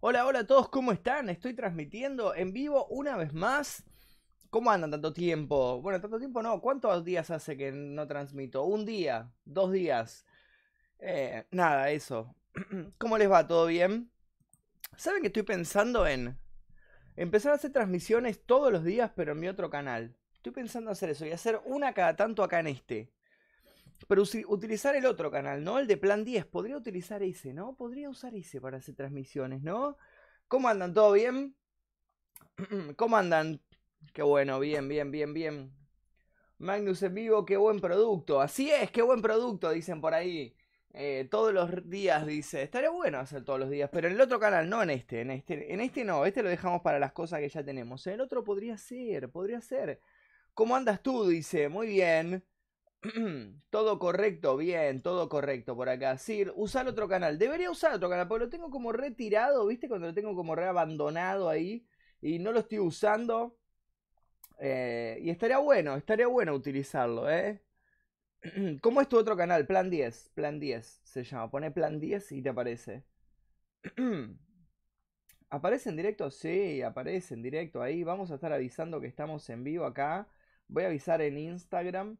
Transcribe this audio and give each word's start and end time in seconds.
Hola, 0.00 0.26
hola 0.26 0.40
a 0.40 0.46
todos, 0.46 0.68
¿cómo 0.70 0.92
están? 0.92 1.28
Estoy 1.28 1.54
transmitiendo 1.54 2.34
en 2.34 2.52
vivo 2.52 2.86
una 2.86 3.16
vez 3.16 3.32
más. 3.34 3.84
¿Cómo 4.48 4.70
andan 4.70 4.90
tanto 4.90 5.12
tiempo? 5.12 5.80
Bueno, 5.80 6.00
tanto 6.00 6.18
tiempo 6.18 6.42
no. 6.42 6.60
¿Cuántos 6.60 7.04
días 7.04 7.30
hace 7.30 7.56
que 7.56 7.70
no 7.70 8.06
transmito? 8.06 8.64
¿Un 8.64 8.84
día? 8.84 9.30
¿Dos 9.44 9.72
días? 9.72 10.26
Eh, 10.98 11.46
nada, 11.50 11.90
eso. 11.90 12.34
¿Cómo 12.98 13.18
les 13.18 13.30
va? 13.30 13.46
¿Todo 13.46 13.66
bien? 13.66 14.10
¿Saben 14.96 15.22
que 15.22 15.28
estoy 15.28 15.42
pensando 15.42 16.06
en 16.06 16.38
empezar 17.16 17.52
a 17.52 17.54
hacer 17.56 17.72
transmisiones 17.72 18.44
todos 18.44 18.72
los 18.72 18.84
días, 18.84 19.10
pero 19.14 19.32
en 19.32 19.40
mi 19.40 19.48
otro 19.48 19.70
canal? 19.70 20.16
Estoy 20.34 20.52
pensando 20.52 20.90
hacer 20.90 21.10
eso 21.10 21.26
y 21.26 21.32
hacer 21.32 21.60
una 21.64 21.92
cada 21.92 22.16
tanto 22.16 22.42
acá 22.42 22.60
en 22.60 22.68
este. 22.68 23.12
Pero 24.08 24.22
utilizar 24.48 24.96
el 24.96 25.06
otro 25.06 25.30
canal, 25.30 25.62
¿no? 25.62 25.78
El 25.78 25.86
de 25.86 25.96
Plan 25.96 26.24
10. 26.24 26.46
Podría 26.46 26.76
utilizar 26.76 27.22
ese, 27.22 27.52
¿no? 27.52 27.76
Podría 27.76 28.08
usar 28.08 28.34
ese 28.34 28.60
para 28.60 28.78
hacer 28.78 28.94
transmisiones, 28.94 29.62
¿no? 29.62 29.96
¿Cómo 30.48 30.68
andan? 30.68 30.94
¿Todo 30.94 31.12
bien? 31.12 31.54
¿Cómo 32.96 33.16
andan? 33.16 33.60
Qué 34.12 34.22
bueno, 34.22 34.58
bien, 34.58 34.88
bien, 34.88 35.10
bien, 35.10 35.34
bien. 35.34 35.72
Magnus 36.58 37.02
en 37.02 37.14
vivo, 37.14 37.44
qué 37.44 37.56
buen 37.56 37.80
producto. 37.80 38.40
Así 38.40 38.70
es, 38.70 38.90
qué 38.90 39.02
buen 39.02 39.22
producto, 39.22 39.70
dicen 39.70 40.00
por 40.00 40.14
ahí. 40.14 40.54
Eh, 40.92 41.28
todos 41.30 41.52
los 41.52 41.88
días, 41.88 42.26
dice. 42.26 42.62
Estaría 42.62 42.90
bueno 42.90 43.18
hacer 43.18 43.44
todos 43.44 43.60
los 43.60 43.70
días, 43.70 43.90
pero 43.92 44.08
en 44.08 44.14
el 44.14 44.20
otro 44.20 44.40
canal, 44.40 44.68
no 44.68 44.82
en 44.82 44.90
este. 44.90 45.20
En 45.20 45.30
este, 45.30 45.72
en 45.72 45.80
este 45.80 46.04
no, 46.04 46.26
este 46.26 46.42
lo 46.42 46.48
dejamos 46.48 46.82
para 46.82 46.98
las 46.98 47.12
cosas 47.12 47.40
que 47.40 47.48
ya 47.48 47.64
tenemos. 47.64 48.06
En 48.06 48.14
el 48.14 48.20
otro 48.20 48.42
podría 48.44 48.76
ser, 48.76 49.30
podría 49.30 49.60
ser. 49.60 50.00
¿Cómo 50.54 50.76
andas 50.76 51.02
tú? 51.02 51.26
Dice, 51.28 51.68
muy 51.68 51.86
bien. 51.86 52.44
todo 53.70 53.98
correcto, 53.98 54.56
bien, 54.56 55.02
todo 55.02 55.28
correcto 55.28 55.76
por 55.76 55.88
acá. 55.88 56.18
Sí, 56.18 56.44
usar 56.54 56.86
otro 56.88 57.08
canal. 57.08 57.38
Debería 57.38 57.70
usar 57.70 57.92
otro 57.94 58.10
canal, 58.10 58.28
porque 58.28 58.44
lo 58.46 58.50
tengo 58.50 58.70
como 58.70 58.92
retirado, 58.92 59.66
¿viste? 59.66 59.88
Cuando 59.88 60.08
lo 60.08 60.14
tengo 60.14 60.34
como 60.34 60.54
reabandonado 60.54 61.48
ahí 61.48 61.86
y 62.20 62.38
no 62.38 62.52
lo 62.52 62.60
estoy 62.60 62.80
usando. 62.80 63.56
Eh, 64.58 65.18
y 65.22 65.30
estaría 65.30 65.58
bueno, 65.58 65.96
estaría 65.96 66.26
bueno 66.26 66.54
utilizarlo, 66.54 67.30
¿eh? 67.30 67.62
¿Cómo 68.82 69.00
es 69.00 69.08
tu 69.08 69.18
otro 69.18 69.36
canal? 69.36 69.66
Plan 69.66 69.90
10, 69.90 70.30
Plan 70.34 70.60
10 70.60 71.00
se 71.04 71.24
llama. 71.24 71.50
Pone 71.50 71.70
Plan 71.70 72.00
10 72.00 72.32
y 72.32 72.42
te 72.42 72.48
aparece. 72.50 73.04
¿Aparece 75.50 75.90
en 75.90 75.96
directo? 75.96 76.30
Sí, 76.30 76.80
aparece 76.82 77.34
en 77.34 77.42
directo 77.42 77.82
ahí. 77.82 78.04
Vamos 78.04 78.30
a 78.30 78.36
estar 78.36 78.52
avisando 78.52 79.00
que 79.00 79.06
estamos 79.08 79.48
en 79.50 79.64
vivo 79.64 79.84
acá. 79.84 80.28
Voy 80.68 80.84
a 80.84 80.86
avisar 80.86 81.20
en 81.22 81.38
Instagram. 81.38 82.16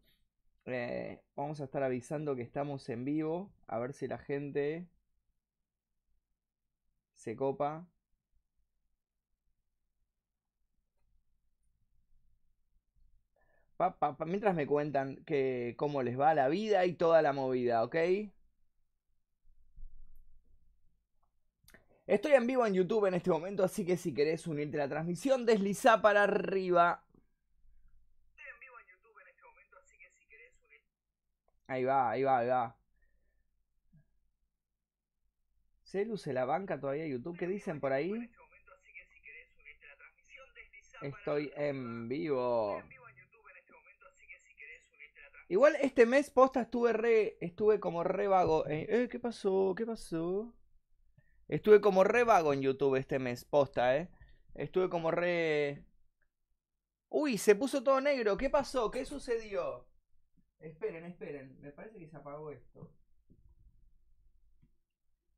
Eh, 0.67 1.21
vamos 1.37 1.61
a 1.61 1.65
estar 1.65 1.83
avisando 1.83 2.37
que 2.37 2.43
estamos 2.43 2.89
en 2.89 3.05
vivo. 3.05 3.53
A 3.67 3.79
ver 3.79 3.93
si 3.93 4.09
la 4.09 4.19
gente 4.19 4.89
se 7.15 7.37
copa. 7.37 7.87
Pa, 13.81 13.97
pa, 13.99 14.15
pa, 14.15 14.27
mientras 14.27 14.55
me 14.55 14.67
cuentan 14.67 15.25
que 15.25 15.75
cómo 15.79 16.03
les 16.03 16.21
va 16.21 16.35
la 16.35 16.49
vida 16.49 16.85
y 16.85 16.93
toda 16.93 17.23
la 17.23 17.33
movida, 17.33 17.83
¿ok? 17.83 17.97
Estoy 22.07 22.33
en 22.33 22.47
vivo 22.47 22.67
en 22.67 22.75
YouTube 22.75 23.07
en 23.07 23.15
este 23.15 23.31
momento, 23.31 23.65
así 23.65 23.87
que 23.87 23.97
si 23.97 24.13
querés 24.13 24.47
unirte 24.47 24.77
a 24.77 24.85
la 24.85 24.89
transmisión, 24.91 25.47
desliza 25.47 26.03
para 26.03 26.25
arriba. 26.25 27.03
Ahí 31.67 31.85
va, 31.85 32.11
ahí 32.11 32.23
va, 32.23 32.39
ahí 32.39 32.49
va. 32.49 32.77
Celu 35.85 36.19
se 36.19 36.35
la 36.35 36.45
banca 36.45 36.79
todavía 36.79 37.07
YouTube. 37.07 37.39
¿Qué 37.39 37.47
dicen 37.47 37.81
por 37.81 37.95
ahí? 37.95 38.31
Estoy 41.01 41.51
en 41.57 42.09
vivo. 42.11 42.83
Igual 45.51 45.75
este 45.81 46.07
mes 46.07 46.31
posta 46.31 46.61
estuve 46.61 46.93
re, 46.93 47.37
estuve 47.41 47.81
como 47.81 48.05
re 48.05 48.29
vago. 48.29 48.69
Eh, 48.69 48.87
eh, 48.89 49.09
¿qué 49.11 49.19
pasó? 49.19 49.75
¿Qué 49.77 49.85
pasó? 49.85 50.55
Estuve 51.49 51.81
como 51.81 52.05
re 52.05 52.23
vago 52.23 52.53
en 52.53 52.63
YouTube 52.63 52.95
este 52.95 53.19
mes, 53.19 53.45
posta, 53.45 53.97
eh. 53.97 54.09
Estuve 54.55 54.89
como 54.89 55.11
re. 55.11 55.85
Uy, 57.09 57.37
se 57.37 57.57
puso 57.57 57.83
todo 57.83 58.01
negro. 58.01 58.37
¿Qué 58.37 58.49
pasó? 58.49 58.93
¿Qué 58.93 59.05
sucedió? 59.05 59.89
Esperen, 60.61 61.05
esperen. 61.05 61.61
Me 61.61 61.73
parece 61.73 61.99
que 61.99 62.07
se 62.07 62.17
apagó 62.17 62.53
esto. 62.53 62.89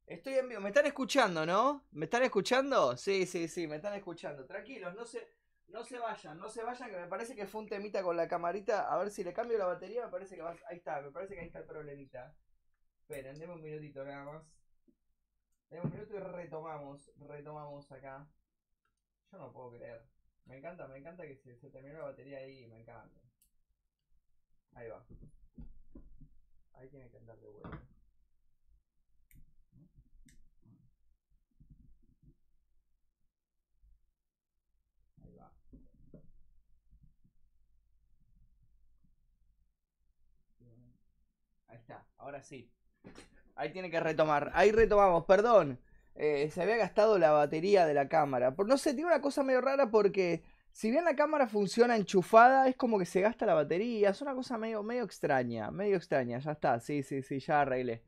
Estoy 0.04 0.34
en 0.34 0.50
vivo. 0.50 0.60
¿Me 0.60 0.68
están 0.68 0.84
escuchando, 0.84 1.46
no? 1.46 1.86
¿Me 1.90 2.04
están 2.04 2.22
escuchando? 2.22 2.98
Sí, 2.98 3.24
sí, 3.24 3.48
sí, 3.48 3.66
me 3.66 3.76
están 3.76 3.94
escuchando. 3.94 4.44
Tranquilos, 4.44 4.94
no 4.94 5.06
se, 5.06 5.26
no 5.72 5.84
se 5.84 5.98
vayan, 5.98 6.38
no 6.38 6.48
se 6.48 6.62
vayan, 6.62 6.90
que 6.90 6.96
me 6.96 7.06
parece 7.08 7.34
que 7.34 7.46
fue 7.46 7.62
un 7.62 7.68
temita 7.68 8.02
con 8.02 8.16
la 8.16 8.28
camarita. 8.28 8.92
A 8.92 8.98
ver 8.98 9.10
si 9.10 9.24
le 9.24 9.32
cambio 9.32 9.58
la 9.58 9.66
batería, 9.66 10.04
me 10.04 10.10
parece 10.10 10.36
que 10.36 10.42
va... 10.42 10.56
Ahí 10.68 10.76
está, 10.78 11.00
me 11.00 11.10
parece 11.10 11.34
que 11.34 11.40
ahí 11.40 11.46
está 11.46 11.60
el 11.60 11.66
problemita. 11.66 12.34
Esperen, 13.00 13.38
denme 13.38 13.54
un 13.54 13.62
minutito 13.62 14.04
nada 14.04 14.24
más. 14.24 14.44
Denme 15.70 15.84
un 15.86 15.92
minuto 15.92 16.14
y 16.14 16.18
retomamos, 16.18 17.10
retomamos 17.18 17.90
acá. 17.90 18.26
Yo 19.30 19.38
no 19.38 19.52
puedo 19.52 19.72
creer. 19.72 20.02
Me 20.44 20.58
encanta, 20.58 20.86
me 20.88 20.98
encanta 20.98 21.24
que 21.24 21.36
se, 21.36 21.56
se 21.56 21.70
terminó 21.70 21.98
la 21.98 22.04
batería 22.04 22.38
ahí, 22.38 22.66
me 22.66 22.80
encanta. 22.80 23.20
Ahí 24.74 24.88
va. 24.88 25.04
Ahí 26.74 26.88
tiene 26.88 27.08
que 27.10 27.16
andar 27.16 27.38
de 27.38 27.48
vuelta. 27.48 27.80
Ahí 35.24 35.34
va. 35.34 35.52
Ahí 41.72 41.78
está, 41.78 42.04
ahora 42.18 42.42
sí. 42.42 42.70
Ahí 43.56 43.72
tiene 43.72 43.90
que 43.90 43.98
retomar. 43.98 44.50
Ahí 44.54 44.72
retomamos, 44.72 45.24
perdón. 45.24 45.80
Eh, 46.14 46.50
se 46.50 46.60
había 46.60 46.76
gastado 46.76 47.18
la 47.18 47.30
batería 47.30 47.86
de 47.86 47.94
la 47.94 48.08
cámara. 48.08 48.54
Por, 48.54 48.68
no 48.68 48.76
sé, 48.76 48.92
tiene 48.92 49.06
una 49.06 49.22
cosa 49.22 49.42
medio 49.42 49.62
rara 49.62 49.90
porque 49.90 50.42
si 50.70 50.90
bien 50.90 51.06
la 51.06 51.16
cámara 51.16 51.46
funciona 51.48 51.96
enchufada, 51.96 52.68
es 52.68 52.76
como 52.76 52.98
que 52.98 53.06
se 53.06 53.22
gasta 53.22 53.46
la 53.46 53.54
batería. 53.54 54.10
Es 54.10 54.20
una 54.20 54.34
cosa 54.34 54.58
medio, 54.58 54.82
medio 54.82 55.04
extraña, 55.04 55.70
medio 55.70 55.96
extraña. 55.96 56.38
Ya 56.40 56.52
está, 56.52 56.78
sí, 56.78 57.02
sí, 57.02 57.22
sí, 57.22 57.40
ya 57.40 57.62
arreglé. 57.62 58.02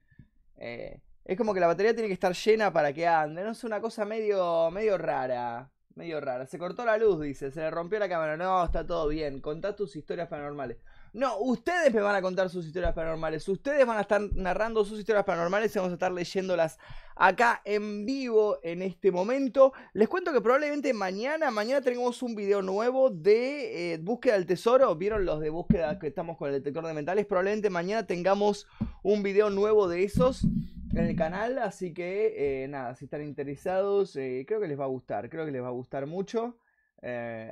Eh, 0.58 1.00
es 1.24 1.38
como 1.38 1.54
que 1.54 1.60
la 1.60 1.66
batería 1.66 1.94
tiene 1.94 2.08
que 2.08 2.14
estar 2.14 2.34
llena 2.34 2.70
para 2.70 2.92
que 2.92 3.06
ande. 3.06 3.44
No 3.44 3.52
es 3.52 3.64
una 3.64 3.80
cosa 3.80 4.04
medio, 4.04 4.70
medio 4.70 4.98
rara. 4.98 5.70
Medio 5.94 6.20
rara. 6.20 6.44
Se 6.46 6.58
cortó 6.58 6.84
la 6.84 6.98
luz, 6.98 7.22
dice. 7.22 7.50
Se 7.50 7.60
le 7.60 7.70
rompió 7.70 7.98
la 7.98 8.10
cámara. 8.10 8.36
No, 8.36 8.62
está 8.62 8.86
todo 8.86 9.08
bien. 9.08 9.40
Contá 9.40 9.74
tus 9.74 9.96
historias 9.96 10.28
paranormales. 10.28 10.76
No, 11.14 11.38
ustedes 11.38 11.94
me 11.94 12.00
van 12.00 12.16
a 12.16 12.22
contar 12.22 12.50
sus 12.50 12.66
historias 12.66 12.92
paranormales. 12.92 13.48
Ustedes 13.48 13.86
van 13.86 13.98
a 13.98 14.00
estar 14.00 14.20
narrando 14.34 14.84
sus 14.84 14.98
historias 14.98 15.24
paranormales 15.24 15.72
y 15.72 15.78
vamos 15.78 15.92
a 15.92 15.94
estar 15.94 16.10
leyéndolas 16.10 16.76
acá 17.14 17.62
en 17.64 18.04
vivo 18.04 18.58
en 18.64 18.82
este 18.82 19.12
momento. 19.12 19.72
Les 19.92 20.08
cuento 20.08 20.32
que 20.32 20.40
probablemente 20.40 20.92
mañana, 20.92 21.52
mañana 21.52 21.82
tenemos 21.82 22.20
un 22.24 22.34
video 22.34 22.62
nuevo 22.62 23.10
de 23.10 23.92
eh, 23.92 23.98
búsqueda 23.98 24.34
del 24.34 24.46
tesoro. 24.46 24.92
¿Vieron 24.96 25.24
los 25.24 25.38
de 25.38 25.50
búsqueda 25.50 26.00
que 26.00 26.08
estamos 26.08 26.36
con 26.36 26.48
el 26.48 26.54
detector 26.54 26.84
de 26.84 26.94
metales? 26.94 27.26
Probablemente 27.26 27.70
mañana 27.70 28.04
tengamos 28.04 28.66
un 29.04 29.22
video 29.22 29.50
nuevo 29.50 29.86
de 29.86 30.02
esos 30.02 30.42
en 30.42 30.98
el 30.98 31.14
canal. 31.14 31.60
Así 31.60 31.94
que 31.94 32.64
eh, 32.64 32.66
nada, 32.66 32.96
si 32.96 33.04
están 33.04 33.22
interesados, 33.22 34.16
eh, 34.16 34.44
creo 34.48 34.60
que 34.60 34.66
les 34.66 34.80
va 34.80 34.86
a 34.86 34.88
gustar. 34.88 35.30
Creo 35.30 35.46
que 35.46 35.52
les 35.52 35.62
va 35.62 35.68
a 35.68 35.70
gustar 35.70 36.08
mucho. 36.08 36.58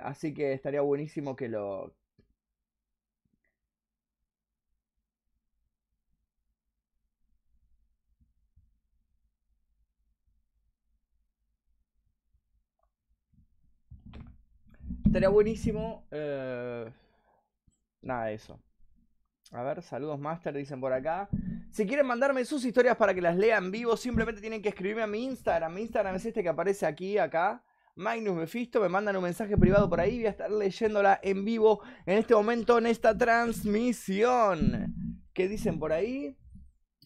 Así 0.03 0.33
que 0.33 0.55
estaría 0.55 0.81
buenísimo 0.81 1.37
que 1.37 1.47
lo, 1.47 1.93
Estaría 15.13 15.29
buenísimo. 15.29 16.07
eh, 16.11 16.91
Nada 18.01 18.31
eso. 18.31 18.59
A 19.51 19.63
ver, 19.63 19.83
saludos 19.83 20.19
Master, 20.19 20.55
dicen 20.55 20.81
por 20.81 20.91
acá. 20.91 21.29
Si 21.71 21.87
quieren 21.87 22.07
mandarme 22.07 22.47
sus 22.47 22.65
historias 22.65 22.97
para 22.97 23.13
que 23.13 23.21
las 23.21 23.37
lea 23.37 23.59
en 23.59 23.71
vivo, 23.71 23.95
simplemente 23.99 24.41
tienen 24.41 24.63
que 24.63 24.71
escribirme 24.71 25.03
a 25.03 25.07
mi 25.07 25.23
Instagram. 25.25 25.75
Mi 25.75 25.83
Instagram 25.83 26.15
es 26.15 26.25
este 26.25 26.43
que 26.43 26.49
aparece 26.49 26.87
aquí, 26.87 27.19
acá. 27.19 27.63
Magnus 27.95 28.35
Mephisto, 28.37 28.81
me 28.81 28.89
mandan 28.89 29.15
un 29.15 29.25
mensaje 29.25 29.55
privado 29.59 29.87
por 29.91 30.01
ahí. 30.01 30.17
Voy 30.17 30.29
a 30.29 30.31
estar 30.31 30.51
leyéndola 30.51 31.21
en 31.23 31.45
vivo 31.45 31.83
en 32.07 32.17
este 32.17 32.35
momento, 32.35 32.79
en 32.79 32.87
esta 32.87 33.15
transmisión. 33.15 34.95
¿Qué 35.35 35.47
dicen 35.47 35.79
por 35.79 35.93
ahí? 35.93 36.39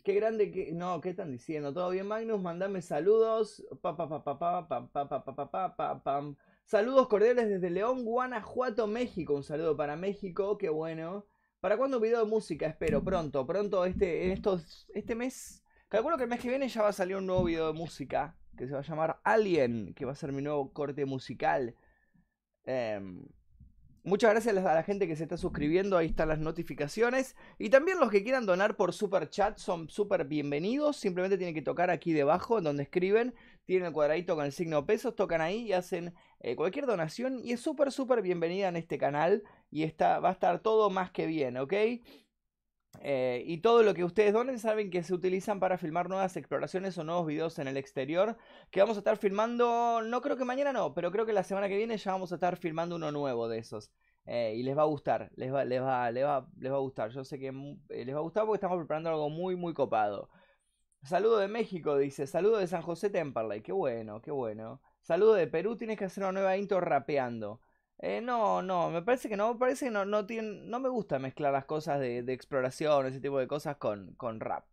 Qué 0.05 0.14
grande 0.14 0.53
que. 0.53 0.70
No, 0.70 1.00
¿qué 1.00 1.11
están 1.11 1.32
diciendo? 1.32 1.75
¿Todo 1.75 1.91
bien, 1.91 2.06
Magnus? 2.06 2.41
Mandame 2.41 2.82
saludos. 2.82 3.67
Pa, 3.82 3.97
pa, 3.97 4.08
pa, 4.08 4.23
pa, 4.23 4.38
pa, 4.38 4.69
pa, 4.69 4.88
pa, 4.93 5.08
pa, 5.08 5.35
pa, 5.50 5.76
pa, 5.76 6.03
pa. 6.05 6.37
Saludos 6.66 7.06
cordiales 7.06 7.48
desde 7.48 7.70
León, 7.70 8.04
Guanajuato, 8.04 8.88
México. 8.88 9.34
Un 9.34 9.44
saludo 9.44 9.76
para 9.76 9.94
México, 9.94 10.58
qué 10.58 10.68
bueno. 10.68 11.24
¿Para 11.60 11.76
cuándo 11.76 11.98
un 11.98 12.02
video 12.02 12.24
de 12.24 12.28
música? 12.28 12.66
Espero, 12.66 13.04
pronto, 13.04 13.46
pronto, 13.46 13.84
este, 13.84 14.26
en 14.26 14.32
estos, 14.32 14.88
este 14.92 15.14
mes. 15.14 15.62
Calculo 15.86 16.16
que 16.16 16.24
el 16.24 16.28
mes 16.28 16.40
que 16.40 16.48
viene 16.48 16.68
ya 16.68 16.82
va 16.82 16.88
a 16.88 16.92
salir 16.92 17.14
un 17.14 17.26
nuevo 17.26 17.44
video 17.44 17.68
de 17.68 17.78
música 17.78 18.36
que 18.58 18.66
se 18.66 18.72
va 18.72 18.80
a 18.80 18.82
llamar 18.82 19.20
Alien, 19.22 19.94
que 19.94 20.04
va 20.04 20.10
a 20.10 20.16
ser 20.16 20.32
mi 20.32 20.42
nuevo 20.42 20.72
corte 20.72 21.04
musical. 21.04 21.76
Em, 22.64 23.24
muchas 24.02 24.32
gracias 24.32 24.56
a 24.56 24.74
la 24.74 24.82
gente 24.82 25.06
que 25.06 25.14
se 25.14 25.22
está 25.22 25.36
suscribiendo, 25.36 25.96
ahí 25.96 26.08
están 26.08 26.30
las 26.30 26.40
notificaciones. 26.40 27.36
Y 27.60 27.70
también 27.70 28.00
los 28.00 28.10
que 28.10 28.24
quieran 28.24 28.44
donar 28.44 28.76
por 28.76 28.92
super 28.92 29.30
chat 29.30 29.56
son 29.58 29.88
súper 29.88 30.24
bienvenidos. 30.24 30.96
Simplemente 30.96 31.38
tienen 31.38 31.54
que 31.54 31.62
tocar 31.62 31.90
aquí 31.90 32.12
debajo, 32.12 32.60
donde 32.60 32.82
escriben. 32.82 33.36
Tienen 33.66 33.88
el 33.88 33.92
cuadradito 33.92 34.36
con 34.36 34.46
el 34.46 34.52
signo 34.52 34.86
pesos, 34.86 35.14
tocan 35.16 35.40
ahí 35.42 35.64
y 35.64 35.72
hacen 35.74 36.14
eh, 36.40 36.56
cualquier 36.56 36.86
donación. 36.86 37.40
Y 37.44 37.52
es 37.52 37.60
súper, 37.60 37.92
súper 37.92 38.22
bienvenida 38.22 38.68
en 38.68 38.76
este 38.76 38.96
canal. 38.98 39.42
Y 39.70 39.82
está, 39.82 40.20
va 40.20 40.30
a 40.30 40.32
estar 40.32 40.60
todo 40.60 40.88
más 40.88 41.10
que 41.10 41.26
bien, 41.26 41.56
¿ok? 41.58 41.74
Eh, 43.02 43.42
y 43.46 43.58
todo 43.58 43.82
lo 43.82 43.94
que 43.94 44.04
ustedes 44.04 44.32
donen 44.32 44.58
saben 44.58 44.90
que 44.90 45.02
se 45.02 45.12
utilizan 45.14 45.60
para 45.60 45.78
filmar 45.78 46.08
nuevas 46.08 46.36
exploraciones 46.36 46.96
o 46.98 47.04
nuevos 47.04 47.26
videos 47.26 47.58
en 47.58 47.68
el 47.68 47.76
exterior. 47.76 48.36
Que 48.70 48.80
vamos 48.80 48.96
a 48.96 49.00
estar 49.00 49.16
filmando, 49.18 50.00
no 50.02 50.20
creo 50.22 50.36
que 50.36 50.44
mañana 50.44 50.72
no, 50.72 50.94
pero 50.94 51.10
creo 51.10 51.26
que 51.26 51.32
la 51.32 51.44
semana 51.44 51.69
que 51.69 51.76
viene 51.76 51.96
ya 51.98 52.12
vamos 52.12 52.32
a 52.32 52.36
estar 52.36 52.56
filmando 52.56 52.96
uno 52.96 53.12
nuevo 53.12 53.48
de 53.48 53.58
esos. 53.58 53.90
Eh, 54.26 54.54
y 54.56 54.62
les 54.64 54.76
va 54.76 54.82
a 54.82 54.86
gustar, 54.86 55.30
les 55.36 55.52
va, 55.52 55.64
les, 55.64 55.80
va, 55.80 56.10
les, 56.10 56.24
va, 56.24 56.48
les 56.58 56.72
va 56.72 56.76
a 56.76 56.80
gustar. 56.80 57.10
Yo 57.10 57.24
sé 57.24 57.38
que 57.38 57.48
eh, 57.90 58.04
les 58.04 58.14
va 58.14 58.19
a 58.19 58.22
gustar 58.22 58.44
porque 58.44 58.56
estamos 58.56 58.78
preparando 58.78 59.10
algo 59.10 59.30
muy, 59.30 59.56
muy 59.56 59.72
copado. 59.74 60.30
Saludo 61.06 61.38
de 61.38 61.49
México, 61.49 61.97
dice. 61.97 62.26
Saludo 62.26 62.58
de 62.58 62.67
San 62.67 62.82
José 62.82 63.11
Temperley. 63.11 63.62
Qué 63.62 63.73
bueno, 63.73 64.20
qué 64.20 64.32
bueno. 64.32 64.81
Saludo 65.03 65.35
de 65.35 65.47
Perú, 65.47 65.76
tienes 65.76 65.97
que 65.99 66.05
hacer 66.06 66.25
una 66.25 66.32
nueva 66.32 66.56
intro 66.56 66.81
rapeando. 66.81 67.61
Eh, 67.99 68.20
no, 68.20 68.61
no, 68.61 68.91
me 68.91 69.03
parece 69.03 69.29
que 69.29 69.37
no, 69.37 69.55
me 69.55 69.58
parece 69.58 69.87
que 69.87 69.91
no, 69.93 70.05
no, 70.05 70.23
no 70.23 70.81
me 70.81 70.88
gusta 70.88 71.19
mezclar 71.19 71.53
las 71.53 71.64
cosas 71.64 72.00
de, 72.00 72.23
de 72.23 72.32
exploración, 72.32 73.06
ese 73.06 73.20
tipo 73.20 73.38
de 73.38 73.47
cosas 73.47 73.76
con, 73.76 74.14
con 74.17 74.41
rap. 74.41 74.64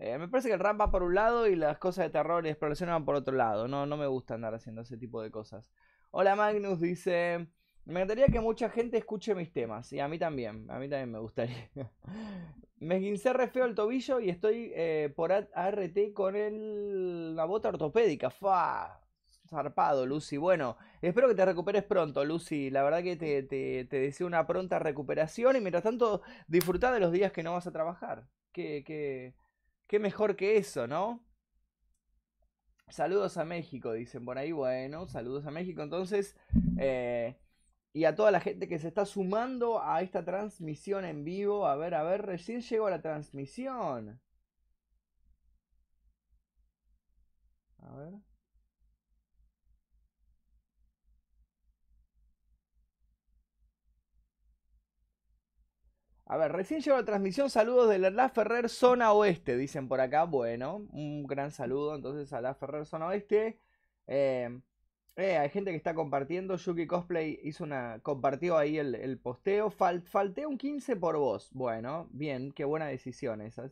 Eh, 0.00 0.18
me 0.18 0.28
parece 0.28 0.48
que 0.48 0.54
el 0.54 0.60
rap 0.60 0.80
va 0.80 0.90
por 0.90 1.04
un 1.04 1.14
lado 1.14 1.46
y 1.46 1.54
las 1.54 1.78
cosas 1.78 2.06
de 2.06 2.10
terror 2.10 2.44
y 2.44 2.48
exploración 2.50 2.90
van 2.90 3.04
por 3.04 3.14
otro 3.14 3.36
lado. 3.36 3.68
No, 3.68 3.86
no 3.86 3.96
me 3.96 4.06
gusta 4.08 4.34
andar 4.34 4.54
haciendo 4.54 4.82
ese 4.82 4.96
tipo 4.98 5.22
de 5.22 5.30
cosas. 5.30 5.70
Hola 6.10 6.34
Magnus 6.34 6.80
dice, 6.80 7.46
me 7.84 8.00
encantaría 8.00 8.26
que 8.26 8.40
mucha 8.40 8.68
gente 8.68 8.98
escuche 8.98 9.34
mis 9.34 9.52
temas. 9.52 9.92
Y 9.92 10.00
a 10.00 10.08
mí 10.08 10.18
también, 10.18 10.68
a 10.70 10.78
mí 10.80 10.88
también 10.88 11.12
me 11.12 11.20
gustaría. 11.20 11.70
me 12.82 12.96
esguincé 12.96 13.32
re 13.32 13.48
feo 13.48 13.64
el 13.64 13.74
tobillo 13.74 14.20
y 14.20 14.28
estoy 14.28 14.72
eh, 14.74 15.12
por 15.14 15.32
ART 15.32 16.12
con 16.12 16.36
el, 16.36 17.36
la 17.36 17.44
bota 17.44 17.68
ortopédica. 17.68 18.30
Fa 18.30 19.00
zarpado, 19.48 20.06
Lucy. 20.06 20.36
Bueno, 20.36 20.76
espero 21.00 21.28
que 21.28 21.34
te 21.34 21.44
recuperes 21.44 21.84
pronto, 21.84 22.24
Lucy. 22.24 22.70
La 22.70 22.82
verdad 22.82 23.02
que 23.02 23.16
te, 23.16 23.42
te, 23.44 23.84
deseo 23.84 24.26
una 24.26 24.46
pronta 24.46 24.78
recuperación 24.78 25.56
y 25.56 25.60
mientras 25.60 25.84
tanto 25.84 26.22
disfruta 26.48 26.90
de 26.92 27.00
los 27.00 27.12
días 27.12 27.32
que 27.32 27.42
no 27.42 27.52
vas 27.52 27.66
a 27.66 27.72
trabajar. 27.72 28.26
Qué, 28.52 28.82
qué, 28.84 29.34
qué 29.86 29.98
mejor 29.98 30.36
que 30.36 30.56
eso, 30.56 30.86
¿no? 30.86 31.24
Saludos 32.88 33.36
a 33.36 33.44
México, 33.44 33.92
dicen 33.92 34.24
por 34.24 34.38
ahí. 34.38 34.52
Bueno, 34.52 35.06
saludos 35.06 35.46
a 35.46 35.50
México. 35.50 35.82
Entonces, 35.82 36.36
eh, 36.78 37.36
y 37.92 38.04
a 38.04 38.14
toda 38.14 38.30
la 38.30 38.40
gente 38.40 38.68
que 38.68 38.78
se 38.78 38.88
está 38.88 39.04
sumando 39.06 39.82
a 39.82 40.02
esta 40.02 40.24
transmisión 40.24 41.04
en 41.04 41.24
vivo. 41.24 41.66
A 41.66 41.76
ver, 41.76 41.94
a 41.94 42.02
ver, 42.02 42.22
recién 42.22 42.60
llegó 42.62 42.88
la 42.90 43.02
transmisión. 43.02 44.20
A 47.82 47.94
ver. 47.96 48.12
A 56.26 56.36
ver, 56.36 56.50
recién 56.52 56.80
llegó 56.80 56.96
la 56.96 57.04
transmisión. 57.04 57.50
Saludos 57.50 57.88
de 57.90 57.98
la 57.98 58.28
Ferrer 58.28 58.68
Zona 58.68 59.12
Oeste, 59.12 59.56
dicen 59.56 59.88
por 59.88 60.00
acá. 60.00 60.24
Bueno, 60.24 60.86
un 60.92 61.26
gran 61.26 61.50
saludo 61.50 61.94
entonces 61.94 62.32
a 62.32 62.40
la 62.40 62.54
Ferrer 62.54 62.86
Zona 62.86 63.06
Oeste. 63.08 63.60
Eh, 64.06 64.60
eh, 65.16 65.36
hay 65.36 65.50
gente 65.50 65.70
que 65.70 65.76
está 65.76 65.94
compartiendo. 65.94 66.56
Yuki 66.56 66.86
Cosplay 66.86 67.38
hizo 67.42 67.64
una. 67.64 68.00
compartió 68.02 68.56
ahí 68.56 68.78
el, 68.78 69.18
posteo. 69.18 69.70
falté 69.70 70.46
un 70.46 70.58
15 70.58 70.96
por 70.96 71.16
vos. 71.18 71.50
Bueno, 71.52 72.08
bien, 72.12 72.52
qué 72.52 72.64
buena 72.64 72.86
decisión 72.86 73.40
esa. 73.42 73.70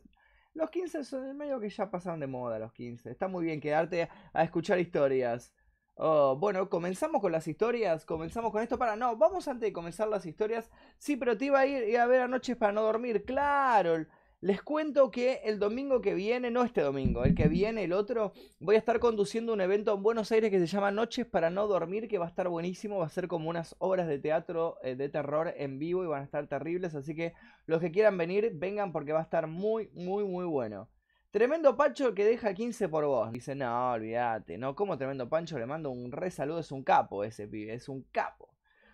Los 0.53 0.69
15 0.69 1.03
son 1.03 1.37
medio 1.37 1.59
que 1.59 1.69
ya 1.69 1.89
pasaron 1.89 2.19
de 2.19 2.27
moda 2.27 2.59
los 2.59 2.73
15. 2.73 3.09
Está 3.09 3.27
muy 3.27 3.45
bien 3.45 3.61
quedarte 3.61 4.09
a 4.33 4.43
escuchar 4.43 4.79
historias. 4.79 5.53
Oh, 5.95 6.35
bueno, 6.35 6.69
comenzamos 6.69 7.21
con 7.21 7.31
las 7.31 7.47
historias, 7.47 8.05
comenzamos 8.05 8.51
con 8.51 8.61
esto 8.63 8.77
para... 8.77 8.95
No, 8.95 9.17
vamos 9.17 9.47
antes 9.47 9.69
de 9.69 9.73
comenzar 9.73 10.07
las 10.07 10.25
historias. 10.25 10.69
Sí, 10.97 11.15
pero 11.15 11.37
te 11.37 11.45
iba 11.45 11.59
a 11.59 11.65
ir, 11.67 11.97
a 11.97 12.07
ver 12.07 12.21
anoche 12.21 12.55
para 12.55 12.73
no 12.73 12.81
dormir. 12.81 13.23
Claro, 13.25 14.05
les 14.41 14.63
cuento 14.63 15.11
que 15.11 15.41
el 15.43 15.59
domingo 15.59 16.01
que 16.01 16.15
viene, 16.15 16.49
no 16.49 16.63
este 16.63 16.81
domingo, 16.81 17.23
el 17.23 17.35
que 17.35 17.47
viene, 17.47 17.83
el 17.83 17.93
otro, 17.93 18.33
voy 18.59 18.75
a 18.75 18.79
estar 18.79 18.99
conduciendo 18.99 19.53
un 19.53 19.61
evento 19.61 19.93
en 19.93 20.01
Buenos 20.01 20.31
Aires 20.31 20.49
que 20.49 20.59
se 20.59 20.65
llama 20.65 20.89
Noches 20.89 21.27
para 21.27 21.51
no 21.51 21.67
dormir, 21.67 22.07
que 22.07 22.17
va 22.17 22.25
a 22.25 22.29
estar 22.29 22.49
buenísimo, 22.49 22.97
va 22.97 23.05
a 23.05 23.09
ser 23.09 23.27
como 23.27 23.49
unas 23.51 23.75
obras 23.77 24.07
de 24.07 24.17
teatro 24.17 24.77
eh, 24.81 24.95
de 24.95 25.09
terror 25.09 25.53
en 25.57 25.77
vivo 25.77 26.03
y 26.03 26.07
van 26.07 26.21
a 26.21 26.25
estar 26.25 26.47
terribles, 26.47 26.95
así 26.95 27.13
que 27.13 27.33
los 27.67 27.81
que 27.81 27.91
quieran 27.91 28.17
venir, 28.17 28.51
vengan 28.55 28.91
porque 28.91 29.13
va 29.13 29.19
a 29.19 29.23
estar 29.23 29.45
muy, 29.45 29.89
muy, 29.93 30.23
muy 30.23 30.45
bueno. 30.45 30.89
Tremendo 31.29 31.77
Pancho 31.77 32.15
que 32.15 32.25
deja 32.25 32.53
15 32.55 32.89
por 32.89 33.05
vos. 33.05 33.31
Dice, 33.31 33.53
no, 33.53 33.91
olvídate, 33.91 34.57
no, 34.57 34.75
como 34.75 34.97
tremendo 34.97 35.29
Pancho, 35.29 35.59
le 35.59 35.67
mando 35.67 35.91
un 35.91 36.11
re 36.11 36.31
saludo, 36.31 36.59
es 36.59 36.71
un 36.71 36.83
capo 36.83 37.23
ese 37.23 37.47
pibe, 37.47 37.75
es 37.75 37.87
un 37.87 38.01
capo. 38.11 38.50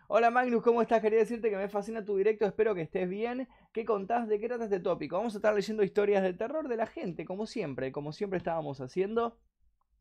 Hola 0.09 0.31
Magnus, 0.31 0.63
¿cómo 0.63 0.81
estás? 0.81 1.01
Quería 1.01 1.19
decirte 1.19 1.49
que 1.49 1.57
me 1.57 1.67
fascina 1.67 2.05
tu 2.05 2.15
directo, 2.15 2.45
espero 2.45 2.73
que 2.73 2.83
estés 2.83 3.09
bien. 3.09 3.49
¿Qué 3.73 3.83
contás? 3.83 4.29
¿De 4.29 4.39
qué 4.39 4.47
tratas 4.47 4.71
este 4.71 4.79
tópico? 4.79 5.17
Vamos 5.17 5.35
a 5.35 5.39
estar 5.39 5.53
leyendo 5.53 5.83
historias 5.83 6.23
de 6.23 6.33
terror 6.33 6.69
de 6.69 6.77
la 6.77 6.87
gente, 6.87 7.25
como 7.25 7.45
siempre, 7.45 7.91
como 7.91 8.13
siempre 8.13 8.37
estábamos 8.37 8.79
haciendo. 8.79 9.37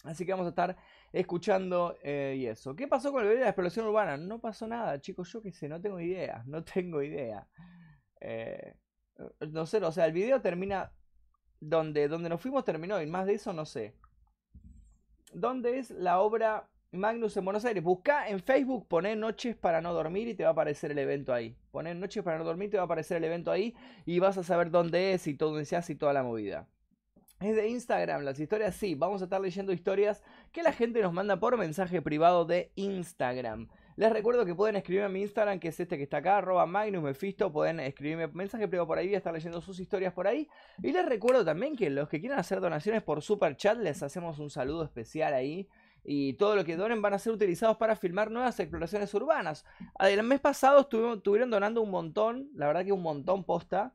Así 0.05 0.25
que 0.25 0.31
vamos 0.31 0.47
a 0.47 0.51
estar 0.51 0.77
escuchando 1.13 1.97
eh, 2.05 2.37
y 2.39 2.47
eso. 2.47 2.77
¿Qué 2.77 2.87
pasó 2.87 3.11
con 3.11 3.23
el 3.23 3.31
video 3.31 3.39
de 3.39 3.45
la 3.47 3.51
exploración 3.51 3.85
urbana? 3.89 4.17
No 4.17 4.39
pasó 4.41 4.69
nada, 4.69 5.01
chicos, 5.01 5.33
yo 5.33 5.43
qué 5.43 5.51
sé, 5.51 5.69
no 5.69 5.81
tengo 5.81 5.99
idea, 5.99 6.45
no 6.47 6.63
tengo 6.63 7.03
idea. 7.03 7.49
Eh, 8.21 8.77
no 9.51 9.67
sé, 9.67 9.79
o 9.79 9.91
sea, 9.91 10.07
el 10.07 10.13
video 10.13 10.41
termina 10.41 10.93
donde, 11.59 12.07
donde 12.07 12.29
nos 12.29 12.41
fuimos 12.41 12.65
terminó 12.65 13.03
y 13.03 13.07
más 13.07 13.27
de 13.27 13.35
eso 13.35 13.53
no 13.53 13.67
sé. 13.67 13.97
¿Dónde 15.33 15.81
es 15.81 15.91
la 15.91 16.21
obra 16.21 16.69
Magnus 16.93 17.37
en 17.37 17.45
Buenos 17.45 17.65
Aires? 17.65 17.83
Busca 17.83 18.29
en 18.29 18.41
Facebook, 18.41 18.87
poné 18.89 19.17
Noches 19.17 19.57
para 19.57 19.81
no 19.81 19.93
dormir 19.93 20.29
y 20.29 20.35
te 20.35 20.45
va 20.45 20.51
a 20.51 20.53
aparecer 20.53 20.91
el 20.91 20.99
evento 20.99 21.35
ahí. 21.35 21.57
Poné 21.71 21.95
Noches 21.95 22.23
para 22.23 22.39
no 22.39 22.45
dormir, 22.45 22.71
te 22.71 22.77
va 22.77 22.85
a 22.85 22.87
aparecer 22.87 23.17
el 23.17 23.25
evento 23.25 23.51
ahí 23.51 23.75
y 24.05 24.19
vas 24.19 24.39
a 24.39 24.43
saber 24.43 24.71
dónde 24.71 25.13
es 25.13 25.27
y 25.27 25.35
todo 25.35 25.51
dónde 25.51 25.65
se 25.65 25.77
hace 25.77 25.93
y 25.95 25.97
toda 25.97 26.13
la 26.13 26.23
movida. 26.23 26.69
Es 27.41 27.55
de 27.55 27.69
Instagram, 27.69 28.23
las 28.23 28.41
historias 28.41 28.75
sí, 28.75 28.95
vamos 28.95 29.21
a 29.21 29.25
estar 29.25 29.41
leyendo 29.41 29.73
historias 29.73 30.23
que 30.53 30.63
la 30.63 30.73
gente 30.73 31.03
nos 31.03 31.13
manda 31.13 31.39
por 31.39 31.59
mensaje 31.59 32.01
privado 32.01 32.47
de 32.47 32.73
Instagram. 32.77 33.69
Les 33.97 34.13
recuerdo 34.13 34.45
que 34.45 34.55
pueden 34.55 34.77
escribirme 34.77 35.07
a 35.07 35.11
mi 35.11 35.23
Instagram, 35.23 35.59
que 35.59 35.69
es 35.69 35.81
este 35.81 35.97
que 35.97 36.03
está 36.03 36.19
acá, 36.19 36.39
arroba 36.39 36.67
Magnus 36.67 37.03
Mephisto. 37.03 37.51
Pueden 37.51 37.81
escribirme 37.81 38.29
mensaje 38.29 38.69
privado 38.69 38.87
por 38.87 38.99
ahí, 38.99 39.07
voy 39.07 39.15
a 39.15 39.19
estar 39.19 39.33
leyendo 39.33 39.61
sus 39.61 39.81
historias 39.81 40.13
por 40.13 40.27
ahí. 40.27 40.49
Y 40.83 40.93
les 40.93 41.07
recuerdo 41.07 41.45
también 41.47 41.77
que 41.77 41.89
los 41.89 42.09
que 42.09 42.21
quieran 42.21 42.39
hacer 42.39 42.61
donaciones 42.61 43.03
por 43.03 43.23
super 43.23 43.57
chat, 43.57 43.79
les 43.79 44.03
hacemos 44.03 44.39
un 44.39 44.51
saludo 44.51 44.85
especial 44.85 45.33
ahí. 45.33 45.69
Y 46.09 46.35
todo 46.35 46.55
lo 46.55 46.65
que 46.65 46.77
donen 46.77 47.03
van 47.03 47.15
a 47.15 47.19
ser 47.19 47.33
utilizados 47.33 47.77
para 47.79 47.97
filmar 47.97 48.31
nuevas 48.31 48.61
exploraciones 48.61 49.13
urbanas. 49.13 49.65
Ah, 49.99 50.09
el 50.09 50.23
mes 50.23 50.39
pasado 50.39 50.83
estuvieron 50.83 51.51
donando 51.51 51.83
un 51.83 51.91
montón, 51.91 52.49
la 52.55 52.69
verdad 52.69 52.85
que 52.85 52.93
un 52.93 53.03
montón 53.03 53.43
posta. 53.43 53.93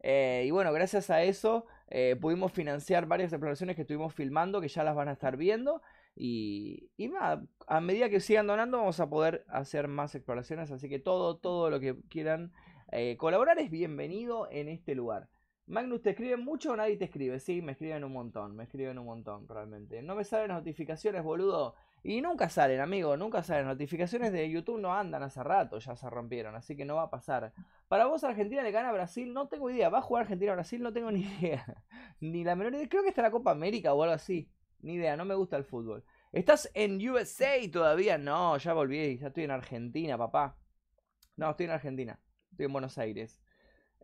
Eh, 0.00 0.44
y 0.46 0.50
bueno, 0.50 0.72
gracias 0.72 1.10
a 1.10 1.22
eso 1.22 1.64
eh, 1.88 2.16
pudimos 2.20 2.52
financiar 2.52 3.06
varias 3.06 3.32
exploraciones 3.32 3.76
que 3.76 3.82
estuvimos 3.82 4.12
filmando, 4.12 4.60
que 4.60 4.66
ya 4.66 4.82
las 4.82 4.96
van 4.96 5.08
a 5.08 5.12
estar 5.12 5.36
viendo. 5.36 5.80
Y, 6.16 6.90
a 7.66 7.80
medida 7.80 8.08
que 8.08 8.20
sigan 8.20 8.46
donando 8.46 8.78
vamos 8.78 8.98
a 9.00 9.08
poder 9.08 9.44
hacer 9.48 9.86
más 9.88 10.14
exploraciones, 10.14 10.72
así 10.72 10.88
que 10.88 10.98
todo, 10.98 11.36
todo 11.36 11.70
lo 11.70 11.80
que 11.80 11.96
quieran 12.08 12.52
eh, 12.92 13.16
colaborar 13.16 13.58
es 13.58 13.70
bienvenido 13.70 14.48
en 14.50 14.68
este 14.68 14.94
lugar. 14.94 15.28
Magnus, 15.66 16.02
¿te 16.02 16.10
escriben 16.10 16.44
mucho 16.44 16.72
o 16.72 16.76
nadie 16.76 16.96
te 16.98 17.06
escribe? 17.06 17.40
Sí, 17.40 17.62
me 17.62 17.72
escriben 17.72 18.04
un 18.04 18.12
montón, 18.12 18.54
me 18.54 18.64
escriben 18.64 18.98
un 18.98 19.06
montón 19.06 19.48
realmente. 19.48 20.02
No 20.02 20.14
me 20.14 20.24
salen 20.24 20.48
notificaciones, 20.48 21.22
boludo. 21.22 21.74
Y 22.02 22.20
nunca 22.20 22.50
salen, 22.50 22.80
amigo, 22.80 23.16
nunca 23.16 23.42
salen. 23.42 23.66
Notificaciones 23.66 24.30
de 24.30 24.50
YouTube 24.50 24.78
no 24.78 24.92
andan 24.94 25.22
hace 25.22 25.42
rato, 25.42 25.78
ya 25.78 25.96
se 25.96 26.10
rompieron, 26.10 26.54
así 26.54 26.76
que 26.76 26.84
no 26.84 26.96
va 26.96 27.04
a 27.04 27.10
pasar. 27.10 27.54
Para 27.88 28.04
vos, 28.04 28.22
Argentina 28.24 28.62
le 28.62 28.72
gana 28.72 28.90
a 28.90 28.92
Brasil, 28.92 29.32
no 29.32 29.48
tengo 29.48 29.70
idea. 29.70 29.88
¿Va 29.88 29.98
a 29.98 30.02
jugar 30.02 30.24
Argentina 30.24 30.52
a 30.52 30.56
Brasil? 30.56 30.82
No 30.82 30.92
tengo 30.92 31.10
ni 31.12 31.22
idea. 31.22 31.64
ni 32.20 32.44
la 32.44 32.56
menor 32.56 32.74
idea. 32.74 32.88
Creo 32.88 33.02
que 33.02 33.08
está 33.08 33.22
la 33.22 33.30
Copa 33.30 33.50
América 33.50 33.94
o 33.94 34.02
algo 34.02 34.14
así. 34.14 34.50
Ni 34.80 34.94
idea, 34.94 35.16
no 35.16 35.24
me 35.24 35.34
gusta 35.34 35.56
el 35.56 35.64
fútbol. 35.64 36.04
¿Estás 36.30 36.70
en 36.74 36.96
USA 37.08 37.54
todavía? 37.72 38.18
No, 38.18 38.58
ya 38.58 38.74
volví, 38.74 39.16
ya 39.16 39.28
estoy 39.28 39.44
en 39.44 39.50
Argentina, 39.50 40.18
papá. 40.18 40.58
No, 41.36 41.50
estoy 41.50 41.66
en 41.66 41.72
Argentina. 41.72 42.20
Estoy 42.50 42.66
en 42.66 42.72
Buenos 42.72 42.98
Aires. 42.98 43.40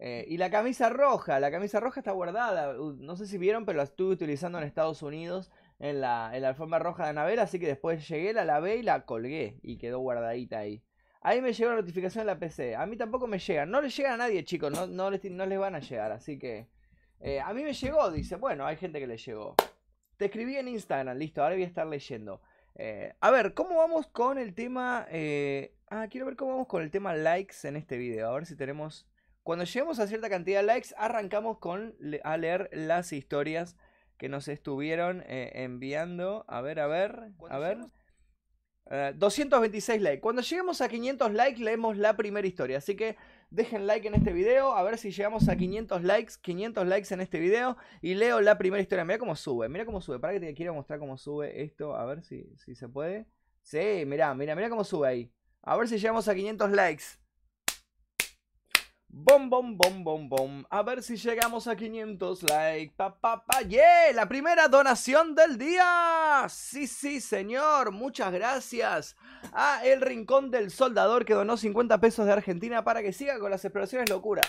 Eh, 0.02 0.24
y 0.28 0.38
la 0.38 0.50
camisa 0.50 0.88
roja, 0.88 1.38
la 1.40 1.50
camisa 1.50 1.78
roja 1.78 2.00
está 2.00 2.12
guardada. 2.12 2.72
No 2.72 3.16
sé 3.16 3.26
si 3.26 3.36
vieron, 3.36 3.66
pero 3.66 3.76
la 3.76 3.82
estuve 3.84 4.14
utilizando 4.14 4.56
en 4.56 4.64
Estados 4.64 5.02
Unidos 5.02 5.50
en 5.78 6.00
la, 6.00 6.30
en 6.34 6.40
la 6.40 6.48
alfombra 6.48 6.78
roja 6.78 7.04
de 7.04 7.10
Anabel. 7.10 7.38
Así 7.38 7.60
que 7.60 7.66
después 7.66 8.08
llegué, 8.08 8.32
la 8.32 8.46
lavé 8.46 8.76
y 8.76 8.82
la 8.82 9.04
colgué. 9.04 9.58
Y 9.62 9.76
quedó 9.76 9.98
guardadita 9.98 10.58
ahí. 10.58 10.82
Ahí 11.20 11.42
me 11.42 11.52
llegó 11.52 11.72
la 11.72 11.76
notificación 11.82 12.22
de 12.22 12.32
la 12.32 12.38
PC. 12.38 12.76
A 12.76 12.86
mí 12.86 12.96
tampoco 12.96 13.26
me 13.26 13.38
llega. 13.38 13.66
No 13.66 13.82
le 13.82 13.90
llega 13.90 14.14
a 14.14 14.16
nadie, 14.16 14.42
chicos. 14.42 14.72
No, 14.72 14.86
no, 14.86 15.10
les, 15.10 15.22
no 15.30 15.44
les 15.44 15.58
van 15.58 15.74
a 15.74 15.80
llegar. 15.80 16.12
Así 16.12 16.38
que. 16.38 16.66
eh, 17.20 17.40
a 17.40 17.52
mí 17.52 17.62
me 17.62 17.74
llegó, 17.74 18.10
dice. 18.10 18.36
Bueno, 18.36 18.64
hay 18.66 18.76
gente 18.76 19.00
que 19.00 19.06
le 19.06 19.18
llegó. 19.18 19.54
Te 20.16 20.26
escribí 20.26 20.56
en 20.56 20.68
Instagram, 20.68 21.18
listo. 21.18 21.42
Ahora 21.42 21.56
voy 21.56 21.64
a 21.64 21.66
estar 21.66 21.86
leyendo. 21.86 22.40
Eh, 22.74 23.12
a 23.20 23.30
ver, 23.30 23.52
¿cómo 23.52 23.76
vamos 23.76 24.06
con 24.06 24.38
el 24.38 24.54
tema? 24.54 25.06
ah, 25.90 26.06
quiero 26.08 26.24
ver 26.24 26.36
cómo 26.36 26.52
vamos 26.52 26.68
con 26.68 26.82
el 26.82 26.90
tema 26.90 27.14
likes 27.14 27.68
en 27.68 27.76
este 27.76 27.98
video. 27.98 28.30
A 28.30 28.34
ver 28.34 28.46
si 28.46 28.56
tenemos. 28.56 29.06
Cuando 29.42 29.64
lleguemos 29.64 29.98
a 29.98 30.06
cierta 30.06 30.28
cantidad 30.28 30.60
de 30.60 30.66
likes, 30.66 30.90
arrancamos 30.96 31.58
con 31.58 31.94
a 32.24 32.36
leer 32.36 32.68
las 32.72 33.12
historias 33.12 33.76
que 34.18 34.28
nos 34.28 34.48
estuvieron 34.48 35.22
eh, 35.26 35.50
enviando. 35.54 36.44
A 36.46 36.60
ver, 36.60 36.78
a 36.78 36.86
ver, 36.86 37.32
a 37.48 37.58
ver. 37.58 37.78
Eh, 38.90 39.12
226 39.16 40.02
likes. 40.02 40.20
Cuando 40.20 40.42
lleguemos 40.42 40.80
a 40.82 40.88
500 40.88 41.32
likes, 41.32 41.62
leemos 41.62 41.96
la 41.96 42.16
primera 42.16 42.46
historia. 42.46 42.78
Así 42.78 42.96
que 42.96 43.16
dejen 43.50 43.86
like 43.86 44.06
en 44.06 44.14
este 44.14 44.32
video. 44.32 44.72
A 44.72 44.82
ver 44.82 44.98
si 44.98 45.10
llegamos 45.10 45.48
a 45.48 45.56
500 45.56 46.02
likes. 46.02 46.34
500 46.42 46.86
likes 46.86 47.14
en 47.14 47.20
este 47.20 47.38
video. 47.38 47.78
Y 48.02 48.14
leo 48.14 48.40
la 48.42 48.58
primera 48.58 48.82
historia. 48.82 49.04
Mira 49.04 49.18
cómo 49.18 49.36
sube. 49.36 49.68
Mira 49.70 49.86
cómo 49.86 50.02
sube. 50.02 50.18
Para 50.18 50.34
que 50.34 50.40
te 50.40 50.54
quiero 50.54 50.74
mostrar 50.74 50.98
cómo 50.98 51.16
sube 51.16 51.62
esto. 51.62 51.96
A 51.96 52.04
ver 52.04 52.22
si, 52.22 52.52
si 52.56 52.74
se 52.74 52.88
puede. 52.88 53.26
Sí, 53.62 54.04
mira, 54.06 54.34
mira, 54.34 54.54
mira 54.54 54.68
cómo 54.68 54.84
sube 54.84 55.08
ahí. 55.08 55.32
A 55.62 55.76
ver 55.76 55.88
si 55.88 55.96
llegamos 55.96 56.28
a 56.28 56.34
500 56.34 56.70
likes. 56.72 57.04
Bom, 59.12 59.50
bom, 59.50 59.76
bom, 59.76 60.04
bom, 60.04 60.28
bom. 60.28 60.64
A 60.70 60.82
ver 60.84 61.02
si 61.02 61.16
llegamos 61.16 61.66
a 61.66 61.74
500 61.74 62.44
likes. 62.44 62.94
Pa. 62.96 63.42
La 64.14 64.28
primera 64.28 64.68
donación 64.68 65.34
del 65.34 65.58
día. 65.58 66.46
Sí, 66.48 66.86
sí, 66.86 67.20
señor. 67.20 67.90
Muchas 67.90 68.32
gracias 68.32 69.16
a 69.52 69.84
El 69.84 70.00
Rincón 70.00 70.52
del 70.52 70.70
Soldador 70.70 71.24
que 71.24 71.34
donó 71.34 71.56
50 71.56 71.98
pesos 71.98 72.24
de 72.24 72.32
Argentina 72.32 72.84
para 72.84 73.02
que 73.02 73.12
siga 73.12 73.40
con 73.40 73.50
las 73.50 73.64
exploraciones 73.64 74.08
locura. 74.08 74.42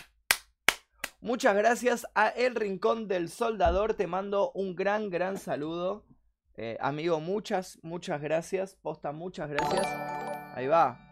Muchas 1.22 1.56
gracias 1.56 2.06
a 2.14 2.28
El 2.28 2.54
Rincón 2.54 3.08
del 3.08 3.30
Soldador. 3.30 3.96
Te 3.96 4.06
mando 4.06 4.52
un 4.54 4.76
gran, 4.76 5.10
gran 5.10 5.38
saludo. 5.38 6.06
Eh, 6.56 6.78
amigo, 6.82 7.20
muchas, 7.20 7.80
muchas 7.82 8.22
gracias. 8.22 8.76
Posta, 8.76 9.12
muchas 9.12 9.50
gracias. 9.50 9.88
Ahí 10.56 10.68
va. 10.68 11.11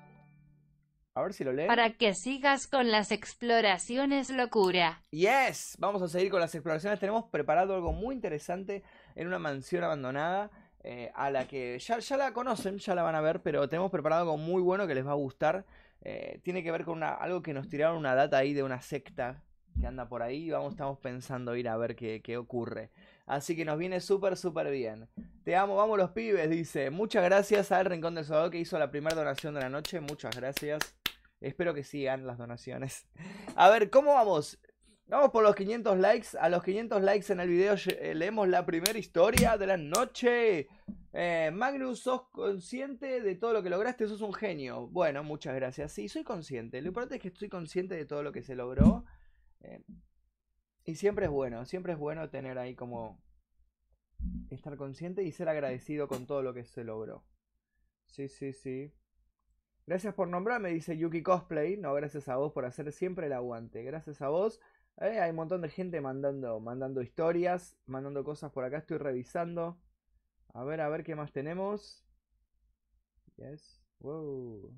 A 1.19 1.23
ver 1.23 1.33
si 1.33 1.43
lo 1.43 1.51
lee. 1.53 1.67
Para 1.67 1.91
que 1.91 2.13
sigas 2.13 2.67
con 2.67 2.91
las 2.91 3.11
exploraciones 3.11 4.29
locura. 4.29 5.01
Yes, 5.11 5.75
vamos 5.79 6.01
a 6.01 6.07
seguir 6.07 6.31
con 6.31 6.39
las 6.39 6.53
exploraciones. 6.55 6.99
Tenemos 6.99 7.25
preparado 7.25 7.75
algo 7.75 7.91
muy 7.93 8.15
interesante 8.15 8.83
en 9.15 9.27
una 9.27 9.39
mansión 9.39 9.83
abandonada. 9.83 10.49
eh, 10.81 11.11
a 11.13 11.29
la 11.29 11.45
que 11.45 11.77
ya, 11.79 11.99
ya 11.99 12.15
la 12.15 12.31
conocen, 12.31 12.77
ya 12.77 12.95
la 12.95 13.03
van 13.03 13.13
a 13.15 13.19
ver, 13.21 13.41
pero 13.41 13.67
tenemos 13.67 13.91
preparado 13.91 14.21
algo 14.21 14.37
muy 14.37 14.61
bueno 14.61 14.87
que 14.87 14.95
les 14.95 15.05
va 15.05 15.11
a 15.11 15.15
gustar. 15.15 15.65
Eh, 16.01 16.39
tiene 16.43 16.63
que 16.63 16.71
ver 16.71 16.85
con 16.85 16.95
una, 16.97 17.13
algo 17.13 17.41
que 17.41 17.53
nos 17.53 17.67
tiraron 17.67 17.97
una 17.97 18.15
data 18.15 18.37
ahí 18.37 18.53
de 18.53 18.63
una 18.63 18.81
secta 18.81 19.43
que 19.79 19.85
anda 19.87 20.07
por 20.07 20.21
ahí. 20.23 20.45
y 20.45 20.51
Vamos, 20.51 20.71
estamos 20.71 20.97
pensando 20.99 21.53
ir 21.57 21.67
a 21.67 21.75
ver 21.75 21.95
qué, 21.97 22.21
qué 22.21 22.37
ocurre. 22.37 22.91
Así 23.25 23.55
que 23.57 23.65
nos 23.65 23.77
viene 23.77 23.99
súper, 23.99 24.37
súper 24.37 24.71
bien. 24.71 25.09
Te 25.43 25.55
amo, 25.55 25.75
vamos 25.75 25.97
los 25.97 26.11
pibes, 26.11 26.49
dice. 26.49 26.89
Muchas 26.91 27.23
gracias 27.25 27.71
al 27.73 27.85
Rincón 27.85 28.15
del 28.15 28.23
Soldado 28.25 28.49
que 28.49 28.59
hizo 28.59 28.79
la 28.79 28.89
primera 28.89 29.15
donación 29.15 29.53
de 29.55 29.59
la 29.61 29.69
noche. 29.69 29.99
Muchas 29.99 30.35
gracias. 30.35 30.98
Espero 31.41 31.73
que 31.73 31.83
sigan 31.83 32.25
las 32.25 32.37
donaciones. 32.37 33.07
A 33.55 33.69
ver, 33.69 33.89
¿cómo 33.89 34.13
vamos? 34.13 34.59
Vamos 35.07 35.31
por 35.31 35.43
los 35.43 35.55
500 35.55 35.97
likes. 35.97 36.27
A 36.39 36.49
los 36.49 36.63
500 36.63 37.01
likes 37.01 37.33
en 37.33 37.39
el 37.39 37.49
video 37.49 37.75
eh, 37.87 38.13
leemos 38.13 38.47
la 38.47 38.65
primera 38.65 38.97
historia 38.97 39.57
de 39.57 39.65
la 39.67 39.77
noche. 39.77 40.67
Eh, 41.13 41.49
Magnus, 41.51 42.01
¿sos 42.01 42.29
consciente 42.29 43.21
de 43.21 43.35
todo 43.35 43.53
lo 43.53 43.63
que 43.63 43.71
lograste? 43.71 44.07
Sos 44.07 44.21
un 44.21 44.33
genio. 44.33 44.87
Bueno, 44.87 45.23
muchas 45.23 45.55
gracias. 45.55 45.93
Sí, 45.93 46.07
soy 46.09 46.23
consciente. 46.23 46.79
Lo 46.81 46.89
importante 46.89 47.15
es 47.15 47.21
que 47.21 47.29
estoy 47.29 47.49
consciente 47.49 47.95
de 47.95 48.05
todo 48.05 48.21
lo 48.21 48.31
que 48.31 48.43
se 48.43 48.55
logró. 48.55 49.05
Eh, 49.61 49.83
y 50.83 50.95
siempre 50.95 51.25
es 51.25 51.31
bueno, 51.31 51.65
siempre 51.65 51.93
es 51.93 51.99
bueno 51.99 52.29
tener 52.29 52.57
ahí 52.57 52.75
como 52.75 53.21
estar 54.49 54.75
consciente 54.77 55.23
y 55.23 55.31
ser 55.31 55.49
agradecido 55.49 56.07
con 56.07 56.27
todo 56.27 56.43
lo 56.43 56.53
que 56.53 56.65
se 56.65 56.83
logró. 56.83 57.25
Sí, 58.07 58.27
sí, 58.27 58.53
sí. 58.53 58.93
Gracias 59.89 60.13
por 60.13 60.27
nombrarme, 60.27 60.69
dice 60.69 60.95
Yuki 60.95 61.23
Cosplay. 61.23 61.75
No, 61.75 61.95
gracias 61.95 62.29
a 62.29 62.35
vos 62.35 62.53
por 62.53 62.63
hacer 62.63 62.91
siempre 62.91 63.25
el 63.25 63.33
aguante. 63.33 63.81
Gracias 63.81 64.21
a 64.21 64.29
vos. 64.29 64.61
Eh, 65.01 65.19
hay 65.19 65.31
un 65.31 65.37
montón 65.37 65.63
de 65.63 65.69
gente 65.69 65.99
mandando, 65.99 66.59
mandando 66.59 67.01
historias, 67.01 67.75
mandando 67.87 68.23
cosas 68.23 68.51
por 68.51 68.63
acá. 68.63 68.77
Estoy 68.77 68.99
revisando. 68.99 69.79
A 70.53 70.63
ver, 70.63 70.79
a 70.81 70.89
ver 70.89 71.03
qué 71.03 71.15
más 71.15 71.31
tenemos. 71.31 72.05
Yes. 73.37 73.81
Wow. 74.01 74.71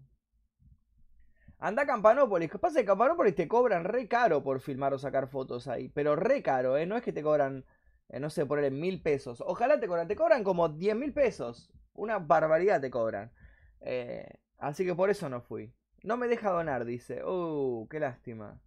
Anda 1.57 1.81
a 1.81 1.87
Campanópolis. 1.87 2.49
¿Qué 2.49 2.57
pasa? 2.57 2.85
Campanópolis 2.85 3.35
te 3.35 3.49
cobran 3.49 3.83
re 3.83 4.07
caro 4.07 4.41
por 4.41 4.61
filmar 4.61 4.93
o 4.93 4.97
sacar 4.97 5.27
fotos 5.27 5.67
ahí. 5.67 5.89
Pero 5.89 6.15
re 6.15 6.41
caro, 6.41 6.77
¿eh? 6.77 6.85
No 6.85 6.95
es 6.95 7.03
que 7.03 7.11
te 7.11 7.21
cobran, 7.21 7.65
eh, 8.07 8.21
no 8.21 8.29
sé, 8.29 8.45
ponerle 8.45 8.71
mil 8.71 9.01
pesos. 9.01 9.43
Ojalá 9.45 9.77
te 9.77 9.89
cobran. 9.89 10.07
Te 10.07 10.15
cobran 10.15 10.45
como 10.45 10.69
10 10.69 10.95
mil 10.95 11.11
pesos. 11.11 11.69
Una 11.95 12.17
barbaridad 12.17 12.79
te 12.79 12.89
cobran. 12.89 13.33
Eh, 13.81 14.25
así 14.61 14.85
que 14.85 14.95
por 14.95 15.09
eso 15.09 15.27
no 15.27 15.41
fui. 15.41 15.73
No 16.03 16.17
me 16.17 16.27
deja 16.27 16.49
donar, 16.49 16.85
dice. 16.85 17.23
Uh, 17.25 17.87
qué 17.89 17.99
lástima. 17.99 18.61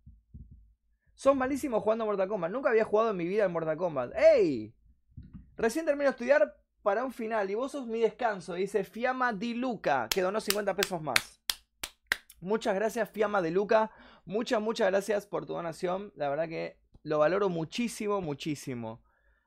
Sos 1.15 1.35
malísimo 1.35 1.81
jugando 1.81 2.05
Mortal 2.05 2.29
Kombat. 2.29 2.51
Nunca 2.51 2.71
había 2.71 2.85
jugado 2.85 3.11
en 3.11 3.17
mi 3.17 3.27
vida 3.27 3.45
en 3.45 3.53
Mortal 3.53 3.77
Kombat. 3.77 4.13
¡Ey! 4.17 4.75
Recién 5.57 5.87
termino 5.87 6.05
de 6.05 6.11
estudiar 6.11 6.57
para 6.83 7.05
un 7.05 7.13
final 7.13 7.51
y 7.51 7.55
vos 7.55 7.73
sos 7.73 7.87
mi 7.87 8.01
descanso. 8.01 8.55
Dice 8.55 8.85
Fiamma 8.85 9.33
Di 9.33 9.55
Luca, 9.55 10.09
que 10.11 10.23
donó 10.23 10.41
50 10.41 10.75
pesos 10.75 11.01
más. 11.01 11.41
Muchas 12.41 12.75
gracias, 12.75 13.09
Fiamma 13.09 13.41
de 13.41 13.51
Luca. 13.51 13.91
Muchas, 14.27 14.61
muchas 14.61 14.89
gracias 14.89 15.27
por 15.27 15.47
tu 15.47 15.55
donación. 15.55 16.13
La 16.15 16.29
verdad 16.29 16.49
que 16.49 16.79
lo 17.03 17.19
valoro 17.19 17.49
muchísimo, 17.49 18.21
muchísimo. 18.21 19.03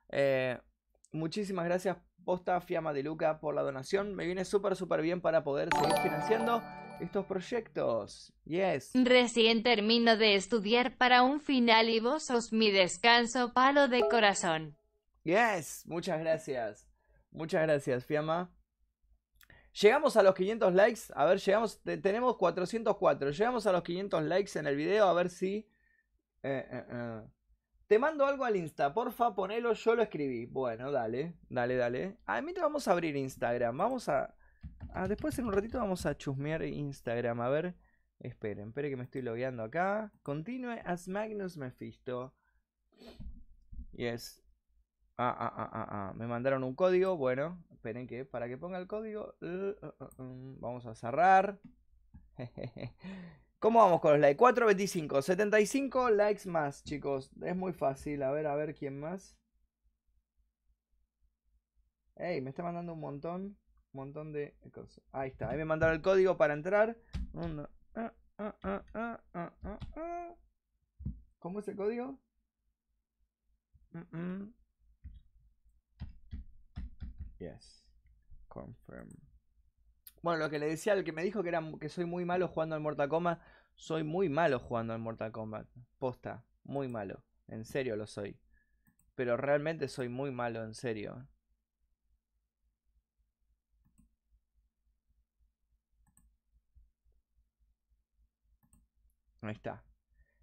Eh, 0.10 0.58
muchísimas 1.12 1.66
gracias, 1.66 1.98
posta 2.28 2.60
Fiamma 2.60 2.92
de 2.92 3.04
Luca, 3.04 3.40
por 3.40 3.56
la 3.56 3.62
donación. 3.62 4.14
Me 4.14 4.26
viene 4.26 4.44
súper, 4.44 4.76
súper 4.76 5.02
bien 5.02 5.22
para 5.22 5.46
poder 5.46 5.70
seguir 5.74 5.96
financiando 6.04 6.62
estos 7.00 7.26
proyectos. 7.26 8.34
Yes. 8.44 8.92
Recién 8.96 9.64
termino 9.64 10.18
de 10.18 10.36
estudiar 10.36 10.98
para 10.98 11.24
un 11.24 11.40
final 11.40 11.88
y 11.90 12.02
vos 12.02 12.24
sos 12.24 12.52
mi 12.52 12.70
descanso 12.70 13.54
palo 13.54 13.88
de 13.88 14.02
corazón. 14.10 14.76
Yes, 15.24 15.84
muchas 15.86 16.20
gracias. 16.20 16.86
Muchas 17.32 17.62
gracias, 17.64 18.06
Fiamma. 18.06 18.52
Llegamos 19.82 20.18
a 20.18 20.24
los 20.24 20.36
500 20.36 20.74
likes. 20.74 21.02
A 21.16 21.24
ver, 21.26 21.40
llegamos. 21.40 21.82
te- 21.82 21.98
tenemos 21.98 22.36
404. 22.36 23.32
Llegamos 23.32 23.66
a 23.68 23.72
los 23.72 23.84
500 23.84 24.24
likes 24.24 24.60
en 24.60 24.68
el 24.68 24.76
video. 24.76 25.08
A 25.08 25.14
ver 25.14 25.30
si. 25.30 25.70
eh, 26.44 26.68
eh, 26.72 26.86
eh. 26.92 27.22
Te 27.88 28.00
mando 28.00 28.26
algo 28.26 28.44
al 28.44 28.58
Insta. 28.58 28.94
Porfa, 28.94 29.34
ponelo. 29.34 29.72
Yo 29.74 29.96
lo 29.96 30.04
escribí. 30.04 30.46
Bueno, 30.46 30.92
dale. 30.92 31.36
Dale, 31.50 31.76
dale. 31.78 32.18
Ah, 32.26 32.42
mientras 32.42 32.64
vamos 32.64 32.88
a 32.88 32.92
abrir 32.92 33.16
Instagram. 33.16 33.78
Vamos 33.78 34.10
a. 34.10 34.36
ah, 34.94 35.08
después 35.08 35.40
en 35.40 35.46
un 35.46 35.54
ratito 35.54 35.78
vamos 35.78 36.06
a 36.06 36.18
chusmear 36.18 36.64
Instagram. 36.64 37.40
A 37.40 37.50
ver. 37.50 37.76
Esperen, 38.20 38.70
esperen 38.70 38.92
que 38.92 38.98
me 38.98 39.04
estoy 39.04 39.22
logueando 39.22 39.64
acá. 39.64 40.12
Continue 40.24 40.82
as 40.84 41.08
Magnus 41.08 41.56
Mephisto. 41.56 42.34
Yes. 43.94 44.44
Ah, 45.18 45.34
ah, 45.40 45.54
ah, 45.56 45.70
ah, 45.72 45.88
ah. 46.10 46.14
Me 46.14 46.28
mandaron 46.28 46.64
un 46.66 46.76
código. 46.76 47.16
Bueno, 47.16 47.64
esperen 47.72 48.06
que 48.06 48.26
para 48.26 48.50
que 48.50 48.58
ponga 48.58 48.80
el 48.80 48.88
código. 48.88 49.36
uh, 49.42 49.46
uh, 49.46 50.22
um, 50.22 50.60
vamos 50.60 50.86
a 50.86 50.94
cerrar. 50.94 51.60
¿Cómo 53.60 53.80
vamos 53.80 54.02
con 54.02 54.12
los 54.12 54.20
likes? 54.20 54.38
425. 54.38 55.22
75 55.22 56.10
likes 56.12 56.48
más, 56.48 56.84
chicos. 56.84 57.32
Es 57.42 57.56
muy 57.56 57.74
fácil. 57.74 58.22
A 58.24 58.32
ver, 58.32 58.46
a 58.48 58.56
ver 58.56 58.76
quién 58.76 59.00
más. 59.00 59.36
Ey, 62.16 62.42
me 62.42 62.52
está 62.52 62.64
mandando 62.64 62.94
un 62.94 63.00
montón. 63.00 63.42
Un 63.42 63.58
montón 63.94 64.32
de 64.32 64.56
cosas. 64.72 65.04
Ahí 65.12 65.30
está. 65.30 65.50
Ahí 65.50 65.58
me 65.58 65.66
mandaron 65.66 65.96
el 65.96 66.02
código 66.02 66.38
para 66.38 66.54
entrar. 66.54 66.98
Ah, 67.96 68.14
ah, 68.38 68.84
ah. 68.94 70.36
¿Cómo 71.40 71.60
es 71.60 71.68
el 71.68 71.76
código? 71.76 72.20
Mm, 73.94 74.18
mm. 74.18 74.54
Yes. 77.40 77.84
Confirm. 78.48 79.27
Bueno, 80.28 80.44
lo 80.44 80.50
que 80.50 80.60
le 80.60 80.68
decía 80.68 80.92
al 80.92 81.06
que 81.06 81.14
me 81.14 81.24
dijo 81.24 81.42
que 81.42 81.48
era 81.48 81.64
que 81.80 81.88
soy 81.88 82.04
muy 82.04 82.26
malo 82.26 82.50
jugando 82.50 82.76
al 82.76 82.82
Mortal 82.82 83.08
Kombat, 83.08 83.42
soy 83.76 84.04
muy 84.04 84.28
malo 84.28 84.60
jugando 84.60 84.92
al 84.94 85.00
Mortal 85.00 85.32
Kombat. 85.32 85.68
Posta, 86.00 86.44
muy 86.66 86.90
malo. 86.90 87.24
En 87.48 87.64
serio 87.64 87.96
lo 87.96 88.06
soy. 88.08 88.38
Pero 89.16 89.38
realmente 89.38 89.88
soy 89.88 90.10
muy 90.10 90.32
malo, 90.32 90.66
en 90.66 90.74
serio. 90.74 91.26
Ahí 99.42 99.54
está. 99.54 99.82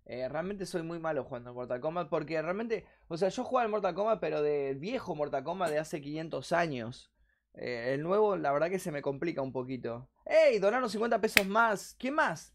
Eh, 0.07 0.27
realmente 0.31 0.65
soy 0.65 0.83
muy 0.83 0.99
malo 0.99 1.25
jugando 1.25 1.51
en 1.51 1.57
Mortal 1.57 1.81
Kombat 1.81 2.09
porque 2.09 2.41
realmente, 2.41 2.87
o 3.09 3.19
sea, 3.19 3.29
yo 3.29 3.45
jugaba 3.45 3.67
en 3.67 3.71
Mortal 3.73 3.95
Kombat 3.95 4.19
pero 4.19 4.41
de 4.41 4.73
viejo 4.75 5.15
Mortal 5.15 5.45
Kombat 5.45 5.71
de 5.71 5.79
hace 5.79 6.01
500 6.01 6.53
años. 6.53 7.14
Eh, 7.55 7.95
el 7.95 8.03
nuevo, 8.03 8.37
la 8.37 8.53
verdad 8.53 8.71
que 8.71 8.79
se 8.79 8.91
me 8.91 9.03
complica 9.03 9.43
un 9.43 9.53
poquito. 9.53 10.09
¡Ey! 10.25 10.59
Donaron 10.59 10.91
50 10.91 11.21
pesos 11.21 11.47
más. 11.47 11.95
¿Quién 11.99 12.15
más? 12.15 12.55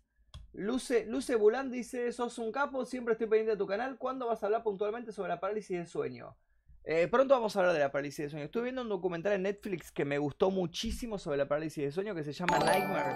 Luce, 0.53 1.05
Luce 1.05 1.35
Bulan 1.35 1.71
dice, 1.71 2.11
sos 2.11 2.37
un 2.39 2.51
capo, 2.51 2.83
siempre 2.85 3.13
estoy 3.13 3.27
pendiente 3.27 3.51
de 3.51 3.57
tu 3.57 3.67
canal. 3.67 3.97
¿Cuándo 3.97 4.27
vas 4.27 4.41
a 4.43 4.47
hablar 4.47 4.63
puntualmente 4.63 5.11
sobre 5.11 5.29
la 5.29 5.39
parálisis 5.39 5.77
del 5.77 5.87
sueño? 5.87 6.35
Eh, 6.83 7.07
pronto 7.07 7.35
vamos 7.35 7.55
a 7.55 7.59
hablar 7.59 7.73
de 7.73 7.79
la 7.81 7.91
parálisis 7.91 8.23
del 8.23 8.31
sueño. 8.31 8.45
Estuve 8.45 8.63
viendo 8.63 8.81
un 8.81 8.89
documental 8.89 9.33
en 9.33 9.43
Netflix 9.43 9.91
que 9.91 10.05
me 10.05 10.17
gustó 10.17 10.49
muchísimo 10.49 11.17
sobre 11.17 11.37
la 11.37 11.47
parálisis 11.47 11.83
del 11.83 11.93
sueño 11.93 12.15
que 12.15 12.23
se 12.23 12.33
llama 12.33 12.57
Nightmare. 12.59 13.11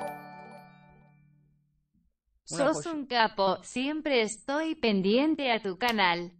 Una 2.52 2.74
Sos 2.74 2.86
un 2.86 3.08
capo, 3.08 3.63
siempre 3.63 4.22
estoy 4.22 4.75
pendiente 4.75 5.52
a 5.52 5.62
tu 5.62 5.78
canal. 5.78 6.34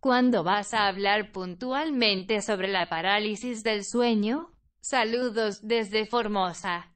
¿Cuándo 0.00 0.44
vas 0.44 0.72
a 0.72 0.86
hablar 0.86 1.32
puntualmente 1.32 2.40
sobre 2.40 2.68
la 2.68 2.88
parálisis 2.88 3.62
del 3.62 3.84
sueño? 3.84 4.55
Saludos 4.90 5.66
desde 5.66 6.06
Formosa. 6.06 6.94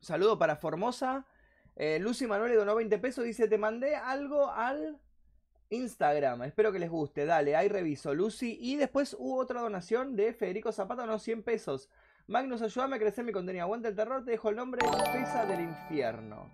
Saludo 0.00 0.38
para 0.38 0.56
Formosa. 0.56 1.26
Eh, 1.74 1.98
Lucy 2.00 2.26
Manuel 2.26 2.52
le 2.52 2.56
donó 2.56 2.74
20 2.74 2.98
pesos. 2.98 3.22
Dice: 3.22 3.48
Te 3.48 3.58
mandé 3.58 3.96
algo 3.96 4.50
al 4.50 4.98
Instagram. 5.68 6.44
Espero 6.44 6.72
que 6.72 6.78
les 6.78 6.88
guste. 6.88 7.26
Dale, 7.26 7.54
ahí 7.54 7.68
reviso, 7.68 8.14
Lucy. 8.14 8.56
Y 8.58 8.76
después 8.76 9.14
hubo 9.18 9.36
otra 9.36 9.60
donación 9.60 10.16
de 10.16 10.32
Federico 10.32 10.72
Zapata, 10.72 11.04
unos 11.04 11.22
100 11.22 11.42
pesos. 11.42 11.90
Magnus, 12.28 12.62
ayúdame 12.62 12.96
a 12.96 12.98
crecer 12.98 13.26
mi 13.26 13.32
contenido. 13.32 13.64
Aguanta 13.66 13.88
el 13.88 13.94
terror. 13.94 14.24
Te 14.24 14.30
dejo 14.30 14.48
el 14.48 14.56
nombre 14.56 14.80
Pesa 15.12 15.44
del 15.44 15.60
Infierno. 15.60 16.50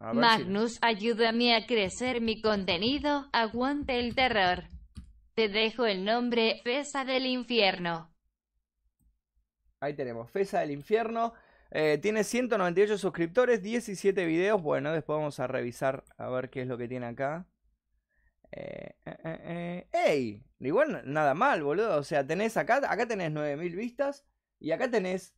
Si- 0.00 0.16
Magnus, 0.16 0.78
ayúdame 0.82 1.54
a 1.54 1.64
crecer 1.64 2.20
mi 2.20 2.40
contenido, 2.42 3.28
aguante 3.32 4.00
el 4.00 4.16
terror. 4.16 4.64
Te 5.36 5.48
dejo 5.48 5.86
el 5.86 6.04
nombre 6.04 6.60
Fesa 6.64 7.04
del 7.04 7.26
Infierno. 7.26 8.10
Ahí 9.86 9.94
tenemos, 9.94 10.28
Fesa 10.28 10.58
del 10.60 10.72
Infierno. 10.72 11.32
Eh, 11.70 11.98
tiene 12.02 12.24
198 12.24 12.98
suscriptores, 12.98 13.62
17 13.62 14.26
videos. 14.26 14.60
Bueno, 14.60 14.92
después 14.92 15.16
vamos 15.16 15.38
a 15.38 15.46
revisar 15.46 16.02
a 16.18 16.28
ver 16.28 16.50
qué 16.50 16.62
es 16.62 16.66
lo 16.66 16.76
que 16.76 16.88
tiene 16.88 17.06
acá. 17.06 17.46
Eh, 18.50 18.96
eh, 19.04 19.16
eh, 19.24 19.40
eh. 19.44 19.88
¡Ey! 19.92 20.44
Igual 20.58 21.02
nada 21.04 21.34
mal, 21.34 21.62
boludo. 21.62 21.98
O 21.98 22.02
sea, 22.02 22.26
tenés 22.26 22.56
acá, 22.56 22.80
acá 22.90 23.06
tenés 23.06 23.30
9000 23.30 23.76
vistas 23.76 24.26
y 24.58 24.72
acá 24.72 24.90
tenés 24.90 25.36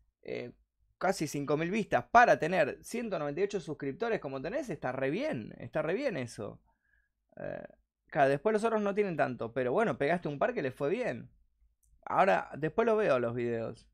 casi 0.96 1.26
5000 1.26 1.70
vistas. 1.70 2.06
Para 2.10 2.38
tener 2.38 2.78
198 2.82 3.60
suscriptores 3.60 4.18
como 4.18 4.40
tenés, 4.40 4.70
está 4.70 4.92
re 4.92 5.10
bien. 5.10 5.54
Está 5.58 5.82
re 5.82 5.92
bien 5.92 6.16
eso. 6.16 6.58
Claro, 8.06 8.30
después 8.30 8.54
los 8.54 8.64
otros 8.64 8.80
no 8.80 8.94
tienen 8.94 9.18
tanto. 9.18 9.52
Pero 9.52 9.72
bueno, 9.72 9.98
pegaste 9.98 10.28
un 10.28 10.38
par 10.38 10.54
que 10.54 10.62
les 10.62 10.74
fue 10.74 10.88
bien. 10.88 11.28
Ahora, 12.06 12.50
después 12.56 12.86
lo 12.86 12.96
veo 12.96 13.18
los 13.18 13.34
videos. 13.34 13.86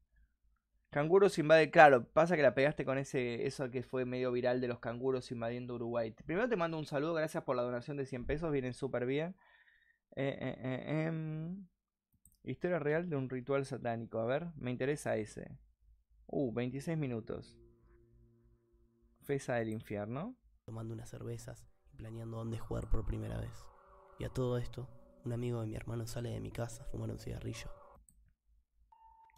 Canguros 0.94 1.40
invade, 1.40 1.72
claro, 1.72 2.04
pasa 2.04 2.36
que 2.36 2.42
la 2.42 2.54
pegaste 2.54 2.84
con 2.84 2.98
ese, 2.98 3.48
eso 3.48 3.68
que 3.68 3.82
fue 3.82 4.04
medio 4.04 4.30
viral 4.30 4.60
de 4.60 4.68
los 4.68 4.78
canguros 4.78 5.32
invadiendo 5.32 5.74
Uruguay. 5.74 6.12
Primero 6.24 6.48
te 6.48 6.54
mando 6.54 6.78
un 6.78 6.86
saludo, 6.86 7.14
gracias 7.14 7.42
por 7.42 7.56
la 7.56 7.62
donación 7.62 7.96
de 7.96 8.06
100 8.06 8.26
pesos, 8.26 8.52
vienen 8.52 8.74
súper 8.74 9.04
bien. 9.04 9.34
Eh, 10.14 10.38
eh, 10.40 10.56
eh, 10.62 11.06
em, 11.08 11.66
Historia 12.44 12.78
real 12.78 13.10
de 13.10 13.16
un 13.16 13.28
ritual 13.28 13.66
satánico, 13.66 14.20
a 14.20 14.26
ver, 14.26 14.52
me 14.54 14.70
interesa 14.70 15.16
ese. 15.16 15.58
Uh, 16.26 16.52
26 16.52 16.96
minutos. 16.96 17.58
Fesa 19.22 19.56
del 19.56 19.70
infierno. 19.70 20.36
tomando 20.64 20.94
unas 20.94 21.10
cervezas 21.10 21.66
y 21.92 21.96
planeando 21.96 22.36
dónde 22.36 22.60
jugar 22.60 22.88
por 22.88 23.04
primera 23.04 23.40
vez. 23.40 23.64
Y 24.20 24.24
a 24.26 24.28
todo 24.28 24.58
esto, 24.58 24.88
un 25.24 25.32
amigo 25.32 25.60
de 25.60 25.66
mi 25.66 25.74
hermano 25.74 26.06
sale 26.06 26.30
de 26.30 26.40
mi 26.40 26.52
casa 26.52 26.84
a 26.84 26.86
fumar 26.86 27.10
un 27.10 27.18
cigarrillo. 27.18 27.83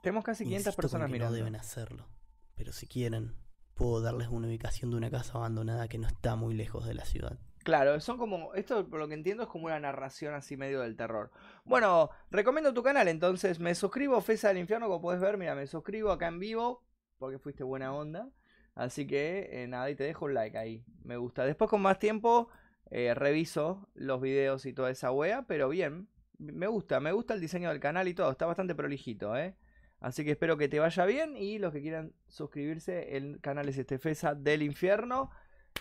Tenemos 0.06 0.22
casi 0.22 0.44
500 0.44 0.66
Insisto 0.66 0.76
con 0.76 0.82
personas 0.82 1.10
mirando. 1.10 1.32
No 1.32 1.36
deben 1.36 1.56
hacerlo, 1.56 2.06
pero 2.54 2.70
si 2.70 2.86
quieren, 2.86 3.34
puedo 3.74 4.00
darles 4.00 4.28
una 4.28 4.46
ubicación 4.46 4.92
de 4.92 4.98
una 4.98 5.10
casa 5.10 5.36
abandonada 5.36 5.88
que 5.88 5.98
no 5.98 6.06
está 6.06 6.36
muy 6.36 6.54
lejos 6.54 6.86
de 6.86 6.94
la 6.94 7.04
ciudad. 7.04 7.40
Claro, 7.64 7.98
son 7.98 8.16
como, 8.16 8.54
esto 8.54 8.88
por 8.88 9.00
lo 9.00 9.08
que 9.08 9.14
entiendo 9.14 9.42
es 9.42 9.48
como 9.48 9.66
una 9.66 9.80
narración 9.80 10.32
así 10.34 10.56
medio 10.56 10.82
del 10.82 10.94
terror. 10.94 11.32
Bueno, 11.64 12.10
recomiendo 12.30 12.72
tu 12.72 12.84
canal 12.84 13.08
entonces, 13.08 13.58
me 13.58 13.74
suscribo, 13.74 14.20
Fesa 14.20 14.46
del 14.46 14.58
Infierno, 14.58 14.86
como 14.86 15.00
puedes 15.00 15.20
ver, 15.20 15.38
mira, 15.38 15.56
me 15.56 15.66
suscribo 15.66 16.12
acá 16.12 16.28
en 16.28 16.38
vivo, 16.38 16.84
porque 17.18 17.40
fuiste 17.40 17.64
buena 17.64 17.92
onda. 17.92 18.30
Así 18.76 19.08
que 19.08 19.48
eh, 19.50 19.66
nada, 19.66 19.90
y 19.90 19.96
te 19.96 20.04
dejo 20.04 20.26
un 20.26 20.34
like 20.34 20.56
ahí, 20.56 20.84
me 21.02 21.16
gusta. 21.16 21.44
Después 21.44 21.68
con 21.68 21.82
más 21.82 21.98
tiempo 21.98 22.48
eh, 22.92 23.12
reviso 23.12 23.88
los 23.94 24.20
videos 24.20 24.66
y 24.66 24.72
toda 24.72 24.92
esa 24.92 25.10
wea, 25.10 25.46
pero 25.48 25.68
bien, 25.68 26.06
me 26.38 26.68
gusta, 26.68 27.00
me 27.00 27.10
gusta 27.10 27.34
el 27.34 27.40
diseño 27.40 27.70
del 27.70 27.80
canal 27.80 28.06
y 28.06 28.14
todo, 28.14 28.30
está 28.30 28.46
bastante 28.46 28.76
prolijito, 28.76 29.36
¿eh? 29.36 29.56
Así 30.06 30.24
que 30.24 30.30
espero 30.30 30.56
que 30.56 30.68
te 30.68 30.78
vaya 30.78 31.04
bien 31.04 31.36
y 31.36 31.58
los 31.58 31.72
que 31.72 31.82
quieran 31.82 32.12
suscribirse, 32.28 33.16
el 33.16 33.40
canal 33.40 33.68
es 33.68 33.76
este 33.76 33.98
Fesa 33.98 34.36
del 34.36 34.62
Infierno. 34.62 35.32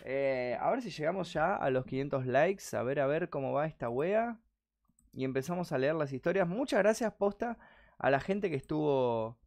Eh, 0.04 0.58
a 0.60 0.72
ver 0.72 0.82
si 0.82 0.90
llegamos 0.90 1.32
ya 1.32 1.56
a 1.56 1.70
los 1.70 1.86
500 1.86 2.26
likes. 2.26 2.76
A 2.76 2.82
ver, 2.82 3.02
a 3.02 3.06
ver 3.06 3.30
cómo 3.30 3.54
va 3.54 3.68
esta 3.68 3.88
wea. 3.88 4.40
Y 5.14 5.26
empezamos 5.26 5.72
a 5.72 5.78
leer 5.78 5.94
las 5.94 6.12
historias. 6.12 6.48
Muchas 6.48 6.80
gracias, 6.80 7.14
posta, 7.14 7.60
a 8.00 8.10
la 8.10 8.20
gente 8.20 8.50
que 8.50 8.56
estuvo 8.56 9.38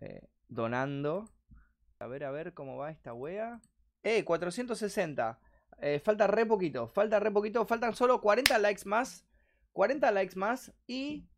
eh, 0.00 0.26
donando. 0.48 1.28
A 1.98 2.06
ver, 2.06 2.24
a 2.24 2.30
ver 2.30 2.54
cómo 2.54 2.78
va 2.78 2.90
esta 2.90 3.12
wea. 3.12 3.60
Eh, 4.04 4.24
460. 4.24 5.38
Eh, 5.82 6.00
falta 6.02 6.26
re 6.28 6.46
poquito. 6.46 6.88
Falta 6.88 7.20
re 7.20 7.30
poquito. 7.30 7.66
Faltan 7.66 7.94
solo 7.94 8.22
40 8.22 8.58
likes 8.58 8.86
más. 8.86 9.26
40 9.74 10.10
likes 10.12 10.38
más. 10.38 10.72
Y. 10.86 11.28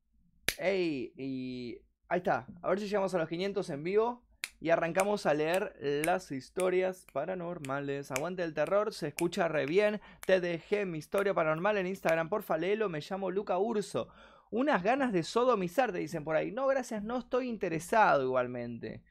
Ey, 0.57 1.13
y. 1.17 1.81
Ahí 2.15 2.19
está. 2.19 2.47
A 2.63 2.69
ver 2.69 2.79
si 2.79 2.87
llegamos 2.87 3.13
a 3.17 3.19
los 3.19 3.29
500 3.29 3.71
en 3.71 3.83
vivo. 3.83 4.23
Y 4.61 4.71
arrancamos 4.71 5.27
a 5.27 5.35
leer 5.35 5.75
las 5.81 6.31
historias 6.31 7.07
paranormales. 7.13 8.13
Aguante 8.13 8.45
el 8.45 8.55
terror, 8.55 8.95
se 8.95 9.09
escucha 9.09 9.49
re 9.49 9.67
bien. 9.67 10.01
Te 10.25 10.41
dejé 10.41 10.87
mi 10.87 10.99
historia 10.99 11.35
paranormal 11.35 11.77
en 11.77 11.89
Instagram. 11.89 12.29
Porfa, 12.29 12.57
léelo. 12.57 12.89
Me 12.89 13.01
llamo 13.01 13.33
Luca 13.33 13.59
Urso. 13.59 14.11
Unas 14.53 14.85
ganas 14.85 15.13
de 15.13 15.25
sodomizar, 15.25 15.91
te 15.91 15.99
dicen 15.99 16.23
por 16.23 16.37
ahí. 16.37 16.53
No, 16.53 16.69
gracias, 16.69 17.03
no 17.03 17.19
estoy 17.19 17.49
interesado 17.49 18.23
igualmente. 18.23 19.03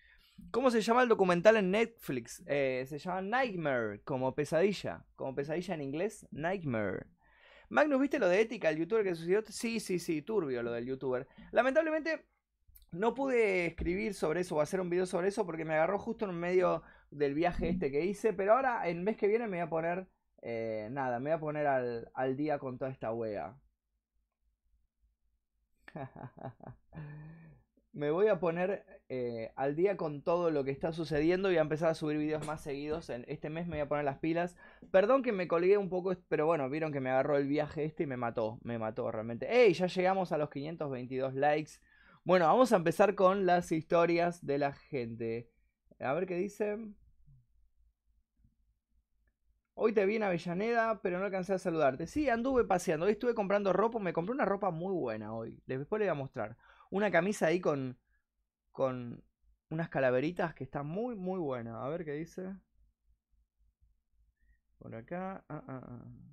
¿Cómo 0.51 0.71
se 0.71 0.79
llama 0.79 1.03
el 1.03 1.09
documental 1.09 1.57
en 1.57 1.71
Netflix? 1.71 2.41
Eh, 2.45 2.85
se 2.87 2.99
llama 2.99 3.21
Nightmare, 3.21 3.99
como 4.05 4.33
pesadilla. 4.33 5.03
Como 5.17 5.35
pesadilla 5.35 5.73
en 5.73 5.81
inglés, 5.81 6.25
Nightmare. 6.31 7.07
Magnus, 7.67 7.99
¿viste 7.99 8.17
lo 8.19 8.29
de 8.29 8.39
Ética, 8.39 8.69
el 8.69 8.77
youtuber 8.77 9.03
que 9.03 9.15
sucedió? 9.15 9.43
Sí, 9.49 9.81
sí, 9.81 9.99
sí, 9.99 10.21
turbio 10.21 10.63
lo 10.63 10.71
del 10.71 10.85
youtuber. 10.85 11.27
Lamentablemente 11.51 12.32
no 12.93 13.13
pude 13.15 13.65
escribir 13.65 14.13
sobre 14.13 14.41
eso 14.41 14.55
o 14.55 14.61
hacer 14.61 14.79
un 14.81 14.89
video 14.89 15.05
sobre 15.05 15.27
eso 15.29 15.45
porque 15.45 15.65
me 15.65 15.73
agarró 15.73 15.99
justo 15.99 16.29
en 16.29 16.35
medio 16.39 16.83
del 17.11 17.33
viaje 17.33 17.69
este 17.69 17.91
que 17.91 18.05
hice. 18.05 18.33
Pero 18.33 18.53
ahora, 18.53 18.87
el 18.87 19.01
mes 19.01 19.17
que 19.17 19.27
viene, 19.27 19.47
me 19.47 19.57
voy 19.57 19.65
a 19.65 19.69
poner. 19.69 20.07
eh, 20.41 20.89
nada, 20.91 21.19
me 21.19 21.31
voy 21.31 21.37
a 21.37 21.39
poner 21.39 21.67
al, 21.67 22.37
día 22.37 22.59
con 22.59 22.77
toda 22.77 22.91
esta 22.91 23.11
wea. 23.13 23.57
me 27.93 28.09
voy 28.11 28.27
a 28.27 28.39
poner 28.39 28.85
eh, 29.09 29.51
al 29.55 29.75
día 29.75 29.97
con 29.97 30.23
todo 30.23 30.49
lo 30.51 30.63
que 30.63 30.71
está 30.71 30.91
sucediendo 30.93 31.51
y 31.51 31.57
a 31.57 31.61
empezar 31.61 31.89
a 31.89 31.95
subir 31.95 32.17
videos 32.17 32.45
más 32.45 32.61
seguidos. 32.61 33.09
En 33.09 33.25
este 33.27 33.49
mes 33.49 33.67
me 33.67 33.77
voy 33.77 33.81
a 33.81 33.89
poner 33.89 34.05
las 34.05 34.19
pilas. 34.19 34.55
Perdón 34.91 35.23
que 35.23 35.31
me 35.31 35.47
colgué 35.47 35.77
un 35.77 35.89
poco, 35.89 36.15
pero 36.27 36.45
bueno, 36.45 36.69
vieron 36.69 36.91
que 36.91 36.99
me 36.99 37.09
agarró 37.09 37.37
el 37.37 37.47
viaje 37.47 37.85
este 37.85 38.03
y 38.03 38.07
me 38.07 38.17
mató. 38.17 38.59
Me 38.63 38.77
mató 38.79 39.11
realmente. 39.11 39.47
¡Ey! 39.51 39.73
Ya 39.73 39.87
llegamos 39.87 40.31
a 40.31 40.37
los 40.37 40.49
522 40.49 41.35
likes. 41.35 41.73
Bueno, 42.25 42.45
vamos 42.47 42.71
a 42.73 42.77
empezar 42.77 43.15
con 43.15 43.45
las 43.45 43.71
historias 43.71 44.45
de 44.45 44.57
la 44.57 44.73
gente. 44.73 45.49
A 45.99 46.13
ver 46.13 46.25
qué 46.25 46.35
dicen. 46.35 46.95
Hoy 49.75 49.93
te 49.93 50.05
vi 50.05 50.15
en 50.17 50.23
Avellaneda, 50.23 51.01
pero 51.01 51.19
no 51.19 51.25
alcancé 51.25 51.53
a 51.53 51.57
saludarte. 51.59 52.07
Sí, 52.07 52.29
anduve 52.29 52.63
paseando. 52.65 53.05
Hoy 53.05 53.13
estuve 53.13 53.33
comprando 53.35 53.73
ropa. 53.73 53.99
Me 53.99 54.13
compré 54.13 54.33
una 54.33 54.45
ropa 54.45 54.69
muy 54.71 54.93
buena 54.93 55.33
hoy. 55.33 55.61
Después 55.65 55.99
le 55.99 56.05
voy 56.05 56.11
a 56.11 56.13
mostrar. 56.15 56.57
Una 56.89 57.11
camisa 57.11 57.47
ahí 57.47 57.59
con. 57.59 57.97
con 58.71 59.23
unas 59.69 59.89
calaveritas 59.89 60.53
que 60.55 60.63
está 60.65 60.83
muy, 60.83 61.15
muy 61.15 61.39
buena. 61.39 61.83
A 61.85 61.89
ver 61.89 62.05
qué 62.05 62.13
dice. 62.13 62.55
Por 64.77 64.93
acá. 64.95 65.43
ah, 65.49 65.63
ah, 65.67 65.81
ah. 65.87 66.32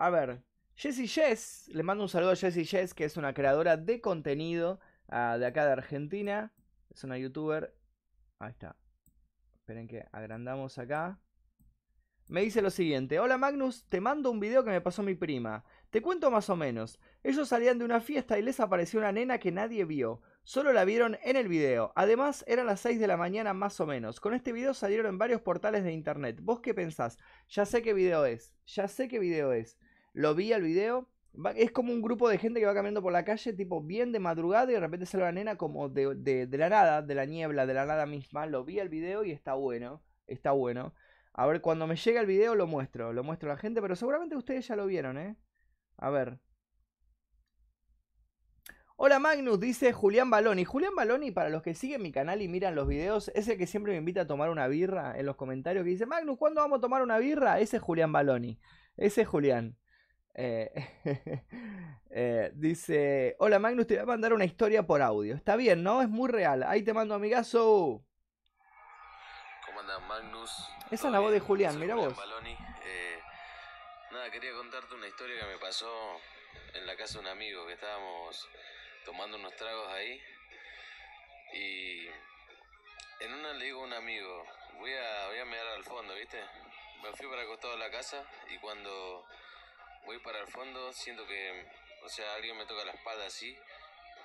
A 0.00 0.10
ver, 0.10 0.44
Jessie 0.76 1.08
Jess, 1.08 1.68
le 1.74 1.82
mando 1.82 2.04
un 2.04 2.08
saludo 2.08 2.30
a 2.30 2.36
Jessie 2.36 2.64
Jess, 2.64 2.94
que 2.94 3.04
es 3.04 3.16
una 3.16 3.34
creadora 3.34 3.76
de 3.76 4.00
contenido 4.00 4.78
ah, 5.08 5.36
de 5.36 5.44
acá 5.44 5.66
de 5.66 5.72
Argentina. 5.72 6.52
Es 6.88 7.02
una 7.02 7.18
youtuber. 7.18 7.74
Ahí 8.38 8.52
está. 8.52 8.76
Esperen 9.56 9.88
que 9.88 10.06
agrandamos 10.12 10.78
acá. 10.78 11.18
me 12.28 12.42
dice 12.42 12.62
lo 12.62 12.70
siguiente. 12.70 13.18
Hola 13.18 13.38
Magnus, 13.38 13.86
te 13.88 14.00
mando 14.00 14.30
un 14.30 14.38
video 14.38 14.62
que 14.62 14.70
me 14.70 14.80
pasó 14.80 15.02
mi 15.02 15.16
prima. 15.16 15.64
Te 15.90 16.00
cuento 16.00 16.30
más 16.30 16.48
o 16.48 16.54
menos. 16.54 17.00
Ellos 17.24 17.48
salían 17.48 17.80
de 17.80 17.84
una 17.84 18.00
fiesta 18.00 18.38
y 18.38 18.42
les 18.42 18.60
apareció 18.60 19.00
una 19.00 19.10
nena 19.10 19.38
que 19.38 19.50
nadie 19.50 19.84
vio. 19.84 20.22
Solo 20.44 20.72
la 20.72 20.84
vieron 20.84 21.18
en 21.24 21.34
el 21.34 21.48
video. 21.48 21.92
Además, 21.96 22.44
eran 22.46 22.66
las 22.66 22.80
6 22.82 23.00
de 23.00 23.08
la 23.08 23.16
mañana 23.16 23.52
más 23.52 23.80
o 23.80 23.86
menos. 23.86 24.20
Con 24.20 24.32
este 24.32 24.52
video 24.52 24.74
salieron 24.74 25.06
en 25.06 25.18
varios 25.18 25.40
portales 25.40 25.82
de 25.82 25.92
internet. 25.92 26.38
¿Vos 26.40 26.60
qué 26.60 26.72
pensás? 26.72 27.18
Ya 27.48 27.66
sé 27.66 27.82
qué 27.82 27.94
video 27.94 28.24
es. 28.24 28.54
Ya 28.64 28.86
sé 28.86 29.08
qué 29.08 29.18
video 29.18 29.52
es. 29.52 29.76
Lo 30.18 30.34
vi 30.34 30.52
al 30.52 30.62
video. 30.62 31.08
Es 31.54 31.70
como 31.70 31.92
un 31.92 32.02
grupo 32.02 32.28
de 32.28 32.38
gente 32.38 32.58
que 32.58 32.66
va 32.66 32.74
caminando 32.74 33.00
por 33.02 33.12
la 33.12 33.24
calle, 33.24 33.52
tipo 33.52 33.80
bien 33.80 34.10
de 34.10 34.18
madrugada, 34.18 34.68
y 34.68 34.74
de 34.74 34.80
repente 34.80 35.06
sale 35.06 35.22
una 35.22 35.30
nena 35.32 35.56
como 35.56 35.88
de, 35.88 36.12
de- 36.16 36.48
de 36.48 36.58
la 36.58 36.68
nada, 36.68 37.02
de 37.02 37.14
la 37.14 37.24
niebla, 37.24 37.66
de 37.66 37.74
la 37.74 37.86
nada 37.86 38.04
misma. 38.04 38.44
Lo 38.46 38.64
vi 38.64 38.80
al 38.80 38.88
video 38.88 39.24
y 39.24 39.30
está 39.30 39.54
bueno. 39.54 40.02
Está 40.26 40.50
bueno. 40.50 40.92
A 41.34 41.46
ver, 41.46 41.60
cuando 41.60 41.86
me 41.86 41.94
llegue 41.94 42.18
el 42.18 42.26
video 42.26 42.56
lo 42.56 42.66
muestro. 42.66 43.12
Lo 43.12 43.22
muestro 43.22 43.48
a 43.48 43.54
la 43.54 43.60
gente, 43.60 43.80
pero 43.80 43.94
seguramente 43.94 44.34
ustedes 44.34 44.66
ya 44.66 44.74
lo 44.74 44.86
vieron, 44.86 45.18
¿eh? 45.18 45.36
A 45.98 46.10
ver. 46.10 46.40
Hola 48.96 49.20
Magnus, 49.20 49.60
dice 49.60 49.92
Julián 49.92 50.30
Baloni. 50.30 50.64
Julián 50.64 50.96
Baloni, 50.96 51.30
para 51.30 51.48
los 51.48 51.62
que 51.62 51.74
siguen 51.76 52.02
mi 52.02 52.10
canal 52.10 52.42
y 52.42 52.48
miran 52.48 52.74
los 52.74 52.88
videos, 52.88 53.30
es 53.36 53.46
el 53.46 53.56
que 53.56 53.68
siempre 53.68 53.92
me 53.92 53.98
invita 53.98 54.22
a 54.22 54.26
tomar 54.26 54.50
una 54.50 54.66
birra 54.66 55.16
en 55.16 55.26
los 55.26 55.36
comentarios 55.36 55.84
que 55.84 55.90
dice, 55.90 56.06
Magnus, 56.06 56.36
¿cuándo 56.38 56.60
vamos 56.60 56.78
a 56.78 56.80
tomar 56.80 57.02
una 57.02 57.18
birra? 57.18 57.60
Ese 57.60 57.76
es 57.76 57.82
Julián 57.84 58.10
Baloni. 58.10 58.58
Ese 58.96 59.22
es 59.22 59.28
Julián. 59.28 59.76
Eh, 60.40 60.70
eh, 62.10 62.52
dice, 62.54 63.34
hola 63.40 63.58
Magnus, 63.58 63.88
te 63.88 63.94
voy 63.94 64.04
a 64.04 64.06
mandar 64.06 64.32
una 64.32 64.44
historia 64.44 64.84
por 64.84 65.02
audio. 65.02 65.34
Está 65.34 65.56
bien, 65.56 65.82
¿no? 65.82 66.00
Es 66.00 66.08
muy 66.08 66.30
real. 66.30 66.62
Ahí 66.62 66.84
te 66.84 66.92
mando, 66.94 67.16
amigazo. 67.16 68.04
¿Cómo 69.66 69.80
andas, 69.80 70.00
Magnus? 70.02 70.50
Esa 70.86 70.94
es 70.94 71.00
¿Todo 71.00 71.10
la 71.10 71.18
voz 71.18 71.32
de? 71.32 71.40
Julián, 71.40 71.80
mira 71.80 71.96
vos. 71.96 72.14
Eh, 72.86 73.18
nada, 74.12 74.30
quería 74.30 74.52
contarte 74.52 74.94
una 74.94 75.08
historia 75.08 75.40
que 75.40 75.46
me 75.46 75.58
pasó 75.58 75.90
en 76.74 76.86
la 76.86 76.94
casa 76.96 77.14
de 77.14 77.18
un 77.18 77.26
amigo, 77.26 77.66
que 77.66 77.72
estábamos 77.72 78.48
tomando 79.04 79.38
unos 79.38 79.56
tragos 79.56 79.88
ahí. 79.88 80.22
Y 81.52 82.06
en 83.24 83.34
una 83.34 83.54
le 83.54 83.64
digo 83.64 83.80
a 83.80 83.86
un 83.86 83.92
amigo, 83.92 84.44
voy 84.78 84.92
a, 84.92 85.26
voy 85.30 85.38
a 85.40 85.44
mirar 85.46 85.66
al 85.76 85.82
fondo, 85.82 86.14
¿viste? 86.14 86.38
Me 87.02 87.12
fui 87.16 87.26
para 87.26 87.42
el 87.42 87.48
costado 87.48 87.72
de 87.72 87.80
la 87.80 87.90
casa 87.90 88.24
y 88.54 88.58
cuando 88.58 89.26
voy 90.08 90.18
para 90.20 90.40
el 90.40 90.46
fondo 90.48 90.90
siento 90.94 91.26
que, 91.26 91.66
o 92.02 92.08
sea, 92.08 92.32
alguien 92.36 92.56
me 92.56 92.64
toca 92.64 92.82
la 92.82 92.92
espalda 92.92 93.26
así 93.26 93.54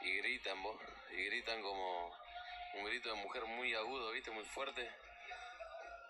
y 0.01 0.15
gritan, 0.15 0.63
vos, 0.63 0.79
y 1.11 1.25
gritan 1.25 1.61
como 1.61 2.09
un 2.75 2.85
grito 2.85 3.09
de 3.09 3.15
mujer 3.15 3.43
muy 3.43 3.75
agudo, 3.75 4.11
¿viste? 4.11 4.31
Muy 4.31 4.45
fuerte. 4.45 4.89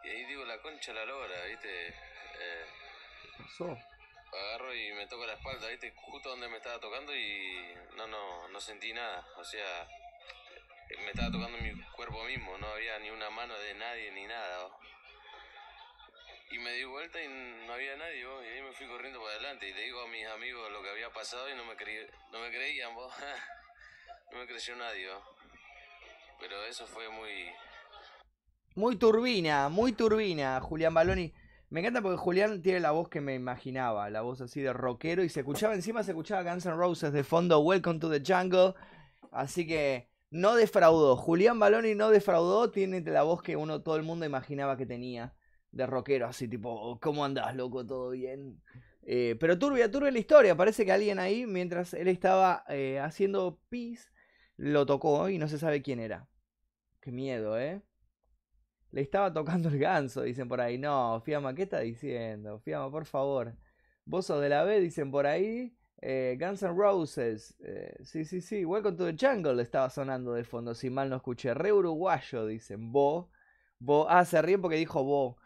Y 0.04 0.10
ahí 0.10 0.26
digo, 0.26 0.46
la 0.46 0.62
concha 0.62 0.94
la 0.94 1.06
lora, 1.06 1.44
¿viste? 1.46 1.88
Eh, 1.88 2.66
Pasó. 3.40 3.76
agarro 4.32 4.76
y 4.76 4.92
me 4.92 5.08
toco 5.08 5.26
la 5.26 5.34
espalda, 5.34 5.68
¿viste? 5.70 5.92
Justo 5.96 6.30
donde 6.30 6.50
me 6.50 6.58
estaba 6.58 6.80
tocando 6.80 7.16
y 7.16 7.76
no, 7.96 8.06
no, 8.06 8.48
no 8.50 8.62
sentí 8.62 8.94
nada. 8.94 9.28
O 9.38 9.44
sea, 9.44 9.88
me 11.00 11.10
estaba 11.10 11.32
tocando 11.32 11.58
mi 11.58 11.74
cuerpo 11.96 12.24
mismo, 12.26 12.60
no 12.60 12.68
había 12.68 13.00
ni 13.00 13.10
una 13.10 13.32
mano 13.32 13.58
de 13.58 13.74
nadie 13.74 14.12
ni 14.12 14.28
nada. 14.28 14.68
¿o? 14.68 14.80
Y 16.54 16.60
me 16.60 16.72
di 16.74 16.84
vuelta 16.84 17.18
y 17.18 17.28
no 17.66 17.74
había 17.74 17.98
nadie, 17.98 18.24
¿o? 18.28 18.44
y 18.44 18.46
ahí 18.46 18.62
me 18.62 18.72
fui 18.74 18.86
corriendo 18.86 19.20
para 19.20 19.34
adelante 19.34 19.68
y 19.68 19.74
le 19.74 19.86
digo 19.86 20.02
a 20.02 20.08
mis 20.08 20.24
amigos 20.28 20.72
lo 20.72 20.84
que 20.84 20.90
había 20.92 21.10
pasado 21.12 21.50
y 21.50 21.56
no 21.58 21.66
me, 21.66 21.76
creí, 21.76 22.06
no 22.32 22.40
me 22.42 22.50
creían, 22.50 22.94
¿vos? 22.94 23.12
no 24.32 24.38
me 24.38 24.46
creyó 24.46 24.76
nadie, 24.76 25.10
¿o? 25.10 25.20
Pero 26.40 26.64
eso 26.70 26.86
fue 26.86 27.10
muy, 27.10 27.50
Muy 28.76 28.98
turbina, 28.98 29.68
muy 29.70 29.94
turbina, 29.94 30.62
Julián 30.62 30.94
Baloni. 30.94 31.34
Me 31.72 31.80
encanta 31.80 32.04
porque 32.04 32.18
Julián 32.18 32.62
tiene 32.62 32.82
la 32.82 32.92
voz 32.92 33.10
que 33.10 33.20
me 33.20 33.34
imaginaba, 33.34 34.12
la 34.12 34.22
voz 34.22 34.40
así 34.40 34.62
de 34.62 34.74
rockero 34.74 35.24
y 35.24 35.30
se 35.30 35.40
escuchaba 35.40 35.74
encima, 35.74 36.04
se 36.04 36.12
escuchaba 36.12 36.44
Guns 36.44 36.68
N' 36.68 36.76
Roses 36.76 37.12
de 37.14 37.24
fondo, 37.24 37.62
Welcome 37.62 38.00
to 38.00 38.12
the 38.12 38.22
Jungle. 38.24 38.76
Así 39.32 39.66
que 39.66 40.08
no 40.30 40.54
defraudó, 40.54 41.16
Julián 41.16 41.58
Baloni 41.58 41.96
no 41.96 42.12
defraudó, 42.12 42.70
tiene 42.70 43.02
la 43.02 43.24
voz 43.24 43.42
que 43.42 43.56
uno, 43.56 43.82
todo 43.82 43.96
el 43.96 44.04
mundo 44.04 44.24
imaginaba 44.24 44.78
que 44.78 44.86
tenía 44.86 45.34
de 45.74 45.88
rockero, 45.88 46.28
así 46.28 46.48
tipo, 46.48 47.00
¿cómo 47.02 47.26
andás, 47.26 47.56
loco? 47.56 47.86
¿Todo 47.86 48.12
bien? 48.12 48.62
Eh, 49.02 49.36
pero 49.40 49.58
turbia, 49.58 49.92
turbia 49.92 50.12
la 50.12 50.20
historia, 50.20 50.56
parece 50.56 50.86
que 50.86 50.92
alguien 50.92 51.20
ahí, 51.20 51.46
mientras 51.46 51.94
él 51.94 52.08
estaba 52.08 52.64
eh, 52.70 53.00
haciendo 53.00 53.60
pis, 53.70 54.12
lo 54.56 54.86
tocó 54.86 55.30
y 55.30 55.38
no 55.40 55.48
se 55.48 55.58
sabe 55.58 55.82
quién 55.82 56.00
era. 56.00 56.28
Qué 57.02 57.12
miedo, 57.12 57.60
¿eh? 57.60 57.82
Le 58.92 59.02
estaba 59.02 59.34
tocando 59.34 59.70
el 59.70 59.80
ganso, 59.80 60.22
dicen 60.22 60.48
por 60.48 60.62
ahí. 60.62 60.78
No, 60.78 61.20
Fiamma, 61.26 61.56
¿qué 61.56 61.64
está 61.64 61.80
diciendo? 61.80 62.60
Fiamma, 62.60 62.92
por 62.92 63.06
favor. 63.06 63.58
Vos 64.06 64.28
sos 64.28 64.42
de 64.42 64.50
la 64.50 64.64
B, 64.64 64.80
dicen 64.80 65.10
por 65.10 65.26
ahí. 65.26 65.76
Eh, 66.02 66.38
Guns 66.40 66.62
N' 66.62 66.76
Roses. 66.76 67.58
sí, 68.04 68.26
sí, 68.26 68.42
sí. 68.42 68.64
Welcome 68.64 68.96
to 68.98 69.12
the 69.12 69.16
Jungle 69.20 69.62
estaba 69.62 69.90
sonando 69.90 70.34
de 70.34 70.44
fondo, 70.44 70.76
si 70.76 70.92
mal 70.92 71.10
no 71.10 71.16
escuché. 71.16 71.56
Re 71.56 71.74
uruguayo, 71.74 72.46
dicen. 72.46 72.92
Bo. 72.92 73.32
Bo. 73.80 74.08
Ah, 74.08 74.24
se 74.24 74.40
ríen 74.42 74.62
porque 74.62 74.78
dijo 74.78 75.04
Bo. 75.04 75.38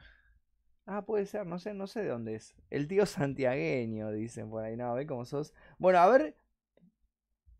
Ah, 0.88 1.02
puede 1.06 1.26
ser, 1.26 1.46
no 1.46 1.60
sé, 1.60 1.74
no 1.74 1.86
sé 1.86 2.02
de 2.02 2.10
dónde 2.10 2.36
es. 2.36 2.56
El 2.70 2.88
tío 2.88 3.06
santiagueño, 3.06 4.10
dicen 4.12 4.50
por 4.50 4.64
ahí. 4.64 4.76
No, 4.78 4.94
ve 4.96 5.06
cómo 5.06 5.26
sos. 5.26 5.54
Bueno, 5.78 6.00
a 6.00 6.08
ver. 6.08 6.36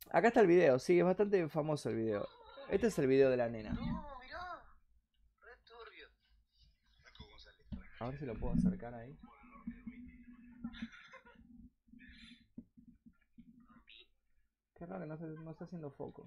Acá 0.10 0.30
está 0.30 0.40
el 0.42 0.48
video, 0.48 0.80
sí, 0.80 0.98
es 1.00 1.06
bastante 1.06 1.48
famoso 1.50 1.90
el 1.90 1.96
video. 1.98 2.28
Este 2.70 2.88
es 2.88 2.98
el 3.00 3.08
video 3.08 3.30
de 3.30 3.38
la 3.38 3.50
nena. 3.50 3.72
No, 3.72 3.84
mirá, 4.22 4.64
re 5.42 5.52
turbio. 5.66 6.08
A 8.00 8.08
ver 8.10 8.18
si 8.18 8.26
lo 8.26 8.34
puedo 8.36 8.54
acercar 8.54 8.94
ahí. 8.94 9.18
Qué 14.76 14.86
raro 14.86 15.02
que 15.02 15.08
no, 15.08 15.18
se- 15.18 15.26
no 15.44 15.52
está 15.52 15.66
haciendo 15.66 15.92
foco. 15.92 16.24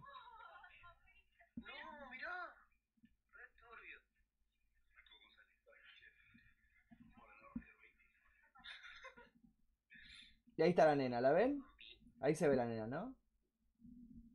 No, 1.57 2.11
mirá, 2.11 2.55
re 3.33 3.49
turbio. 3.57 3.99
Y 10.61 10.63
ahí 10.63 10.71
está 10.71 10.85
la 10.85 10.95
nena, 10.95 11.23
¿la 11.23 11.33
ven? 11.33 11.65
Ahí 12.21 12.35
se 12.35 12.47
ve 12.47 12.55
la 12.55 12.67
nena, 12.67 12.87
¿no? 12.87 13.17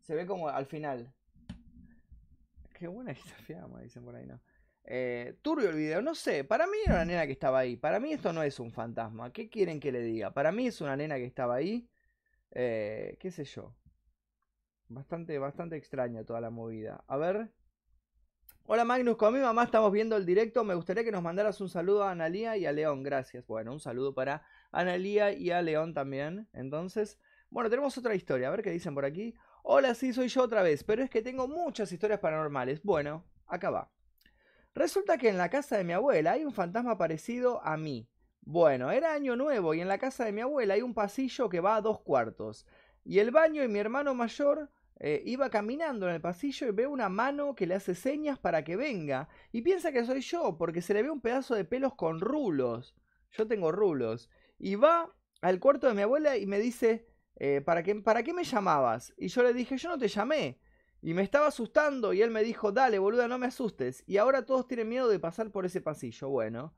Se 0.02 0.16
ve 0.16 0.26
como 0.26 0.50
al 0.50 0.66
final. 0.66 1.14
Qué 2.74 2.88
buena 2.88 3.12
esta 3.12 3.36
fiamma, 3.44 3.80
dicen 3.82 4.04
por 4.04 4.16
ahí, 4.16 4.26
¿no? 4.26 4.42
Eh, 4.86 5.38
turbio 5.44 5.70
el 5.70 5.76
video, 5.76 6.02
no 6.02 6.16
sé. 6.16 6.44
Para 6.44 6.66
mí 6.66 6.78
era 6.84 6.96
una 6.96 7.06
nena 7.06 7.28
que 7.28 7.32
estaba 7.32 7.60
ahí. 7.60 7.76
Para 7.76 8.00
mí 8.00 8.12
esto 8.12 8.34
no 8.34 8.42
es 8.42 8.60
un 8.60 8.72
fantasma. 8.72 9.32
¿Qué 9.32 9.52
quieren 9.52 9.80
que 9.80 9.92
le 9.92 10.02
diga? 10.02 10.34
Para 10.34 10.52
mí 10.52 10.66
es 10.66 10.82
una 10.82 10.98
nena 10.98 11.18
que 11.18 11.26
estaba 11.26 11.54
ahí. 11.54 11.88
Eh, 12.50 13.18
qué 13.20 13.30
sé 13.30 13.44
yo. 13.46 13.76
Bastante, 14.88 15.38
bastante 15.38 15.76
extraña 15.76 16.24
toda 16.24 16.42
la 16.42 16.50
movida. 16.50 17.04
A 17.06 17.18
ver. 17.18 17.52
Hola 18.64 18.84
Magnus, 18.84 19.16
con 19.18 19.32
mi 19.32 19.42
mamá 19.42 19.66
estamos 19.66 19.92
viendo 19.92 20.18
el 20.18 20.26
directo. 20.26 20.64
Me 20.64 20.74
gustaría 20.74 21.04
que 21.04 21.12
nos 21.12 21.22
mandaras 21.22 21.62
un 21.62 21.70
saludo 21.70 22.04
a 22.04 22.10
Analía 22.10 22.58
y 22.58 22.66
a 22.66 22.72
León. 22.72 23.04
Gracias. 23.04 23.46
Bueno, 23.46 23.74
un 23.74 23.80
saludo 23.80 24.16
para 24.16 24.44
Analía 24.76 25.32
y 25.32 25.52
a 25.52 25.62
León 25.62 25.94
también. 25.94 26.48
Entonces, 26.54 27.18
bueno, 27.50 27.70
tenemos 27.70 27.98
otra 27.98 28.14
historia. 28.14 28.50
A 28.50 28.52
ver 28.52 28.62
qué 28.62 28.72
dicen 28.72 28.94
por 28.94 29.06
aquí. 29.06 29.34
Hola, 29.64 29.96
sí, 29.96 30.12
soy 30.12 30.28
yo 30.28 30.44
otra 30.44 30.62
vez. 30.64 30.84
Pero 30.84 31.02
es 31.02 31.10
que 31.10 31.22
tengo 31.22 31.48
muchas 31.48 31.92
historias 31.92 32.20
paranormales. 32.20 32.84
Bueno, 32.84 33.24
acá 33.48 33.70
va. 33.70 33.90
Resulta 34.74 35.18
que 35.18 35.30
en 35.30 35.38
la 35.38 35.50
casa 35.50 35.78
de 35.78 35.86
mi 35.86 35.94
abuela 35.94 36.34
hay 36.34 36.44
un 36.44 36.52
fantasma 36.52 36.98
parecido 36.98 37.64
a 37.64 37.78
mí. 37.78 38.10
Bueno, 38.42 38.92
era 38.92 39.14
año 39.14 39.38
nuevo 39.38 39.74
y 39.74 39.80
en 39.80 39.88
la 39.88 39.98
casa 39.98 40.26
de 40.26 40.34
mi 40.34 40.42
abuela 40.42 40.74
hay 40.74 40.82
un 40.82 40.94
pasillo 40.94 41.48
que 41.48 41.62
va 41.62 41.78
a 41.78 41.82
dos 41.82 42.02
cuartos. 42.02 42.68
Y 43.06 43.20
el 43.20 43.32
baño 43.32 43.64
y 43.64 43.70
mi 43.70 43.80
hermano 43.80 44.14
mayor 44.14 44.70
eh, 45.00 45.24
iba 45.26 45.50
caminando 45.50 46.08
en 46.10 46.16
el 46.16 46.22
pasillo 46.22 46.68
y 46.68 46.72
ve 46.72 46.88
una 46.88 47.08
mano 47.08 47.56
que 47.56 47.66
le 47.66 47.76
hace 47.76 47.96
señas 47.96 48.38
para 48.38 48.66
que 48.66 48.76
venga. 48.76 49.30
Y 49.54 49.62
piensa 49.62 49.94
que 49.94 50.04
soy 50.04 50.20
yo 50.20 50.58
porque 50.58 50.82
se 50.82 50.94
le 50.94 51.04
ve 51.04 51.10
un 51.10 51.22
pedazo 51.22 51.56
de 51.56 51.64
pelos 51.64 51.96
con 51.96 52.20
rulos. 52.20 52.94
Yo 53.32 53.48
tengo 53.48 53.72
rulos. 53.72 54.30
Y 54.58 54.76
va 54.76 55.14
al 55.42 55.60
cuarto 55.60 55.88
de 55.88 55.94
mi 55.94 56.02
abuela 56.02 56.38
y 56.38 56.46
me 56.46 56.60
dice, 56.60 57.08
eh, 57.36 57.62
¿para, 57.62 57.84
qué, 57.84 57.96
¿para 57.96 58.24
qué 58.24 58.34
me 58.34 58.44
llamabas? 58.44 59.14
Y 59.18 59.28
yo 59.28 59.44
le 59.44 59.54
dije, 59.54 59.78
yo 59.78 59.90
no 59.90 59.98
te 59.98 60.08
llamé. 60.08 60.60
Y 61.02 61.14
me 61.14 61.22
estaba 61.22 61.48
asustando 61.48 62.14
y 62.14 62.22
él 62.22 62.32
me 62.32 62.44
dijo, 62.44 62.72
dale, 62.72 62.98
boluda, 62.98 63.28
no 63.28 63.38
me 63.38 63.48
asustes. 63.48 64.04
Y 64.08 64.18
ahora 64.18 64.46
todos 64.46 64.68
tienen 64.68 64.90
miedo 64.90 65.08
de 65.08 65.20
pasar 65.20 65.52
por 65.52 65.66
ese 65.66 65.82
pasillo. 65.82 66.30
Bueno, 66.30 66.74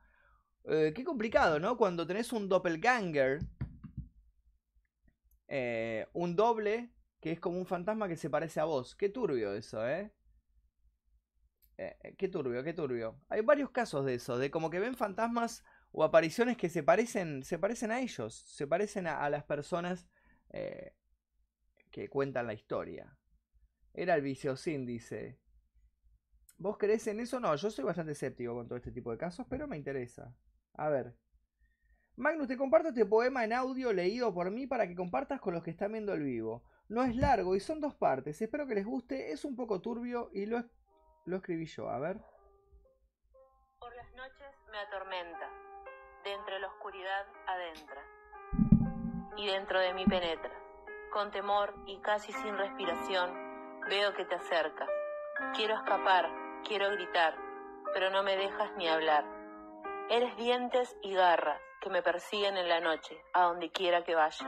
eh, 0.66 0.92
qué 0.94 1.04
complicado, 1.04 1.60
¿no? 1.60 1.78
Cuando 1.78 2.06
tenés 2.06 2.34
un 2.34 2.50
doppelganger, 2.50 3.40
eh, 5.48 6.08
un 6.14 6.36
doble, 6.36 6.92
que 7.22 7.32
es 7.32 7.40
como 7.40 7.58
un 7.58 7.66
fantasma 7.66 8.08
que 8.08 8.18
se 8.18 8.30
parece 8.30 8.60
a 8.60 8.66
vos. 8.66 8.96
Qué 8.96 9.10
turbio 9.10 9.54
eso, 9.54 9.88
¿eh? 9.88 10.12
Eh, 11.78 12.16
qué 12.18 12.28
turbio, 12.28 12.64
qué 12.64 12.74
turbio. 12.74 13.20
Hay 13.30 13.42
varios 13.42 13.70
casos 13.70 14.06
de 14.06 14.16
eso, 14.16 14.38
de 14.38 14.52
como 14.52 14.70
que 14.70 14.80
ven 14.80 14.96
fantasmas 14.96 15.64
o 15.98 16.04
apariciones 16.04 16.58
que 16.58 16.70
se 16.70 16.84
parecen, 16.84 17.44
se 17.44 17.58
parecen 17.58 17.90
a 17.90 18.00
ellos, 18.00 18.36
se 18.36 18.68
parecen 18.68 19.08
a, 19.08 19.28
las 19.32 19.44
personas 19.46 20.08
eh, 20.52 20.94
que 21.90 22.08
cuentan 22.08 22.46
la 22.46 22.54
historia. 22.54 23.18
Era 23.96 24.14
el 24.14 24.22
viciosín, 24.22 24.86
dice. 24.86 25.40
¿Vos 26.60 26.78
creés 26.78 27.08
en 27.08 27.20
eso? 27.20 27.40
No, 27.40 27.56
yo 27.56 27.72
soy 27.72 27.84
bastante 27.84 28.12
escéptico 28.12 28.54
con 28.54 28.68
todo 28.68 28.78
este 28.78 28.92
tipo 28.92 29.12
de 29.12 29.18
casos, 29.18 29.48
pero 29.50 29.68
me 29.68 29.76
interesa. 29.76 30.36
A 30.74 30.88
ver. 30.90 31.16
Magnus, 32.16 32.48
te 32.48 32.58
comparto 32.58 32.90
este 32.90 33.08
poema 33.08 33.44
en 33.44 33.54
audio 33.54 33.92
leído 33.92 34.32
por 34.36 34.52
mí 34.52 34.68
para 34.68 34.88
que 34.88 34.94
compartas 34.94 35.42
con 35.42 35.56
los 35.56 35.64
que 35.64 35.72
están 35.72 35.94
viendo 35.94 36.14
el 36.14 36.22
vivo. 36.22 36.64
No 36.90 37.06
es 37.06 37.16
largo 37.16 37.56
y 37.56 37.60
son 37.60 37.82
dos 37.82 37.96
partes. 37.96 38.40
Espero 38.40 38.68
que 38.68 38.76
les 38.76 38.86
guste. 38.86 39.32
Es 39.32 39.44
un 39.44 39.56
poco 39.56 39.82
turbio 39.82 40.30
y 40.32 40.46
lo, 40.46 40.64
lo 41.26 41.38
escribí 41.38 41.66
yo. 41.66 41.90
A 41.90 41.98
ver. 41.98 42.22
Por 43.80 43.96
las 43.96 44.14
noches 44.14 44.54
me 44.72 44.78
atormenta. 44.78 45.67
De 46.28 46.34
entre 46.34 46.60
la 46.60 46.68
oscuridad 46.68 47.26
adentra. 47.46 48.04
Y 49.38 49.48
dentro 49.48 49.80
de 49.80 49.94
mí 49.94 50.04
penetra. 50.04 50.52
Con 51.10 51.32
temor 51.32 51.74
y 51.86 52.00
casi 52.00 52.34
sin 52.34 52.58
respiración 52.58 53.32
veo 53.90 54.14
que 54.14 54.26
te 54.26 54.36
acercas. 54.36 54.90
Quiero 55.56 55.76
escapar, 55.76 56.30
quiero 56.68 56.90
gritar, 56.92 57.34
pero 57.94 58.10
no 58.10 58.24
me 58.24 58.36
dejas 58.36 58.70
ni 58.76 58.90
hablar. 58.90 59.24
Eres 60.10 60.36
dientes 60.36 60.98
y 61.02 61.14
garras 61.14 61.62
que 61.80 61.90
me 61.90 62.02
persiguen 62.02 62.58
en 62.58 62.68
la 62.68 62.82
noche, 62.82 63.24
a 63.32 63.44
donde 63.44 63.72
quiera 63.72 64.04
que 64.04 64.14
vaya. 64.14 64.46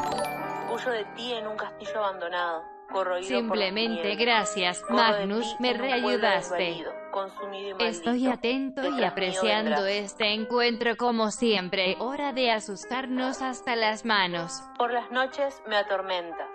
Huyo 0.69 0.91
de 0.91 1.05
ti 1.15 1.31
en 1.33 1.47
un 1.47 1.55
castillo 1.55 1.99
abandonado, 2.03 2.61
corroído 2.91 3.39
Simplemente 3.39 4.09
por 4.09 4.17
gracias, 4.17 4.83
Magnus, 4.89 5.55
me 5.61 5.71
reayudaste. 5.71 6.83
Desvalido, 7.09 7.11
consumido 7.11 7.77
y 7.79 7.83
Estoy 7.83 8.27
atento 8.27 8.81
y 8.89 9.03
apreciando 9.03 9.85
este 9.85 10.33
encuentro 10.33 10.95
como 10.97 11.31
siempre. 11.31 11.95
Hora 11.99 12.33
de 12.33 12.51
asustarnos 12.51 13.41
hasta 13.41 13.75
las 13.75 14.05
manos. 14.05 14.61
Por 14.77 14.91
las 14.91 15.11
noches 15.11 15.61
me 15.67 15.77
atormentas, 15.77 16.47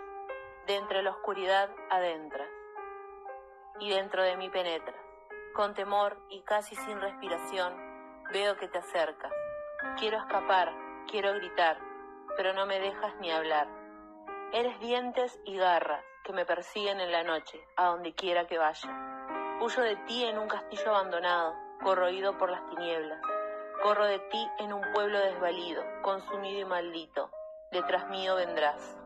de 0.67 0.77
entre 0.77 1.03
la 1.03 1.11
oscuridad 1.11 1.71
adentras, 1.91 2.49
y 3.81 3.91
dentro 3.91 4.23
de 4.23 4.37
mí 4.37 4.49
penetras. 4.51 4.97
Con 5.55 5.75
temor 5.75 6.19
y 6.31 6.43
casi 6.43 6.75
sin 6.75 7.01
respiración, 7.01 7.73
veo 8.33 8.57
que 8.57 8.69
te 8.69 8.79
acercas. 8.79 9.33
Quiero 9.99 10.19
escapar, 10.19 10.73
quiero 11.09 11.33
gritar, 11.35 11.79
pero 12.37 12.53
no 12.55 12.67
me 12.67 12.81
dejas 12.81 13.15
ni 13.21 13.31
hablar. 13.31 13.69
Eres 14.53 14.79
dientes 14.81 15.39
y 15.45 15.57
garras 15.57 16.05
que 16.25 16.33
me 16.33 16.47
persiguen 16.47 17.01
en 17.01 17.13
la 17.13 17.23
noche, 17.23 17.61
a 17.77 17.87
donde 17.87 18.15
quiera 18.15 18.47
que 18.47 18.59
vaya. 18.59 19.14
Huyo 19.61 19.83
de 19.83 19.97
ti 20.07 20.25
en 20.25 20.37
un 20.37 20.49
castillo 20.49 20.91
abandonado, 20.91 21.55
corroído 21.83 22.37
por 22.37 22.51
las 22.51 22.67
tinieblas. 22.71 23.21
Corro 23.83 24.05
de 24.05 24.19
ti 24.19 24.49
en 24.59 24.73
un 24.73 24.83
pueblo 24.93 25.19
desvalido, 25.19 25.83
consumido 26.03 26.61
y 26.61 26.65
maldito. 26.65 27.31
Detrás 27.71 28.09
mío 28.11 28.35
vendrás. 28.35 28.99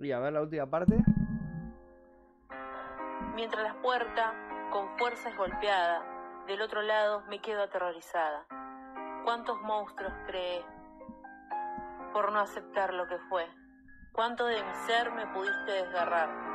Y 0.00 0.12
a 0.12 0.18
ver 0.18 0.32
la 0.32 0.40
última 0.40 0.66
parte. 0.66 0.96
Mientras 3.34 3.62
la 3.62 3.80
puerta, 3.82 4.34
con 4.72 4.96
fuerza 4.98 5.28
es 5.28 5.36
golpeada, 5.36 6.44
del 6.46 6.62
otro 6.62 6.82
lado 6.82 7.22
me 7.28 7.40
quedo 7.40 7.64
aterrorizada. 7.64 8.46
¿Cuántos 9.24 9.60
monstruos 9.60 10.12
creé 10.26 10.64
por 12.12 12.32
no 12.32 12.40
aceptar 12.40 12.94
lo 12.94 13.06
que 13.06 13.18
fue? 13.28 13.46
¿Cuánto 14.12 14.46
de 14.46 14.62
mi 14.62 14.74
ser 14.86 15.12
me 15.12 15.26
pudiste 15.26 15.72
desgarrar? 15.72 16.47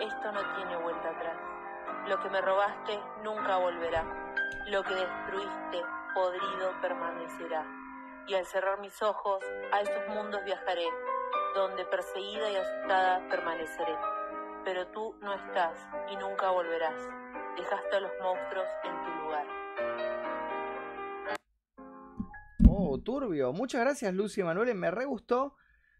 Esto 0.00 0.32
no 0.32 0.54
tiene 0.54 0.76
vuelta 0.76 1.08
atrás. 1.10 1.36
Lo 2.08 2.20
que 2.20 2.30
me 2.30 2.40
robaste 2.40 3.00
nunca 3.22 3.56
volverá. 3.56 4.04
Lo 4.68 4.82
que 4.82 4.94
destruiste, 4.94 5.82
podrido, 6.14 6.80
permanecerá. 6.80 7.64
Y 8.28 8.34
al 8.34 8.46
cerrar 8.46 8.80
mis 8.80 9.00
ojos, 9.02 9.42
a 9.72 9.80
esos 9.80 10.08
mundos 10.08 10.44
viajaré, 10.44 10.86
donde 11.54 11.84
perseguida 11.84 12.50
y 12.50 12.56
asustada 12.56 13.26
permaneceré 13.28 13.96
pero 14.66 14.84
tú 14.88 15.14
no 15.22 15.32
estás 15.32 15.78
y 16.10 16.16
nunca 16.16 16.50
volverás. 16.50 17.00
Dejaste 17.56 17.96
a 17.96 18.00
los 18.00 18.10
monstruos 18.20 18.66
en 18.82 19.04
tu 19.04 19.10
lugar. 19.22 19.46
Oh, 22.68 22.98
turbio. 22.98 23.52
Muchas 23.52 23.82
gracias, 23.82 24.12
Lucy 24.12 24.40
Emanuele. 24.40 24.74
Me 24.74 24.90
re 24.90 25.04
gustó. 25.04 25.54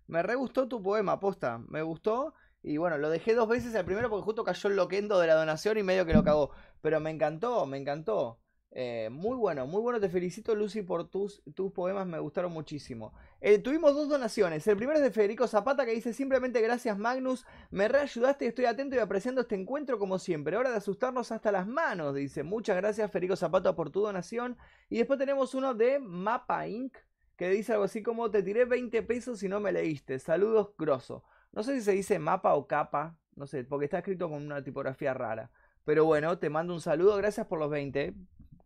Me 0.09 0.21
re 0.25 0.35
gustó 0.35 0.67
tu 0.67 0.83
poema, 0.83 1.21
posta. 1.21 1.59
Me 1.69 1.81
gustó. 1.83 2.35
Y 2.67 2.79
bueno, 2.79 2.99
lo 2.99 3.11
dejé 3.11 3.35
dos 3.35 3.49
veces 3.49 3.77
al 3.77 3.85
primero 3.85 4.11
porque 4.11 4.25
justo 4.25 4.43
cayó 4.43 4.69
el 4.69 4.75
loquendo 4.75 5.21
de 5.21 5.29
la 5.29 5.37
donación 5.37 5.79
y 5.79 5.85
medio 5.85 6.05
que 6.05 6.13
lo 6.13 6.25
cagó. 6.25 6.51
Pero 6.83 6.99
me 6.99 7.11
encantó, 7.11 7.65
me 7.65 7.79
encantó. 7.79 8.41
Eh, 8.73 9.09
muy 9.09 9.37
bueno, 9.37 9.69
muy 9.69 9.81
bueno. 9.81 10.01
Te 10.01 10.09
felicito, 10.09 10.53
Lucy, 10.53 10.83
por 10.83 11.09
tus, 11.09 11.45
tus 11.55 11.71
poemas. 11.71 12.09
Me 12.09 12.19
gustaron 12.19 12.51
muchísimo. 12.51 13.13
Eh, 13.41 13.61
tuvimos 13.61 13.95
dos 13.95 14.09
donaciones. 14.09 14.67
El 14.67 14.77
primero 14.77 14.99
es 14.99 15.05
de 15.05 15.13
Federico 15.13 15.47
Zapata 15.47 15.87
que 15.87 15.93
dice 15.93 16.13
simplemente 16.13 16.61
gracias, 16.61 16.99
Magnus. 16.99 17.47
Me 17.71 17.87
reayudaste 17.87 18.47
y 18.47 18.49
estoy 18.49 18.65
atento 18.65 18.97
y 18.97 18.99
apreciando 18.99 19.43
este 19.43 19.55
encuentro 19.55 19.97
como 20.01 20.19
siempre. 20.19 20.57
Hora 20.57 20.71
de 20.71 20.79
asustarnos 20.79 21.31
hasta 21.31 21.53
las 21.53 21.69
manos, 21.69 22.17
dice. 22.17 22.43
Muchas 22.43 22.77
gracias, 22.77 23.13
Federico 23.13 23.37
Zapata, 23.37 23.77
por 23.77 23.91
tu 23.91 24.01
donación. 24.01 24.59
Y 24.91 24.99
después 24.99 25.21
tenemos 25.21 25.55
uno 25.55 25.73
de 25.73 26.01
Mapa 26.01 26.67
Inc. 26.67 26.97
que 27.37 27.49
dice 27.49 27.75
algo 27.75 27.85
así 27.85 28.03
como 28.03 28.29
te 28.33 28.43
tiré 28.43 28.65
20 28.65 29.05
pesos 29.05 29.41
y 29.45 29.49
no 29.49 29.61
me 29.61 29.71
leíste. 29.71 30.19
Saludos, 30.19 30.71
grosso. 30.77 31.23
No 31.53 31.63
sé 31.63 31.75
si 31.77 31.83
se 31.83 31.93
dice 31.93 32.19
mapa 32.19 32.55
o 32.55 32.67
capa, 32.67 33.19
no 33.35 33.47
sé, 33.47 33.65
porque 33.65 33.85
está 33.87 33.99
escrito 33.99 34.29
con 34.29 34.43
una 34.43 34.63
tipografía 34.63 35.15
rara. 35.15 35.51
Pero 35.85 36.05
bueno, 36.05 36.39
te 36.39 36.51
mando 36.51 36.75
un 36.75 36.81
saludo, 36.81 37.17
gracias 37.17 37.47
por 37.47 37.59
los 37.59 37.71
20. 37.71 38.15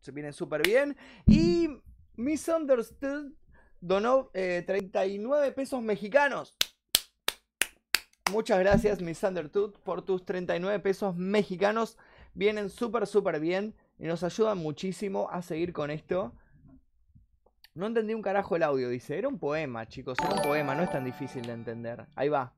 Se 0.00 0.12
vienen 0.12 0.32
súper 0.32 0.62
bien. 0.62 0.96
Y 1.26 1.68
Misunderstood 2.16 3.32
donó 3.80 4.30
eh, 4.34 4.64
39 4.66 5.52
pesos 5.52 5.82
mexicanos. 5.82 6.56
Muchas 8.30 8.60
gracias, 8.60 9.02
Misunderstood, 9.02 9.74
por 9.82 10.02
tus 10.02 10.24
39 10.24 10.78
pesos 10.80 11.16
mexicanos. 11.16 11.98
Vienen 12.32 12.70
súper, 12.70 13.06
súper 13.06 13.40
bien 13.40 13.74
y 13.98 14.06
nos 14.06 14.22
ayudan 14.22 14.58
muchísimo 14.58 15.28
a 15.30 15.42
seguir 15.42 15.72
con 15.72 15.90
esto. 15.90 16.32
No 17.74 17.86
entendí 17.86 18.14
un 18.14 18.22
carajo 18.22 18.56
el 18.56 18.62
audio, 18.62 18.88
dice. 18.88 19.18
Era 19.18 19.28
un 19.28 19.38
poema, 19.38 19.86
chicos, 19.86 20.16
era 20.20 20.34
un 20.34 20.42
poema, 20.42 20.74
no 20.74 20.82
es 20.82 20.90
tan 20.90 21.04
difícil 21.04 21.46
de 21.46 21.52
entender. 21.52 22.06
Ahí 22.14 22.28
va. 22.28 22.54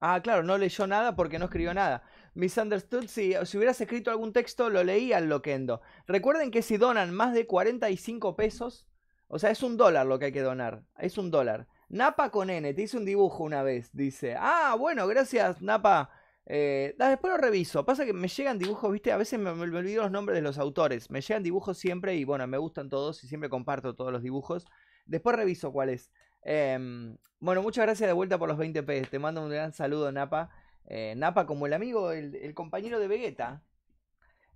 Ah, 0.00 0.20
claro, 0.22 0.42
no 0.42 0.58
leyó 0.58 0.86
nada 0.86 1.16
porque 1.16 1.38
no 1.38 1.46
escribió 1.46 1.72
nada. 1.72 2.02
Misunderstood, 2.34 3.06
si, 3.08 3.34
si 3.44 3.56
hubieras 3.56 3.80
escrito 3.80 4.10
algún 4.10 4.32
texto, 4.32 4.68
lo 4.68 4.84
leía 4.84 5.16
al 5.16 5.28
loquendo. 5.28 5.80
Recuerden 6.06 6.50
que 6.50 6.62
si 6.62 6.76
donan 6.76 7.14
más 7.14 7.32
de 7.32 7.46
45 7.46 8.36
pesos, 8.36 8.86
o 9.28 9.38
sea, 9.38 9.50
es 9.50 9.62
un 9.62 9.76
dólar 9.76 10.06
lo 10.06 10.18
que 10.18 10.26
hay 10.26 10.32
que 10.32 10.42
donar. 10.42 10.84
Es 10.98 11.16
un 11.16 11.30
dólar. 11.30 11.66
Napa 11.88 12.30
con 12.30 12.50
N, 12.50 12.74
te 12.74 12.82
hice 12.82 12.96
un 12.98 13.04
dibujo 13.06 13.42
una 13.42 13.62
vez, 13.62 13.90
dice. 13.92 14.36
Ah, 14.38 14.76
bueno, 14.78 15.06
gracias, 15.06 15.62
Napa. 15.62 16.10
Eh, 16.44 16.94
después 16.98 17.32
lo 17.32 17.38
reviso. 17.38 17.84
Pasa 17.86 18.04
que 18.04 18.12
me 18.12 18.28
llegan 18.28 18.58
dibujos, 18.58 18.92
viste, 18.92 19.12
a 19.12 19.16
veces 19.16 19.38
me, 19.38 19.52
me 19.54 19.62
olvido 19.62 20.02
los 20.02 20.10
nombres 20.12 20.36
de 20.36 20.42
los 20.42 20.58
autores. 20.58 21.10
Me 21.10 21.22
llegan 21.22 21.42
dibujos 21.42 21.78
siempre 21.78 22.16
y 22.16 22.24
bueno, 22.24 22.46
me 22.46 22.58
gustan 22.58 22.90
todos 22.90 23.24
y 23.24 23.28
siempre 23.28 23.48
comparto 23.48 23.94
todos 23.94 24.12
los 24.12 24.22
dibujos. 24.22 24.66
Después 25.06 25.36
reviso 25.36 25.72
cuál 25.72 25.88
es. 25.88 26.10
Em, 26.48 27.18
bueno, 27.40 27.60
muchas 27.60 27.84
gracias 27.84 28.06
de 28.06 28.12
vuelta 28.12 28.38
por 28.38 28.48
los 28.48 28.56
20 28.56 28.84
p. 28.84 29.02
Te 29.02 29.18
mando 29.18 29.42
un 29.42 29.50
gran 29.50 29.72
saludo, 29.72 30.12
Napa. 30.12 30.50
Eh, 30.86 31.14
Napa 31.16 31.44
como 31.44 31.66
el 31.66 31.72
amigo, 31.72 32.12
el, 32.12 32.54
compañero 32.54 33.00
de 33.00 33.08
Vegeta. 33.08 33.64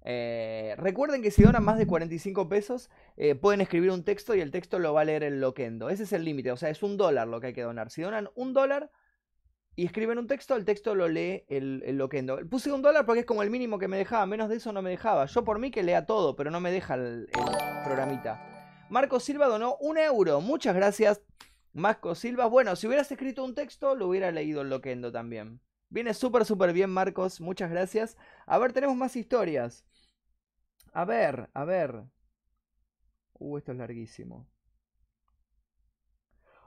Eh, 0.02 0.76
recuerden 0.78 1.20
que 1.20 1.32
si 1.32 1.42
donan 1.42 1.64
más 1.64 1.78
de 1.78 1.88
45 1.88 2.48
pesos, 2.48 2.90
eh, 3.16 3.34
pueden 3.34 3.60
escribir 3.60 3.90
un 3.90 4.04
texto 4.04 4.36
y 4.36 4.40
el 4.40 4.52
texto 4.52 4.78
lo 4.78 4.94
va 4.94 5.00
a 5.00 5.04
leer 5.04 5.24
el 5.24 5.40
loquendo. 5.40 5.90
Ese 5.90 6.04
es 6.04 6.12
el 6.12 6.24
límite, 6.24 6.52
o 6.52 6.56
sea, 6.56 6.70
es 6.70 6.80
un 6.84 6.96
dólar 6.96 7.26
lo 7.26 7.40
que 7.40 7.48
hay 7.48 7.52
que 7.54 7.62
donar. 7.62 7.90
Si 7.90 8.02
donan 8.02 8.30
un 8.36 8.52
dólar 8.52 8.92
y 9.74 9.84
escriben 9.84 10.18
un 10.18 10.28
texto, 10.28 10.54
el 10.54 10.64
texto 10.64 10.94
lo 10.94 11.08
lee 11.08 11.44
el, 11.48 11.82
el 11.84 11.98
loquendo. 11.98 12.38
Puse 12.48 12.70
un 12.70 12.82
dólar 12.82 13.04
porque 13.04 13.20
es 13.20 13.26
como 13.26 13.42
el 13.42 13.50
mínimo 13.50 13.80
que 13.80 13.88
me 13.88 13.98
dejaba, 13.98 14.26
menos 14.26 14.48
de 14.48 14.56
eso 14.56 14.72
no 14.72 14.80
me 14.80 14.90
dejaba. 14.90 15.26
Yo 15.26 15.42
por 15.42 15.58
mí 15.58 15.72
que 15.72 15.82
lea 15.82 16.06
todo, 16.06 16.36
pero 16.36 16.52
no 16.52 16.60
me 16.60 16.70
deja 16.70 16.94
el, 16.94 17.28
el 17.32 17.84
programita. 17.84 18.86
Marco 18.90 19.18
Silva 19.18 19.46
donó 19.46 19.76
un 19.80 19.98
euro, 19.98 20.40
muchas 20.40 20.76
gracias. 20.76 21.20
Marco 21.72 22.14
Silva, 22.14 22.46
bueno, 22.46 22.74
si 22.76 22.86
hubieras 22.86 23.10
escrito 23.12 23.44
un 23.44 23.54
texto, 23.54 23.94
lo 23.94 24.08
hubiera 24.08 24.30
leído 24.32 24.62
el 24.62 24.70
loquendo 24.70 25.12
también. 25.12 25.60
Viene 25.88 26.14
súper, 26.14 26.44
súper 26.44 26.72
bien, 26.72 26.90
Marcos. 26.90 27.40
Muchas 27.40 27.70
gracias. 27.70 28.16
A 28.46 28.58
ver, 28.58 28.72
tenemos 28.72 28.96
más 28.96 29.16
historias. 29.16 29.84
A 30.92 31.04
ver, 31.04 31.50
a 31.54 31.64
ver. 31.64 32.04
Uh, 33.34 33.58
esto 33.58 33.72
es 33.72 33.78
larguísimo. 33.78 34.48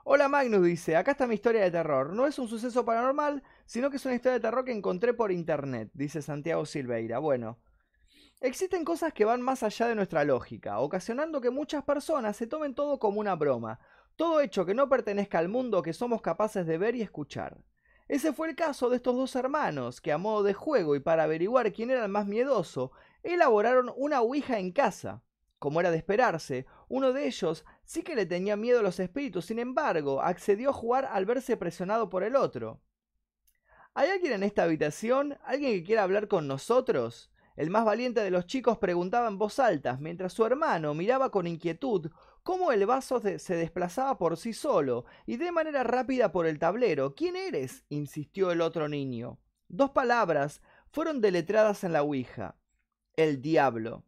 Hola 0.06 0.28
Magnus 0.28 0.62
dice, 0.62 0.96
acá 0.96 1.12
está 1.12 1.26
mi 1.26 1.34
historia 1.34 1.62
de 1.62 1.70
terror. 1.70 2.12
No 2.12 2.26
es 2.26 2.38
un 2.38 2.48
suceso 2.48 2.84
paranormal, 2.84 3.42
sino 3.64 3.88
que 3.88 3.96
es 3.96 4.04
una 4.04 4.14
historia 4.14 4.34
de 4.34 4.40
terror 4.40 4.64
que 4.64 4.72
encontré 4.72 5.14
por 5.14 5.32
internet, 5.32 5.90
dice 5.94 6.20
Santiago 6.20 6.66
Silveira. 6.66 7.18
Bueno, 7.20 7.58
existen 8.40 8.84
cosas 8.84 9.14
que 9.14 9.24
van 9.24 9.40
más 9.40 9.62
allá 9.62 9.88
de 9.88 9.94
nuestra 9.94 10.24
lógica, 10.24 10.78
ocasionando 10.80 11.40
que 11.40 11.48
muchas 11.48 11.84
personas 11.84 12.36
se 12.36 12.46
tomen 12.46 12.74
todo 12.74 12.98
como 12.98 13.18
una 13.18 13.34
broma, 13.34 13.80
todo 14.16 14.40
hecho 14.40 14.64
que 14.64 14.74
no 14.74 14.88
pertenezca 14.88 15.38
al 15.38 15.48
mundo 15.48 15.82
que 15.82 15.92
somos 15.92 16.22
capaces 16.22 16.66
de 16.66 16.78
ver 16.78 16.94
y 16.94 17.02
escuchar. 17.02 17.58
Ese 18.06 18.32
fue 18.32 18.50
el 18.50 18.54
caso 18.54 18.90
de 18.90 18.96
estos 18.96 19.16
dos 19.16 19.34
hermanos, 19.34 20.00
que 20.00 20.12
a 20.12 20.18
modo 20.18 20.42
de 20.42 20.52
juego 20.52 20.94
y 20.94 21.00
para 21.00 21.24
averiguar 21.24 21.72
quién 21.72 21.90
era 21.90 22.04
el 22.04 22.10
más 22.10 22.26
miedoso, 22.26 22.92
elaboraron 23.22 23.92
una 23.96 24.20
ouija 24.20 24.58
en 24.58 24.72
casa. 24.72 25.22
Como 25.58 25.80
era 25.80 25.90
de 25.90 25.96
esperarse, 25.96 26.66
uno 26.88 27.12
de 27.12 27.26
ellos 27.26 27.64
sí 27.84 28.02
que 28.02 28.14
le 28.14 28.26
tenía 28.26 28.56
miedo 28.56 28.80
a 28.80 28.82
los 28.82 29.00
espíritus, 29.00 29.46
sin 29.46 29.58
embargo, 29.58 30.20
accedió 30.20 30.70
a 30.70 30.74
jugar 30.74 31.06
al 31.06 31.24
verse 31.24 31.56
presionado 31.56 32.10
por 32.10 32.22
el 32.22 32.36
otro. 32.36 32.82
¿Hay 33.94 34.10
alguien 34.10 34.34
en 34.34 34.42
esta 34.42 34.64
habitación? 34.64 35.38
¿Alguien 35.44 35.72
que 35.72 35.84
quiera 35.84 36.02
hablar 36.02 36.28
con 36.28 36.46
nosotros? 36.46 37.30
el 37.56 37.70
más 37.70 37.84
valiente 37.84 38.20
de 38.20 38.30
los 38.30 38.46
chicos, 38.46 38.78
preguntaba 38.78 39.28
en 39.28 39.38
voz 39.38 39.58
alta, 39.58 39.96
mientras 40.00 40.32
su 40.32 40.44
hermano 40.44 40.94
miraba 40.94 41.30
con 41.30 41.46
inquietud 41.46 42.10
cómo 42.44 42.70
el 42.70 42.86
vaso 42.86 43.20
se 43.20 43.56
desplazaba 43.56 44.16
por 44.18 44.36
sí 44.36 44.52
solo 44.52 45.06
y 45.26 45.38
de 45.38 45.50
manera 45.50 45.82
rápida 45.82 46.30
por 46.30 46.46
el 46.46 46.60
tablero. 46.60 47.16
¿Quién 47.16 47.34
eres? 47.34 47.84
insistió 47.88 48.52
el 48.52 48.60
otro 48.60 48.88
niño. 48.88 49.40
Dos 49.66 49.90
palabras 49.90 50.62
fueron 50.92 51.20
deletradas 51.20 51.82
en 51.82 51.92
la 51.92 52.02
Ouija. 52.02 52.56
El 53.16 53.42
diablo. 53.42 54.04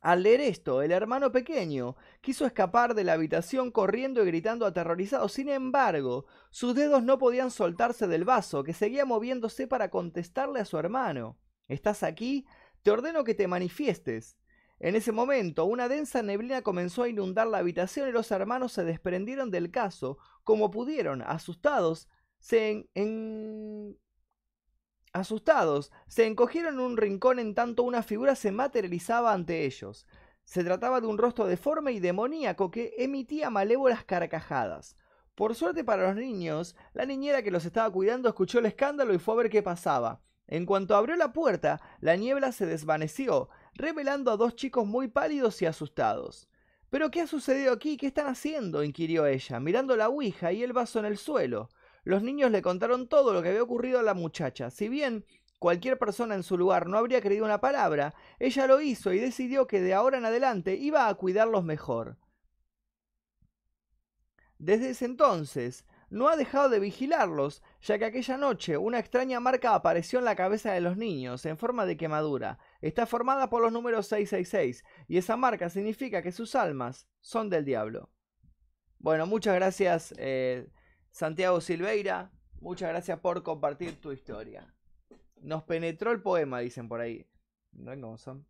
Al 0.00 0.22
leer 0.22 0.40
esto, 0.40 0.82
el 0.82 0.92
hermano 0.92 1.32
pequeño 1.32 1.96
quiso 2.20 2.44
escapar 2.44 2.94
de 2.94 3.04
la 3.04 3.14
habitación 3.14 3.70
corriendo 3.70 4.22
y 4.22 4.26
gritando 4.26 4.66
aterrorizado. 4.66 5.28
Sin 5.28 5.48
embargo, 5.48 6.26
sus 6.50 6.74
dedos 6.74 7.02
no 7.02 7.18
podían 7.18 7.50
soltarse 7.50 8.06
del 8.06 8.24
vaso, 8.24 8.64
que 8.64 8.74
seguía 8.74 9.04
moviéndose 9.04 9.66
para 9.66 9.90
contestarle 9.90 10.60
a 10.60 10.64
su 10.64 10.78
hermano. 10.78 11.38
¿Estás 11.68 12.02
aquí? 12.02 12.46
Te 12.82 12.90
ordeno 12.90 13.24
que 13.24 13.34
te 13.34 13.48
manifiestes. 13.48 14.36
En 14.78 14.94
ese 14.94 15.12
momento, 15.12 15.64
una 15.64 15.88
densa 15.88 16.22
neblina 16.22 16.62
comenzó 16.62 17.02
a 17.02 17.08
inundar 17.08 17.46
la 17.46 17.58
habitación 17.58 18.08
y 18.08 18.12
los 18.12 18.30
hermanos 18.30 18.72
se 18.72 18.84
desprendieron 18.84 19.50
del 19.50 19.70
caso 19.70 20.18
como 20.44 20.70
pudieron, 20.70 21.22
asustados, 21.22 22.08
se 22.38 22.88
en, 22.94 23.98
Asustados, 25.16 25.92
se 26.08 26.26
encogieron 26.26 26.74
en 26.74 26.80
un 26.80 26.96
rincón 26.98 27.38
en 27.38 27.54
tanto 27.54 27.84
una 27.84 28.02
figura 28.02 28.34
se 28.36 28.52
materializaba 28.52 29.32
ante 29.32 29.64
ellos. 29.64 30.06
Se 30.44 30.62
trataba 30.62 31.00
de 31.00 31.06
un 31.06 31.16
rostro 31.16 31.46
deforme 31.46 31.92
y 31.92 32.00
demoníaco 32.00 32.70
que 32.70 32.92
emitía 32.98 33.48
malévolas 33.48 34.04
carcajadas. 34.04 34.94
Por 35.34 35.54
suerte 35.54 35.84
para 35.84 36.08
los 36.08 36.16
niños, 36.16 36.76
la 36.92 37.06
niñera 37.06 37.42
que 37.42 37.50
los 37.50 37.64
estaba 37.64 37.90
cuidando 37.90 38.28
escuchó 38.28 38.58
el 38.58 38.66
escándalo 38.66 39.14
y 39.14 39.18
fue 39.18 39.32
a 39.32 39.36
ver 39.38 39.48
qué 39.48 39.62
pasaba. 39.62 40.20
En 40.48 40.66
cuanto 40.66 40.94
abrió 40.94 41.16
la 41.16 41.32
puerta, 41.32 41.80
la 42.00 42.16
niebla 42.16 42.52
se 42.52 42.66
desvaneció, 42.66 43.48
revelando 43.76 44.30
a 44.30 44.36
dos 44.36 44.56
chicos 44.56 44.86
muy 44.86 45.08
pálidos 45.08 45.60
y 45.62 45.66
asustados. 45.66 46.48
¿Pero 46.90 47.10
qué 47.10 47.20
ha 47.20 47.26
sucedido 47.26 47.72
aquí? 47.72 47.96
¿Qué 47.96 48.06
están 48.06 48.26
haciendo? 48.26 48.82
inquirió 48.82 49.26
ella, 49.26 49.60
mirando 49.60 49.96
la 49.96 50.08
ouija 50.08 50.52
y 50.52 50.62
el 50.62 50.72
vaso 50.72 50.98
en 50.98 51.04
el 51.04 51.18
suelo. 51.18 51.68
Los 52.04 52.22
niños 52.22 52.50
le 52.50 52.62
contaron 52.62 53.08
todo 53.08 53.32
lo 53.32 53.42
que 53.42 53.48
había 53.48 53.62
ocurrido 53.62 53.98
a 53.98 54.02
la 54.02 54.14
muchacha. 54.14 54.70
Si 54.70 54.88
bien 54.88 55.24
cualquier 55.58 55.98
persona 55.98 56.34
en 56.34 56.42
su 56.42 56.56
lugar 56.56 56.86
no 56.86 56.98
habría 56.98 57.20
creído 57.20 57.44
una 57.44 57.60
palabra, 57.60 58.14
ella 58.38 58.66
lo 58.66 58.80
hizo 58.80 59.12
y 59.12 59.18
decidió 59.18 59.66
que 59.66 59.80
de 59.80 59.94
ahora 59.94 60.18
en 60.18 60.24
adelante 60.24 60.76
iba 60.76 61.08
a 61.08 61.14
cuidarlos 61.14 61.64
mejor. 61.64 62.16
Desde 64.58 64.90
ese 64.90 65.04
entonces, 65.04 65.84
no 66.08 66.28
ha 66.28 66.36
dejado 66.36 66.68
de 66.68 66.78
vigilarlos, 66.78 67.62
ya 67.82 67.98
que 67.98 68.04
aquella 68.04 68.36
noche 68.36 68.76
una 68.76 69.00
extraña 69.00 69.40
marca 69.40 69.74
apareció 69.74 70.18
en 70.20 70.24
la 70.24 70.36
cabeza 70.36 70.72
de 70.72 70.80
los 70.80 70.96
niños, 70.96 71.44
en 71.44 71.58
forma 71.58 71.84
de 71.84 71.96
quemadura. 71.96 72.58
Está 72.80 73.06
formada 73.06 73.48
por 73.48 73.62
los 73.62 73.72
números 73.72 74.06
666, 74.06 74.84
y 75.08 75.18
esa 75.18 75.36
marca 75.36 75.70
significa 75.70 76.22
que 76.22 76.32
sus 76.32 76.54
almas 76.54 77.08
son 77.20 77.50
del 77.50 77.64
diablo. 77.64 78.10
Bueno, 78.98 79.26
muchas 79.26 79.54
gracias, 79.54 80.14
eh, 80.18 80.68
Santiago 81.10 81.60
Silveira, 81.60 82.32
muchas 82.60 82.88
gracias 82.90 83.20
por 83.20 83.42
compartir 83.42 84.00
tu 84.00 84.12
historia. 84.12 84.74
Nos 85.36 85.64
penetró 85.64 86.12
el 86.12 86.22
poema, 86.22 86.60
dicen 86.60 86.88
por 86.88 87.00
ahí. 87.00 87.26
No 87.72 87.92
cómo 88.00 88.18
son. 88.18 88.46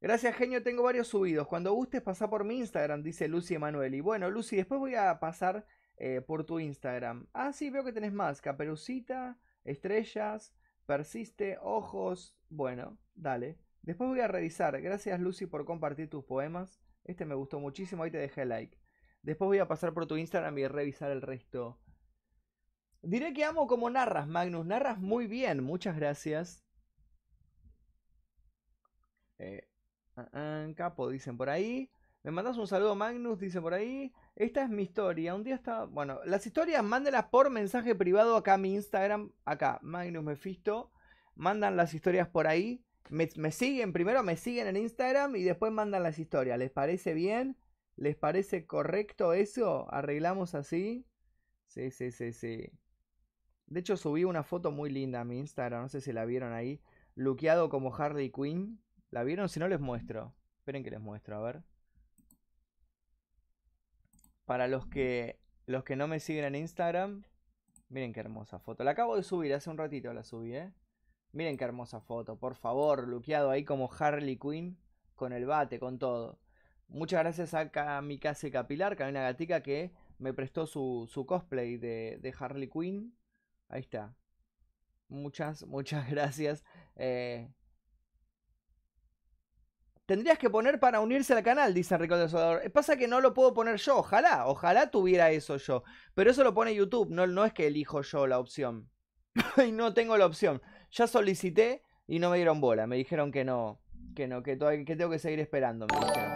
Gracias, 0.00 0.36
genio. 0.36 0.62
Tengo 0.62 0.82
varios 0.82 1.08
subidos. 1.08 1.46
Cuando 1.46 1.72
gustes, 1.72 2.02
pasa 2.02 2.28
por 2.28 2.44
mi 2.44 2.58
Instagram, 2.58 3.02
dice 3.02 3.26
Lucy 3.26 3.54
Emanuel. 3.54 3.94
Y 3.94 4.00
bueno, 4.00 4.28
Lucy, 4.28 4.56
después 4.56 4.78
voy 4.78 4.94
a 4.96 5.18
pasar 5.18 5.66
eh, 5.96 6.20
por 6.20 6.44
tu 6.44 6.60
Instagram. 6.60 7.26
Ah, 7.32 7.52
sí, 7.52 7.70
veo 7.70 7.84
que 7.84 7.92
tenés 7.92 8.12
más. 8.12 8.42
Caperucita, 8.42 9.38
estrellas, 9.64 10.54
persiste, 10.86 11.58
ojos. 11.60 12.36
Bueno, 12.48 12.98
dale. 13.14 13.58
Después 13.82 14.08
voy 14.08 14.20
a 14.20 14.28
revisar. 14.28 14.80
Gracias, 14.80 15.20
Lucy, 15.20 15.46
por 15.46 15.64
compartir 15.64 16.08
tus 16.08 16.24
poemas. 16.24 16.80
Este 17.04 17.24
me 17.24 17.34
gustó 17.34 17.60
muchísimo. 17.60 18.02
Ahí 18.02 18.10
te 18.10 18.18
dejé 18.18 18.44
like. 18.44 18.78
Después 19.22 19.46
voy 19.46 19.58
a 19.58 19.68
pasar 19.68 19.92
por 19.92 20.06
tu 20.06 20.16
Instagram 20.16 20.56
y 20.58 20.66
revisar 20.68 21.10
el 21.10 21.22
resto. 21.22 21.78
Diré 23.02 23.32
que 23.34 23.44
amo 23.44 23.66
como 23.66 23.90
narras, 23.90 24.26
Magnus. 24.26 24.64
Narras 24.66 24.98
muy 24.98 25.26
bien. 25.26 25.62
Muchas 25.62 25.96
gracias. 25.96 26.64
Eh, 29.38 29.68
ah, 30.16 30.28
ah, 30.32 30.66
capo, 30.74 31.08
dicen 31.10 31.36
por 31.36 31.50
ahí. 31.50 31.90
Me 32.24 32.30
mandas 32.30 32.56
un 32.56 32.66
saludo, 32.66 32.94
Magnus, 32.94 33.38
dicen 33.38 33.60
por 33.60 33.74
ahí. 33.74 34.10
Esta 34.34 34.64
es 34.64 34.70
mi 34.70 34.82
historia. 34.82 35.34
Un 35.34 35.44
día 35.44 35.56
estaba. 35.56 35.84
Bueno, 35.84 36.20
las 36.24 36.46
historias 36.46 36.82
mándenlas 36.82 37.26
por 37.26 37.50
mensaje 37.50 37.94
privado 37.94 38.34
acá 38.36 38.54
a 38.54 38.58
mi 38.58 38.72
Instagram. 38.72 39.30
Acá, 39.44 39.78
Magnus 39.82 40.24
Mefisto. 40.24 40.90
Mandan 41.34 41.76
las 41.76 41.92
historias 41.92 42.26
por 42.26 42.46
ahí. 42.46 42.82
Me, 43.10 43.28
me 43.36 43.50
siguen, 43.50 43.92
primero 43.92 44.22
me 44.22 44.36
siguen 44.38 44.68
en 44.68 44.78
Instagram 44.78 45.36
y 45.36 45.42
después 45.42 45.70
mandan 45.70 46.02
las 46.02 46.18
historias. 46.18 46.58
¿Les 46.58 46.70
parece 46.70 47.12
bien? 47.12 47.58
¿Les 47.94 48.16
parece 48.16 48.66
correcto 48.66 49.34
eso? 49.34 49.86
¿Arreglamos 49.92 50.54
así? 50.54 51.06
Sí, 51.66 51.90
sí, 51.90 52.10
sí, 52.10 52.32
sí. 52.32 52.70
De 53.66 53.80
hecho, 53.80 53.98
subí 53.98 54.24
una 54.24 54.44
foto 54.44 54.70
muy 54.70 54.88
linda 54.88 55.20
a 55.20 55.24
mi 55.24 55.38
Instagram. 55.38 55.82
No 55.82 55.88
sé 55.90 56.00
si 56.00 56.10
la 56.14 56.24
vieron 56.24 56.54
ahí. 56.54 56.80
Luqueado 57.16 57.68
como 57.68 57.94
Harley 57.94 58.30
Quinn. 58.30 58.80
¿La 59.10 59.24
vieron? 59.24 59.50
Si 59.50 59.60
no, 59.60 59.68
les 59.68 59.80
muestro. 59.80 60.34
Esperen 60.60 60.82
que 60.82 60.90
les 60.90 61.00
muestro, 61.00 61.36
a 61.36 61.42
ver. 61.42 61.73
Para 64.44 64.68
los 64.68 64.86
que, 64.86 65.38
los 65.66 65.84
que 65.84 65.96
no 65.96 66.08
me 66.08 66.20
siguen 66.20 66.44
en 66.44 66.54
Instagram. 66.56 67.24
Miren 67.88 68.12
qué 68.12 68.20
hermosa 68.20 68.58
foto. 68.58 68.84
La 68.84 68.92
acabo 68.92 69.16
de 69.16 69.22
subir, 69.22 69.54
hace 69.54 69.70
un 69.70 69.78
ratito 69.78 70.12
la 70.12 70.24
subí, 70.24 70.54
¿eh? 70.54 70.72
Miren 71.32 71.56
qué 71.56 71.64
hermosa 71.64 72.00
foto, 72.00 72.36
por 72.36 72.54
favor. 72.54 73.08
Luqueado 73.08 73.50
ahí 73.50 73.64
como 73.64 73.90
Harley 73.98 74.36
Quinn. 74.36 74.78
Con 75.14 75.32
el 75.32 75.46
bate, 75.46 75.78
con 75.78 75.98
todo. 75.98 76.38
Muchas 76.88 77.20
gracias 77.20 77.54
a 77.54 77.70
Kamikaze 77.70 78.50
Capilar, 78.50 78.96
que 78.96 79.04
hay 79.04 79.10
una 79.10 79.22
gatica 79.22 79.62
que 79.62 79.92
me 80.18 80.32
prestó 80.32 80.66
su, 80.66 81.08
su 81.10 81.26
cosplay 81.26 81.76
de, 81.76 82.18
de, 82.20 82.34
Harley 82.38 82.68
Quinn. 82.68 83.16
Ahí 83.68 83.80
está. 83.80 84.14
Muchas, 85.08 85.64
muchas 85.66 86.08
gracias. 86.10 86.64
Eh, 86.96 87.48
tendrías 90.06 90.38
que 90.38 90.50
poner 90.50 90.78
para 90.78 91.00
unirse 91.00 91.34
al 91.34 91.42
canal, 91.42 91.74
dice 91.74 91.94
Enrique 91.94 92.14
de 92.14 92.28
Salvador. 92.28 92.62
Eh, 92.64 92.70
pasa 92.70 92.96
que 92.96 93.08
no 93.08 93.20
lo 93.20 93.34
puedo 93.34 93.54
poner 93.54 93.76
yo, 93.76 93.98
ojalá, 93.98 94.46
ojalá 94.46 94.90
tuviera 94.90 95.30
eso 95.30 95.56
yo. 95.56 95.84
Pero 96.14 96.30
eso 96.30 96.44
lo 96.44 96.54
pone 96.54 96.74
YouTube, 96.74 97.10
no, 97.10 97.26
no 97.26 97.44
es 97.44 97.52
que 97.52 97.66
elijo 97.66 98.02
yo 98.02 98.26
la 98.26 98.38
opción. 98.38 98.90
y 99.66 99.72
no 99.72 99.94
tengo 99.94 100.16
la 100.16 100.26
opción. 100.26 100.62
Ya 100.90 101.06
solicité 101.06 101.82
y 102.06 102.18
no 102.18 102.30
me 102.30 102.36
dieron 102.36 102.60
bola. 102.60 102.86
Me 102.86 102.96
dijeron 102.96 103.32
que 103.32 103.44
no, 103.44 103.80
que 104.14 104.28
no, 104.28 104.42
que, 104.42 104.58
que 104.58 104.96
tengo 104.96 105.10
que 105.10 105.18
seguir 105.18 105.40
esperando. 105.40 105.86
Me 105.86 106.06
dijeron. 106.06 106.32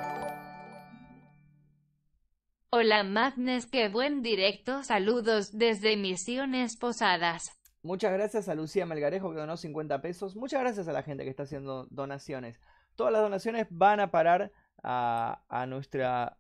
Hola 2.71 3.03
Magnes, 3.03 3.67
qué 3.67 3.89
buen 3.89 4.21
directo. 4.21 4.83
Saludos 4.83 5.57
desde 5.57 5.97
Misiones 5.97 6.77
Posadas. 6.77 7.51
Muchas 7.83 8.13
gracias 8.13 8.49
a 8.49 8.55
Lucía 8.55 8.85
Melgarejo 8.85 9.31
que 9.31 9.39
donó 9.39 9.57
50 9.57 10.03
pesos. 10.03 10.37
Muchas 10.37 10.61
gracias 10.61 10.89
a 10.89 10.93
la 10.93 11.03
gente 11.03 11.25
que 11.25 11.31
está 11.31 11.45
haciendo 11.45 11.87
donaciones. 11.91 12.61
Todas 12.99 13.13
las 13.13 13.23
donaciones 13.23 13.69
van 13.71 14.01
a 14.01 14.11
parar 14.11 14.51
a, 14.83 15.45
a 15.49 15.67
nuestra 15.67 16.37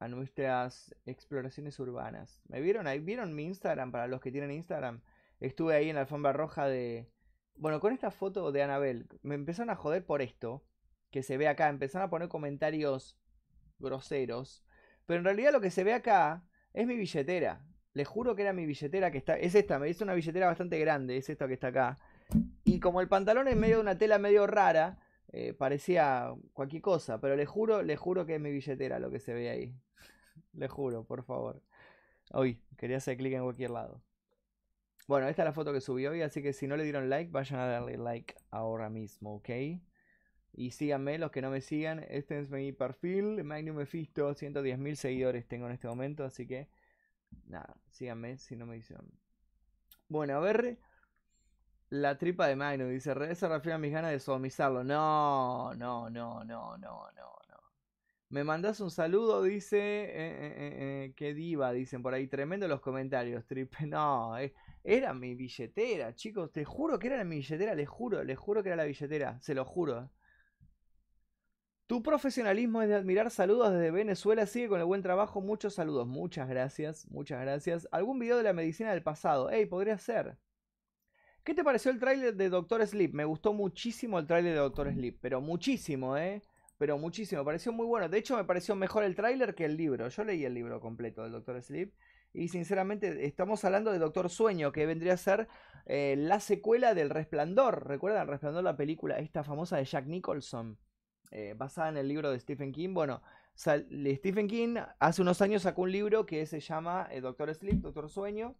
a 0.00 0.08
nuestras 0.08 0.92
exploraciones 1.06 1.78
urbanas. 1.78 2.40
¿Me 2.48 2.60
vieron? 2.60 2.86
¿Vieron 3.04 3.32
mi 3.32 3.44
Instagram? 3.44 3.92
Para 3.92 4.08
los 4.08 4.20
que 4.20 4.32
tienen 4.32 4.50
Instagram. 4.50 5.02
Estuve 5.38 5.76
ahí 5.76 5.88
en 5.88 5.94
la 5.94 6.00
alfombra 6.00 6.32
roja 6.32 6.66
de... 6.66 7.08
Bueno, 7.54 7.78
con 7.78 7.92
esta 7.92 8.10
foto 8.10 8.50
de 8.50 8.60
Anabel. 8.60 9.06
Me 9.22 9.36
empezaron 9.36 9.70
a 9.70 9.76
joder 9.76 10.04
por 10.04 10.20
esto. 10.20 10.64
Que 11.12 11.22
se 11.22 11.36
ve 11.36 11.46
acá. 11.46 11.68
Empezaron 11.68 12.08
a 12.08 12.10
poner 12.10 12.28
comentarios 12.28 13.16
groseros. 13.78 14.64
Pero 15.06 15.20
en 15.20 15.24
realidad 15.24 15.52
lo 15.52 15.60
que 15.60 15.70
se 15.70 15.84
ve 15.84 15.94
acá 15.94 16.42
es 16.72 16.88
mi 16.88 16.96
billetera. 16.96 17.64
Les 17.92 18.08
juro 18.08 18.34
que 18.34 18.42
era 18.42 18.52
mi 18.52 18.66
billetera 18.66 19.12
que 19.12 19.18
está. 19.18 19.38
Es 19.38 19.54
esta, 19.54 19.78
me 19.78 19.86
dice 19.86 20.02
una 20.02 20.14
billetera 20.14 20.46
bastante 20.46 20.76
grande, 20.80 21.18
es 21.18 21.30
esta 21.30 21.46
que 21.46 21.54
está 21.54 21.68
acá. 21.68 21.98
Y 22.64 22.80
como 22.80 23.00
el 23.00 23.06
pantalón 23.06 23.46
es 23.46 23.56
medio 23.56 23.76
de 23.76 23.82
una 23.82 23.96
tela 23.96 24.18
medio 24.18 24.48
rara, 24.48 24.98
eh, 25.32 25.54
parecía 25.54 26.32
cualquier 26.52 26.82
cosa. 26.82 27.20
Pero 27.20 27.36
les 27.36 27.48
juro, 27.48 27.82
les 27.82 27.98
juro 27.98 28.26
que 28.26 28.36
es 28.36 28.40
mi 28.40 28.50
billetera 28.50 28.98
lo 28.98 29.10
que 29.10 29.20
se 29.20 29.34
ve 29.34 29.50
ahí. 29.50 29.74
les 30.54 30.70
juro, 30.70 31.04
por 31.04 31.24
favor. 31.24 31.62
Uy, 32.32 32.62
quería 32.76 32.98
hacer 32.98 33.16
clic 33.16 33.34
en 33.34 33.42
cualquier 33.42 33.70
lado. 33.70 34.02
Bueno, 35.08 35.28
esta 35.28 35.42
es 35.42 35.46
la 35.46 35.52
foto 35.52 35.72
que 35.72 35.80
subí 35.80 36.06
hoy, 36.06 36.22
así 36.22 36.42
que 36.42 36.52
si 36.52 36.68
no 36.68 36.76
le 36.76 36.84
dieron 36.84 37.10
like, 37.10 37.32
vayan 37.32 37.58
a 37.58 37.66
darle 37.66 37.96
like 37.96 38.34
ahora 38.50 38.88
mismo, 38.88 39.34
¿ok? 39.36 39.50
Y 40.52 40.70
síganme, 40.70 41.18
los 41.18 41.32
que 41.32 41.42
no 41.42 41.50
me 41.50 41.60
sigan, 41.60 42.04
este 42.08 42.38
es 42.38 42.50
mi 42.50 42.72
perfil, 42.72 43.42
Magnum 43.42 43.76
Mephisto, 43.76 44.34
110.000 44.34 44.96
seguidores 44.96 45.48
tengo 45.48 45.66
en 45.66 45.72
este 45.72 45.88
momento, 45.88 46.24
así 46.24 46.46
que 46.46 46.68
nada, 47.46 47.74
síganme 47.90 48.38
si 48.38 48.56
no 48.56 48.66
me 48.66 48.76
dicen. 48.76 48.98
Bueno, 50.08 50.36
a 50.36 50.40
ver, 50.40 50.78
la 51.90 52.16
tripa 52.18 52.46
de 52.46 52.56
Magnum, 52.56 52.88
dice, 52.90 53.14
se 53.34 53.48
refiere 53.48 53.74
a 53.74 53.78
mis 53.78 53.92
ganas 53.92 54.12
de 54.12 54.20
sodomizarlo. 54.20 54.84
No, 54.84 55.74
no, 55.74 56.08
no, 56.10 56.44
no, 56.44 56.76
no, 56.78 57.10
no, 57.12 57.38
no. 57.48 57.56
Me 58.30 58.44
mandas 58.44 58.80
un 58.80 58.90
saludo, 58.90 59.42
dice. 59.42 59.78
eh, 59.78 60.10
eh, 60.10 61.04
eh, 61.06 61.14
qué 61.16 61.34
diva, 61.34 61.72
dicen 61.72 62.02
por 62.02 62.14
ahí. 62.14 62.28
Tremendo 62.28 62.68
los 62.68 62.80
comentarios, 62.80 63.46
tripe. 63.46 63.76
No, 63.86 64.34
era 64.84 65.14
mi 65.14 65.34
billetera, 65.34 66.14
chicos. 66.14 66.52
Te 66.52 66.64
juro 66.64 66.98
que 66.98 67.08
era 67.08 67.24
mi 67.24 67.36
billetera, 67.38 67.74
les 67.74 67.88
juro, 67.88 68.22
les 68.24 68.38
juro 68.38 68.62
que 68.62 68.68
era 68.70 68.76
la 68.76 68.84
billetera. 68.84 69.40
Se 69.42 69.54
lo 69.54 69.64
juro. 69.64 70.10
Tu 71.86 72.02
profesionalismo 72.02 72.80
es 72.82 72.88
de 72.88 72.94
admirar. 72.94 73.30
Saludos 73.30 73.72
desde 73.72 73.90
Venezuela. 73.90 74.46
Sigue 74.46 74.68
con 74.68 74.80
el 74.80 74.86
buen 74.86 75.02
trabajo. 75.02 75.40
Muchos 75.42 75.74
saludos. 75.74 76.06
Muchas 76.06 76.48
gracias. 76.48 77.06
Muchas 77.10 77.40
gracias. 77.42 77.86
¿Algún 77.90 78.18
video 78.18 78.36
de 78.38 78.44
la 78.44 78.52
medicina 78.54 78.92
del 78.92 79.02
pasado? 79.02 79.50
Ey, 79.50 79.66
podría 79.66 79.98
ser. 79.98 80.38
¿Qué 81.50 81.54
te 81.54 81.64
pareció 81.64 81.90
el 81.90 81.98
tráiler 81.98 82.36
de 82.36 82.48
Doctor 82.48 82.86
Sleep? 82.86 83.12
Me 83.12 83.24
gustó 83.24 83.52
muchísimo 83.52 84.20
el 84.20 84.26
tráiler 84.28 84.52
de 84.52 84.60
Doctor 84.60 84.92
Sleep. 84.92 85.18
Pero 85.20 85.40
muchísimo, 85.40 86.16
¿eh? 86.16 86.42
Pero 86.78 86.96
muchísimo. 86.96 87.44
Pareció 87.44 87.72
muy 87.72 87.86
bueno. 87.86 88.08
De 88.08 88.18
hecho, 88.18 88.36
me 88.36 88.44
pareció 88.44 88.76
mejor 88.76 89.02
el 89.02 89.16
tráiler 89.16 89.56
que 89.56 89.64
el 89.64 89.76
libro. 89.76 90.08
Yo 90.08 90.22
leí 90.22 90.44
el 90.44 90.54
libro 90.54 90.80
completo 90.80 91.24
del 91.24 91.32
Doctor 91.32 91.60
Sleep. 91.60 91.92
Y 92.32 92.46
sinceramente, 92.46 93.26
estamos 93.26 93.64
hablando 93.64 93.90
de 93.90 93.98
Doctor 93.98 94.30
Sueño, 94.30 94.70
que 94.70 94.86
vendría 94.86 95.14
a 95.14 95.16
ser 95.16 95.48
eh, 95.86 96.14
la 96.16 96.38
secuela 96.38 96.94
del 96.94 97.10
Resplandor. 97.10 97.84
¿Recuerdan 97.88 98.28
Resplandor, 98.28 98.62
la 98.62 98.76
película 98.76 99.18
esta 99.18 99.42
famosa 99.42 99.76
de 99.76 99.86
Jack 99.86 100.06
Nicholson? 100.06 100.78
eh, 101.30 101.54
basada 101.56 101.88
en 101.88 101.96
el 101.96 102.08
libro 102.08 102.30
de 102.30 102.38
Stephen 102.38 102.72
King. 102.72 102.94
Bueno, 102.94 103.22
Stephen 103.56 104.48
King 104.48 104.76
hace 104.98 105.22
unos 105.22 105.42
años 105.42 105.62
sacó 105.62 105.82
un 105.82 105.92
libro 105.92 106.26
que 106.26 106.46
se 106.46 106.60
llama 106.60 107.08
eh, 107.10 107.20
Doctor 107.20 107.54
Sleep, 107.54 107.80
Doctor 107.80 108.08
Sueño, 108.08 108.54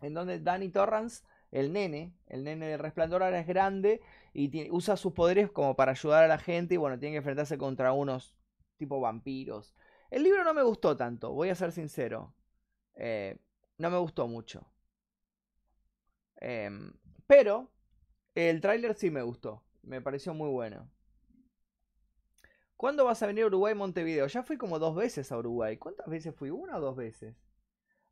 en 0.00 0.14
donde 0.14 0.40
Danny 0.40 0.68
Torrance, 0.68 1.24
el 1.56 1.72
nene, 1.72 2.12
el 2.26 2.44
nene 2.44 2.66
del 2.66 2.78
resplandor 2.78 3.22
ahora 3.22 3.40
es 3.40 3.46
grande 3.46 4.02
y 4.34 4.70
usa 4.70 4.96
sus 4.98 5.14
poderes 5.14 5.50
como 5.50 5.74
para 5.74 5.92
ayudar 5.92 6.22
a 6.22 6.28
la 6.28 6.36
gente 6.36 6.74
y 6.74 6.76
bueno, 6.76 6.98
tiene 6.98 7.14
que 7.14 7.18
enfrentarse 7.18 7.56
contra 7.56 7.92
unos 7.92 8.36
tipo 8.76 9.00
vampiros. 9.00 9.74
El 10.10 10.22
libro 10.22 10.44
no 10.44 10.52
me 10.52 10.62
gustó 10.62 10.98
tanto, 10.98 11.32
voy 11.32 11.48
a 11.48 11.54
ser 11.54 11.72
sincero. 11.72 12.34
Eh, 12.94 13.38
no 13.78 13.90
me 13.90 13.96
gustó 13.96 14.28
mucho. 14.28 14.70
Em, 16.36 16.92
pero 17.26 17.70
el 18.34 18.60
tráiler 18.60 18.94
sí 18.94 19.10
me 19.10 19.22
gustó, 19.22 19.64
me 19.82 20.02
pareció 20.02 20.34
muy 20.34 20.50
bueno. 20.50 20.90
¿Cuándo 22.76 23.06
vas 23.06 23.22
a 23.22 23.26
venir 23.26 23.44
a 23.44 23.46
Uruguay 23.46 23.74
Montevideo? 23.74 24.26
Ya 24.26 24.42
fui 24.42 24.58
como 24.58 24.78
dos 24.78 24.94
veces 24.94 25.32
a 25.32 25.38
Uruguay. 25.38 25.78
¿Cuántas 25.78 26.06
veces 26.08 26.34
fui? 26.34 26.50
¿Una 26.50 26.76
o 26.76 26.80
dos 26.80 26.96
veces? 26.96 27.34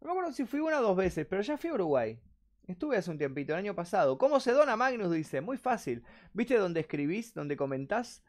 No 0.00 0.06
me 0.06 0.12
acuerdo 0.12 0.32
si 0.32 0.46
fui 0.46 0.60
una 0.60 0.80
o 0.80 0.82
dos 0.82 0.96
veces, 0.96 1.26
pero 1.26 1.42
ya 1.42 1.58
fui 1.58 1.68
a 1.68 1.74
Uruguay. 1.74 2.18
Estuve 2.66 2.96
hace 2.96 3.10
un 3.10 3.18
tiempito, 3.18 3.52
el 3.52 3.58
año 3.58 3.74
pasado. 3.74 4.16
¿Cómo 4.18 4.40
se 4.40 4.52
dona 4.52 4.76
Magnus? 4.76 5.12
Dice, 5.12 5.40
muy 5.40 5.58
fácil. 5.58 6.02
¿Viste 6.32 6.56
donde 6.56 6.80
escribís, 6.80 7.34
donde 7.34 7.56
comentás? 7.56 8.22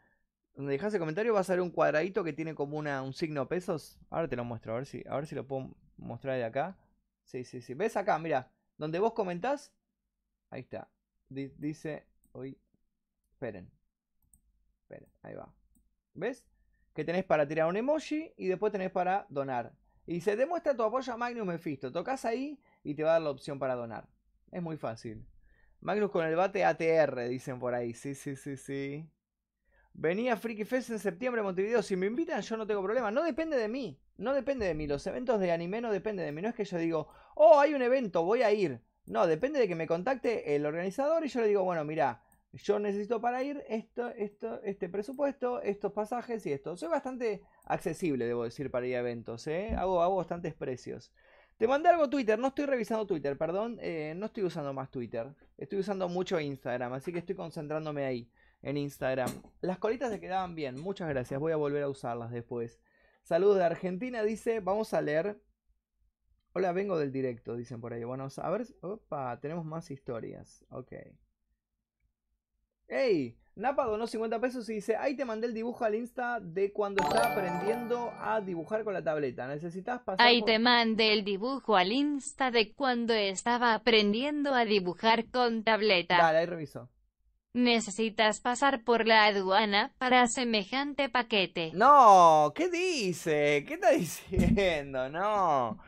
Donde 0.54 0.72
dejás 0.72 0.94
el 0.94 1.00
comentario 1.00 1.34
vas 1.34 1.50
a 1.50 1.54
ver 1.54 1.62
un 1.62 1.70
cuadradito 1.70 2.24
que 2.24 2.32
tiene 2.34 2.54
como 2.54 2.78
una, 2.78 3.02
un 3.02 3.14
signo 3.14 3.48
pesos. 3.48 3.98
Ahora 4.10 4.28
te 4.28 4.36
lo 4.36 4.44
muestro, 4.44 4.74
a 4.74 4.76
ver 4.76 4.86
si, 4.86 5.04
a 5.08 5.16
ver 5.16 5.26
si 5.26 5.34
lo 5.36 5.46
puedo 5.46 5.70
mostrar 5.98 6.36
de 6.36 6.44
acá. 6.44 6.76
Sí, 7.24 7.44
sí, 7.44 7.60
sí. 7.62 7.74
¿Ves 7.74 7.96
acá? 7.96 8.18
Mira, 8.18 8.50
donde 8.78 8.98
vos 9.00 9.14
comentás. 9.14 9.72
Ahí 10.50 10.62
está. 10.62 10.88
Di- 11.28 11.52
dice, 11.58 12.06
uy, 12.32 12.58
esperen. 13.32 13.70
Esperen, 14.82 15.08
ahí 15.22 15.34
va. 15.34 15.52
¿Ves? 16.14 16.46
Que 16.94 17.04
tenés 17.04 17.24
para 17.24 17.46
tirar 17.48 17.68
un 17.68 17.76
emoji 17.76 18.32
y 18.36 18.48
después 18.48 18.72
tenés 18.72 18.90
para 18.90 19.26
donar. 19.28 19.72
Y 20.06 20.14
dice, 20.14 20.36
demuestra 20.36 20.76
tu 20.76 20.82
apoyo 20.82 21.12
a 21.12 21.16
Magnus 21.16 21.46
Mephisto. 21.46 21.92
Tocas 21.92 22.24
ahí 22.24 22.60
y 22.84 22.94
te 22.94 23.02
va 23.04 23.10
a 23.10 23.12
dar 23.14 23.22
la 23.22 23.30
opción 23.30 23.58
para 23.58 23.74
donar. 23.74 24.08
Es 24.50 24.62
muy 24.62 24.76
fácil. 24.76 25.26
Magnus 25.80 26.10
con 26.10 26.24
el 26.24 26.34
bate 26.34 26.64
ATR, 26.64 27.28
dicen 27.28 27.58
por 27.58 27.74
ahí. 27.74 27.94
Sí, 27.94 28.14
sí, 28.14 28.36
sí, 28.36 28.56
sí. 28.56 29.08
Venía 29.92 30.36
Freaky 30.36 30.64
Fest 30.64 30.90
en 30.90 30.98
septiembre 30.98 31.40
a 31.40 31.44
Montevideo. 31.44 31.82
Si 31.82 31.96
me 31.96 32.06
invitan, 32.06 32.40
yo 32.42 32.56
no 32.56 32.66
tengo 32.66 32.82
problema. 32.82 33.10
No 33.10 33.22
depende 33.22 33.56
de 33.56 33.68
mí. 33.68 33.98
No 34.18 34.34
depende 34.34 34.66
de 34.66 34.74
mí. 34.74 34.86
Los 34.86 35.06
eventos 35.06 35.40
de 35.40 35.52
anime 35.52 35.80
no 35.80 35.90
dependen 35.90 36.26
de 36.26 36.32
mí. 36.32 36.42
No 36.42 36.48
es 36.48 36.54
que 36.54 36.64
yo 36.64 36.78
digo, 36.78 37.08
oh, 37.34 37.58
hay 37.60 37.74
un 37.74 37.82
evento, 37.82 38.24
voy 38.24 38.42
a 38.42 38.52
ir. 38.52 38.80
No, 39.06 39.26
depende 39.26 39.60
de 39.60 39.68
que 39.68 39.74
me 39.74 39.86
contacte 39.86 40.56
el 40.56 40.66
organizador 40.66 41.24
y 41.24 41.28
yo 41.28 41.40
le 41.40 41.48
digo, 41.48 41.62
bueno, 41.62 41.84
mira, 41.84 42.22
yo 42.52 42.78
necesito 42.78 43.20
para 43.20 43.42
ir 43.42 43.62
esto, 43.68 44.08
esto, 44.10 44.60
este 44.62 44.88
presupuesto, 44.88 45.60
estos 45.62 45.92
pasajes 45.92 46.44
y 46.46 46.52
esto. 46.52 46.76
Soy 46.76 46.88
bastante 46.88 47.42
accesible, 47.64 48.26
debo 48.26 48.44
decir, 48.44 48.70
para 48.70 48.86
ir 48.86 48.96
a 48.96 49.00
eventos, 49.00 49.46
¿eh? 49.46 49.74
Hago, 49.76 50.02
hago 50.02 50.16
bastantes 50.16 50.54
precios. 50.54 51.12
Te 51.56 51.66
mandé 51.66 51.88
algo 51.88 52.10
Twitter, 52.10 52.38
no 52.38 52.48
estoy 52.48 52.66
revisando 52.66 53.06
Twitter, 53.06 53.38
perdón, 53.38 53.78
eh, 53.80 54.12
no 54.14 54.26
estoy 54.26 54.44
usando 54.44 54.74
más 54.74 54.90
Twitter. 54.90 55.34
Estoy 55.56 55.78
usando 55.78 56.06
mucho 56.06 56.38
Instagram, 56.38 56.92
así 56.92 57.12
que 57.12 57.18
estoy 57.18 57.34
concentrándome 57.34 58.04
ahí, 58.04 58.30
en 58.60 58.76
Instagram. 58.76 59.30
Las 59.62 59.78
colitas 59.78 60.10
te 60.10 60.20
quedaban 60.20 60.54
bien, 60.54 60.78
muchas 60.78 61.08
gracias, 61.08 61.40
voy 61.40 61.52
a 61.52 61.56
volver 61.56 61.82
a 61.82 61.88
usarlas 61.88 62.30
después. 62.30 62.78
Saludos 63.22 63.56
de 63.56 63.64
Argentina, 63.64 64.22
dice, 64.22 64.60
vamos 64.60 64.92
a 64.92 65.00
leer. 65.00 65.40
Hola, 66.52 66.72
vengo 66.72 66.98
del 66.98 67.10
directo, 67.10 67.56
dicen 67.56 67.80
por 67.80 67.94
ahí. 67.94 68.04
Bueno, 68.04 68.28
a 68.36 68.50
ver, 68.50 68.66
opa, 68.82 69.40
tenemos 69.40 69.64
más 69.64 69.90
historias, 69.90 70.62
ok. 70.68 70.92
¡Ey! 72.88 73.36
Napa 73.56 73.86
donó 73.86 74.06
50 74.06 74.38
pesos 74.38 74.68
y 74.68 74.74
dice, 74.74 74.96
ahí 74.96 75.16
te 75.16 75.24
mandé 75.24 75.46
el 75.46 75.54
dibujo 75.54 75.84
al 75.86 75.94
Insta 75.94 76.40
de 76.40 76.72
cuando 76.74 77.02
estaba 77.02 77.32
aprendiendo 77.32 78.12
a 78.20 78.42
dibujar 78.42 78.84
con 78.84 78.92
la 78.92 79.02
tableta. 79.02 79.46
Necesitas 79.48 80.02
pasar 80.02 80.26
Ahí 80.26 80.40
por- 80.40 80.46
te 80.46 80.58
mandé 80.58 81.14
el 81.14 81.24
dibujo 81.24 81.74
al 81.76 81.90
Insta 81.90 82.50
de 82.50 82.74
cuando 82.74 83.14
estaba 83.14 83.72
aprendiendo 83.72 84.54
a 84.54 84.66
dibujar 84.66 85.30
con 85.30 85.64
tableta. 85.64 86.18
Dale, 86.18 86.38
ahí 86.38 86.46
reviso. 86.46 86.90
Necesitas 87.54 88.40
pasar 88.42 88.84
por 88.84 89.06
la 89.06 89.24
aduana 89.24 89.94
para 89.96 90.26
semejante 90.26 91.08
paquete. 91.08 91.70
No, 91.72 92.52
¿qué 92.54 92.68
dice? 92.68 93.64
¿Qué 93.66 93.74
está 93.74 93.90
diciendo? 93.92 95.08
No. 95.08 95.78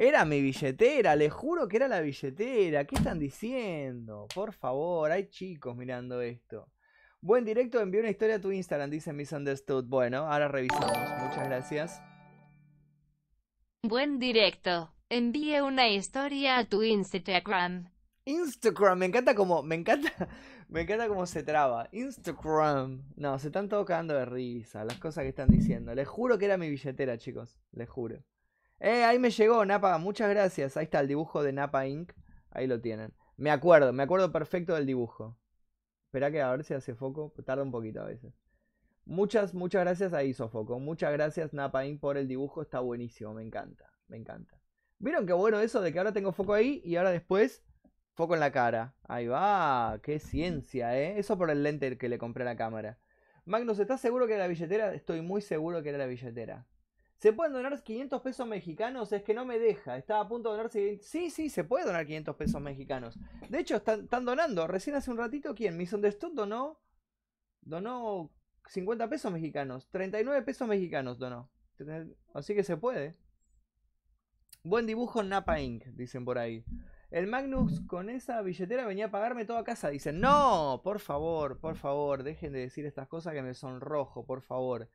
Era 0.00 0.24
mi 0.24 0.40
billetera, 0.40 1.16
les 1.16 1.32
juro 1.32 1.66
que 1.66 1.76
era 1.76 1.88
la 1.88 2.00
billetera. 2.00 2.84
¿Qué 2.84 2.94
están 2.94 3.18
diciendo? 3.18 4.28
Por 4.32 4.52
favor, 4.52 5.10
hay 5.10 5.28
chicos 5.28 5.76
mirando 5.76 6.22
esto. 6.22 6.70
Buen 7.20 7.44
directo, 7.44 7.80
envió 7.80 7.98
una 7.98 8.10
historia 8.10 8.36
a 8.36 8.40
tu 8.40 8.52
Instagram, 8.52 8.90
dice 8.90 9.12
Misunderstood. 9.12 9.86
Bueno, 9.86 10.18
ahora 10.18 10.46
revisamos. 10.46 10.92
Muchas 11.20 11.48
gracias. 11.48 12.02
Buen 13.82 14.20
directo. 14.20 14.94
Envíe 15.08 15.60
una 15.62 15.88
historia 15.88 16.58
a 16.58 16.64
tu 16.64 16.84
Instagram. 16.84 17.90
Instagram, 18.24 19.00
me 19.00 19.06
encanta 19.06 19.34
como, 19.34 19.64
me 19.64 19.74
encanta, 19.74 20.12
me 20.68 20.82
encanta 20.82 21.08
cómo 21.08 21.26
se 21.26 21.42
traba. 21.42 21.88
Instagram. 21.90 23.02
No, 23.16 23.36
se 23.40 23.48
están 23.48 23.68
todos 23.68 23.84
cagando 23.84 24.14
de 24.14 24.26
risa, 24.26 24.84
las 24.84 25.00
cosas 25.00 25.22
que 25.22 25.30
están 25.30 25.48
diciendo. 25.48 25.92
Les 25.92 26.06
juro 26.06 26.38
que 26.38 26.44
era 26.44 26.56
mi 26.56 26.70
billetera, 26.70 27.18
chicos. 27.18 27.58
Les 27.72 27.88
juro. 27.88 28.22
Eh, 28.80 29.04
ahí 29.04 29.18
me 29.18 29.30
llegó, 29.30 29.64
Napa, 29.64 29.98
muchas 29.98 30.30
gracias. 30.30 30.76
Ahí 30.76 30.84
está 30.84 31.00
el 31.00 31.08
dibujo 31.08 31.42
de 31.42 31.52
Napa 31.52 31.86
Inc. 31.86 32.12
Ahí 32.50 32.66
lo 32.66 32.80
tienen. 32.80 33.12
Me 33.36 33.50
acuerdo, 33.50 33.92
me 33.92 34.02
acuerdo 34.02 34.32
perfecto 34.32 34.74
del 34.74 34.86
dibujo. 34.86 35.36
Espera 36.06 36.30
que 36.30 36.40
a 36.40 36.50
ver 36.50 36.64
si 36.64 36.74
hace 36.74 36.94
foco. 36.94 37.32
Tarda 37.44 37.62
un 37.62 37.72
poquito 37.72 38.00
a 38.00 38.04
veces. 38.04 38.32
Muchas, 39.04 39.54
muchas 39.54 39.82
gracias 39.82 40.12
a 40.12 40.22
hizo 40.22 40.48
foco. 40.48 40.78
Muchas 40.78 41.12
gracias, 41.12 41.52
Napa 41.52 41.84
Inc. 41.86 42.00
por 42.00 42.16
el 42.16 42.28
dibujo. 42.28 42.62
Está 42.62 42.80
buenísimo, 42.80 43.34
me 43.34 43.42
encanta. 43.42 43.90
Me 44.06 44.16
encanta. 44.16 44.60
¿Vieron 44.98 45.26
qué 45.26 45.32
bueno 45.32 45.60
eso 45.60 45.80
de 45.80 45.92
que 45.92 45.98
ahora 45.98 46.12
tengo 46.12 46.32
foco 46.32 46.54
ahí 46.54 46.80
y 46.84 46.96
ahora 46.96 47.10
después 47.10 47.64
foco 48.14 48.34
en 48.34 48.40
la 48.40 48.52
cara? 48.52 48.94
Ahí 49.04 49.26
va, 49.28 50.00
qué 50.02 50.18
ciencia, 50.18 50.98
¿eh? 50.98 51.18
Eso 51.18 51.38
por 51.38 51.50
el 51.50 51.62
lente 51.62 51.96
que 51.98 52.08
le 52.08 52.18
compré 52.18 52.42
a 52.42 52.46
la 52.46 52.56
cámara. 52.56 52.98
Magnus, 53.44 53.78
¿estás 53.78 54.00
seguro 54.00 54.26
que 54.26 54.34
era 54.34 54.42
la 54.42 54.48
billetera? 54.48 54.94
Estoy 54.94 55.22
muy 55.22 55.40
seguro 55.40 55.82
que 55.82 55.90
era 55.90 55.98
la 55.98 56.06
billetera. 56.06 56.66
¿Se 57.18 57.32
pueden 57.32 57.52
donar 57.52 57.82
500 57.82 58.22
pesos 58.22 58.46
mexicanos? 58.46 59.12
Es 59.12 59.22
que 59.22 59.34
no 59.34 59.44
me 59.44 59.58
deja. 59.58 59.96
Estaba 59.96 60.20
a 60.20 60.28
punto 60.28 60.50
de 60.50 60.56
donar... 60.56 60.70
Sí, 61.02 61.30
sí, 61.30 61.50
se 61.50 61.64
puede 61.64 61.84
donar 61.84 62.06
500 62.06 62.36
pesos 62.36 62.60
mexicanos. 62.60 63.18
De 63.48 63.58
hecho, 63.58 63.76
están, 63.76 64.04
están 64.04 64.24
donando. 64.24 64.68
Recién 64.68 64.94
hace 64.94 65.10
un 65.10 65.18
ratito, 65.18 65.54
¿quién? 65.54 65.76
Misunderstood 65.76 66.34
donó... 66.34 66.80
Donó 67.60 68.30
50 68.68 69.08
pesos 69.08 69.32
mexicanos. 69.32 69.88
39 69.90 70.42
pesos 70.42 70.68
mexicanos 70.68 71.18
donó. 71.18 71.50
Así 72.34 72.54
que 72.54 72.62
se 72.62 72.76
puede. 72.76 73.16
Buen 74.62 74.86
dibujo 74.86 75.22
Napa 75.24 75.60
Inc. 75.60 75.86
Dicen 75.86 76.24
por 76.24 76.38
ahí. 76.38 76.64
El 77.10 77.26
Magnus 77.26 77.80
con 77.86 78.10
esa 78.10 78.42
billetera 78.42 78.86
venía 78.86 79.06
a 79.06 79.10
pagarme 79.10 79.44
toda 79.44 79.64
casa. 79.64 79.88
Dicen, 79.88 80.20
no, 80.20 80.82
por 80.84 81.00
favor, 81.00 81.58
por 81.58 81.74
favor, 81.74 82.22
dejen 82.22 82.52
de 82.52 82.60
decir 82.60 82.86
estas 82.86 83.08
cosas 83.08 83.32
que 83.32 83.42
me 83.42 83.54
sonrojo, 83.54 84.24
por 84.24 84.42
favor. 84.42 84.88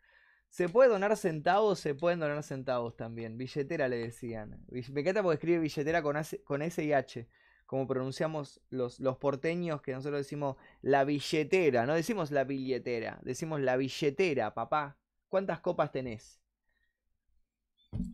Se 0.54 0.70
puede 0.70 0.88
donar 0.91 1.18
centavos, 1.18 1.80
se 1.80 1.95
pueden 1.95 2.20
donar 2.20 2.43
centavos 2.43 2.95
también. 2.95 3.39
Billetera 3.39 3.88
le 3.88 3.97
decían. 3.97 4.64
Me 4.70 5.01
encanta 5.01 5.24
porque 5.24 5.34
escribe 5.34 5.58
billetera 5.58 6.04
con, 6.04 6.16
S- 6.16 6.43
y 6.84 6.93
H. 6.93 7.28
Como 7.66 7.88
pronunciamos 7.88 8.62
los, 8.70 8.99
los 8.99 9.18
porteños 9.18 9.82
que 9.82 9.93
nosotros 9.93 10.20
decimos 10.20 10.58
la 10.84 11.06
billetera. 11.06 11.88
No 11.88 11.95
decimos 11.95 12.30
la 12.30 12.43
billetera, 12.43 13.20
decimos 13.24 13.62
la 13.62 13.78
billetera, 13.78 14.54
papá. 14.54 14.99
¿Cuántas 15.28 15.60
copas 15.60 15.91
tenés? 15.91 16.39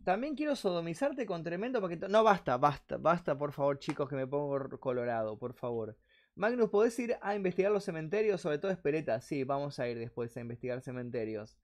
También 0.02 0.34
quiero 0.34 0.56
sodomizarte 0.56 1.26
con 1.26 1.42
tremendo 1.42 1.82
paquete. 1.82 2.08
No, 2.08 2.24
basta, 2.24 2.56
basta, 2.56 2.96
basta, 2.96 3.36
por 3.36 3.52
favor, 3.52 3.78
chicos, 3.78 4.08
que 4.08 4.16
me 4.16 4.26
pongo 4.26 4.80
colorado, 4.80 5.38
por 5.38 5.52
favor. 5.52 5.98
Magnus, 6.36 6.70
¿podés 6.70 6.98
ir 7.00 7.18
a 7.20 7.34
investigar 7.34 7.70
los 7.70 7.84
cementerios? 7.84 8.40
Sobre 8.40 8.56
todo 8.56 8.70
Espereta. 8.70 9.20
Sí, 9.20 9.44
vamos 9.44 9.78
a 9.78 9.86
ir 9.88 9.98
después 9.98 10.34
a 10.38 10.40
investigar 10.40 10.80
cementerios. 10.80 11.58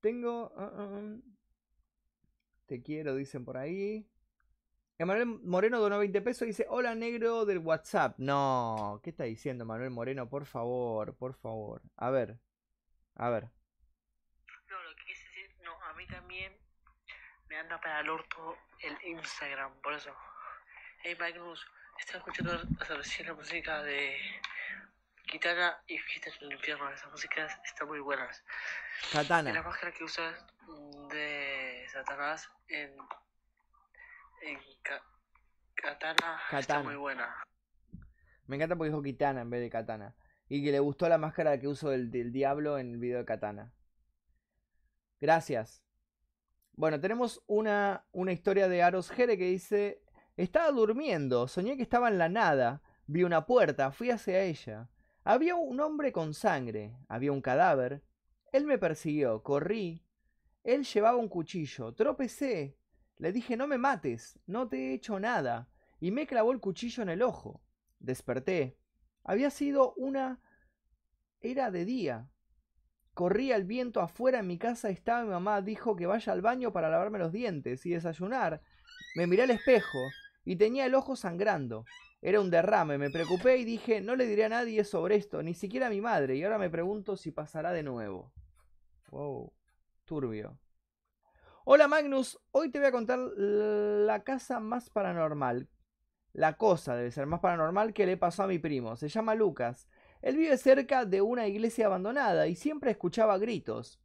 Tengo. 0.00 0.52
ah, 0.56 0.72
ah, 0.74 0.88
ah. 1.00 1.16
Te 2.66 2.82
quiero, 2.82 3.14
dicen 3.14 3.44
por 3.44 3.56
ahí. 3.56 4.06
Emanuel 4.98 5.26
Moreno 5.26 5.80
donó 5.80 5.98
20 5.98 6.20
pesos 6.22 6.42
y 6.42 6.46
dice: 6.46 6.66
Hola, 6.68 6.94
negro 6.94 7.46
del 7.46 7.58
WhatsApp. 7.58 8.18
No, 8.18 9.00
¿qué 9.02 9.10
está 9.10 9.24
diciendo 9.24 9.64
Manuel 9.64 9.90
Moreno? 9.90 10.28
Por 10.28 10.44
favor, 10.44 11.16
por 11.16 11.34
favor. 11.34 11.82
A 11.96 12.10
ver, 12.10 12.38
a 13.14 13.30
ver. 13.30 13.44
No, 14.68 14.82
lo 14.82 14.96
que 14.96 15.04
quise 15.06 15.24
decir, 15.28 15.56
no, 15.62 15.72
a 15.84 15.94
mí 15.94 16.06
también 16.08 16.52
me 17.48 17.56
anda 17.56 17.80
para 17.80 18.00
el 18.00 18.10
orto 18.10 18.56
el 18.80 18.96
Instagram, 19.08 19.72
por 19.82 19.94
eso. 19.94 20.10
Hey 21.04 21.16
Magnus, 21.18 21.64
estaba 21.98 22.18
escuchando 22.18 22.60
recién 22.88 23.28
la 23.28 23.34
música 23.34 23.82
de 23.84 24.16
Kitana 25.28 25.76
y 25.86 25.98
Fiestas 25.98 26.34
en 26.40 26.48
el 26.48 26.54
Infierno. 26.54 26.90
Esas 26.90 27.10
músicas 27.10 27.56
están 27.64 27.86
muy 27.88 28.00
buenas. 28.00 28.42
Y 29.12 29.16
la 29.16 29.22
Katana. 29.22 29.62
máscara 29.62 29.92
que 29.92 30.04
usas 30.04 30.34
de 31.10 31.86
Satanás 31.92 32.50
en, 32.68 32.90
en 34.42 34.58
Ka- 34.82 35.02
Katana, 35.74 36.40
está 36.46 36.60
Katana. 36.60 36.82
muy 36.82 36.96
buena. 36.96 37.34
Me 38.46 38.56
encanta 38.56 38.76
porque 38.76 38.90
dijo 38.90 39.02
Kitana 39.02 39.42
en 39.42 39.50
vez 39.50 39.60
de 39.60 39.70
Katana. 39.70 40.14
Y 40.48 40.64
que 40.64 40.72
le 40.72 40.80
gustó 40.80 41.08
la 41.08 41.18
máscara 41.18 41.60
que 41.60 41.68
uso 41.68 41.90
del, 41.90 42.10
del 42.10 42.32
diablo 42.32 42.78
en 42.78 42.92
el 42.92 42.98
video 42.98 43.18
de 43.18 43.24
Katana. 43.26 43.72
Gracias. 45.20 45.82
Bueno, 46.72 47.00
tenemos 47.00 47.42
una, 47.46 48.06
una 48.12 48.32
historia 48.32 48.68
de 48.68 48.82
Aros 48.82 49.10
Jere 49.10 49.36
que 49.36 49.44
dice: 49.44 50.02
Estaba 50.36 50.70
durmiendo, 50.70 51.48
soñé 51.48 51.76
que 51.76 51.82
estaba 51.82 52.08
en 52.08 52.18
la 52.18 52.28
nada. 52.28 52.82
Vi 53.06 53.24
una 53.24 53.46
puerta, 53.46 53.90
fui 53.90 54.10
hacia 54.10 54.40
ella. 54.42 54.88
Había 55.28 55.56
un 55.56 55.78
hombre 55.80 56.10
con 56.10 56.32
sangre, 56.32 56.96
había 57.06 57.32
un 57.32 57.42
cadáver. 57.42 58.02
Él 58.50 58.64
me 58.64 58.78
persiguió, 58.78 59.42
corrí. 59.42 60.02
Él 60.64 60.84
llevaba 60.84 61.18
un 61.18 61.28
cuchillo, 61.28 61.92
tropecé. 61.92 62.78
Le 63.18 63.30
dije: 63.30 63.54
No 63.54 63.66
me 63.66 63.76
mates, 63.76 64.40
no 64.46 64.70
te 64.70 64.78
he 64.78 64.94
hecho 64.94 65.20
nada. 65.20 65.68
Y 66.00 66.12
me 66.12 66.26
clavó 66.26 66.50
el 66.50 66.60
cuchillo 66.60 67.02
en 67.02 67.10
el 67.10 67.20
ojo. 67.20 67.60
Desperté. 67.98 68.78
Había 69.22 69.50
sido 69.50 69.92
una... 69.98 70.40
Era 71.42 71.70
de 71.70 71.84
día. 71.84 72.30
Corría 73.12 73.56
el 73.56 73.64
viento 73.64 74.00
afuera 74.00 74.38
en 74.38 74.46
mi 74.46 74.56
casa 74.56 74.88
estaba 74.88 75.24
mi 75.24 75.28
mamá. 75.28 75.60
Dijo 75.60 75.94
que 75.94 76.06
vaya 76.06 76.32
al 76.32 76.40
baño 76.40 76.72
para 76.72 76.88
lavarme 76.88 77.18
los 77.18 77.32
dientes 77.32 77.84
y 77.84 77.90
desayunar. 77.90 78.62
Me 79.14 79.26
miré 79.26 79.42
al 79.42 79.50
espejo 79.50 79.98
y 80.46 80.56
tenía 80.56 80.86
el 80.86 80.94
ojo 80.94 81.16
sangrando. 81.16 81.84
Era 82.20 82.40
un 82.40 82.50
derrame. 82.50 82.98
Me 82.98 83.10
preocupé 83.10 83.58
y 83.58 83.64
dije, 83.64 84.00
no 84.00 84.16
le 84.16 84.26
diré 84.26 84.44
a 84.44 84.48
nadie 84.48 84.84
sobre 84.84 85.16
esto, 85.16 85.42
ni 85.42 85.54
siquiera 85.54 85.86
a 85.86 85.90
mi 85.90 86.00
madre. 86.00 86.36
Y 86.36 86.44
ahora 86.44 86.58
me 86.58 86.70
pregunto 86.70 87.16
si 87.16 87.30
pasará 87.30 87.72
de 87.72 87.82
nuevo. 87.82 88.32
Wow. 89.10 89.52
Turbio. 90.04 90.58
Hola 91.64 91.86
Magnus, 91.86 92.40
hoy 92.50 92.70
te 92.70 92.78
voy 92.78 92.88
a 92.88 92.92
contar 92.92 93.18
la 93.18 94.24
casa 94.24 94.58
más 94.58 94.88
paranormal. 94.88 95.68
La 96.32 96.56
cosa 96.56 96.96
debe 96.96 97.10
ser 97.10 97.26
más 97.26 97.40
paranormal 97.40 97.92
que 97.92 98.06
le 98.06 98.16
pasó 98.16 98.44
a 98.44 98.46
mi 98.46 98.58
primo. 98.58 98.96
Se 98.96 99.08
llama 99.08 99.34
Lucas. 99.34 99.86
Él 100.22 100.36
vive 100.36 100.56
cerca 100.56 101.04
de 101.04 101.20
una 101.20 101.46
iglesia 101.46 101.86
abandonada 101.86 102.46
y 102.46 102.56
siempre 102.56 102.90
escuchaba 102.90 103.38
gritos. 103.38 104.00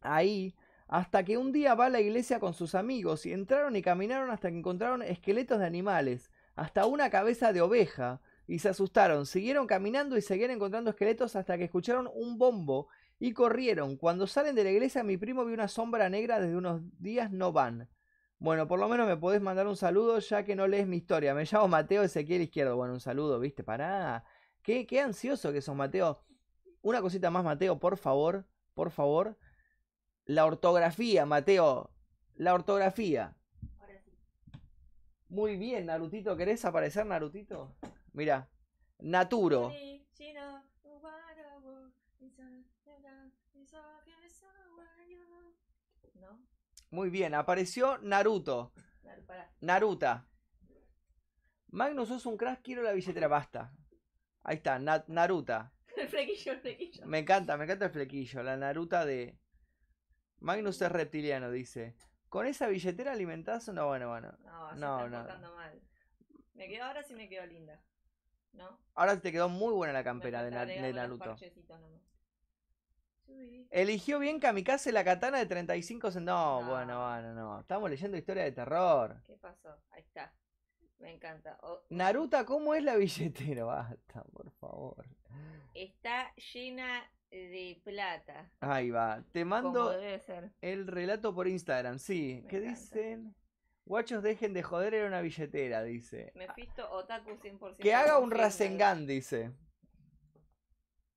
Ahí, 0.00 0.56
hasta 0.86 1.24
que 1.24 1.36
un 1.36 1.52
día 1.52 1.74
va 1.74 1.86
a 1.86 1.90
la 1.90 2.00
iglesia 2.00 2.40
con 2.40 2.54
sus 2.54 2.74
amigos 2.74 3.26
y 3.26 3.32
entraron 3.32 3.76
y 3.76 3.82
caminaron 3.82 4.30
hasta 4.30 4.50
que 4.50 4.56
encontraron 4.56 5.02
esqueletos 5.02 5.58
de 5.58 5.66
animales, 5.66 6.30
hasta 6.58 6.86
una 6.86 7.08
cabeza 7.08 7.52
de 7.52 7.60
oveja, 7.60 8.20
y 8.48 8.58
se 8.58 8.70
asustaron. 8.70 9.26
Siguieron 9.26 9.66
caminando 9.66 10.16
y 10.16 10.22
seguían 10.22 10.50
encontrando 10.50 10.90
esqueletos 10.90 11.36
hasta 11.36 11.56
que 11.56 11.64
escucharon 11.64 12.10
un 12.12 12.38
bombo 12.38 12.88
y 13.20 13.32
corrieron. 13.32 13.96
Cuando 13.96 14.26
salen 14.26 14.54
de 14.56 14.64
la 14.64 14.70
iglesia, 14.70 15.04
mi 15.04 15.16
primo 15.16 15.44
vio 15.44 15.54
una 15.54 15.68
sombra 15.68 16.08
negra 16.08 16.40
desde 16.40 16.56
unos 16.56 16.80
días 16.98 17.30
no 17.30 17.52
van. 17.52 17.88
Bueno, 18.38 18.66
por 18.66 18.80
lo 18.80 18.88
menos 18.88 19.06
me 19.06 19.16
podés 19.16 19.42
mandar 19.42 19.66
un 19.66 19.76
saludo 19.76 20.18
ya 20.18 20.44
que 20.44 20.56
no 20.56 20.66
lees 20.66 20.86
mi 20.86 20.96
historia. 20.96 21.34
Me 21.34 21.44
llamo 21.44 21.68
Mateo 21.68 22.02
Ezequiel 22.02 22.42
Izquierdo. 22.42 22.76
Bueno, 22.76 22.94
un 22.94 23.00
saludo, 23.00 23.38
viste, 23.38 23.62
pará. 23.62 24.24
Qué, 24.62 24.86
qué 24.86 25.00
ansioso 25.00 25.52
que 25.52 25.60
sos, 25.60 25.76
Mateo. 25.76 26.24
Una 26.82 27.02
cosita 27.02 27.30
más, 27.30 27.44
Mateo, 27.44 27.78
por 27.78 27.98
favor, 27.98 28.46
por 28.74 28.90
favor. 28.90 29.36
La 30.24 30.46
ortografía, 30.46 31.26
Mateo. 31.26 31.90
La 32.34 32.54
ortografía. 32.54 33.37
Muy 35.28 35.56
bien, 35.56 35.86
Narutito. 35.86 36.36
¿Querés 36.36 36.64
aparecer, 36.64 37.04
Narutito? 37.06 37.76
Mira. 38.12 38.48
Naturo. 39.00 39.70
¿No? 46.14 46.40
Muy 46.90 47.10
bien, 47.10 47.34
apareció 47.34 47.98
Naruto. 47.98 48.72
Naruta. 49.60 50.26
Magnus, 51.70 52.08
sos 52.08 52.24
un 52.26 52.36
crack, 52.36 52.62
quiero 52.62 52.82
la 52.82 52.92
billetera, 52.92 53.28
basta. 53.28 53.72
Ahí 54.42 54.56
está, 54.56 54.78
Na- 54.78 55.04
Naruta. 55.08 55.72
El 55.96 56.08
flequillo, 56.08 56.52
el 56.52 56.60
flequillo. 56.60 57.06
Me 57.06 57.18
encanta, 57.18 57.56
me 57.56 57.64
encanta 57.64 57.86
el 57.86 57.90
flequillo, 57.90 58.42
la 58.44 58.56
Naruta 58.56 59.04
de... 59.04 59.36
Magnus 60.38 60.80
es 60.80 60.90
reptiliano, 60.92 61.50
dice. 61.50 61.96
¿Con 62.28 62.46
esa 62.46 62.66
billetera 62.68 63.12
alimentás? 63.12 63.68
No, 63.68 63.86
bueno, 63.86 64.08
bueno. 64.08 64.32
No, 64.44 64.70
se 64.70 64.76
No, 64.76 65.04
está 65.04 65.38
no. 65.38 65.54
mal. 65.54 65.80
Me 66.54 66.68
quedo, 66.68 66.84
ahora 66.84 67.02
sí 67.02 67.14
me 67.14 67.28
quedó 67.28 67.46
linda. 67.46 67.80
¿No? 68.52 68.78
Ahora 68.94 69.20
te 69.20 69.30
quedó 69.30 69.48
muy 69.48 69.72
buena 69.72 69.92
la 69.92 70.02
campera 70.02 70.42
de, 70.42 70.50
Naruto. 70.92 71.36
Eligió 73.70 74.18
bien 74.18 74.40
Kamikaze 74.40 74.90
la 74.90 75.04
katana 75.04 75.38
de 75.38 75.46
35 75.46 76.10
centavos. 76.10 76.62
No, 76.64 76.68
No. 76.68 76.74
bueno, 76.74 77.06
bueno, 77.08 77.34
no. 77.34 77.60
Estamos 77.60 77.90
leyendo 77.90 78.16
historia 78.16 78.44
de 78.44 78.52
terror. 78.52 79.22
¿Qué 79.26 79.36
pasó? 79.36 79.76
Ahí 79.90 80.00
está. 80.02 80.32
Me 80.98 81.12
encanta. 81.12 81.58
O- 81.62 81.82
Naruta, 81.90 82.44
¿cómo 82.44 82.74
es 82.74 82.82
la 82.82 82.96
billetera? 82.96 83.64
Basta, 83.64 84.24
por 84.32 84.50
favor. 84.52 85.06
está 85.74 86.34
llena 86.54 87.08
de 87.30 87.80
plata. 87.84 88.50
Ahí 88.60 88.90
va. 88.90 89.22
Te 89.32 89.44
mando 89.44 89.92
el 90.60 90.86
relato 90.86 91.34
por 91.34 91.46
Instagram. 91.48 91.98
Sí. 91.98 92.40
Me 92.44 92.48
¿Qué 92.48 92.56
encanta. 92.58 92.78
dicen? 92.80 93.34
Guachos, 93.84 94.22
dejen 94.22 94.52
de 94.52 94.62
joder, 94.62 94.92
era 94.94 95.06
una 95.06 95.20
billetera, 95.22 95.82
dice. 95.82 96.30
Mefisto 96.34 96.90
Otaku 96.90 97.30
100%. 97.30 97.76
Que 97.78 97.94
haga 97.94 98.18
un. 98.18 98.30
Rasengan, 98.30 99.06
dice. 99.06 99.52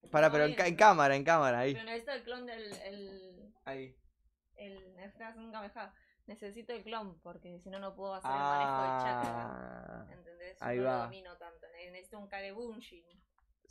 Para, 0.09 0.27
No, 0.27 0.33
pero 0.33 0.45
en, 0.45 0.75
cámara, 0.75 1.15
en 1.15 1.23
cámara, 1.23 1.59
ahí. 1.59 1.73
Pero 1.73 1.85
necesito 1.85 2.11
el 2.13 2.23
clon 2.23 2.45
del. 2.45 2.73
El, 2.73 3.53
Ahí. 3.65 3.95
el, 4.55 4.95
Rasengan, 5.17 5.71
Necesito 6.27 6.71
el 6.73 6.83
clon 6.83 7.19
porque 7.21 7.59
si 7.59 7.69
no, 7.69 7.79
no 7.79 7.95
puedo 7.95 8.13
hacer 8.13 8.31
el 8.31 8.37
manejo 8.37 8.81
del 8.81 9.01
chakra. 9.01 9.33
Ah. 9.33 10.07
¿Entendés? 10.11 10.57
ahí 10.61 10.77
no 10.77 10.85
va. 10.85 10.97
lo 10.97 11.03
domino 11.03 11.37
tanto. 11.37 11.67
ne- 11.75 11.91
Necesito 11.91 12.19
un 12.19 12.27
Kagebunshin. 12.27 13.05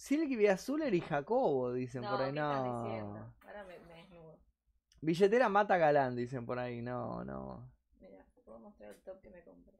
Silky 0.05 0.47
Azuler 0.47 0.95
y 0.95 1.03
Jacobo, 1.03 1.73
dicen 1.75 2.01
No, 2.01 2.13
por 2.13 2.23
ahí. 2.23 2.33
¿qué 2.33 2.39
estás 2.39 2.65
No. 2.65 2.85
diciendo? 2.85 3.35
Ahora 3.47 3.65
me, 3.65 3.79
me 3.81 3.95
desnudo. 4.01 4.39
Billetera 5.03 5.49
mata 5.51 5.77
galán, 5.77 6.17
dicen 6.17 6.47
por 6.47 6.59
ahí. 6.59 6.81
No, 6.81 7.23
no. 7.23 7.71
Mira, 8.01 8.25
puedo 8.47 8.59
mostrar 8.61 8.93
el 8.95 9.03
top 9.03 9.21
que 9.21 9.29
me 9.29 9.43
compré. 9.43 9.75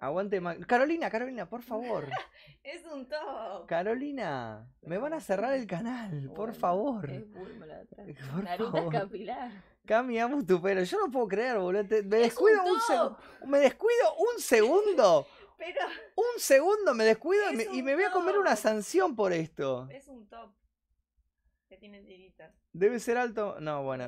Aguante 0.00 0.38
Ma- 0.38 0.56
Carolina, 0.66 1.08
Carolina, 1.08 1.48
por 1.48 1.62
favor. 1.62 2.06
Es 2.62 2.84
un 2.84 3.08
top. 3.08 3.66
Carolina, 3.66 4.68
me 4.82 4.98
van 4.98 5.14
a 5.14 5.20
cerrar 5.20 5.54
el 5.54 5.66
canal, 5.66 6.30
por 6.36 6.52
favor. 6.54 7.08
Es 7.10 7.30
Bulma 7.32 7.64
la 7.66 7.76
de 7.76 7.82
atrás. 7.82 8.06
Por 8.34 8.44
Naruto 8.44 8.72
favor. 8.72 8.92
capilar. 8.92 9.50
Cami, 9.86 10.18
amo 10.18 10.44
tu 10.44 10.60
pelo. 10.60 10.82
Yo 10.82 10.98
no 10.98 11.10
puedo 11.10 11.28
creer, 11.28 11.58
boludo. 11.58 11.86
Te- 11.86 12.02
me 12.02 12.16
Es 12.18 12.22
descuido 12.34 12.60
un 12.64 12.70
un. 13.42 13.50
Me 13.50 13.58
descuido 13.60 14.14
un 14.16 14.40
segundo. 14.40 15.26
Pero 15.64 15.80
Un 16.16 16.40
segundo 16.40 16.94
me 16.94 17.04
descuido 17.04 17.50
y 17.50 17.56
me, 17.56 17.64
y 17.64 17.82
voy 17.82 18.02
a 18.04 18.10
comer 18.10 18.38
una 18.38 18.56
sanción 18.56 19.16
por 19.16 19.32
esto. 19.32 19.88
es 19.90 20.08
un 20.08 20.28
top. 20.28 20.52
Que 21.68 21.76
tiene 21.78 22.02
tiritas. 22.02 22.52
Debe 22.72 23.00
ser 23.00 23.16
alto. 23.16 23.58
No, 23.60 23.82
bueno. 23.82 24.06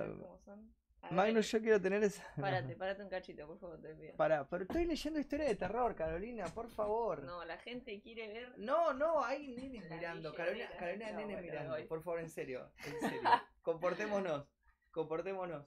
Magnus, 1.11 1.51
yo 1.53 1.61
quiero 1.61 1.81
tener 1.81 2.03
esa. 2.03 2.23
Párate, 2.41 2.75
párate 2.75 3.03
un 3.03 3.09
cachito, 3.09 3.47
por 3.47 3.59
favor, 3.61 3.81
te 3.81 3.95
pido. 3.95 4.17
Para, 4.17 4.49
pero 4.49 4.65
estoy 4.65 4.87
leyendo 4.87 5.21
historia 5.21 5.47
de 5.47 5.55
terror, 5.55 5.95
Carolina, 5.95 6.47
por 6.47 6.69
favor. 6.69 7.23
No, 7.23 7.45
la 7.45 7.57
gente 7.59 8.01
quiere 8.01 8.27
ver. 8.27 8.59
No, 8.59 8.93
no, 8.93 9.25
hay 9.25 9.47
nenes 9.49 9.89
La 9.89 9.97
mirando. 9.97 10.35
Carolina, 10.35 10.69
Carolina, 10.77 11.13
No, 11.13 11.19
nenes 11.19 11.37
bueno, 11.37 11.43
mirando. 11.43 11.71
voy. 11.75 11.85
Por 11.85 12.03
favor, 12.03 12.21
en 12.21 12.29
serio. 12.29 12.73
En 12.85 13.01
serio. 13.01 13.21
comportémonos. 13.63 14.49
Comportémonos. 14.91 15.65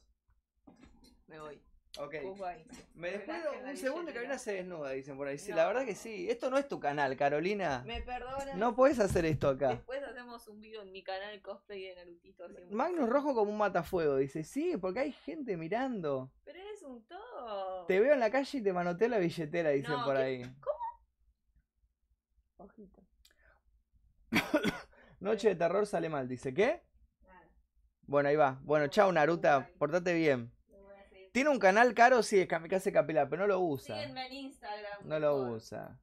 Me 1.27 1.39
voy. 1.39 1.61
Ok. 1.97 2.13
Me 2.93 3.11
la 3.25 3.51
un 3.71 3.75
segundo 3.77 4.11
y. 4.11 4.13
Carolina 4.13 4.37
se 4.37 4.53
desnuda, 4.53 4.91
dicen 4.91 5.17
por 5.17 5.27
ahí. 5.27 5.37
Sí, 5.39 5.49
No. 5.51 5.57
la 5.57 5.67
verdad 5.67 5.85
que 5.85 5.95
sí. 5.95 6.29
Esto 6.29 6.49
no 6.51 6.57
es 6.57 6.67
tu 6.67 6.79
canal, 6.79 7.17
Carolina. 7.17 7.83
Me 7.85 8.01
perdonan. 8.01 8.59
No 8.59 8.75
puedes 8.75 8.99
hacer 8.99 9.25
esto 9.25 9.49
acá. 9.49 9.69
Después 9.69 10.03
hacemos 10.03 10.47
un 10.47 10.61
video 10.61 10.83
en 10.83 10.91
mi 10.91 11.03
canal 11.03 11.41
cosplay 11.41 11.83
de 11.83 11.95
Narutito. 11.95 12.45
Magnus 12.69 13.09
Rojo 13.09 13.33
como 13.33 13.51
un 13.51 13.57
matafuego, 13.57 14.17
dice. 14.17 14.43
Sí, 14.43 14.77
porque 14.77 14.99
hay 14.99 15.11
gente 15.11 15.57
mirando. 15.57 16.31
Pero 16.45 16.59
eres 16.59 16.81
un 16.83 17.03
top. 17.07 17.87
Te 17.87 17.99
veo 17.99 18.13
en 18.13 18.19
la 18.19 18.29
calle 18.29 18.59
y 18.59 18.61
te 18.61 18.71
manoteé 18.71 19.09
la 19.09 19.17
billetera, 19.17 19.69
dicen 19.71 19.91
No, 19.91 20.05
por 20.05 20.15
¿qué? 20.15 20.21
ahí. 20.21 20.55
Ojito. 22.57 23.01
Noche 25.19 25.49
de 25.49 25.55
terror 25.55 25.87
sale 25.87 26.07
mal, 26.07 26.27
dice. 26.27 26.53
¿Qué? 26.53 26.83
Nada. 27.23 27.49
Bueno, 28.03 28.29
ahí 28.29 28.35
va. 28.35 28.59
Bueno, 28.63 28.87
chao 28.87 29.11
Naruta, 29.11 29.69
portate 29.79 30.13
bien. 30.13 30.53
Tiene 31.32 31.49
un 31.49 31.59
canal 31.59 31.93
caro, 31.93 32.23
sí, 32.23 32.39
es 32.39 32.47
Kamikaze 32.47 32.91
Capilar, 32.91 33.30
pero 33.30 33.43
no 33.43 33.47
lo 33.47 33.59
usa. 33.59 33.95
Síguenme 33.95 34.25
en 34.27 34.34
Instagram. 34.34 35.07
No 35.07 35.19
lo 35.19 35.36
usa. 35.53 35.99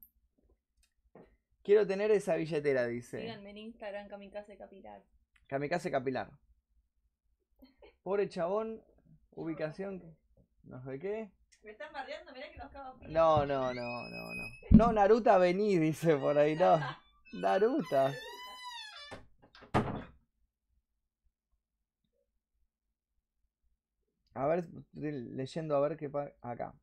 Quiero 1.63 1.87
tener 1.87 2.11
esa 2.13 2.37
billetera, 2.37 2.87
dice. 2.87 3.21
Síganme 3.21 3.51
en 3.51 3.59
Instagram, 3.59 4.09
Kamikaze 4.09 4.57
Capilar. 4.57 5.03
Kamikaze 5.49 5.91
Capilar. 5.91 6.31
Pobre 8.03 8.29
chabón, 8.29 8.83
ubicación. 9.33 10.17
No 10.63 10.81
sé 10.85 10.99
qué. 11.01 11.31
Me 11.65 11.73
están 11.73 11.93
bardeando, 11.93 12.33
mirá 12.33 12.49
que 12.53 12.59
los 12.59 12.71
cago. 12.71 12.97
No, 13.09 13.45
no, 13.45 13.75
no, 13.75 14.09
no, 14.09 14.35
no. 14.35 14.45
No, 14.71 14.93
Naruta, 14.93 15.39
vení, 15.39 15.77
dice 15.79 16.17
por 16.17 16.39
ahí, 16.39 16.55
no. 16.55 16.79
Naruta. 17.33 18.15
A 24.37 24.47
ver, 24.47 24.67
estoy 24.93 25.13
leyendo 25.13 25.75
a 25.77 25.81
ver 25.81 25.97
qué 25.97 26.11
acá. 26.43 26.75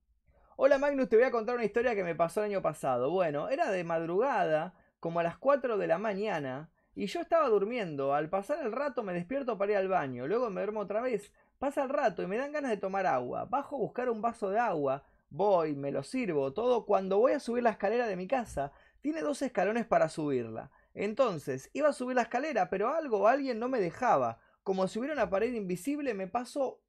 Hola 0.56 0.80
Magnus, 0.80 1.08
te 1.08 1.18
voy 1.18 1.26
a 1.26 1.32
contar 1.32 1.54
una 1.54 1.66
historia 1.66 1.94
que 1.94 2.04
me 2.04 2.16
pasó 2.16 2.40
el 2.40 2.50
año 2.50 2.64
pasado. 2.64 3.12
Bueno, 3.12 3.48
era 3.50 3.70
de 3.70 3.84
madrugada, 3.84 4.74
como 5.00 5.20
a 5.20 5.24
las 5.24 5.38
4 5.38 5.78
de 5.78 5.86
la 5.86 6.00
mañana, 6.00 6.72
y 6.96 7.06
yo 7.06 7.22
estaba 7.22 7.48
durmiendo. 7.50 8.16
Al 8.16 8.28
pasar 8.28 8.66
el 8.66 8.72
rato 8.72 9.04
me 9.04 9.14
despierto 9.14 9.56
para 9.60 9.74
ir 9.74 9.78
al 9.78 9.88
baño, 9.88 10.26
luego 10.26 10.50
me 10.50 10.62
duermo 10.62 10.80
otra 10.80 11.02
vez. 11.02 11.32
Pasa 11.60 11.84
el 11.84 11.90
rato 11.90 12.24
y 12.24 12.28
me 12.28 12.38
dan 12.38 12.54
ganas 12.54 12.72
de 12.72 12.78
tomar 12.78 13.06
agua. 13.06 13.46
Bajo 13.46 13.76
a 13.76 13.80
buscar 13.80 14.10
un 14.10 14.22
vaso 14.22 14.50
de 14.50 14.58
agua. 14.58 15.04
Voy, 15.30 15.76
me 15.76 15.92
lo 15.92 16.02
sirvo, 16.02 16.54
todo. 16.54 16.88
Cuando 16.88 17.20
voy 17.20 17.34
a 17.34 17.40
subir 17.40 17.62
la 17.62 17.70
escalera 17.70 18.08
de 18.08 18.16
mi 18.16 18.28
casa, 18.28 18.72
tiene 19.02 19.22
dos 19.22 19.44
escalones 19.44 19.86
para 19.86 20.10
subirla. 20.10 20.72
Entonces, 20.96 21.70
iba 21.74 21.90
a 21.90 21.94
subir 21.94 22.16
la 22.16 22.24
escalera, 22.24 22.72
pero 22.72 22.92
algo 22.92 23.20
o 23.20 23.28
alguien 23.28 23.60
no 23.60 23.70
me 23.70 23.80
dejaba. 23.80 24.40
Como 24.64 24.88
si 24.88 24.98
hubiera 24.98 25.14
una 25.14 25.30
pared 25.30 25.54
invisible, 25.54 26.16
me 26.16 26.28
pasó 26.28 26.83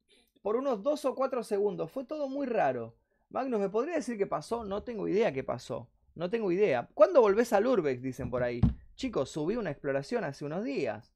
por 0.45 0.57
unos 0.57 0.83
dos 0.83 1.03
o 1.05 1.15
cuatro 1.15 1.43
segundos. 1.43 1.89
Fue 1.91 2.03
todo 2.05 2.29
muy 2.29 2.45
raro. 2.45 2.95
Magnus, 3.29 3.59
¿me 3.59 3.67
podría 3.69 3.95
decir 3.95 4.15
qué 4.15 4.27
pasó? 4.27 4.63
No 4.63 4.83
tengo 4.83 5.07
idea 5.07 5.31
qué 5.33 5.43
pasó. 5.43 5.89
No 6.13 6.29
tengo 6.29 6.51
idea. 6.51 6.87
¿Cuándo 6.93 7.19
volvés 7.19 7.51
al 7.51 7.65
Urbex? 7.65 7.99
Dicen 8.03 8.29
por 8.29 8.43
ahí. 8.43 8.61
Chicos, 8.93 9.31
subí 9.31 9.55
una 9.55 9.71
exploración 9.71 10.23
hace 10.23 10.45
unos 10.45 10.63
días. 10.63 11.15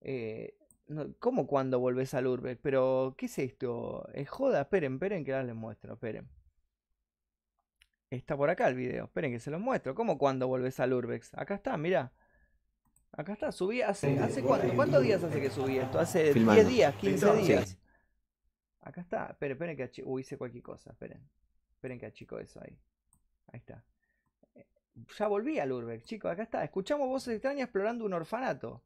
Eh, 0.00 0.58
no- 0.88 1.14
¿Cómo 1.20 1.46
cuándo 1.46 1.78
volvés 1.78 2.12
al 2.14 2.26
Urbex? 2.26 2.58
Pero, 2.60 3.14
¿qué 3.16 3.26
es 3.26 3.38
esto? 3.38 4.08
¿Es 4.12 4.28
joda? 4.28 4.62
Esperen, 4.62 4.94
esperen 4.94 5.24
que 5.24 5.32
ahora 5.32 5.44
les 5.44 5.54
muestro. 5.54 5.92
Esperen. 5.94 6.28
Está 8.10 8.36
por 8.36 8.50
acá 8.50 8.66
el 8.66 8.74
video. 8.74 9.04
Esperen 9.04 9.30
que 9.30 9.38
se 9.38 9.52
los 9.52 9.60
muestro. 9.60 9.94
¿Cómo 9.94 10.18
cuándo 10.18 10.48
volvés 10.48 10.80
al 10.80 10.92
Urbex? 10.92 11.32
Acá 11.34 11.54
está, 11.54 11.76
mirá. 11.76 12.12
Acá 13.12 13.32
está, 13.32 13.52
subí 13.52 13.80
hace, 13.80 14.18
¿hace 14.18 14.42
cuánto? 14.42 14.74
¿Cuántos 14.74 15.02
días 15.04 15.22
hace 15.22 15.40
que 15.40 15.50
subí 15.50 15.78
esto? 15.78 16.00
Hace 16.00 16.32
Filmando. 16.32 16.62
10 16.64 16.74
días, 16.74 16.94
15 16.96 17.26
Sí. 17.36 17.42
días. 17.46 17.78
Acá 18.86 19.00
está. 19.00 19.26
Esperen, 19.26 19.52
esperen 19.56 19.76
que 19.76 19.82
achico. 19.84 20.08
Uy, 20.10 20.20
hice 20.22 20.38
cualquier 20.38 20.62
cosa. 20.62 20.90
Esperen. 20.90 21.28
Esperen 21.74 21.98
que 21.98 22.06
achico 22.06 22.38
eso 22.38 22.60
ahí. 22.62 22.78
Ahí 23.52 23.58
está. 23.60 23.84
Eh, 24.54 24.66
Ya 25.18 25.26
volví 25.28 25.58
al 25.58 25.72
Urbex, 25.72 26.04
chicos. 26.04 26.30
Acá 26.30 26.42
está. 26.44 26.64
Escuchamos 26.64 27.08
voces 27.08 27.34
extrañas 27.34 27.64
explorando 27.64 28.04
un 28.04 28.12
orfanato. 28.12 28.82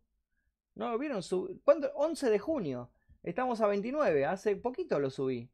¿No 0.75 0.91
lo 0.91 0.99
vieron? 0.99 1.23
Sub- 1.23 1.61
¿Cuándo? 1.65 1.91
11 1.95 2.31
de 2.31 2.39
junio. 2.39 2.91
Estamos 3.23 3.61
a 3.61 3.67
29. 3.67 4.25
Hace 4.25 4.57
poquito 4.57 4.99
lo 4.99 5.11
subí. 5.11 5.51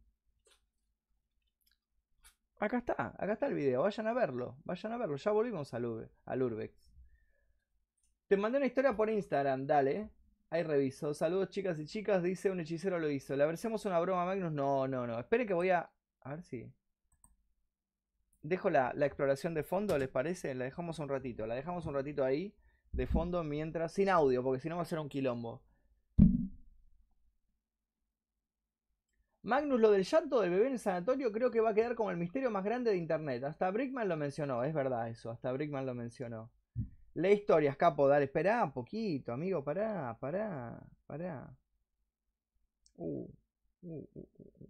Acá 2.58 2.78
está. 2.78 3.14
Acá 3.18 3.32
está 3.34 3.46
el 3.46 3.54
video. 3.54 3.82
Vayan 3.82 4.06
a 4.06 4.12
verlo. 4.14 4.56
Vayan 4.64 4.92
a 4.92 4.96
verlo. 4.96 5.16
Ya 5.16 5.30
volvimos 5.32 5.74
al 5.74 6.42
Urbex. 6.42 6.92
Te 8.28 8.36
mandé 8.36 8.58
una 8.58 8.66
historia 8.66 8.96
por 8.96 9.10
Instagram. 9.10 9.66
Dale. 9.66 10.08
Ahí 10.50 10.62
reviso. 10.62 11.12
Saludos 11.12 11.50
chicas 11.50 11.78
y 11.78 11.86
chicas. 11.86 12.22
Dice 12.22 12.50
un 12.50 12.60
hechicero 12.60 12.98
lo 12.98 13.10
hizo. 13.10 13.36
¿Le 13.36 13.44
hacemos 13.44 13.84
una 13.84 13.98
broma 14.00 14.22
a 14.22 14.26
Magnus? 14.26 14.52
No, 14.52 14.86
no, 14.86 15.06
no. 15.06 15.18
Esperen 15.18 15.46
que 15.46 15.54
voy 15.54 15.70
a... 15.70 15.90
A 16.20 16.30
ver 16.30 16.42
si... 16.42 16.72
Dejo 18.42 18.70
la, 18.70 18.92
la 18.94 19.06
exploración 19.06 19.54
de 19.54 19.64
fondo, 19.64 19.98
¿les 19.98 20.08
parece? 20.08 20.54
La 20.54 20.64
dejamos 20.64 20.98
un 21.00 21.08
ratito. 21.08 21.46
La 21.46 21.56
dejamos 21.56 21.84
un 21.86 21.94
ratito 21.94 22.24
ahí 22.24 22.54
de 22.92 23.06
fondo 23.06 23.42
mientras... 23.42 23.92
Sin 23.92 24.08
audio, 24.08 24.42
porque 24.42 24.60
si 24.60 24.68
no 24.68 24.76
va 24.76 24.82
a 24.82 24.86
ser 24.86 25.00
un 25.00 25.08
quilombo. 25.08 25.62
Magnus, 29.42 29.80
lo 29.80 29.92
del 29.92 30.02
llanto 30.02 30.40
del 30.40 30.50
bebé 30.50 30.66
en 30.66 30.72
el 30.72 30.78
sanatorio 30.80 31.30
creo 31.30 31.52
que 31.52 31.60
va 31.60 31.70
a 31.70 31.74
quedar 31.74 31.94
como 31.94 32.10
el 32.10 32.16
misterio 32.16 32.50
más 32.50 32.64
grande 32.64 32.90
de 32.90 32.96
internet. 32.96 33.44
Hasta 33.44 33.70
Brickman 33.70 34.08
lo 34.08 34.16
mencionó, 34.16 34.64
es 34.64 34.74
verdad 34.74 35.08
eso. 35.08 35.30
Hasta 35.30 35.52
Brickman 35.52 35.86
lo 35.86 35.94
mencionó. 35.94 36.50
Lee 37.16 37.32
historias, 37.32 37.76
capo, 37.78 38.06
dale. 38.08 38.26
Esperá 38.26 38.62
un 38.62 38.72
poquito, 38.72 39.32
amigo. 39.32 39.64
Pará, 39.64 40.16
pará, 40.20 40.78
pará. 41.06 41.56
Uh, 42.96 43.26
uh, 43.82 44.08
uh, 44.14 44.28
uh, 44.38 44.52
uh. 44.60 44.68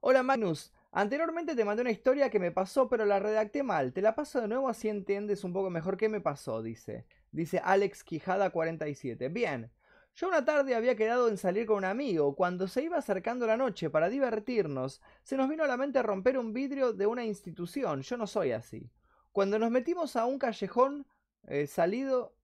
Hola 0.00 0.22
Magnus, 0.22 0.72
anteriormente 0.92 1.54
te 1.54 1.64
mandé 1.64 1.82
una 1.82 1.90
historia 1.90 2.30
que 2.30 2.38
me 2.38 2.50
pasó 2.52 2.88
pero 2.88 3.06
la 3.06 3.18
redacté 3.18 3.62
mal. 3.62 3.92
Te 3.94 4.02
la 4.02 4.14
paso 4.14 4.40
de 4.42 4.48
nuevo 4.48 4.68
así 4.68 4.88
entiendes 4.90 5.42
un 5.42 5.54
poco 5.54 5.70
mejor 5.70 5.96
qué 5.96 6.08
me 6.10 6.20
pasó, 6.20 6.62
dice. 6.62 7.06
Dice 7.32 7.58
Alex 7.64 8.04
Quijada 8.04 8.50
47. 8.50 9.28
Bien, 9.30 9.70
yo 10.14 10.28
una 10.28 10.44
tarde 10.44 10.74
había 10.74 10.96
quedado 10.96 11.28
en 11.28 11.38
salir 11.38 11.64
con 11.64 11.78
un 11.78 11.84
amigo. 11.86 12.36
Cuando 12.36 12.68
se 12.68 12.82
iba 12.82 12.98
acercando 12.98 13.46
la 13.46 13.56
noche 13.56 13.88
para 13.88 14.10
divertirnos, 14.10 15.00
se 15.22 15.38
nos 15.38 15.48
vino 15.48 15.64
a 15.64 15.66
la 15.66 15.78
mente 15.78 16.02
romper 16.02 16.36
un 16.36 16.52
vidrio 16.52 16.92
de 16.92 17.06
una 17.06 17.24
institución. 17.24 18.02
Yo 18.02 18.18
no 18.18 18.26
soy 18.26 18.52
así. 18.52 18.90
Cuando 19.32 19.58
nos 19.58 19.70
metimos 19.70 20.16
a 20.16 20.26
un 20.26 20.38
callejón 20.38 21.06
eh, 21.46 21.66
salido... 21.66 22.34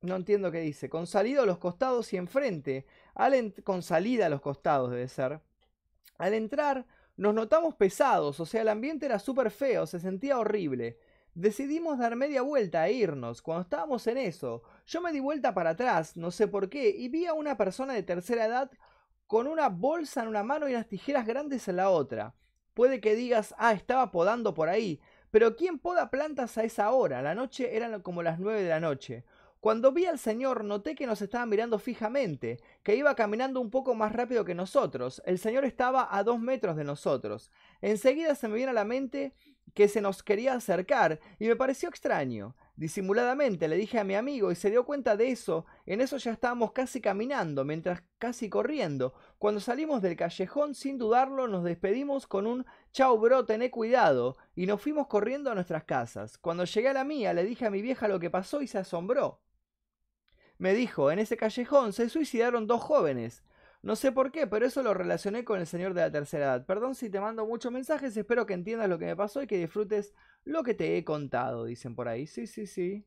No 0.00 0.16
entiendo 0.16 0.50
qué 0.50 0.60
dice. 0.60 0.88
Con 0.88 1.06
salido 1.06 1.42
a 1.42 1.46
los 1.46 1.58
costados 1.58 2.12
y 2.12 2.16
enfrente. 2.16 2.86
Con 3.62 3.82
salida 3.82 4.26
a 4.26 4.28
los 4.28 4.40
costados 4.40 4.90
debe 4.90 5.06
ser. 5.06 5.40
Al 6.18 6.34
entrar 6.34 6.86
nos 7.16 7.34
notamos 7.34 7.74
pesados, 7.74 8.40
o 8.40 8.46
sea, 8.46 8.62
el 8.62 8.68
ambiente 8.68 9.06
era 9.06 9.18
súper 9.18 9.50
feo, 9.50 9.86
se 9.86 10.00
sentía 10.00 10.38
horrible. 10.38 10.98
Decidimos 11.34 11.98
dar 11.98 12.16
media 12.16 12.42
vuelta 12.42 12.86
e 12.88 12.92
irnos. 12.94 13.42
Cuando 13.42 13.62
estábamos 13.62 14.06
en 14.06 14.18
eso, 14.18 14.62
yo 14.86 15.00
me 15.00 15.12
di 15.12 15.20
vuelta 15.20 15.54
para 15.54 15.70
atrás, 15.70 16.16
no 16.16 16.30
sé 16.30 16.48
por 16.48 16.68
qué, 16.68 16.90
y 16.90 17.08
vi 17.08 17.26
a 17.26 17.34
una 17.34 17.56
persona 17.56 17.94
de 17.94 18.02
tercera 18.02 18.46
edad 18.46 18.70
con 19.26 19.46
una 19.46 19.68
bolsa 19.68 20.22
en 20.22 20.28
una 20.28 20.42
mano 20.42 20.68
y 20.68 20.72
unas 20.74 20.88
tijeras 20.88 21.26
grandes 21.26 21.68
en 21.68 21.76
la 21.76 21.90
otra. 21.90 22.34
Puede 22.74 23.00
que 23.00 23.14
digas, 23.14 23.54
ah, 23.58 23.72
estaba 23.72 24.10
podando 24.10 24.54
por 24.54 24.68
ahí, 24.68 25.00
pero 25.30 25.56
¿quién 25.56 25.78
poda 25.78 26.10
plantas 26.10 26.58
a 26.58 26.64
esa 26.64 26.90
hora? 26.92 27.22
La 27.22 27.34
noche 27.34 27.76
eran 27.76 28.00
como 28.02 28.22
las 28.22 28.38
nueve 28.38 28.62
de 28.62 28.68
la 28.68 28.80
noche. 28.80 29.24
Cuando 29.62 29.92
vi 29.92 30.06
al 30.06 30.18
señor 30.18 30.64
noté 30.64 30.96
que 30.96 31.06
nos 31.06 31.22
estaba 31.22 31.46
mirando 31.46 31.78
fijamente, 31.78 32.58
que 32.82 32.96
iba 32.96 33.14
caminando 33.14 33.60
un 33.60 33.70
poco 33.70 33.94
más 33.94 34.10
rápido 34.10 34.44
que 34.44 34.56
nosotros. 34.56 35.22
El 35.24 35.38
señor 35.38 35.64
estaba 35.64 36.08
a 36.10 36.24
dos 36.24 36.40
metros 36.40 36.76
de 36.76 36.82
nosotros. 36.82 37.52
Enseguida 37.80 38.34
se 38.34 38.48
me 38.48 38.56
vino 38.56 38.70
a 38.70 38.74
la 38.74 38.84
mente 38.84 39.34
que 39.74 39.88
se 39.88 40.00
nos 40.00 40.22
quería 40.22 40.54
acercar 40.54 41.20
y 41.38 41.46
me 41.46 41.56
pareció 41.56 41.88
extraño. 41.88 42.54
Disimuladamente 42.76 43.68
le 43.68 43.76
dije 43.76 43.98
a 43.98 44.04
mi 44.04 44.14
amigo 44.14 44.50
y 44.50 44.54
se 44.54 44.70
dio 44.70 44.84
cuenta 44.84 45.16
de 45.16 45.30
eso. 45.30 45.66
En 45.86 46.00
eso 46.00 46.16
ya 46.16 46.32
estábamos 46.32 46.72
casi 46.72 47.00
caminando, 47.00 47.64
mientras 47.64 48.02
casi 48.18 48.48
corriendo. 48.48 49.14
Cuando 49.38 49.60
salimos 49.60 50.02
del 50.02 50.16
callejón, 50.16 50.74
sin 50.74 50.98
dudarlo, 50.98 51.48
nos 51.48 51.64
despedimos 51.64 52.26
con 52.26 52.46
un 52.46 52.66
chau 52.92 53.18
bro, 53.18 53.44
tené 53.44 53.70
cuidado 53.70 54.36
y 54.54 54.66
nos 54.66 54.80
fuimos 54.80 55.06
corriendo 55.06 55.50
a 55.50 55.54
nuestras 55.54 55.84
casas. 55.84 56.38
Cuando 56.38 56.64
llegué 56.64 56.88
a 56.88 56.94
la 56.94 57.04
mía, 57.04 57.34
le 57.34 57.44
dije 57.44 57.66
a 57.66 57.70
mi 57.70 57.82
vieja 57.82 58.08
lo 58.08 58.20
que 58.20 58.30
pasó 58.30 58.62
y 58.62 58.66
se 58.66 58.78
asombró. 58.78 59.40
Me 60.58 60.74
dijo, 60.74 61.10
en 61.10 61.18
ese 61.18 61.36
callejón 61.36 61.92
se 61.92 62.08
suicidaron 62.08 62.66
dos 62.66 62.80
jóvenes. 62.80 63.42
No 63.82 63.96
sé 63.96 64.12
por 64.12 64.30
qué, 64.30 64.46
pero 64.46 64.64
eso 64.66 64.82
lo 64.82 64.94
relacioné 64.94 65.44
con 65.44 65.58
el 65.60 65.66
señor 65.66 65.92
de 65.94 66.02
la 66.02 66.10
tercera 66.12 66.44
edad. 66.46 66.66
Perdón 66.66 66.94
si 66.94 67.10
te 67.10 67.20
mando 67.20 67.46
muchos 67.46 67.72
mensajes, 67.72 68.16
espero 68.16 68.46
que 68.46 68.54
entiendas 68.54 68.88
lo 68.88 68.98
que 68.98 69.06
me 69.06 69.16
pasó 69.16 69.42
y 69.42 69.46
que 69.46 69.58
disfrutes 69.58 70.14
lo 70.44 70.62
que 70.62 70.74
te 70.74 70.96
he 70.96 71.04
contado, 71.04 71.64
dicen 71.64 71.94
por 71.96 72.08
ahí. 72.08 72.26
Sí, 72.26 72.46
sí, 72.46 72.66
sí. 72.66 73.04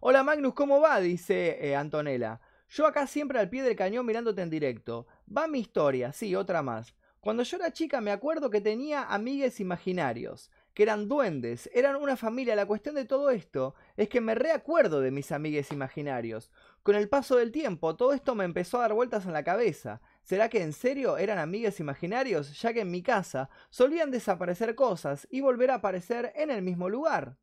Hola 0.00 0.22
Magnus, 0.22 0.54
¿cómo 0.54 0.80
va? 0.80 1.00
dice 1.00 1.58
eh, 1.66 1.76
Antonella. 1.76 2.40
Yo 2.68 2.86
acá 2.86 3.06
siempre 3.06 3.38
al 3.38 3.48
pie 3.48 3.62
del 3.62 3.76
cañón 3.76 4.04
mirándote 4.06 4.42
en 4.42 4.50
directo. 4.50 5.06
Va 5.34 5.48
mi 5.48 5.60
historia, 5.60 6.12
sí, 6.12 6.34
otra 6.36 6.62
más. 6.62 6.94
Cuando 7.20 7.42
yo 7.42 7.56
era 7.56 7.72
chica 7.72 8.00
me 8.00 8.12
acuerdo 8.12 8.50
que 8.50 8.60
tenía 8.60 9.02
amigues 9.04 9.60
imaginarios, 9.60 10.50
que 10.78 10.84
eran 10.84 11.08
duendes, 11.08 11.68
eran 11.74 11.96
una 11.96 12.16
familia. 12.16 12.54
La 12.54 12.64
cuestión 12.64 12.94
de 12.94 13.04
todo 13.04 13.30
esto 13.30 13.74
es 13.96 14.08
que 14.08 14.20
me 14.20 14.36
reacuerdo 14.36 15.00
de 15.00 15.10
mis 15.10 15.32
amigues 15.32 15.72
imaginarios. 15.72 16.52
Con 16.84 16.94
el 16.94 17.08
paso 17.08 17.34
del 17.34 17.50
tiempo, 17.50 17.96
todo 17.96 18.12
esto 18.12 18.36
me 18.36 18.44
empezó 18.44 18.78
a 18.78 18.82
dar 18.82 18.92
vueltas 18.92 19.26
en 19.26 19.32
la 19.32 19.42
cabeza. 19.42 20.00
¿Será 20.22 20.48
que 20.48 20.62
en 20.62 20.72
serio 20.72 21.18
eran 21.18 21.40
amigues 21.40 21.80
imaginarios? 21.80 22.62
Ya 22.62 22.72
que 22.72 22.82
en 22.82 22.92
mi 22.92 23.02
casa 23.02 23.50
solían 23.70 24.12
desaparecer 24.12 24.76
cosas 24.76 25.26
y 25.32 25.40
volver 25.40 25.72
a 25.72 25.74
aparecer 25.74 26.32
en 26.36 26.48
el 26.48 26.62
mismo 26.62 26.88
lugar. 26.88 27.38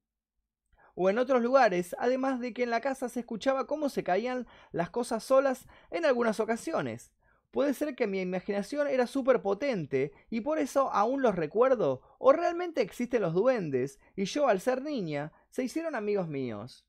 O 0.93 1.09
en 1.09 1.17
otros 1.17 1.41
lugares, 1.41 1.93
además 1.99 2.39
de 2.39 2.53
que 2.53 2.63
en 2.63 2.69
la 2.69 2.79
casa 2.79 3.09
se 3.09 3.19
escuchaba 3.19 3.67
cómo 3.67 3.89
se 3.89 4.05
caían 4.05 4.47
las 4.71 4.91
cosas 4.91 5.25
solas 5.25 5.67
en 5.91 6.05
algunas 6.05 6.39
ocasiones. 6.39 7.11
Puede 7.55 7.73
ser 7.73 7.95
que 7.95 8.05
mi 8.05 8.19
imaginación 8.19 8.85
era 8.89 9.07
súper 9.07 9.41
potente 9.41 10.11
y 10.29 10.41
por 10.41 10.59
eso 10.59 10.91
aún 10.91 11.21
los 11.21 11.35
recuerdo, 11.35 12.01
o 12.19 12.33
realmente 12.33 12.81
existen 12.81 13.21
los 13.21 13.33
duendes 13.33 13.97
y 14.17 14.25
yo 14.25 14.49
al 14.49 14.59
ser 14.59 14.81
niña 14.81 15.31
se 15.51 15.63
hicieron 15.63 15.95
amigos 15.95 16.27
míos. 16.27 16.85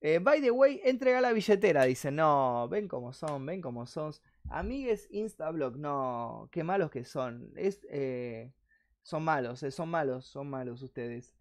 Eh, 0.00 0.18
by 0.18 0.40
the 0.40 0.50
way, 0.50 0.80
entrega 0.84 1.20
la 1.20 1.34
billetera. 1.34 1.84
Dice, 1.84 2.10
no, 2.10 2.66
ven 2.70 2.88
cómo 2.88 3.12
son, 3.12 3.44
ven 3.44 3.60
cómo 3.60 3.84
son. 3.84 4.14
Amigues 4.48 5.06
Instablog, 5.10 5.76
no, 5.76 6.48
qué 6.50 6.64
malos 6.64 6.90
que 6.90 7.04
son. 7.04 7.52
Es, 7.54 7.86
eh, 7.90 8.54
son 9.02 9.22
malos, 9.22 9.62
eh, 9.64 9.70
son 9.70 9.90
malos, 9.90 10.24
son 10.24 10.48
malos 10.48 10.80
ustedes. 10.80 11.36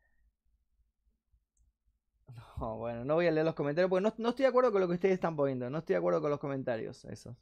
No, 2.60 2.78
bueno, 2.78 3.06
no 3.06 3.16
voy 3.16 3.28
a 3.28 3.32
leer 3.32 3.46
los 3.46 3.56
comentarios 3.56 3.90
porque 3.90 4.04
no, 4.04 4.14
no 4.18 4.30
estoy 4.32 4.44
de 4.44 4.50
acuerdo 4.50 4.74
con 4.74 4.82
lo 4.82 4.88
que 4.90 4.96
ustedes 4.96 5.14
están 5.14 5.38
poniendo. 5.38 5.70
No 5.70 5.78
estoy 5.78 5.94
de 5.94 6.00
acuerdo 6.00 6.20
con 6.20 6.30
los 6.30 6.40
comentarios, 6.42 7.06
esos. 7.06 7.38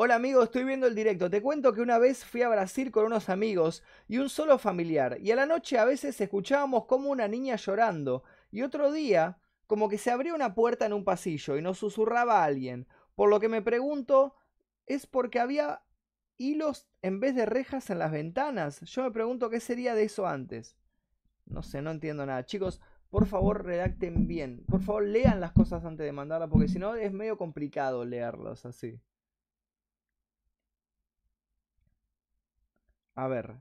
Hola 0.00 0.14
amigo, 0.14 0.44
estoy 0.44 0.62
viendo 0.62 0.86
el 0.86 0.94
directo. 0.94 1.28
Te 1.28 1.42
cuento 1.42 1.72
que 1.72 1.80
una 1.80 1.98
vez 1.98 2.24
fui 2.24 2.42
a 2.42 2.48
Brasil 2.48 2.92
con 2.92 3.06
unos 3.06 3.28
amigos 3.28 3.82
y 4.06 4.18
un 4.18 4.28
solo 4.28 4.56
familiar. 4.56 5.18
Y 5.20 5.32
a 5.32 5.34
la 5.34 5.44
noche 5.44 5.76
a 5.76 5.84
veces 5.84 6.20
escuchábamos 6.20 6.84
como 6.84 7.10
una 7.10 7.26
niña 7.26 7.56
llorando. 7.56 8.22
Y 8.52 8.62
otro 8.62 8.92
día, 8.92 9.40
como 9.66 9.88
que 9.88 9.98
se 9.98 10.12
abrió 10.12 10.36
una 10.36 10.54
puerta 10.54 10.86
en 10.86 10.92
un 10.92 11.02
pasillo 11.02 11.56
y 11.56 11.62
nos 11.62 11.78
susurraba 11.78 12.44
alguien. 12.44 12.86
Por 13.16 13.28
lo 13.28 13.40
que 13.40 13.48
me 13.48 13.60
pregunto, 13.60 14.36
¿es 14.86 15.08
porque 15.08 15.40
había 15.40 15.82
hilos 16.36 16.86
en 17.02 17.18
vez 17.18 17.34
de 17.34 17.46
rejas 17.46 17.90
en 17.90 17.98
las 17.98 18.12
ventanas? 18.12 18.80
Yo 18.82 19.02
me 19.02 19.10
pregunto 19.10 19.50
qué 19.50 19.58
sería 19.58 19.96
de 19.96 20.04
eso 20.04 20.28
antes. 20.28 20.76
No 21.44 21.64
sé, 21.64 21.82
no 21.82 21.90
entiendo 21.90 22.24
nada. 22.24 22.46
Chicos, 22.46 22.80
por 23.10 23.26
favor 23.26 23.64
redacten 23.64 24.28
bien. 24.28 24.64
Por 24.68 24.80
favor 24.80 25.02
lean 25.02 25.40
las 25.40 25.50
cosas 25.50 25.84
antes 25.84 26.06
de 26.06 26.12
mandarlas 26.12 26.50
porque 26.50 26.68
si 26.68 26.78
no 26.78 26.94
es 26.94 27.12
medio 27.12 27.36
complicado 27.36 28.04
leerlos 28.04 28.64
así. 28.64 29.00
A 33.18 33.26
ver. 33.26 33.56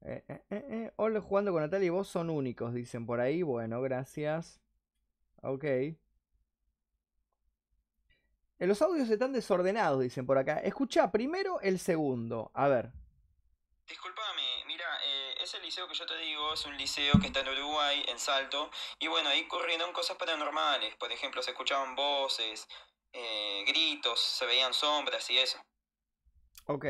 Eh, 0.00 0.24
eh, 0.28 0.42
eh, 0.48 0.64
eh. 0.70 0.92
Hola, 0.96 1.20
jugando 1.20 1.52
con 1.52 1.60
Natalia 1.60 1.88
y 1.88 1.90
vos 1.90 2.08
son 2.08 2.30
únicos, 2.30 2.72
dicen 2.72 3.04
por 3.04 3.20
ahí. 3.20 3.42
Bueno, 3.42 3.82
gracias. 3.82 4.62
Ok. 5.42 5.64
Los 8.60 8.80
audios 8.80 9.10
están 9.10 9.34
desordenados, 9.34 10.00
dicen 10.00 10.24
por 10.24 10.38
acá. 10.38 10.58
Escucha 10.60 11.12
primero 11.12 11.60
el 11.60 11.78
segundo. 11.78 12.50
A 12.54 12.68
ver. 12.68 12.90
Disculpame, 13.86 14.64
mira, 14.66 14.86
ese 15.42 15.60
liceo 15.60 15.86
que 15.86 15.94
yo 15.94 16.06
te 16.06 16.16
digo 16.16 16.54
es 16.54 16.64
un 16.64 16.78
liceo 16.78 17.12
que 17.20 17.26
está 17.26 17.40
en 17.40 17.48
Uruguay, 17.48 18.04
en 18.08 18.18
Salto, 18.18 18.70
y 18.98 19.08
bueno, 19.08 19.28
ahí 19.28 19.44
ocurrieron 19.44 19.92
cosas 19.92 20.16
paranormales. 20.16 20.94
Por 20.96 21.12
ejemplo, 21.12 21.42
se 21.42 21.50
escuchaban 21.50 21.94
voces, 21.94 22.68
eh, 23.12 23.64
gritos, 23.66 24.20
se 24.20 24.46
veían 24.46 24.74
sombras 24.74 25.28
y 25.30 25.38
eso. 25.38 25.58
Ok. 26.66 26.86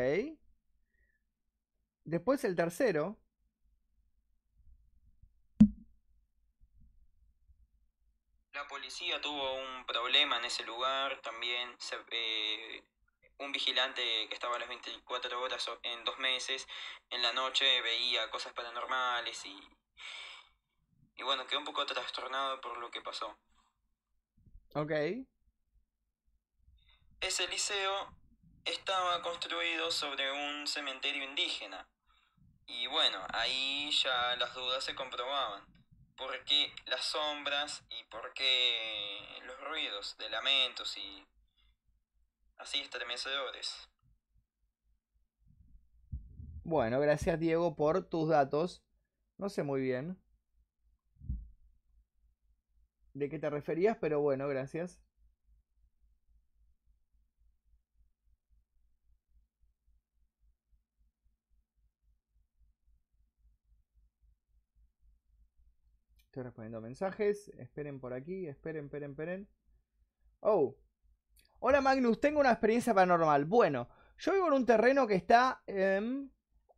Después 2.04 2.44
el 2.44 2.56
tercero. 2.56 3.16
La 8.52 8.66
policía 8.68 9.20
tuvo 9.20 9.54
un 9.54 9.86
problema 9.86 10.36
en 10.38 10.44
ese 10.44 10.64
lugar, 10.64 11.20
también 11.22 11.74
se, 11.78 11.96
eh, 12.10 12.82
un 13.38 13.52
vigilante 13.52 14.02
que 14.28 14.34
estaba 14.34 14.56
a 14.56 14.58
las 14.58 14.68
24 14.68 15.40
horas 15.40 15.66
en 15.82 16.04
dos 16.04 16.18
meses, 16.18 16.66
en 17.08 17.22
la 17.22 17.32
noche 17.32 17.80
veía 17.80 18.30
cosas 18.30 18.52
paranormales 18.52 19.46
y, 19.46 19.58
y 21.16 21.22
bueno, 21.22 21.46
quedó 21.46 21.60
un 21.60 21.64
poco 21.64 21.86
trastornado 21.86 22.60
por 22.60 22.76
lo 22.76 22.90
que 22.90 23.00
pasó. 23.00 23.38
Ok. 24.74 24.92
Ese 27.20 27.46
liceo 27.48 28.16
estaba 28.64 29.22
construido 29.22 29.90
sobre 29.90 30.32
un 30.32 30.66
cementerio 30.66 31.22
indígena. 31.24 31.86
Y 32.66 32.86
bueno, 32.86 33.18
ahí 33.32 33.90
ya 33.90 34.36
las 34.36 34.54
dudas 34.54 34.82
se 34.84 34.94
comprobaban. 34.94 35.62
¿Por 36.16 36.44
qué 36.44 36.72
las 36.86 37.04
sombras 37.04 37.84
y 37.90 38.04
por 38.04 38.32
qué 38.34 39.38
los 39.44 39.60
ruidos 39.60 40.16
de 40.18 40.30
lamentos 40.30 40.96
y 40.96 41.26
así 42.58 42.80
estremecedores? 42.80 43.88
Bueno, 46.64 47.00
gracias 47.00 47.38
Diego 47.38 47.74
por 47.74 48.08
tus 48.08 48.28
datos. 48.28 48.82
No 49.36 49.48
sé 49.48 49.62
muy 49.62 49.80
bien 49.80 50.20
de 53.14 53.28
qué 53.28 53.38
te 53.38 53.50
referías, 53.50 53.96
pero 54.00 54.20
bueno, 54.20 54.48
gracias. 54.48 55.00
Respondiendo 66.42 66.80
mensajes. 66.80 67.48
Esperen 67.58 68.00
por 68.00 68.12
aquí. 68.12 68.46
Esperen, 68.46 68.86
esperen, 68.86 69.10
esperen. 69.10 69.48
Oh. 70.40 70.76
Hola 71.58 71.80
Magnus, 71.82 72.20
tengo 72.20 72.40
una 72.40 72.52
experiencia 72.52 72.94
paranormal. 72.94 73.44
Bueno, 73.44 73.88
yo 74.18 74.32
vivo 74.32 74.46
en 74.46 74.54
un 74.54 74.66
terreno 74.66 75.06
que 75.06 75.14
está 75.14 75.62
en 75.66 76.30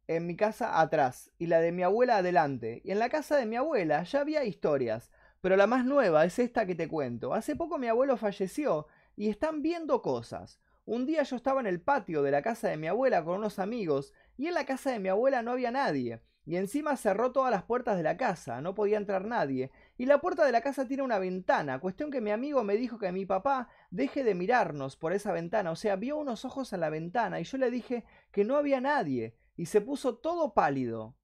mi 0.08 0.36
casa 0.36 0.80
atrás 0.80 1.30
y 1.38 1.46
la 1.46 1.60
de 1.60 1.70
mi 1.70 1.84
abuela 1.84 2.16
adelante. 2.16 2.82
Y 2.84 2.90
en 2.90 2.98
la 2.98 3.08
casa 3.08 3.36
de 3.36 3.46
mi 3.46 3.54
abuela 3.56 4.02
ya 4.02 4.20
había 4.20 4.44
historias, 4.44 5.12
pero 5.40 5.56
la 5.56 5.68
más 5.68 5.84
nueva 5.84 6.24
es 6.24 6.40
esta 6.40 6.66
que 6.66 6.74
te 6.74 6.88
cuento. 6.88 7.32
Hace 7.32 7.54
poco 7.54 7.78
mi 7.78 7.86
abuelo 7.86 8.16
falleció 8.16 8.88
y 9.14 9.28
están 9.28 9.62
viendo 9.62 10.02
cosas. 10.02 10.60
Un 10.84 11.06
día 11.06 11.22
yo 11.22 11.36
estaba 11.36 11.60
en 11.60 11.68
el 11.68 11.80
patio 11.80 12.22
de 12.22 12.32
la 12.32 12.42
casa 12.42 12.68
de 12.68 12.76
mi 12.76 12.88
abuela 12.88 13.24
con 13.24 13.38
unos 13.38 13.60
amigos 13.60 14.12
y 14.36 14.48
en 14.48 14.54
la 14.54 14.66
casa 14.66 14.90
de 14.90 14.98
mi 14.98 15.08
abuela 15.08 15.42
no 15.42 15.52
había 15.52 15.70
nadie. 15.70 16.20
Y 16.44 16.56
encima 16.56 16.96
cerró 16.96 17.30
todas 17.30 17.52
las 17.52 17.62
puertas 17.62 17.96
de 17.96 18.02
la 18.02 18.16
casa, 18.16 18.60
no 18.60 18.74
podía 18.74 18.96
entrar 18.96 19.24
nadie. 19.24 19.70
Y 19.96 20.06
la 20.06 20.20
puerta 20.20 20.44
de 20.44 20.52
la 20.52 20.60
casa 20.60 20.88
tiene 20.88 21.04
una 21.04 21.20
ventana, 21.20 21.78
cuestión 21.78 22.10
que 22.10 22.20
mi 22.20 22.30
amigo 22.30 22.64
me 22.64 22.76
dijo 22.76 22.98
que 22.98 23.12
mi 23.12 23.26
papá 23.26 23.68
deje 23.90 24.24
de 24.24 24.34
mirarnos 24.34 24.96
por 24.96 25.12
esa 25.12 25.32
ventana, 25.32 25.70
o 25.70 25.76
sea, 25.76 25.96
vio 25.96 26.16
unos 26.16 26.44
ojos 26.44 26.72
en 26.72 26.80
la 26.80 26.90
ventana 26.90 27.40
y 27.40 27.44
yo 27.44 27.58
le 27.58 27.70
dije 27.70 28.04
que 28.32 28.44
no 28.44 28.56
había 28.56 28.80
nadie 28.80 29.36
y 29.56 29.66
se 29.66 29.80
puso 29.80 30.16
todo 30.16 30.52
pálido. 30.52 31.16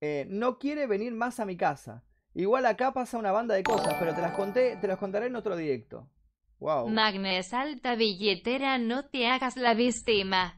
Eh, 0.00 0.26
no 0.28 0.58
quiere 0.58 0.86
venir 0.86 1.12
más 1.12 1.40
a 1.40 1.44
mi 1.44 1.56
casa. 1.56 2.04
Igual 2.34 2.66
acá 2.66 2.92
pasa 2.92 3.18
una 3.18 3.32
banda 3.32 3.54
de 3.54 3.62
cosas, 3.62 3.94
pero 3.98 4.14
te 4.14 4.20
las 4.20 4.32
conté, 4.34 4.76
te 4.76 4.86
las 4.86 4.98
contaré 4.98 5.26
en 5.26 5.36
otro 5.36 5.56
directo. 5.56 6.08
Wow. 6.60 6.88
Magnes 6.88 7.52
alta 7.52 7.94
billetera, 7.94 8.78
no 8.78 9.08
te 9.08 9.28
hagas 9.28 9.56
la 9.56 9.74
víctima. 9.74 10.57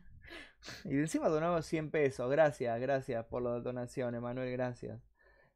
Y 0.85 0.99
encima 0.99 1.29
donamos 1.29 1.67
100 1.67 1.91
pesos. 1.91 2.31
Gracias, 2.31 2.81
gracias 2.81 3.25
por 3.27 3.43
la 3.43 3.61
donación, 3.61 4.15
Emanuel, 4.15 4.53
gracias. 4.53 5.01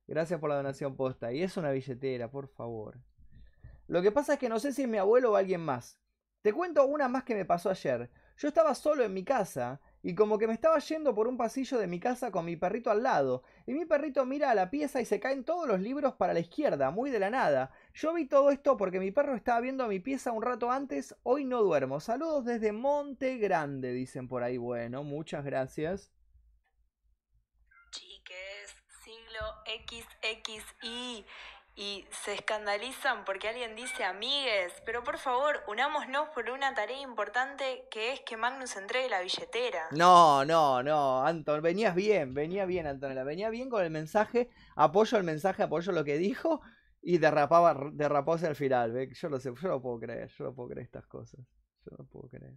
Gracias 0.07 0.39
por 0.41 0.51
la 0.51 0.57
donación 0.57 0.97
posta. 0.97 1.33
Y 1.33 1.43
es 1.43 1.57
una 1.57 1.71
billetera, 1.71 2.31
por 2.31 2.49
favor. 2.49 2.99
Lo 3.87 4.03
que 4.03 4.13
pasa 4.13 4.35
es 4.35 4.39
que 4.39 4.49
no 4.49 4.59
sé 4.59 4.73
si 4.73 4.83
es 4.83 4.89
mi 4.89 4.99
abuelo 4.99 5.33
o 5.33 5.37
alguien 5.37 5.61
más. 5.61 5.99
Te 6.43 6.53
cuento 6.53 6.85
una 6.87 7.09
más 7.09 7.25
que 7.25 7.35
me 7.35 7.45
pasó 7.45 7.71
ayer. 7.71 8.11
Yo 8.37 8.49
estaba 8.49 8.75
solo 8.75 9.05
en 9.05 9.15
mi 9.15 9.25
casa 9.25 9.81
y 10.05 10.15
como 10.15 10.37
que 10.37 10.47
me 10.47 10.53
estaba 10.53 10.79
yendo 10.81 11.15
por 11.15 11.27
un 11.27 11.39
pasillo 11.39 11.79
de 11.79 11.87
mi 11.87 11.99
casa 11.99 12.31
con 12.31 12.45
mi 12.45 12.57
perrito 12.57 12.91
al 12.91 13.03
lado. 13.03 13.43
Y 13.67 13.73
mi 13.73 13.87
perrito 13.87 14.27
mira 14.27 14.51
a 14.51 14.55
la 14.55 14.69
pieza 14.69 15.01
y 15.01 15.07
se 15.07 15.19
caen 15.19 15.45
todos 15.45 15.67
los 15.67 15.81
libros 15.81 16.13
para 16.13 16.35
la 16.35 16.41
izquierda, 16.41 16.91
muy 16.91 17.11
de 17.11 17.19
la 17.19 17.31
nada. 17.31 17.73
Yo 17.95 18.13
vi 18.13 18.27
todo 18.27 18.51
esto 18.51 18.77
porque 18.77 19.01
mi 19.01 19.11
perro 19.13 19.35
estaba 19.35 19.63
viendo 19.63 19.89
mi 19.89 20.01
pieza 20.01 20.31
un 20.33 20.43
rato 20.43 20.71
antes. 20.71 21.17
Hoy 21.23 21.47
no 21.47 21.63
duermo. 21.63 22.01
Saludos 22.01 22.45
desde 22.45 22.71
Monte 22.71 23.39
Grande, 23.39 23.95
dicen 23.95 24.29
por 24.29 24.43
ahí. 24.43 24.59
Bueno, 24.59 25.05
muchas 25.05 25.43
gracias. 25.43 26.13
Chiques, 27.91 28.75
siglo 29.03 29.41
XXI. 29.65 31.25
Y 31.77 32.07
se 32.25 32.35
escandalizan 32.35 33.25
porque 33.25 33.49
alguien 33.49 33.75
dice 33.75 34.05
amigues. 34.05 34.73
Pero 34.87 35.03
por 35.03 35.19
favor, 35.19 35.61
unámonos 35.67 36.29
por 36.29 36.49
una 36.51 36.73
tarea 36.75 37.01
importante 37.01 37.89
que 37.91 38.13
es 38.13 38.21
que 38.21 38.37
Magnus 38.37 38.77
entregue 38.77 39.09
la 39.09 39.21
billetera. 39.21 39.89
No, 39.91 40.45
no, 40.45 40.85
no, 40.85 41.27
Anton, 41.27 41.61
venías 41.63 41.97
bien, 41.97 42.33
venía 42.33 42.65
bien, 42.65 42.87
Antonella, 42.87 43.25
venía 43.25 43.51
bien 43.51 43.71
con 43.71 43.83
el 43.83 43.91
mensaje, 43.91 44.51
apoyo 44.77 45.19
el 45.19 45.25
mensaje, 45.25 45.65
apoyo 45.65 45.91
lo 45.91 46.05
que 46.05 46.17
dijo 46.17 46.61
y 47.03 47.19
derrapaba, 47.19 47.77
derrapó 47.93 48.35
hacia 48.35 48.49
el 48.49 48.57
final, 48.57 48.93
¿ve? 48.93 49.13
Yo 49.13 49.29
lo 49.29 49.41
sé, 49.41 49.53
yo 49.53 49.69
no 49.69 49.83
puedo 49.83 49.99
creer, 49.99 50.29
yo 50.29 50.45
no 50.45 50.55
puedo 50.55 50.69
creer 50.71 50.87
estas 50.87 51.07
cosas, 51.07 51.41
yo 51.85 51.97
no 51.99 52.05
puedo 52.07 52.29
creer. 52.29 52.55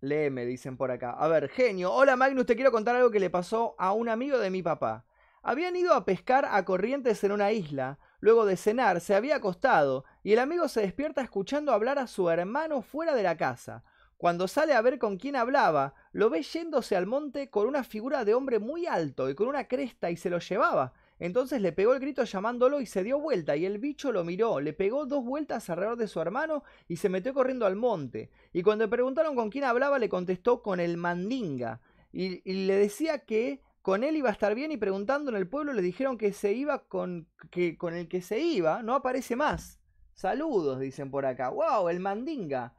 Léeme, 0.00 0.44
dicen 0.46 0.76
por 0.76 0.90
acá. 0.90 1.12
A 1.12 1.28
ver, 1.28 1.48
genio, 1.50 1.92
hola 1.92 2.16
Magnus, 2.16 2.46
te 2.46 2.56
quiero 2.56 2.72
contar 2.72 2.96
algo 2.96 3.10
que 3.10 3.20
le 3.20 3.30
pasó 3.30 3.74
a 3.78 3.92
un 3.92 4.08
amigo 4.08 4.38
de 4.38 4.50
mi 4.50 4.62
papá. 4.62 5.04
Habían 5.46 5.76
ido 5.76 5.92
a 5.92 6.06
pescar 6.06 6.48
a 6.50 6.64
corrientes 6.64 7.22
en 7.22 7.30
una 7.30 7.52
isla. 7.52 7.98
Luego 8.18 8.46
de 8.46 8.56
cenar, 8.56 9.02
se 9.02 9.14
había 9.14 9.36
acostado 9.36 10.06
y 10.22 10.32
el 10.32 10.38
amigo 10.38 10.68
se 10.68 10.80
despierta 10.80 11.20
escuchando 11.20 11.72
hablar 11.72 11.98
a 11.98 12.06
su 12.06 12.30
hermano 12.30 12.80
fuera 12.80 13.14
de 13.14 13.22
la 13.22 13.36
casa. 13.36 13.84
Cuando 14.16 14.48
sale 14.48 14.72
a 14.72 14.80
ver 14.80 14.98
con 14.98 15.18
quién 15.18 15.36
hablaba, 15.36 15.92
lo 16.12 16.30
ve 16.30 16.42
yéndose 16.42 16.96
al 16.96 17.04
monte 17.04 17.50
con 17.50 17.66
una 17.66 17.84
figura 17.84 18.24
de 18.24 18.32
hombre 18.32 18.58
muy 18.58 18.86
alto 18.86 19.28
y 19.28 19.34
con 19.34 19.46
una 19.46 19.68
cresta 19.68 20.10
y 20.10 20.16
se 20.16 20.30
lo 20.30 20.38
llevaba. 20.38 20.94
Entonces 21.18 21.60
le 21.60 21.72
pegó 21.72 21.92
el 21.92 22.00
grito 22.00 22.24
llamándolo 22.24 22.80
y 22.80 22.86
se 22.86 23.04
dio 23.04 23.18
vuelta 23.18 23.54
y 23.54 23.66
el 23.66 23.78
bicho 23.78 24.12
lo 24.12 24.24
miró, 24.24 24.60
le 24.60 24.72
pegó 24.72 25.04
dos 25.04 25.26
vueltas 25.26 25.68
alrededor 25.68 25.98
de 25.98 26.08
su 26.08 26.22
hermano 26.22 26.64
y 26.88 26.96
se 26.96 27.10
metió 27.10 27.34
corriendo 27.34 27.66
al 27.66 27.76
monte. 27.76 28.30
Y 28.54 28.62
cuando 28.62 28.86
le 28.86 28.90
preguntaron 28.90 29.36
con 29.36 29.50
quién 29.50 29.64
hablaba 29.64 29.98
le 29.98 30.08
contestó 30.08 30.62
con 30.62 30.80
el 30.80 30.96
mandinga 30.96 31.80
y, 32.14 32.40
le 32.50 32.76
decía 32.76 33.18
que 33.18 33.60
con 33.84 34.02
él 34.02 34.16
iba 34.16 34.30
a 34.30 34.32
estar 34.32 34.54
bien 34.54 34.72
y 34.72 34.78
preguntando 34.78 35.30
en 35.30 35.36
el 35.36 35.46
pueblo 35.46 35.74
le 35.74 35.82
dijeron 35.82 36.16
que 36.16 36.32
se 36.32 36.54
iba 36.54 36.86
con, 36.86 37.28
que, 37.50 37.76
con 37.76 37.92
el 37.92 38.08
que 38.08 38.22
se 38.22 38.38
iba, 38.40 38.82
no 38.82 38.94
aparece 38.94 39.36
más. 39.36 39.78
Saludos, 40.14 40.80
dicen 40.80 41.10
por 41.10 41.26
acá. 41.26 41.50
¡Wow! 41.50 41.90
El 41.90 42.00
mandinga. 42.00 42.72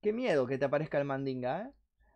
Qué 0.00 0.12
miedo 0.12 0.46
que 0.46 0.58
te 0.58 0.64
aparezca 0.64 0.96
el 0.98 1.06
mandinga, 1.06 1.62
¿eh? 1.62 1.72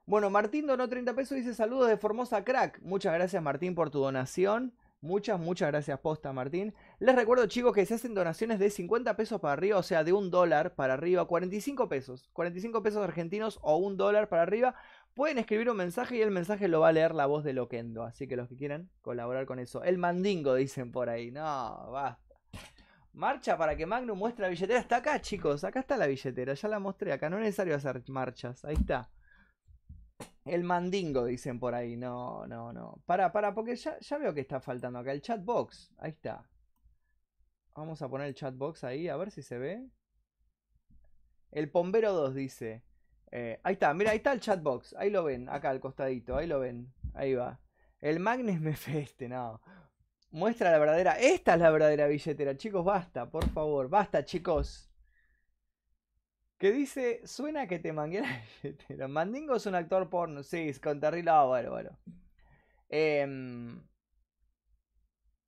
Bueno, 0.06 0.30
Martín 0.30 0.68
donó 0.68 0.88
30 0.88 1.16
pesos 1.16 1.32
y 1.32 1.40
dice 1.40 1.52
saludos 1.52 1.88
de 1.88 1.96
Formosa 1.96 2.44
Crack. 2.44 2.80
Muchas 2.82 3.12
gracias 3.12 3.42
Martín 3.42 3.74
por 3.74 3.90
tu 3.90 3.98
donación. 3.98 4.72
Muchas, 5.02 5.40
muchas 5.40 5.70
gracias 5.70 5.98
posta 5.98 6.32
Martín. 6.32 6.74
Les 6.98 7.16
recuerdo 7.16 7.46
chicos 7.46 7.74
que 7.74 7.86
se 7.86 7.94
hacen 7.94 8.14
donaciones 8.14 8.60
de 8.60 8.70
50 8.70 9.16
pesos 9.16 9.40
para 9.40 9.54
arriba, 9.54 9.78
o 9.78 9.82
sea, 9.82 10.04
de 10.04 10.12
un 10.12 10.30
dólar 10.30 10.76
para 10.76 10.94
arriba, 10.94 11.24
45 11.24 11.88
pesos. 11.88 12.28
45 12.34 12.82
pesos 12.84 13.02
argentinos 13.02 13.58
o 13.62 13.78
un 13.78 13.96
dólar 13.96 14.28
para 14.28 14.42
arriba. 14.42 14.76
Pueden 15.14 15.38
escribir 15.38 15.68
un 15.70 15.76
mensaje 15.76 16.16
y 16.16 16.22
el 16.22 16.30
mensaje 16.30 16.68
lo 16.68 16.80
va 16.80 16.88
a 16.88 16.92
leer 16.92 17.14
la 17.14 17.26
voz 17.26 17.44
de 17.44 17.52
Loquendo. 17.52 18.04
Así 18.04 18.26
que 18.26 18.36
los 18.36 18.48
que 18.48 18.56
quieran 18.56 18.90
colaborar 19.02 19.44
con 19.46 19.58
eso. 19.58 19.82
El 19.82 19.98
mandingo 19.98 20.54
dicen 20.54 20.92
por 20.92 21.08
ahí. 21.08 21.30
No, 21.30 21.90
basta. 21.90 22.36
Marcha 23.12 23.58
para 23.58 23.76
que 23.76 23.86
Magnum 23.86 24.16
muestre 24.16 24.42
la 24.42 24.48
billetera. 24.48 24.78
Está 24.78 24.96
acá, 24.96 25.20
chicos. 25.20 25.64
Acá 25.64 25.80
está 25.80 25.96
la 25.96 26.06
billetera. 26.06 26.54
Ya 26.54 26.68
la 26.68 26.78
mostré. 26.78 27.12
Acá 27.12 27.28
no 27.28 27.36
es 27.38 27.42
necesario 27.42 27.74
hacer 27.74 28.02
marchas. 28.08 28.64
Ahí 28.64 28.74
está. 28.74 29.10
El 30.44 30.64
mandingo, 30.64 31.24
dicen 31.26 31.58
por 31.58 31.74
ahí. 31.74 31.96
No, 31.96 32.46
no, 32.46 32.72
no. 32.72 33.02
Para, 33.06 33.32
para, 33.32 33.52
porque 33.54 33.76
ya, 33.76 33.98
ya 33.98 34.18
veo 34.18 34.32
que 34.32 34.40
está 34.40 34.60
faltando 34.60 35.00
acá. 35.00 35.12
El 35.12 35.22
chatbox. 35.22 35.92
Ahí 35.98 36.10
está. 36.10 36.48
Vamos 37.74 38.00
a 38.02 38.08
poner 38.08 38.28
el 38.28 38.34
chatbox 38.34 38.84
ahí, 38.84 39.08
a 39.08 39.16
ver 39.16 39.30
si 39.30 39.42
se 39.42 39.58
ve. 39.58 39.88
El 41.50 41.70
Pombero 41.70 42.12
2 42.12 42.34
dice. 42.34 42.84
Eh, 43.32 43.60
ahí 43.62 43.74
está, 43.74 43.94
mira, 43.94 44.10
ahí 44.10 44.18
está 44.18 44.32
el 44.32 44.40
chatbox. 44.40 44.94
Ahí 44.94 45.10
lo 45.10 45.24
ven, 45.24 45.48
acá 45.48 45.70
al 45.70 45.80
costadito. 45.80 46.36
Ahí 46.36 46.46
lo 46.46 46.60
ven. 46.60 46.92
Ahí 47.14 47.34
va. 47.34 47.60
El 48.00 48.20
Magnes 48.20 48.60
me 48.60 48.74
feste, 48.76 49.28
no. 49.28 49.60
Muestra 50.30 50.70
la 50.70 50.78
verdadera. 50.78 51.18
Esta 51.18 51.54
es 51.54 51.60
la 51.60 51.70
verdadera 51.70 52.06
billetera. 52.06 52.56
Chicos, 52.56 52.84
basta, 52.84 53.30
por 53.30 53.48
favor. 53.50 53.88
Basta, 53.88 54.24
chicos. 54.24 54.90
Que 56.58 56.72
dice, 56.72 57.22
suena 57.26 57.66
que 57.66 57.78
te 57.78 57.92
mangué 57.92 58.20
la 58.20 58.42
billetera. 58.62 59.08
Mandingo 59.08 59.56
es 59.56 59.66
un 59.66 59.74
actor 59.74 60.08
porno. 60.10 60.42
Sí, 60.42 60.68
es 60.68 60.80
con. 60.80 61.00
Ah, 61.04 61.44
bueno, 61.44 61.70
bueno. 61.70 61.98
Em, 62.88 63.80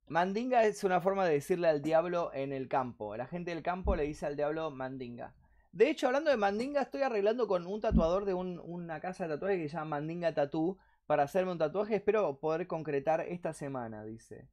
mandinga 0.07 0.63
es 0.63 0.83
una 0.85 1.01
forma 1.01 1.25
de 1.25 1.33
decirle 1.33 1.67
al 1.67 1.81
diablo 1.81 2.31
en 2.33 2.53
el 2.53 2.67
campo. 2.69 3.15
La 3.17 3.27
gente 3.27 3.51
del 3.51 3.63
campo 3.63 3.95
le 3.95 4.03
dice 4.03 4.25
al 4.25 4.35
diablo 4.35 4.71
mandinga. 4.71 5.33
De 5.73 5.89
hecho, 5.89 6.07
hablando 6.07 6.29
de 6.31 6.37
mandinga, 6.37 6.81
estoy 6.83 7.01
arreglando 7.01 7.47
con 7.47 7.67
un 7.67 7.81
tatuador 7.81 8.23
de 8.25 8.33
un- 8.33 8.59
una 8.63 9.01
casa 9.01 9.25
de 9.27 9.33
tatuaje 9.33 9.57
que 9.57 9.67
se 9.69 9.75
llama 9.75 9.97
Mandinga 9.97 10.33
Tattoo 10.33 10.77
para 11.05 11.23
hacerme 11.23 11.51
un 11.51 11.57
tatuaje. 11.57 11.95
Espero 11.95 12.39
poder 12.39 12.65
concretar 12.67 13.19
esta 13.21 13.53
semana, 13.53 14.03
dice. 14.05 14.47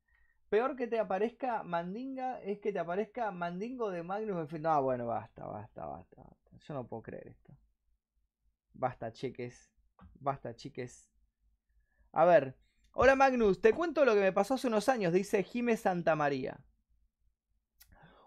Peor 0.50 0.76
que 0.76 0.86
te 0.88 0.98
aparezca 0.98 1.62
mandinga 1.62 2.40
es 2.42 2.58
que 2.60 2.72
te 2.72 2.80
aparezca 2.80 3.30
mandingo 3.32 3.90
de 3.90 4.02
Magnus. 4.02 4.44
F- 4.46 4.58
No, 4.60 4.82
bueno, 4.82 5.06
basta, 5.06 5.46
basta, 5.46 5.86
basta, 5.86 6.22
basta. 6.22 6.58
Yo 6.66 6.74
no 6.74 6.86
puedo 6.88 7.02
creer 7.02 7.28
esto. 7.28 7.52
Basta, 8.74 9.12
cheques. 9.12 9.70
Basta, 10.18 10.54
chiques. 10.56 11.08
A 12.12 12.24
ver. 12.24 12.56
Hola 12.92 13.16
Magnus, 13.16 13.60
te 13.60 13.72
cuento 13.74 14.04
lo 14.04 14.14
que 14.14 14.20
me 14.20 14.32
pasó 14.32 14.54
hace 14.54 14.66
unos 14.68 14.88
años, 14.88 15.12
dice 15.12 15.42
Jime 15.42 15.76
Santa 15.76 16.14
María. 16.16 16.60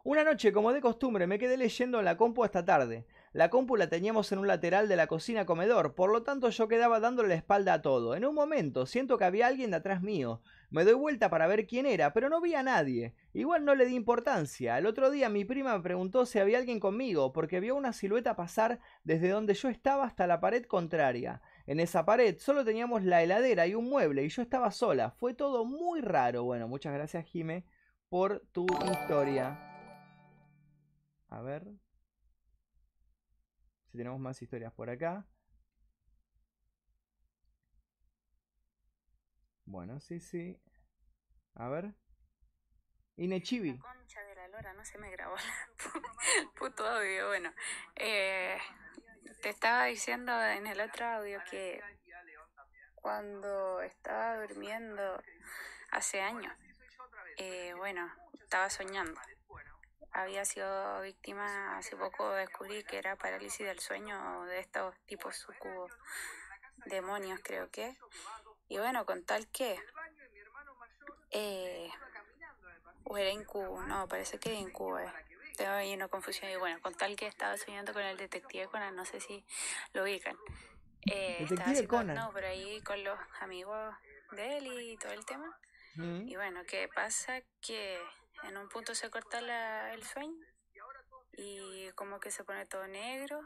Una 0.05 0.25
noche, 0.25 0.51
como 0.51 0.73
de 0.73 0.81
costumbre, 0.81 1.27
me 1.27 1.39
quedé 1.39 1.55
leyendo 1.55 1.99
en 1.99 2.03
la 2.03 2.17
compu 2.17 2.43
hasta 2.43 2.65
tarde. 2.65 3.05
La 3.31 3.49
compu 3.49 3.77
la 3.77 3.87
teníamos 3.87 4.29
en 4.33 4.39
un 4.39 4.47
lateral 4.47 4.89
de 4.89 4.97
la 4.97 5.07
cocina 5.07 5.45
comedor, 5.45 5.95
por 5.95 6.11
lo 6.11 6.23
tanto 6.23 6.49
yo 6.49 6.67
quedaba 6.67 6.99
dándole 6.99 7.29
la 7.29 7.35
espalda 7.35 7.75
a 7.75 7.81
todo. 7.81 8.13
En 8.13 8.25
un 8.25 8.35
momento, 8.35 8.85
siento 8.85 9.17
que 9.17 9.23
había 9.23 9.47
alguien 9.47 9.71
de 9.71 9.77
atrás 9.77 10.01
mío. 10.01 10.41
Me 10.69 10.83
doy 10.83 10.95
vuelta 10.95 11.29
para 11.29 11.47
ver 11.47 11.67
quién 11.67 11.85
era, 11.85 12.11
pero 12.11 12.27
no 12.27 12.41
vi 12.41 12.53
a 12.53 12.63
nadie. 12.63 13.15
Igual 13.31 13.63
no 13.63 13.75
le 13.75 13.85
di 13.85 13.95
importancia. 13.95 14.77
El 14.77 14.87
otro 14.87 15.09
día 15.09 15.29
mi 15.29 15.45
prima 15.45 15.77
me 15.77 15.83
preguntó 15.83 16.25
si 16.25 16.37
había 16.37 16.57
alguien 16.57 16.81
conmigo, 16.81 17.31
porque 17.31 17.61
vio 17.61 17.73
una 17.73 17.93
silueta 17.93 18.35
pasar 18.35 18.81
desde 19.05 19.29
donde 19.29 19.53
yo 19.53 19.69
estaba 19.69 20.03
hasta 20.03 20.27
la 20.27 20.41
pared 20.41 20.65
contraria. 20.65 21.41
En 21.65 21.79
esa 21.79 22.03
pared 22.03 22.37
solo 22.39 22.65
teníamos 22.65 23.03
la 23.03 23.23
heladera 23.23 23.67
y 23.67 23.73
un 23.73 23.89
mueble, 23.89 24.25
y 24.25 24.29
yo 24.29 24.41
estaba 24.41 24.69
sola. 24.71 25.11
Fue 25.11 25.33
todo 25.33 25.63
muy 25.63 26.01
raro. 26.01 26.43
Bueno, 26.43 26.67
muchas 26.67 26.93
gracias, 26.93 27.25
Jime, 27.25 27.63
por 28.09 28.41
tu 28.51 28.65
historia. 28.91 29.72
A 31.33 31.41
ver. 31.41 31.63
Si 33.87 33.97
tenemos 33.97 34.19
más 34.19 34.39
historias 34.39 34.71
por 34.71 34.87
acá. 34.87 35.25
Bueno, 39.65 39.99
sí, 39.99 40.19
sí. 40.19 40.61
A 41.55 41.69
ver. 41.69 41.95
Inechibi. 43.17 43.79
Concha 43.79 44.21
de 44.21 44.35
la 44.35 44.47
lora, 44.49 44.73
no 44.73 44.85
se 44.85 44.99
me 44.99 45.09
grabó 45.09 45.35
el 45.35 46.49
puto 46.55 46.87
audio. 46.87 47.29
Bueno, 47.29 47.51
eh, 47.95 48.59
te 49.41 49.49
estaba 49.49 49.85
diciendo 49.85 50.39
en 50.39 50.67
el 50.67 50.81
otro 50.81 51.03
audio 51.07 51.41
que 51.49 51.81
cuando 52.93 53.81
estaba 53.81 54.39
durmiendo 54.39 55.19
hace 55.89 56.21
años, 56.21 56.53
eh, 57.37 57.73
bueno, 57.75 58.07
estaba 58.39 58.69
soñando. 58.69 59.19
Había 60.11 60.45
sido 60.45 61.01
víctima, 61.01 61.77
hace 61.77 61.95
poco 61.95 62.31
descubrí 62.31 62.83
que 62.83 62.97
era 62.97 63.15
parálisis 63.15 63.65
del 63.65 63.79
sueño 63.79 64.43
de 64.45 64.59
estos 64.59 64.95
tipos 65.05 65.35
sucubos, 65.35 65.91
demonios 66.85 67.39
creo 67.43 67.69
que. 67.71 67.95
Y 68.67 68.77
bueno, 68.77 69.05
con 69.05 69.23
tal 69.23 69.47
que... 69.47 69.79
Eh, 71.31 71.89
o 73.05 73.17
era 73.17 73.31
incubo, 73.31 73.81
no, 73.83 74.07
parece 74.07 74.39
que 74.39 74.49
era 74.49 74.59
incubo. 74.59 74.99
eh. 74.99 75.11
Tengo 75.57 75.71
ahí 75.71 75.93
una 75.93 76.07
confusión. 76.07 76.49
Y 76.51 76.55
bueno, 76.55 76.79
con 76.81 76.93
tal 76.95 77.15
que 77.15 77.27
estaba 77.27 77.57
soñando 77.57 77.93
con 77.93 78.03
el 78.03 78.17
detective 78.17 78.67
Conan, 78.67 78.95
no 78.95 79.05
sé 79.05 79.19
si 79.19 79.43
lo 79.93 80.03
ubican. 80.03 80.37
Eh, 81.05 81.37
estaba 81.41 81.49
Detective 81.49 81.71
así 81.71 81.87
Conan. 81.87 82.15
no, 82.15 82.31
por 82.31 82.43
ahí 82.45 82.81
con 82.81 83.03
los 83.03 83.19
amigos 83.41 83.95
de 84.31 84.57
él 84.57 84.67
y 84.67 84.97
todo 84.97 85.11
el 85.11 85.25
tema. 85.25 85.57
Mm. 85.95 86.27
Y 86.27 86.35
bueno, 86.35 86.61
¿qué 86.67 86.87
pasa? 86.87 87.41
Que 87.61 87.99
en 88.47 88.57
un 88.57 88.67
punto 88.69 88.95
se 88.95 89.09
corta 89.09 89.41
la- 89.41 89.93
el 89.93 90.03
sueño 90.03 90.45
y 91.37 91.89
como 91.95 92.19
que 92.19 92.31
se 92.31 92.43
pone 92.43 92.65
todo 92.65 92.87
negro 92.87 93.41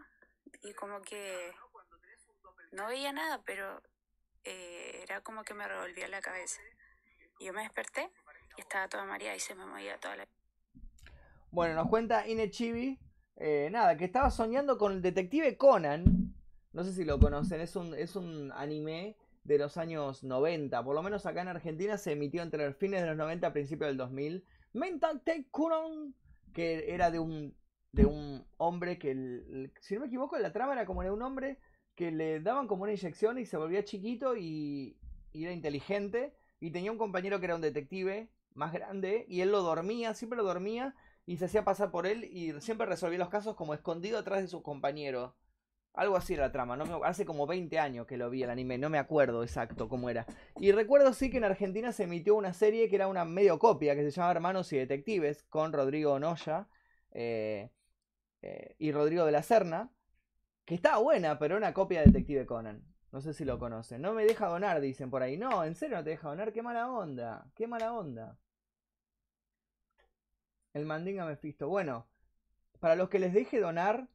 y 0.61 0.73
como 0.73 1.01
que 1.01 1.51
no 2.71 2.87
veía 2.87 3.11
nada, 3.13 3.41
pero 3.45 3.81
eh, 4.43 5.01
era 5.03 5.21
como 5.21 5.43
que 5.43 5.53
me 5.53 5.67
revolvía 5.67 6.07
la 6.07 6.21
cabeza. 6.21 6.61
Yo 7.39 7.53
me 7.53 7.61
desperté 7.63 8.09
y 8.57 8.61
estaba 8.61 8.87
toda 8.87 9.05
mareada 9.05 9.35
y 9.35 9.39
se 9.39 9.55
me 9.55 9.65
movía 9.65 9.97
toda 9.99 10.15
la... 10.15 10.27
Bueno, 11.51 11.75
nos 11.75 11.89
cuenta 11.89 12.27
Inechibi. 12.27 12.99
eh, 13.37 13.69
nada, 13.71 13.95
que 13.97 14.05
estaba 14.05 14.31
soñando 14.31 14.77
con 14.77 14.93
el 14.93 15.01
detective 15.01 15.57
Conan. 15.57 16.33
No 16.73 16.83
sé 16.83 16.93
si 16.93 17.05
lo 17.05 17.19
conocen, 17.19 17.61
es 17.61 17.75
un, 17.75 17.93
es 17.93 18.15
un 18.15 18.51
anime 18.53 19.15
de 19.43 19.57
los 19.57 19.77
años 19.77 20.23
90. 20.23 20.83
Por 20.83 20.95
lo 20.95 21.01
menos 21.03 21.25
acá 21.25 21.41
en 21.41 21.47
Argentina 21.47 21.97
se 21.97 22.11
emitió 22.13 22.41
entre 22.41 22.65
los 22.65 22.75
fines 22.75 23.01
de 23.01 23.07
los 23.07 23.17
90 23.17 23.47
a 23.47 23.53
principios 23.53 23.89
del 23.89 23.97
2000. 23.97 24.45
Mental 24.77 25.21
Conan, 25.51 26.15
que 26.53 26.93
era 26.93 27.11
de 27.11 27.19
un, 27.19 27.55
de 27.91 28.05
un 28.05 28.45
hombre 28.57 28.97
que, 28.97 29.71
si 29.81 29.95
no 29.95 30.01
me 30.01 30.07
equivoco, 30.07 30.37
la 30.37 30.53
trama 30.53 30.73
era 30.73 30.85
como 30.85 31.03
de 31.03 31.11
un 31.11 31.21
hombre 31.21 31.59
que 31.95 32.11
le 32.11 32.39
daban 32.39 32.67
como 32.67 32.83
una 32.83 32.93
inyección 32.93 33.39
y 33.39 33.45
se 33.45 33.57
volvía 33.57 33.83
chiquito 33.83 34.37
y, 34.37 34.97
y 35.33 35.43
era 35.43 35.53
inteligente. 35.53 36.33
Y 36.59 36.71
tenía 36.71 36.91
un 36.91 36.97
compañero 36.97 37.39
que 37.39 37.45
era 37.45 37.55
un 37.55 37.61
detective 37.61 38.29
más 38.53 38.73
grande 38.73 39.25
y 39.27 39.41
él 39.41 39.51
lo 39.51 39.61
dormía, 39.61 40.13
siempre 40.13 40.37
lo 40.37 40.43
dormía 40.43 40.95
y 41.25 41.37
se 41.37 41.45
hacía 41.45 41.63
pasar 41.63 41.91
por 41.91 42.07
él 42.07 42.23
y 42.23 42.59
siempre 42.61 42.87
resolvía 42.87 43.19
los 43.19 43.29
casos 43.29 43.55
como 43.55 43.73
escondido 43.73 44.17
atrás 44.17 44.41
de 44.41 44.47
su 44.47 44.63
compañero. 44.63 45.35
Algo 45.97 46.15
así 46.15 46.35
era 46.35 46.45
la 46.45 46.51
trama, 46.51 46.77
hace 47.05 47.25
como 47.25 47.47
20 47.47 47.79
años 47.79 48.05
que 48.05 48.17
lo 48.17 48.29
vi 48.29 48.43
el 48.43 48.51
anime, 48.51 48.77
no 48.77 48.87
me 48.87 48.99
acuerdo 48.99 49.41
exacto 49.41 49.89
cómo 49.89 50.11
era. 50.11 50.27
Y 50.57 50.71
recuerdo 50.71 51.11
sí 51.11 51.31
que 51.31 51.37
en 51.37 51.43
Argentina 51.43 51.91
se 51.91 52.03
emitió 52.03 52.35
una 52.35 52.53
serie 52.53 52.87
que 52.87 52.97
era 52.97 53.07
una 53.07 53.25
medio 53.25 53.57
copia, 53.57 53.95
que 53.95 54.03
se 54.03 54.11
llama 54.11 54.29
Hermanos 54.29 54.71
y 54.73 54.77
Detectives, 54.77 55.43
con 55.49 55.73
Rodrigo 55.73 56.19
Noya 56.19 56.67
eh, 57.11 57.71
eh, 58.43 58.75
y 58.77 58.91
Rodrigo 58.91 59.25
de 59.25 59.31
la 59.31 59.41
Serna, 59.41 59.91
que 60.65 60.75
estaba 60.75 60.99
buena, 60.99 61.39
pero 61.39 61.55
era 61.55 61.65
una 61.65 61.73
copia 61.73 62.01
de 62.01 62.07
Detective 62.07 62.45
Conan. 62.45 62.83
No 63.11 63.21
sé 63.21 63.33
si 63.33 63.43
lo 63.43 63.57
conocen. 63.57 64.01
No 64.01 64.13
me 64.13 64.25
deja 64.25 64.47
donar, 64.47 64.79
dicen 64.81 65.09
por 65.09 65.23
ahí. 65.23 65.35
No, 65.37 65.63
en 65.63 65.73
serio 65.73 65.97
no 65.97 66.03
te 66.03 66.11
deja 66.11 66.29
donar, 66.29 66.53
qué 66.53 66.61
mala 66.61 66.91
onda, 66.91 67.49
qué 67.55 67.65
mala 67.67 67.93
onda. 67.93 68.37
El 70.73 70.85
mandinga 70.85 71.25
Mephisto. 71.25 71.67
Bueno, 71.67 72.07
para 72.79 72.95
los 72.95 73.09
que 73.09 73.19
les 73.19 73.33
deje 73.33 73.59
donar. 73.59 74.07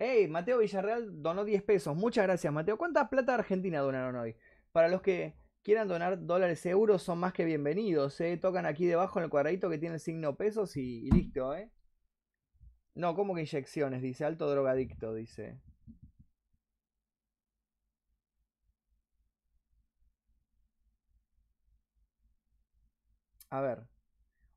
Hey, 0.00 0.26
Mateo 0.28 0.58
Villarreal 0.58 1.22
donó 1.22 1.44
10 1.44 1.62
pesos. 1.62 1.94
Muchas 1.96 2.24
gracias, 2.24 2.52
Mateo. 2.52 2.76
¿Cuánta 2.78 3.08
plata 3.10 3.34
argentina 3.34 3.80
donaron 3.80 4.16
hoy? 4.16 4.34
Para 4.72 4.88
los 4.88 5.00
que 5.02 5.34
quieran 5.62 5.88
donar 5.88 6.24
dólares, 6.26 6.64
euros, 6.66 7.02
son 7.02 7.18
más 7.18 7.32
que 7.34 7.44
bienvenidos. 7.44 8.18
¿eh? 8.20 8.36
Tocan 8.38 8.64
aquí 8.66 8.86
debajo 8.86 9.18
en 9.18 9.24
el 9.24 9.30
cuadradito 9.30 9.68
que 9.70 9.78
tiene 9.78 9.96
el 9.96 10.00
signo 10.00 10.36
pesos 10.36 10.76
y, 10.76 11.06
y 11.06 11.10
listo, 11.10 11.54
¿eh? 11.54 11.70
No, 12.94 13.14
¿cómo 13.16 13.34
que 13.34 13.40
inyecciones? 13.40 14.00
Dice, 14.00 14.24
alto 14.24 14.48
drogadicto, 14.48 15.12
dice. 15.14 15.58
A 23.50 23.60
ver. 23.60 23.86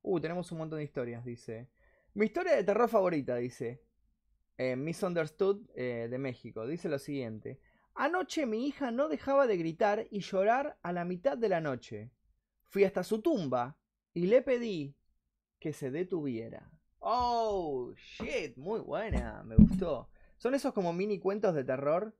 Uh, 0.03 0.19
tenemos 0.21 0.51
un 0.53 0.59
montón 0.59 0.79
de 0.79 0.85
historias, 0.85 1.25
dice. 1.25 1.69
Mi 2.15 2.25
historia 2.25 2.55
de 2.55 2.63
terror 2.65 2.89
favorita, 2.89 3.35
dice. 3.37 3.81
Eh, 4.57 4.75
Misunderstood 4.75 5.69
eh, 5.75 6.07
de 6.09 6.17
México. 6.17 6.67
Dice 6.67 6.89
lo 6.89 6.99
siguiente. 6.99 7.59
Anoche 7.95 8.45
mi 8.45 8.67
hija 8.67 8.91
no 8.91 9.07
dejaba 9.07 9.47
de 9.47 9.57
gritar 9.57 10.07
y 10.09 10.19
llorar 10.21 10.77
a 10.81 10.91
la 10.91 11.05
mitad 11.05 11.37
de 11.37 11.49
la 11.49 11.61
noche. 11.61 12.11
Fui 12.65 12.83
hasta 12.83 13.03
su 13.03 13.21
tumba 13.21 13.77
y 14.13 14.27
le 14.27 14.41
pedí 14.41 14.95
que 15.59 15.73
se 15.73 15.91
detuviera. 15.91 16.71
Oh, 16.99 17.93
shit, 17.95 18.57
muy 18.57 18.79
buena, 18.79 19.43
me 19.43 19.55
gustó. 19.55 20.09
Son 20.37 20.55
esos 20.55 20.73
como 20.73 20.93
mini 20.93 21.19
cuentos 21.19 21.53
de 21.53 21.63
terror. 21.63 22.15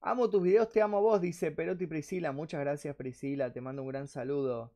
Amo 0.00 0.28
tus 0.30 0.42
videos, 0.42 0.68
te 0.70 0.82
amo 0.82 1.00
vos, 1.00 1.20
dice 1.20 1.50
Perotti 1.50 1.86
Priscila. 1.86 2.32
Muchas 2.32 2.60
gracias 2.60 2.96
Priscila, 2.96 3.52
te 3.52 3.60
mando 3.60 3.82
un 3.82 3.88
gran 3.88 4.08
saludo. 4.08 4.72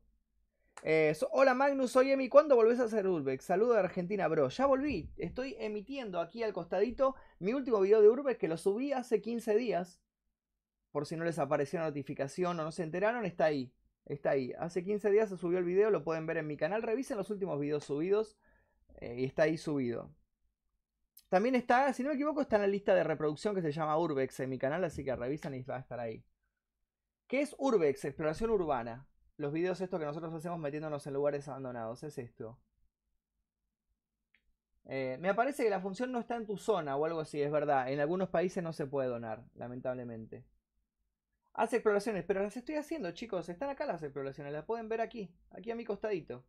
Eh, 0.83 1.15
hola 1.31 1.53
Magnus, 1.53 1.91
soy 1.91 2.11
Emi. 2.11 2.29
¿Cuándo 2.29 2.55
volvés 2.55 2.79
a 2.79 2.83
hacer 2.83 3.07
Urbex? 3.07 3.43
Saludo 3.43 3.73
de 3.73 3.79
Argentina, 3.79 4.27
bro. 4.27 4.49
Ya 4.49 4.65
volví. 4.65 5.09
Estoy 5.17 5.55
emitiendo 5.59 6.19
aquí 6.19 6.43
al 6.43 6.53
costadito 6.53 7.15
mi 7.39 7.53
último 7.53 7.81
video 7.81 8.01
de 8.01 8.09
Urbex 8.09 8.37
que 8.37 8.47
lo 8.47 8.57
subí 8.57 8.93
hace 8.93 9.21
15 9.21 9.55
días. 9.55 9.99
Por 10.91 11.05
si 11.05 11.15
no 11.15 11.25
les 11.25 11.39
apareció 11.39 11.79
notificación 11.79 12.59
o 12.59 12.63
no 12.63 12.71
se 12.71 12.83
enteraron, 12.83 13.25
está 13.25 13.45
ahí. 13.45 13.73
Está 14.05 14.31
ahí. 14.31 14.53
Hace 14.59 14.83
15 14.83 15.09
días 15.09 15.29
se 15.29 15.37
subió 15.37 15.57
el 15.57 15.65
video, 15.65 15.89
lo 15.89 16.03
pueden 16.03 16.25
ver 16.25 16.37
en 16.37 16.47
mi 16.47 16.57
canal. 16.57 16.83
Revisen 16.83 17.17
los 17.17 17.29
últimos 17.31 17.59
videos 17.59 17.83
subidos 17.83 18.37
eh, 18.99 19.15
y 19.19 19.25
está 19.25 19.43
ahí 19.43 19.57
subido. 19.57 20.11
También 21.29 21.55
está, 21.55 21.91
si 21.91 22.03
no 22.03 22.09
me 22.09 22.15
equivoco, 22.15 22.41
está 22.41 22.55
en 22.55 22.61
la 22.61 22.67
lista 22.67 22.95
de 22.95 23.03
reproducción 23.03 23.53
que 23.53 23.61
se 23.61 23.71
llama 23.71 23.97
Urbex 23.97 24.39
en 24.39 24.49
mi 24.49 24.57
canal, 24.57 24.83
así 24.83 25.03
que 25.03 25.13
revisan 25.15 25.55
y 25.55 25.63
va 25.63 25.75
a 25.75 25.79
estar 25.79 25.99
ahí. 25.99 26.23
¿Qué 27.27 27.41
es 27.41 27.53
Urbex? 27.57 28.05
Exploración 28.05 28.51
urbana 28.51 29.05
los 29.37 29.53
videos 29.53 29.79
estos 29.81 29.99
que 29.99 30.05
nosotros 30.05 30.33
hacemos 30.33 30.59
metiéndonos 30.59 31.05
en 31.07 31.13
lugares 31.13 31.47
abandonados. 31.47 32.03
Es 32.03 32.17
esto. 32.17 32.57
Eh, 34.85 35.17
me 35.19 35.33
parece 35.33 35.63
que 35.63 35.69
la 35.69 35.81
función 35.81 36.11
no 36.11 36.19
está 36.19 36.35
en 36.37 36.45
tu 36.45 36.57
zona 36.57 36.95
o 36.95 37.05
algo 37.05 37.19
así, 37.19 37.41
es 37.41 37.51
verdad. 37.51 37.91
En 37.91 37.99
algunos 37.99 38.29
países 38.29 38.63
no 38.63 38.73
se 38.73 38.87
puede 38.87 39.09
donar, 39.09 39.43
lamentablemente. 39.55 40.45
Hace 41.53 41.77
exploraciones, 41.77 42.23
pero 42.25 42.41
las 42.41 42.55
estoy 42.55 42.75
haciendo, 42.75 43.11
chicos. 43.11 43.49
Están 43.49 43.69
acá 43.69 43.85
las 43.85 44.01
exploraciones, 44.03 44.53
las 44.53 44.65
pueden 44.65 44.87
ver 44.89 45.01
aquí, 45.01 45.33
aquí 45.51 45.71
a 45.71 45.75
mi 45.75 45.83
costadito. 45.85 46.45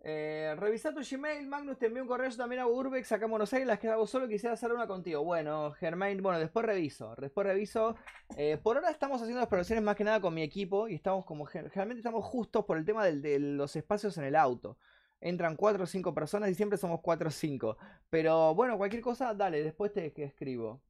Eh, 0.00 0.54
revisa 0.56 0.94
tu 0.94 1.00
Gmail, 1.00 1.46
Magnus, 1.48 1.76
te 1.76 1.86
envío 1.86 2.02
un 2.02 2.08
correo, 2.08 2.30
también 2.36 2.62
hago 2.62 2.72
Urbex 2.72 3.10
acá 3.10 3.24
en 3.24 3.30
Buenos 3.32 3.52
Aires, 3.52 3.66
las 3.66 3.80
que 3.80 3.88
hago 3.88 4.06
solo, 4.06 4.28
quisiera 4.28 4.54
hacer 4.54 4.72
una 4.72 4.86
contigo. 4.86 5.24
Bueno, 5.24 5.72
Germain, 5.72 6.22
bueno, 6.22 6.38
después 6.38 6.64
reviso, 6.64 7.14
después 7.16 7.46
reviso. 7.46 7.96
Eh, 8.36 8.58
por 8.62 8.76
ahora 8.76 8.90
estamos 8.90 9.20
haciendo 9.20 9.42
exploraciones 9.42 9.84
más 9.84 9.96
que 9.96 10.04
nada 10.04 10.20
con 10.20 10.34
mi 10.34 10.42
equipo 10.42 10.88
y 10.88 10.94
estamos 10.94 11.24
como, 11.24 11.46
generalmente 11.46 11.98
estamos 11.98 12.24
justos 12.24 12.64
por 12.64 12.78
el 12.78 12.84
tema 12.84 13.04
de 13.04 13.38
los 13.40 13.74
espacios 13.74 14.16
en 14.18 14.24
el 14.24 14.36
auto. 14.36 14.78
Entran 15.20 15.56
4 15.56 15.82
o 15.82 15.86
5 15.86 16.14
personas 16.14 16.50
y 16.50 16.54
siempre 16.54 16.78
somos 16.78 17.00
4 17.00 17.28
o 17.28 17.30
5. 17.32 17.76
Pero 18.08 18.54
bueno, 18.54 18.78
cualquier 18.78 19.02
cosa, 19.02 19.34
dale, 19.34 19.62
después 19.64 19.92
te 19.92 20.12
escribo. 20.22 20.80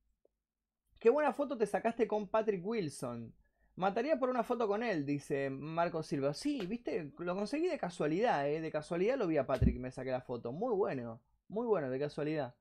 Qué 0.99 1.11
buena 1.11 1.33
foto 1.33 1.57
te 1.57 1.67
sacaste 1.67 2.07
con 2.07 2.29
Patrick 2.29 2.65
Wilson. 2.65 3.33
Mataría 3.79 4.19
por 4.19 4.29
una 4.29 4.43
foto 4.43 4.67
con 4.67 4.83
él, 4.83 5.07
dice 5.07 5.51
Marco 5.51 6.03
Silva. 6.03 6.35
Sí, 6.35 6.67
viste, 6.67 7.13
lo 7.19 7.37
conseguí 7.37 7.69
de 7.69 7.79
casualidad, 7.79 8.49
¿eh? 8.49 8.61
De 8.61 8.73
casualidad 8.73 9.17
lo 9.17 9.29
vi 9.29 9.37
a 9.37 9.47
Patrick 9.47 9.77
y 9.77 9.79
me 9.79 9.93
saqué 9.93 10.11
la 10.11 10.21
foto. 10.21 10.51
Muy 10.51 10.75
bueno, 10.75 11.21
muy 11.47 11.65
bueno, 11.65 11.89
de 11.89 12.01
casualidad. 12.01 12.57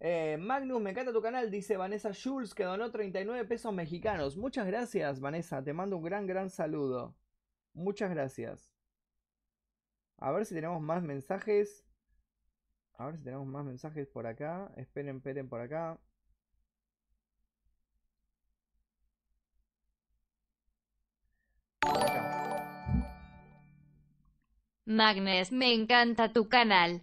Eh, 0.00 0.36
Magnus, 0.40 0.82
me 0.82 0.90
encanta 0.90 1.12
tu 1.12 1.22
canal, 1.22 1.52
dice 1.52 1.76
Vanessa 1.76 2.10
Jules, 2.12 2.52
que 2.52 2.64
donó 2.64 2.90
39 2.90 3.44
pesos 3.44 3.72
mexicanos. 3.72 4.36
Muchas 4.36 4.66
gracias, 4.66 5.20
Vanessa, 5.20 5.62
te 5.62 5.72
mando 5.72 5.98
un 5.98 6.02
gran, 6.02 6.26
gran 6.26 6.50
saludo. 6.50 7.14
Muchas 7.74 8.10
gracias. 8.10 8.72
A 10.18 10.32
ver 10.32 10.46
si 10.46 10.56
tenemos 10.56 10.82
más 10.82 11.00
mensajes. 11.04 11.86
A 12.98 13.06
ver 13.06 13.18
si 13.18 13.22
tenemos 13.22 13.46
más 13.46 13.64
mensajes 13.64 14.08
por 14.08 14.26
acá. 14.26 14.72
Esperen, 14.76 15.18
esperen 15.18 15.48
por 15.48 15.60
acá. 15.60 15.96
Magnus, 24.86 25.50
me 25.50 25.72
encanta 25.72 26.34
tu 26.34 26.50
canal. 26.50 27.00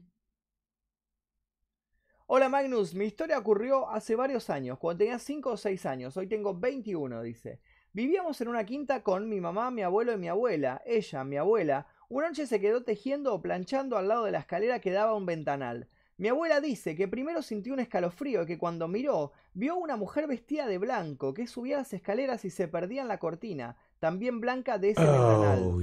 Hola 2.27 2.47
Magnus, 2.47 2.93
mi 2.93 3.05
historia 3.05 3.39
ocurrió 3.39 3.89
hace 3.89 4.15
varios 4.15 4.51
años, 4.51 4.77
cuando 4.77 4.99
tenía 4.99 5.17
5 5.17 5.49
o 5.49 5.57
6 5.57 5.87
años, 5.87 6.15
hoy 6.15 6.27
tengo 6.27 6.53
21, 6.53 7.23
dice. 7.23 7.59
Vivíamos 7.91 8.39
en 8.39 8.49
una 8.49 8.65
quinta 8.67 9.01
con 9.01 9.27
mi 9.27 9.41
mamá, 9.41 9.71
mi 9.71 9.81
abuelo 9.81 10.13
y 10.13 10.17
mi 10.17 10.27
abuela. 10.27 10.83
Ella, 10.85 11.23
mi 11.23 11.37
abuela, 11.37 11.87
una 12.07 12.27
noche 12.27 12.45
se 12.45 12.61
quedó 12.61 12.83
tejiendo 12.83 13.33
o 13.33 13.41
planchando 13.41 13.97
al 13.97 14.07
lado 14.07 14.25
de 14.25 14.31
la 14.31 14.39
escalera 14.39 14.79
que 14.79 14.91
daba 14.91 15.13
a 15.13 15.15
un 15.15 15.25
ventanal. 15.25 15.89
Mi 16.17 16.27
abuela 16.27 16.61
dice 16.61 16.95
que 16.95 17.07
primero 17.07 17.41
sintió 17.41 17.73
un 17.73 17.79
escalofrío 17.79 18.43
y 18.43 18.45
que 18.45 18.59
cuando 18.59 18.87
miró 18.87 19.31
vio 19.53 19.75
una 19.75 19.95
mujer 19.95 20.27
vestida 20.27 20.67
de 20.67 20.77
blanco 20.77 21.33
que 21.33 21.47
subía 21.47 21.77
las 21.77 21.93
escaleras 21.93 22.45
y 22.45 22.51
se 22.51 22.67
perdía 22.67 23.01
en 23.01 23.07
la 23.07 23.17
cortina 23.17 23.75
también 24.01 24.41
blanca 24.41 24.79
de 24.79 24.89
ese 24.89 25.03
ventanal. 25.03 25.59
Oh, 25.63 25.79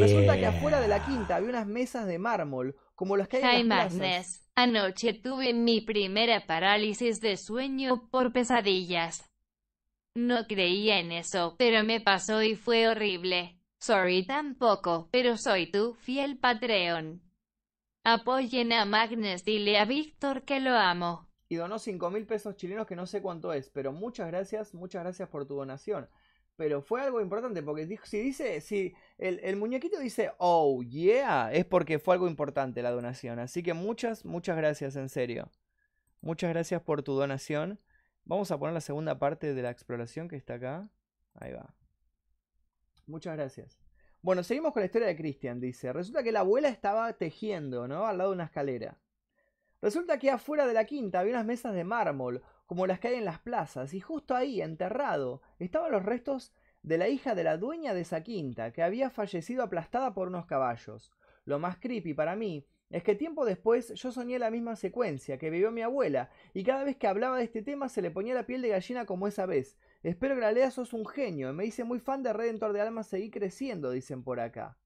Resulta 0.00 0.38
que 0.38 0.46
afuera 0.46 0.80
de 0.80 0.88
la 0.88 1.04
quinta 1.04 1.36
había 1.36 1.50
unas 1.50 1.66
mesas 1.66 2.06
de 2.06 2.18
mármol, 2.18 2.74
como 2.94 3.16
las 3.16 3.28
que 3.28 3.44
hay 3.44 3.60
en 3.60 3.68
las 3.68 3.94
plazas. 3.94 4.50
Anoche 4.56 5.12
tuve 5.12 5.52
mi 5.52 5.82
primera 5.82 6.46
parálisis 6.46 7.20
de 7.20 7.36
sueño 7.36 8.08
por 8.10 8.32
pesadillas. 8.32 9.30
No 10.14 10.46
creía 10.46 10.98
en 10.98 11.12
eso, 11.12 11.56
pero 11.58 11.84
me 11.84 12.00
pasó 12.00 12.42
y 12.42 12.56
fue 12.56 12.88
horrible. 12.88 13.60
Sorry 13.80 14.26
tampoco, 14.26 15.10
pero 15.12 15.36
soy 15.36 15.70
tu 15.70 15.92
fiel 15.92 16.38
Patreon. 16.38 17.20
Apoyen 18.02 18.72
a 18.72 18.86
Magnus, 18.86 19.44
dile 19.44 19.78
a 19.78 19.84
Víctor 19.84 20.42
que 20.44 20.58
lo 20.58 20.70
amo. 20.70 21.28
Y 21.50 21.56
donó 21.56 21.78
cinco 21.78 22.10
mil 22.10 22.26
pesos 22.26 22.56
chilenos 22.56 22.86
que 22.86 22.96
no 22.96 23.04
sé 23.04 23.20
cuánto 23.20 23.52
es, 23.52 23.68
pero 23.68 23.92
muchas 23.92 24.28
gracias, 24.28 24.72
muchas 24.72 25.02
gracias 25.02 25.28
por 25.28 25.46
tu 25.46 25.54
donación 25.54 26.08
pero 26.58 26.82
fue 26.82 27.00
algo 27.00 27.20
importante 27.20 27.62
porque 27.62 27.86
si 28.02 28.18
dice, 28.18 28.60
si 28.60 28.92
el, 29.16 29.54
muñequito 29.54 30.00
dice, 30.00 30.32
oh 30.38 30.82
yeah, 30.82 31.52
es 31.52 31.64
porque 31.64 32.00
fue 32.00 32.14
algo 32.14 32.26
importante 32.26 32.82
la 32.82 32.90
donación. 32.90 33.38
Así 33.38 33.62
que 33.62 33.74
muchas, 33.74 34.24
muchas 34.24 34.56
gracias, 34.56 34.96
en 34.96 35.08
serio. 35.08 35.52
Muchas 36.20 36.50
gracias 36.50 36.82
por 36.82 37.04
tu 37.04 37.12
donación. 37.12 37.78
Vamos 38.24 38.50
a 38.50 38.58
poner 38.58 38.74
la 38.74 38.80
segunda 38.80 39.20
parte 39.20 39.54
de 39.54 39.62
la 39.62 39.70
exploración 39.70 40.26
que 40.26 40.34
está 40.34 40.54
acá. 40.54 40.90
Ahí 41.34 41.52
va. 41.52 41.76
Muchas 43.06 43.36
gracias. 43.36 43.78
Bueno, 44.20 44.42
seguimos 44.42 44.72
con 44.72 44.80
la 44.80 44.86
historia 44.86 45.06
de 45.06 45.16
Christian. 45.16 45.60
Dice, 45.60 45.92
resulta 45.92 46.24
que 46.24 46.32
la 46.32 46.40
abuela 46.40 46.68
estaba 46.70 47.12
tejiendo, 47.12 47.86
¿no? 47.86 48.04
Al 48.04 48.18
lado 48.18 48.30
de 48.30 48.34
una 48.34 48.46
escalera. 48.46 48.98
Resulta 49.80 50.18
que 50.18 50.28
afuera 50.28 50.66
de 50.66 50.74
la 50.74 50.86
quinta 50.86 51.20
había 51.20 51.34
unas 51.34 51.46
mesas 51.46 51.72
de 51.72 51.84
mármol, 51.84 52.42
como 52.68 52.86
las 52.86 53.00
que 53.00 53.08
hay 53.08 53.14
en 53.14 53.24
las 53.24 53.38
plazas, 53.38 53.94
y 53.94 54.00
justo 54.00 54.36
ahí, 54.36 54.60
enterrado, 54.60 55.40
estaban 55.58 55.90
los 55.90 56.04
restos 56.04 56.52
de 56.82 56.98
la 56.98 57.08
hija 57.08 57.34
de 57.34 57.42
la 57.42 57.56
dueña 57.56 57.94
de 57.94 58.02
esa 58.02 58.22
quinta, 58.22 58.74
que 58.74 58.82
había 58.82 59.08
fallecido 59.08 59.62
aplastada 59.62 60.12
por 60.12 60.28
unos 60.28 60.44
caballos. 60.44 61.10
Lo 61.46 61.58
más 61.58 61.78
creepy 61.78 62.12
para 62.12 62.36
mí 62.36 62.66
es 62.90 63.02
que 63.02 63.14
tiempo 63.14 63.46
después 63.46 63.94
yo 63.94 64.12
soñé 64.12 64.38
la 64.38 64.50
misma 64.50 64.76
secuencia 64.76 65.38
que 65.38 65.48
vivió 65.48 65.70
mi 65.70 65.80
abuela, 65.80 66.28
y 66.52 66.62
cada 66.62 66.84
vez 66.84 66.98
que 66.98 67.06
hablaba 67.06 67.38
de 67.38 67.44
este 67.44 67.62
tema 67.62 67.88
se 67.88 68.02
le 68.02 68.10
ponía 68.10 68.34
la 68.34 68.44
piel 68.44 68.60
de 68.60 68.68
gallina 68.68 69.06
como 69.06 69.26
esa 69.26 69.46
vez. 69.46 69.78
Espero 70.02 70.34
que 70.34 70.42
la 70.42 70.52
lea, 70.52 70.70
sos 70.70 70.92
un 70.92 71.06
genio, 71.06 71.54
me 71.54 71.64
hice 71.64 71.84
muy 71.84 72.00
fan 72.00 72.22
de 72.22 72.34
Redentor 72.34 72.74
de 72.74 72.82
Almas, 72.82 73.06
seguí 73.06 73.30
creciendo, 73.30 73.92
dicen 73.92 74.22
por 74.22 74.40
acá. 74.40 74.76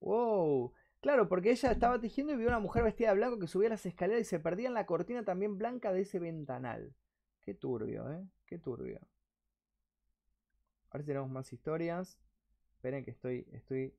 Wow. 0.00 0.72
Claro, 1.00 1.28
porque 1.28 1.52
ella 1.52 1.70
estaba 1.70 2.00
tejiendo 2.00 2.32
y 2.32 2.36
vio 2.36 2.48
una 2.48 2.58
mujer 2.58 2.82
vestida 2.82 3.10
de 3.10 3.14
blanco 3.14 3.38
que 3.38 3.46
subía 3.46 3.68
las 3.68 3.86
escaleras 3.86 4.22
y 4.22 4.24
se 4.24 4.40
perdía 4.40 4.66
en 4.66 4.74
la 4.74 4.86
cortina 4.86 5.24
también 5.24 5.56
blanca 5.56 5.92
de 5.92 6.00
ese 6.00 6.18
ventanal. 6.18 6.96
Qué 7.42 7.54
turbio, 7.54 8.10
¿eh? 8.10 8.26
Qué 8.46 8.58
turbio. 8.58 9.00
A 10.90 10.98
ver 10.98 11.02
si 11.02 11.06
tenemos 11.08 11.30
más 11.30 11.52
historias. 11.52 12.18
Esperen 12.74 13.04
que 13.04 13.10
estoy, 13.10 13.46
estoy 13.52 13.94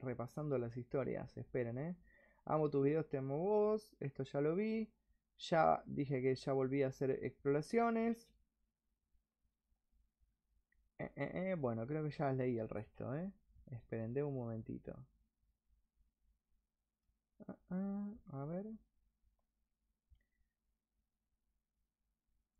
repasando 0.00 0.58
las 0.58 0.76
historias. 0.76 1.36
Esperen, 1.36 1.78
¿eh? 1.78 1.96
Amo 2.44 2.70
tus 2.70 2.84
videos, 2.84 3.08
te 3.08 3.18
amo 3.18 3.38
vos. 3.38 3.94
Esto 4.00 4.22
ya 4.22 4.40
lo 4.40 4.54
vi. 4.54 4.90
Ya 5.38 5.82
dije 5.86 6.22
que 6.22 6.34
ya 6.34 6.52
volví 6.52 6.82
a 6.82 6.88
hacer 6.88 7.10
exploraciones. 7.22 8.28
Eh, 10.98 11.10
eh, 11.16 11.50
eh. 11.50 11.54
Bueno, 11.56 11.86
creo 11.86 12.02
que 12.04 12.10
ya 12.10 12.32
leí 12.32 12.58
el 12.58 12.68
resto, 12.68 13.14
¿eh? 13.14 13.30
Esperen, 13.70 14.14
de 14.14 14.22
un 14.22 14.34
momentito. 14.34 14.96
Ah, 17.48 17.56
ah, 17.70 18.08
a 18.32 18.44
ver. 18.46 18.66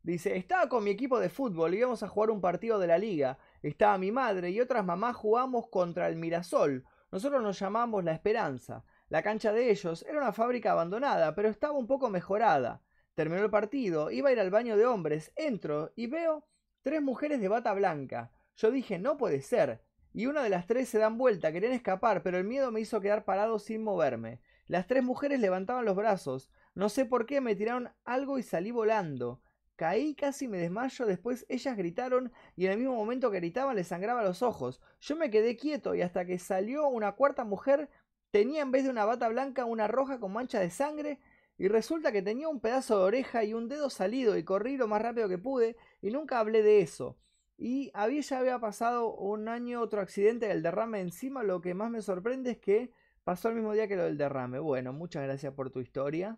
Dice, 0.08 0.38
estaba 0.38 0.70
con 0.70 0.84
mi 0.84 0.88
equipo 0.88 1.20
de 1.20 1.28
fútbol 1.28 1.74
íbamos 1.74 2.02
a 2.02 2.08
jugar 2.08 2.30
un 2.30 2.40
partido 2.40 2.78
de 2.78 2.86
la 2.86 2.96
liga. 2.96 3.36
Estaba 3.62 3.98
mi 3.98 4.10
madre 4.10 4.48
y 4.48 4.58
otras 4.58 4.82
mamás 4.82 5.14
jugamos 5.14 5.68
contra 5.68 6.08
el 6.08 6.16
Mirasol. 6.16 6.86
Nosotros 7.12 7.42
nos 7.42 7.58
llamamos 7.58 8.02
La 8.02 8.12
Esperanza. 8.12 8.86
La 9.10 9.22
cancha 9.22 9.52
de 9.52 9.70
ellos 9.70 10.06
era 10.08 10.16
una 10.16 10.32
fábrica 10.32 10.72
abandonada, 10.72 11.34
pero 11.34 11.50
estaba 11.50 11.76
un 11.76 11.86
poco 11.86 12.08
mejorada. 12.08 12.80
Terminó 13.14 13.42
el 13.42 13.50
partido, 13.50 14.10
iba 14.10 14.30
a 14.30 14.32
ir 14.32 14.40
al 14.40 14.48
baño 14.48 14.78
de 14.78 14.86
hombres, 14.86 15.30
entro 15.36 15.92
y 15.94 16.06
veo 16.06 16.46
tres 16.80 17.02
mujeres 17.02 17.38
de 17.38 17.48
bata 17.48 17.74
blanca. 17.74 18.32
Yo 18.56 18.70
dije, 18.70 18.98
no 18.98 19.18
puede 19.18 19.42
ser. 19.42 19.82
Y 20.14 20.24
una 20.24 20.42
de 20.42 20.48
las 20.48 20.66
tres 20.66 20.88
se 20.88 20.96
dan 20.96 21.18
vuelta, 21.18 21.52
querían 21.52 21.74
escapar, 21.74 22.22
pero 22.22 22.38
el 22.38 22.44
miedo 22.44 22.72
me 22.72 22.80
hizo 22.80 23.02
quedar 23.02 23.26
parado 23.26 23.58
sin 23.58 23.84
moverme. 23.84 24.40
Las 24.68 24.86
tres 24.86 25.04
mujeres 25.04 25.38
levantaban 25.38 25.84
los 25.84 25.96
brazos. 25.96 26.50
No 26.74 26.88
sé 26.88 27.04
por 27.04 27.26
qué 27.26 27.42
me 27.42 27.54
tiraron 27.54 27.90
algo 28.06 28.38
y 28.38 28.42
salí 28.42 28.70
volando. 28.70 29.42
Caí, 29.78 30.16
casi 30.16 30.48
me 30.48 30.58
desmayo, 30.58 31.06
después 31.06 31.46
ellas 31.48 31.76
gritaron 31.76 32.32
y 32.56 32.66
en 32.66 32.72
el 32.72 32.78
mismo 32.78 32.96
momento 32.96 33.30
que 33.30 33.36
gritaban 33.38 33.76
les 33.76 33.86
sangraba 33.86 34.24
los 34.24 34.42
ojos. 34.42 34.80
Yo 35.00 35.14
me 35.14 35.30
quedé 35.30 35.56
quieto 35.56 35.94
y 35.94 36.02
hasta 36.02 36.24
que 36.24 36.40
salió 36.40 36.88
una 36.88 37.12
cuarta 37.12 37.44
mujer 37.44 37.88
tenía 38.32 38.62
en 38.62 38.72
vez 38.72 38.82
de 38.82 38.90
una 38.90 39.04
bata 39.04 39.28
blanca 39.28 39.64
una 39.66 39.86
roja 39.86 40.18
con 40.18 40.32
mancha 40.32 40.58
de 40.58 40.70
sangre 40.70 41.20
y 41.58 41.68
resulta 41.68 42.10
que 42.10 42.22
tenía 42.22 42.48
un 42.48 42.58
pedazo 42.58 42.98
de 42.98 43.04
oreja 43.04 43.44
y 43.44 43.54
un 43.54 43.68
dedo 43.68 43.88
salido 43.88 44.36
y 44.36 44.42
corrí 44.42 44.76
lo 44.76 44.88
más 44.88 45.00
rápido 45.00 45.28
que 45.28 45.38
pude 45.38 45.76
y 46.02 46.10
nunca 46.10 46.40
hablé 46.40 46.64
de 46.64 46.80
eso. 46.80 47.16
Y 47.56 47.92
había, 47.94 48.22
ya 48.22 48.40
había 48.40 48.58
pasado 48.58 49.14
un 49.14 49.48
año 49.48 49.80
otro 49.80 50.00
accidente 50.00 50.48
del 50.48 50.64
derrame 50.64 50.98
encima, 50.98 51.44
lo 51.44 51.60
que 51.60 51.74
más 51.74 51.88
me 51.88 52.02
sorprende 52.02 52.50
es 52.50 52.58
que 52.58 52.90
pasó 53.22 53.50
el 53.50 53.54
mismo 53.54 53.74
día 53.74 53.86
que 53.86 53.94
lo 53.94 54.02
del 54.02 54.18
derrame. 54.18 54.58
Bueno, 54.58 54.92
muchas 54.92 55.22
gracias 55.22 55.54
por 55.54 55.70
tu 55.70 55.78
historia. 55.78 56.36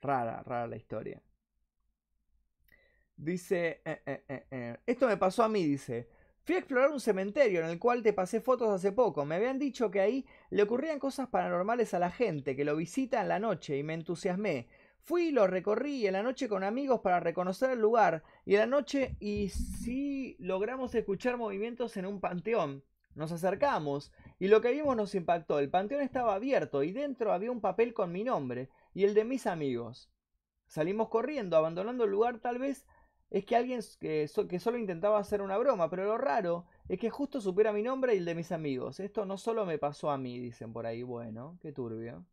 Rara, 0.00 0.42
rara 0.42 0.66
la 0.66 0.76
historia. 0.76 1.22
Dice, 3.18 3.82
eh, 3.84 4.00
eh, 4.06 4.46
eh, 4.48 4.76
esto 4.86 5.08
me 5.08 5.16
pasó 5.16 5.42
a 5.42 5.48
mí, 5.48 5.64
dice. 5.64 6.08
Fui 6.44 6.54
a 6.54 6.58
explorar 6.60 6.92
un 6.92 7.00
cementerio 7.00 7.60
en 7.60 7.66
el 7.66 7.78
cual 7.80 8.00
te 8.00 8.12
pasé 8.12 8.40
fotos 8.40 8.70
hace 8.70 8.92
poco. 8.92 9.24
Me 9.24 9.34
habían 9.34 9.58
dicho 9.58 9.90
que 9.90 10.00
ahí 10.00 10.24
le 10.50 10.62
ocurrían 10.62 11.00
cosas 11.00 11.28
paranormales 11.28 11.94
a 11.94 11.98
la 11.98 12.12
gente, 12.12 12.54
que 12.54 12.64
lo 12.64 12.76
visita 12.76 13.20
en 13.20 13.28
la 13.28 13.40
noche 13.40 13.76
y 13.76 13.82
me 13.82 13.94
entusiasmé. 13.94 14.68
Fui 15.00 15.26
y 15.26 15.32
lo 15.32 15.48
recorrí 15.48 16.06
en 16.06 16.12
la 16.12 16.22
noche 16.22 16.48
con 16.48 16.62
amigos 16.62 17.00
para 17.00 17.18
reconocer 17.18 17.70
el 17.70 17.80
lugar 17.80 18.22
y 18.46 18.54
en 18.54 18.60
la 18.60 18.66
noche 18.66 19.16
y 19.18 19.48
sí 19.48 20.36
logramos 20.38 20.94
escuchar 20.94 21.36
movimientos 21.36 21.96
en 21.96 22.06
un 22.06 22.20
panteón. 22.20 22.84
Nos 23.16 23.32
acercamos 23.32 24.12
y 24.38 24.46
lo 24.46 24.60
que 24.60 24.70
vimos 24.70 24.96
nos 24.96 25.16
impactó. 25.16 25.58
El 25.58 25.70
panteón 25.70 26.02
estaba 26.02 26.34
abierto 26.34 26.84
y 26.84 26.92
dentro 26.92 27.32
había 27.32 27.50
un 27.50 27.60
papel 27.60 27.94
con 27.94 28.12
mi 28.12 28.22
nombre 28.22 28.70
y 28.94 29.02
el 29.04 29.14
de 29.14 29.24
mis 29.24 29.48
amigos. 29.48 30.08
Salimos 30.68 31.08
corriendo, 31.08 31.56
abandonando 31.56 32.04
el 32.04 32.10
lugar 32.10 32.38
tal 32.38 32.58
vez 32.58 32.86
es 33.30 33.44
que 33.44 33.56
alguien 33.56 33.80
que, 34.00 34.28
solo 34.28 34.78
intentaba 34.78 35.18
hacer 35.18 35.42
una 35.42 35.58
broma, 35.58 35.90
pero 35.90 36.04
lo 36.04 36.18
raro 36.18 36.66
es 36.88 36.98
que 36.98 37.10
justo 37.10 37.40
supiera 37.40 37.72
mi 37.72 37.82
nombre 37.82 38.14
y 38.14 38.18
el 38.18 38.24
de 38.24 38.34
mis 38.34 38.52
amigos. 38.52 39.00
Esto 39.00 39.26
no 39.26 39.36
solo 39.36 39.66
me 39.66 39.78
pasó 39.78 40.10
a 40.10 40.18
mí, 40.18 40.38
dicen 40.38 40.72
por 40.72 40.86
ahí. 40.86 41.02
Bueno, 41.02 41.58
qué 41.60 41.72
turbio. 41.72 42.24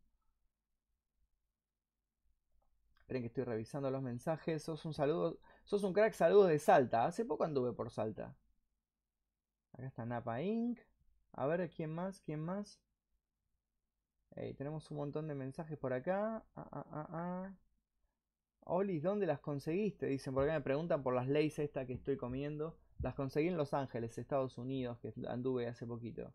Esperen 3.00 3.22
que 3.22 3.28
estoy 3.28 3.44
revisando 3.44 3.90
los 3.90 4.02
mensajes. 4.02 4.62
Sos 4.62 4.84
un 4.84 4.94
saludo. 4.94 5.38
Sos 5.64 5.82
un 5.84 5.92
crack, 5.92 6.12
saludos 6.14 6.48
de 6.48 6.58
Salta. 6.58 7.04
Hace 7.06 7.24
poco 7.24 7.44
anduve 7.44 7.72
por 7.72 7.90
Salta. 7.90 8.34
Acá 9.74 9.86
está 9.86 10.04
Napa 10.04 10.42
Inc. 10.42 10.80
A 11.32 11.46
ver, 11.46 11.70
¿quién 11.70 11.94
más? 11.94 12.20
¿Quién 12.20 12.40
más? 12.40 12.80
tenemos 14.58 14.90
un 14.90 14.98
montón 14.98 15.28
de 15.28 15.34
mensajes 15.34 15.78
por 15.78 15.92
acá. 15.92 16.44
Ah, 16.56 16.68
ah, 16.72 16.86
ah, 16.90 17.08
ah. 17.10 17.65
Oli, 18.68 19.00
¿dónde 19.00 19.26
las 19.26 19.40
conseguiste? 19.40 20.06
Dicen, 20.06 20.34
porque 20.34 20.50
me 20.52 20.60
preguntan 20.60 21.02
por 21.02 21.14
las 21.14 21.26
leyes 21.28 21.58
estas 21.58 21.86
que 21.86 21.94
estoy 21.94 22.16
comiendo. 22.16 22.76
Las 23.00 23.14
conseguí 23.14 23.48
en 23.48 23.56
Los 23.56 23.72
Ángeles, 23.74 24.18
Estados 24.18 24.58
Unidos, 24.58 24.98
que 25.00 25.12
anduve 25.28 25.66
hace 25.68 25.86
poquito. 25.86 26.32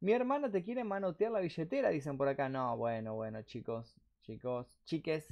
Mi 0.00 0.12
hermana 0.12 0.50
te 0.50 0.62
quiere 0.62 0.84
manotear 0.84 1.32
la 1.32 1.40
billetera, 1.40 1.90
dicen 1.90 2.16
por 2.18 2.28
acá. 2.28 2.48
No, 2.48 2.76
bueno, 2.76 3.14
bueno, 3.14 3.42
chicos, 3.42 3.96
chicos, 4.22 4.78
chiques. 4.84 5.28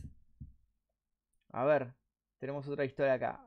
A 1.53 1.65
ver, 1.65 1.95
tenemos 2.39 2.69
otra 2.69 2.85
historia 2.85 3.15
acá. 3.15 3.41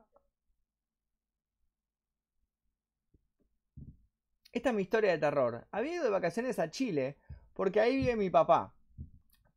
Esta 4.52 4.68
es 4.70 4.74
mi 4.74 4.82
historia 4.82 5.12
de 5.12 5.18
terror. 5.18 5.66
Había 5.70 5.94
ido 5.94 6.04
de 6.04 6.10
vacaciones 6.10 6.58
a 6.58 6.70
Chile 6.70 7.16
porque 7.54 7.80
ahí 7.80 7.96
vive 7.96 8.16
mi 8.16 8.28
papá. 8.30 8.74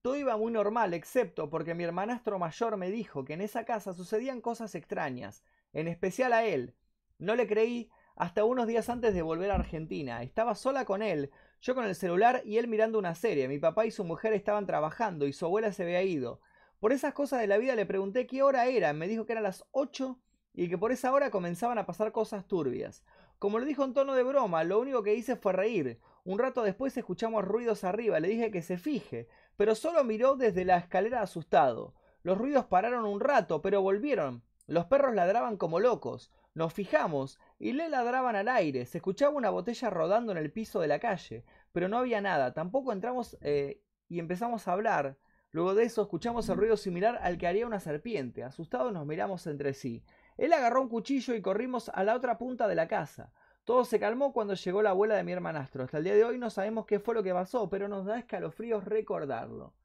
Todo 0.02 0.16
iba 0.16 0.36
muy 0.36 0.52
normal, 0.52 0.95
excepto 0.95 1.52
porque 1.52 1.76
mi 1.76 1.84
hermanastro 1.84 2.39
mayor 2.39 2.76
me 2.76 2.89
dijo 2.89 3.24
que 3.24 3.34
en 3.34 3.41
esa 3.41 3.66
casa 3.66 3.93
sucedían 3.93 4.41
cosas 4.41 4.74
extrañas, 4.74 5.43
en 5.74 5.88
especial 5.88 6.34
a 6.34 6.43
él. 6.43 6.74
No 7.20 7.36
le 7.36 7.45
creí 7.45 7.91
hasta 8.16 8.43
unos 8.43 8.66
días 8.66 8.89
antes 8.89 9.14
de 9.14 9.22
volver 9.22 9.52
a 9.52 9.56
Argentina. 9.56 10.24
Estaba 10.24 10.56
sola 10.56 10.86
con 10.86 11.04
él, 11.04 11.30
yo 11.62 11.76
con 11.76 11.86
el 11.86 11.93
celular 11.93 12.41
y 12.45 12.58
él 12.58 12.68
mirando 12.68 12.97
una 12.97 13.14
serie. 13.14 13.47
Mi 13.47 13.60
papá 13.60 13.86
y 13.86 13.91
su 13.91 14.04
mujer 14.04 14.34
estaban 14.34 14.66
trabajando 14.66 15.28
y 15.28 15.34
su 15.34 15.45
abuela 15.45 15.72
se 15.72 15.84
había 15.84 16.02
ido. 16.02 16.41
Por 16.80 16.93
esas 16.93 17.14
cosas 17.14 17.39
de 17.39 17.45
la 17.45 17.60
vida 17.60 17.76
le 17.76 17.86
pregunté 17.86 18.26
qué 18.26 18.41
hora 18.41 18.66
era. 18.66 18.93
Me 18.93 19.08
dijo 19.08 19.28
que 19.28 19.34
eran 19.34 19.43
las 19.43 19.66
8 19.70 20.20
y 20.56 20.68
que 20.68 20.80
por 20.80 20.91
esa 20.91 21.14
hora 21.14 21.30
comenzaban 21.30 21.78
a 21.78 21.86
pasar 21.86 22.12
cosas 22.12 22.47
turbias. 22.47 23.04
Como 23.38 23.60
lo 23.60 23.66
dijo 23.66 23.84
en 23.84 23.93
tono 23.93 24.16
de 24.16 24.24
broma, 24.24 24.64
lo 24.64 24.80
único 24.80 25.04
que 25.04 25.14
hice 25.14 25.36
fue 25.36 25.54
reír. 25.54 25.99
Un 26.24 26.39
rato 26.39 26.64
después 26.64 26.97
escuchamos 26.97 27.45
ruidos 27.45 27.84
arriba. 27.84 28.20
Le 28.20 28.30
dije 28.30 28.49
que 28.49 28.64
se 28.64 28.80
fije 28.80 29.28
pero 29.62 29.76
solo 29.76 30.03
miró 30.03 30.38
desde 30.38 30.66
la 30.66 30.78
escalera 30.78 31.22
asustado. 31.22 31.93
Los 32.24 32.36
ruidos 32.36 32.66
pararon 32.66 33.05
un 33.05 33.20
rato, 33.20 33.62
pero 33.62 33.84
volvieron. 33.84 34.41
Los 34.66 34.86
perros 34.86 35.14
ladraban 35.14 35.55
como 35.55 35.80
locos. 35.80 36.32
Nos 36.55 36.74
fijamos 36.74 37.39
y 37.59 37.74
le 37.74 37.88
ladraban 37.88 38.36
al 38.36 38.47
aire. 38.47 38.88
Se 38.88 38.97
escuchaba 38.97 39.38
una 39.38 39.51
botella 39.51 39.91
rodando 39.91 40.32
en 40.32 40.39
el 40.39 40.51
piso 40.51 40.80
de 40.80 40.88
la 40.88 40.97
calle, 40.97 41.45
pero 41.74 41.88
no 41.89 41.99
había 41.99 42.22
nada. 42.22 42.55
Tampoco 42.55 42.91
entramos 42.91 43.38
eh, 43.41 43.84
y 44.09 44.18
empezamos 44.18 44.68
a 44.68 44.74
hablar. 44.74 45.20
Luego 45.51 45.76
de 45.76 45.84
eso 45.84 46.01
escuchamos 46.01 46.49
el 46.49 46.57
ruido 46.57 46.76
similar 46.76 47.20
al 47.22 47.38
que 47.38 47.45
haría 47.45 47.68
una 47.68 47.80
serpiente. 47.80 48.43
Asustados 48.43 48.91
nos 48.91 49.05
miramos 49.05 49.45
entre 49.45 49.76
sí. 49.76 50.03
Él 50.38 50.53
agarró 50.53 50.82
un 50.82 50.89
cuchillo 50.89 51.36
y 51.36 51.41
corrimos 51.43 51.89
a 51.89 52.03
la 52.03 52.16
otra 52.16 52.39
punta 52.39 52.68
de 52.68 52.74
la 52.74 52.88
casa. 52.88 53.32
Todo 53.64 53.86
se 53.86 53.99
calmó 53.99 54.34
cuando 54.34 54.55
llegó 54.55 54.82
la 54.82 54.89
abuela 54.89 55.16
de 55.16 55.24
mi 55.24 55.32
hermanastro. 55.32 55.84
Hasta 55.84 55.99
el 55.99 56.03
día 56.03 56.16
de 56.16 56.24
hoy 56.24 56.38
no 56.38 56.49
sabemos 56.49 56.86
qué 56.86 56.99
fue 56.99 57.14
lo 57.14 57.24
que 57.24 57.34
pasó, 57.34 57.70
pero 57.70 57.88
nos 57.88 58.05
da 58.05 58.18
escalofríos 58.18 58.86
recordarlo. 58.86 59.76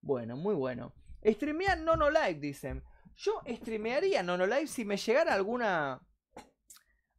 Bueno, 0.00 0.36
muy 0.36 0.54
bueno. 0.54 0.92
Streamear 1.24 1.78
Nono 1.78 2.10
Live, 2.10 2.40
dicen. 2.40 2.82
Yo 3.16 3.42
streamearía 3.46 4.22
Nono 4.22 4.46
Live 4.46 4.68
si 4.68 4.84
me 4.84 4.96
llegara 4.96 5.34
alguna. 5.34 6.00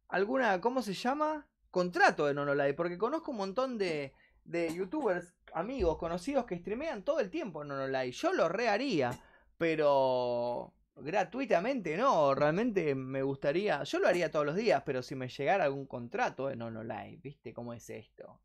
alguna. 0.08 0.60
¿cómo 0.60 0.82
se 0.82 0.94
llama? 0.94 1.46
contrato 1.70 2.26
de 2.26 2.34
Nono 2.34 2.54
Live. 2.54 2.74
Porque 2.74 2.98
conozco 2.98 3.30
un 3.30 3.36
montón 3.36 3.78
de, 3.78 4.12
de 4.44 4.74
youtubers, 4.74 5.34
amigos, 5.52 5.98
conocidos 5.98 6.46
que 6.46 6.58
streamean 6.58 7.04
todo 7.04 7.20
el 7.20 7.30
tiempo 7.30 7.62
en 7.62 7.68
Nono 7.68 7.86
Live. 7.86 8.12
Yo 8.12 8.32
lo 8.32 8.48
reharía. 8.48 9.12
Pero 9.58 10.72
gratuitamente 11.02 11.96
no, 11.96 12.34
realmente 12.34 12.94
me 12.94 13.22
gustaría, 13.22 13.82
yo 13.84 13.98
lo 13.98 14.08
haría 14.08 14.30
todos 14.30 14.46
los 14.46 14.56
días, 14.56 14.82
pero 14.84 15.02
si 15.02 15.14
me 15.14 15.28
llegara 15.28 15.64
algún 15.64 15.86
contrato 15.86 16.50
en 16.50 16.58
no 16.58 16.70
Live, 16.82 17.18
¿viste 17.22 17.52
cómo 17.52 17.72
es 17.72 17.88
esto? 17.90 18.40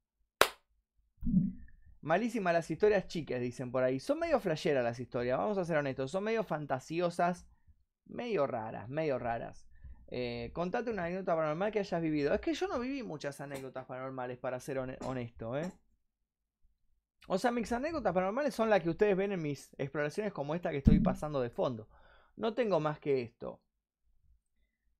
Malísimas 2.02 2.54
las 2.54 2.70
historias 2.70 3.08
chicas, 3.08 3.40
dicen 3.40 3.72
por 3.72 3.84
ahí. 3.84 4.00
Son 4.00 4.20
medio 4.20 4.40
flasheras 4.40 4.84
las 4.84 5.00
historias, 5.00 5.38
vamos 5.38 5.58
a 5.58 5.66
ser 5.66 5.78
honestos, 5.78 6.12
son 6.12 6.26
medio 6.26 6.44
fantasiosas, 6.44 7.48
medio 8.06 8.46
raras, 8.46 8.90
medio 8.90 9.18
raras. 9.20 9.66
Eh, 10.08 10.52
contate 10.54 10.92
una 10.92 11.06
anécdota 11.06 11.34
paranormal 11.36 11.72
que 11.72 11.80
hayas 11.80 12.02
vivido. 12.02 12.34
Es 12.34 12.42
que 12.42 12.54
yo 12.54 12.68
no 12.68 12.80
viví 12.80 13.04
muchas 13.04 13.40
anécdotas 13.42 13.86
paranormales, 13.86 14.38
para 14.38 14.60
ser 14.60 14.80
honesto, 14.80 15.58
¿eh? 15.58 15.72
O 17.28 17.38
sea, 17.38 17.52
mis 17.52 17.72
anécdotas 17.72 18.14
paranormales 18.14 18.54
son 18.54 18.70
las 18.70 18.82
que 18.82 18.90
ustedes 18.90 19.16
ven 19.16 19.32
en 19.32 19.42
mis 19.42 19.74
exploraciones 19.78 20.34
como 20.34 20.56
esta 20.56 20.72
que 20.72 20.78
estoy 20.78 21.00
pasando 21.00 21.40
de 21.42 21.50
fondo. 21.50 21.88
No 22.36 22.54
tengo 22.54 22.80
más 22.80 23.00
que 23.00 23.22
esto. 23.22 23.62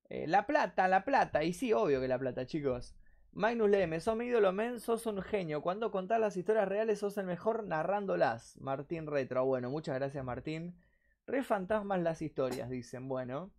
Eh, 0.08 0.26
la 0.26 0.46
plata, 0.46 0.88
la 0.88 1.04
plata. 1.04 1.44
Y 1.44 1.52
sí, 1.52 1.72
obvio 1.72 2.00
que 2.00 2.08
la 2.08 2.18
plata, 2.18 2.46
chicos. 2.46 2.94
Magnus 3.32 3.70
Leme, 3.70 4.00
sos 4.00 4.16
mi 4.16 4.26
ídolo, 4.26 4.52
men, 4.52 4.78
sos 4.80 5.06
un 5.06 5.20
genio. 5.20 5.60
Cuando 5.60 5.90
contás 5.90 6.20
las 6.20 6.36
historias 6.36 6.68
reales, 6.68 7.00
sos 7.00 7.18
el 7.18 7.26
mejor 7.26 7.64
narrándolas. 7.64 8.56
Martín 8.60 9.06
Retro. 9.06 9.44
Bueno, 9.44 9.70
muchas 9.70 9.96
gracias, 9.96 10.24
Martín. 10.24 10.78
Re 11.26 11.42
fantasmas 11.42 12.00
las 12.00 12.22
historias, 12.22 12.70
dicen. 12.70 13.08
Bueno. 13.08 13.50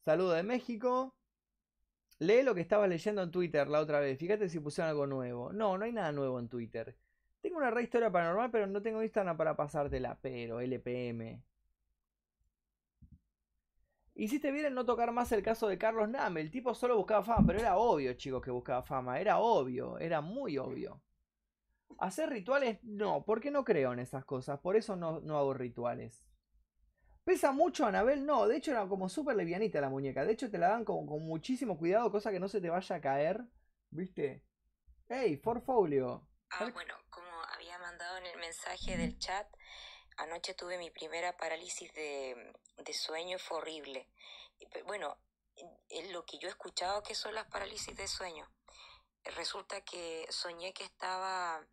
Saludo 0.00 0.32
de 0.32 0.42
México. 0.42 1.14
Lee 2.18 2.42
lo 2.42 2.54
que 2.54 2.62
estaba 2.62 2.86
leyendo 2.86 3.22
en 3.22 3.30
Twitter 3.30 3.68
la 3.68 3.80
otra 3.80 4.00
vez. 4.00 4.18
Fíjate 4.18 4.48
si 4.48 4.58
pusieron 4.60 4.88
algo 4.90 5.06
nuevo. 5.06 5.52
No, 5.52 5.76
no 5.76 5.84
hay 5.84 5.92
nada 5.92 6.12
nuevo 6.12 6.38
en 6.38 6.48
Twitter. 6.48 6.96
Tengo 7.42 7.58
una 7.58 7.70
re 7.70 7.82
historia 7.82 8.10
paranormal, 8.10 8.50
pero 8.50 8.66
no 8.66 8.80
tengo 8.80 9.02
Instagram 9.02 9.36
para 9.36 9.54
pasártela. 9.54 10.18
Pero, 10.22 10.60
LPM. 10.60 11.42
Hiciste 14.18 14.50
bien 14.50 14.64
en 14.64 14.74
no 14.74 14.86
tocar 14.86 15.12
más 15.12 15.30
el 15.32 15.42
caso 15.42 15.68
de 15.68 15.76
Carlos 15.76 16.08
Name. 16.08 16.40
El 16.40 16.50
tipo 16.50 16.74
solo 16.74 16.96
buscaba 16.96 17.22
fama, 17.22 17.46
pero 17.46 17.58
era 17.58 17.76
obvio, 17.76 18.14
chicos, 18.14 18.42
que 18.42 18.50
buscaba 18.50 18.82
fama. 18.82 19.20
Era 19.20 19.38
obvio, 19.38 19.98
era 19.98 20.22
muy 20.22 20.56
obvio. 20.56 21.02
Hacer 21.98 22.30
rituales, 22.30 22.78
no, 22.82 23.24
porque 23.26 23.50
no 23.50 23.62
creo 23.62 23.92
en 23.92 23.98
esas 23.98 24.24
cosas. 24.24 24.58
Por 24.60 24.74
eso 24.74 24.96
no, 24.96 25.20
no 25.20 25.36
hago 25.36 25.52
rituales. 25.52 26.24
Pesa 27.24 27.52
mucho 27.52 27.84
Anabel, 27.84 28.24
no. 28.24 28.48
De 28.48 28.56
hecho, 28.56 28.70
era 28.70 28.88
como 28.88 29.10
súper 29.10 29.36
levianita 29.36 29.82
la 29.82 29.90
muñeca. 29.90 30.24
De 30.24 30.32
hecho, 30.32 30.50
te 30.50 30.56
la 30.56 30.68
dan 30.68 30.86
con, 30.86 31.06
con 31.06 31.22
muchísimo 31.22 31.76
cuidado, 31.76 32.10
cosa 32.10 32.30
que 32.30 32.40
no 32.40 32.48
se 32.48 32.62
te 32.62 32.70
vaya 32.70 32.96
a 32.96 33.00
caer. 33.02 33.44
¿Viste? 33.90 34.42
¡Hey, 35.08 35.36
Forfolio! 35.36 36.26
Ah, 36.52 36.70
bueno, 36.72 36.94
como 37.10 37.28
había 37.54 37.78
mandado 37.78 38.16
en 38.16 38.26
el 38.26 38.38
mensaje 38.38 38.96
del 38.96 39.18
chat, 39.18 39.46
Anoche 40.16 40.54
tuve 40.54 40.78
mi 40.78 40.90
primera 40.90 41.36
parálisis 41.36 41.92
de, 41.92 42.52
de 42.78 42.92
sueño, 42.94 43.38
fue 43.38 43.58
horrible. 43.58 44.08
Bueno, 44.86 45.18
eh, 45.88 46.10
lo 46.12 46.24
que 46.24 46.38
yo 46.38 46.48
he 46.48 46.50
escuchado 46.50 47.02
que 47.02 47.14
son 47.14 47.34
las 47.34 47.46
parálisis 47.46 47.96
de 47.96 48.08
sueño. 48.08 48.48
Resulta 49.24 49.80
que 49.80 50.26
soñé 50.30 50.72
que 50.72 50.84
estaba 50.84 51.66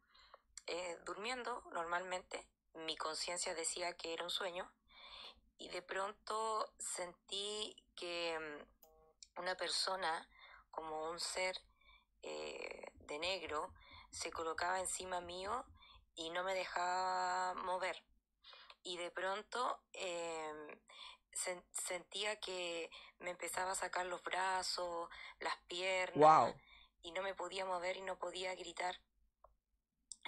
eh, 0.66 0.98
durmiendo 1.06 1.62
normalmente, 1.72 2.48
mi 2.74 2.96
conciencia 2.96 3.54
decía 3.54 3.96
que 3.96 4.14
era 4.14 4.24
un 4.24 4.30
sueño 4.30 4.72
y 5.58 5.70
de 5.70 5.82
pronto 5.82 6.74
sentí 6.80 7.76
que 7.96 8.40
mm, 8.40 9.40
una 9.42 9.56
persona, 9.56 10.28
como 10.72 11.10
un 11.10 11.20
ser 11.20 11.56
eh, 12.22 12.86
de 12.96 13.20
negro, 13.20 13.74
se 14.10 14.32
colocaba 14.32 14.80
encima 14.80 15.22
mío 15.22 15.66
y 16.16 16.30
no 16.30 16.44
me 16.44 16.54
dejaba 16.54 17.54
mover. 17.56 18.04
Y 18.84 18.98
de 18.98 19.12
pronto 19.12 19.82
sen- 19.94 21.64
sentía 21.72 22.40
que 22.40 22.90
me 23.20 23.32
empezaba 23.32 23.72
a 23.72 23.76
sacar 23.76 24.06
los 24.06 24.22
brazos, 24.24 25.10
las 25.40 25.56
piernas, 25.68 26.18
Wow. 26.18 26.56
y 27.02 27.12
no 27.12 27.22
me 27.24 27.34
podía 27.34 27.66
mover 27.66 27.98
y 27.98 28.02
no 28.02 28.18
podía 28.18 28.54
gritar 28.56 28.96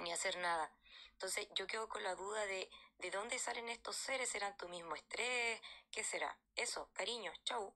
ni 0.02 0.12
hacer 0.12 0.38
nada. 0.38 0.72
Entonces 1.12 1.48
yo 1.56 1.68
quedo 1.68 1.88
con 1.88 2.04
la 2.04 2.16
duda 2.16 2.46
de 2.46 2.70
de 3.00 3.12
dónde 3.12 3.38
salen 3.40 3.68
estos 3.68 3.98
seres, 3.98 4.30
¿serán 4.30 4.56
tu 4.56 4.70
mismo 4.70 4.96
estrés? 4.96 5.60
¿Qué 5.92 6.02
será? 6.02 6.40
Eso, 6.56 6.90
cariño, 6.94 7.30
chau. 7.44 7.76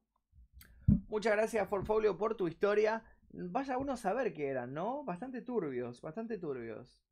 Muchas 1.10 1.34
gracias, 1.34 1.68
Forfolio, 1.68 2.18
por 2.18 2.36
tu 2.38 2.48
historia. 2.48 3.04
Vaya 3.32 3.78
uno 3.78 3.94
a 3.94 3.98
saber 3.98 4.34
qué 4.34 4.48
eran, 4.48 4.74
¿no? 4.74 5.04
Bastante 5.04 5.42
turbios, 5.42 6.02
bastante 6.02 6.38
turbios. 6.38 7.04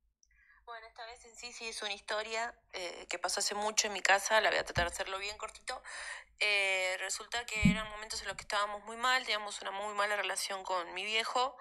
Bueno, 0.67 0.85
esta 0.85 1.05
vez 1.05 1.23
en 1.23 1.33
sí 1.33 1.53
sí 1.53 1.69
es 1.69 1.81
una 1.81 1.93
historia 1.93 2.53
eh, 2.73 3.05
que 3.09 3.17
pasó 3.17 3.39
hace 3.39 3.55
mucho 3.55 3.87
en 3.87 3.93
mi 3.93 4.01
casa, 4.01 4.41
la 4.41 4.49
voy 4.49 4.59
a 4.59 4.65
tratar 4.65 4.89
de 4.89 4.93
hacerlo 4.93 5.17
bien 5.17 5.37
cortito. 5.37 5.81
Eh, 6.41 6.97
resulta 6.99 7.45
que 7.45 7.71
eran 7.71 7.89
momentos 7.89 8.21
en 8.21 8.27
los 8.27 8.35
que 8.35 8.41
estábamos 8.41 8.83
muy 8.83 8.97
mal, 8.97 9.23
teníamos 9.23 9.61
una 9.61 9.71
muy 9.71 9.93
mala 9.93 10.17
relación 10.17 10.65
con 10.65 10.93
mi 10.93 11.05
viejo, 11.05 11.55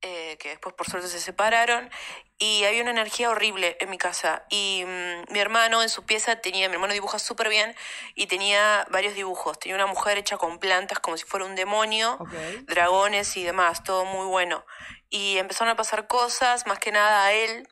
eh, 0.00 0.38
que 0.38 0.50
después 0.50 0.76
por 0.76 0.88
suerte 0.88 1.08
se 1.08 1.18
separaron, 1.18 1.90
y 2.38 2.62
había 2.62 2.82
una 2.82 2.92
energía 2.92 3.30
horrible 3.30 3.76
en 3.80 3.90
mi 3.90 3.98
casa. 3.98 4.46
Y 4.48 4.84
mm, 4.86 5.32
mi 5.32 5.40
hermano 5.40 5.82
en 5.82 5.88
su 5.88 6.04
pieza 6.04 6.40
tenía, 6.40 6.68
mi 6.68 6.74
hermano 6.74 6.92
dibuja 6.92 7.18
súper 7.18 7.48
bien, 7.48 7.74
y 8.14 8.28
tenía 8.28 8.86
varios 8.90 9.16
dibujos. 9.16 9.58
Tenía 9.58 9.74
una 9.74 9.86
mujer 9.86 10.18
hecha 10.18 10.36
con 10.36 10.60
plantas 10.60 11.00
como 11.00 11.16
si 11.16 11.24
fuera 11.24 11.46
un 11.46 11.56
demonio, 11.56 12.20
dragones 12.66 13.36
y 13.36 13.42
demás, 13.42 13.82
todo 13.82 14.04
muy 14.04 14.26
bueno. 14.26 14.64
Y 15.10 15.38
empezaron 15.38 15.72
a 15.72 15.76
pasar 15.76 16.06
cosas, 16.06 16.64
más 16.68 16.78
que 16.78 16.92
nada 16.92 17.24
a 17.24 17.32
él, 17.32 17.68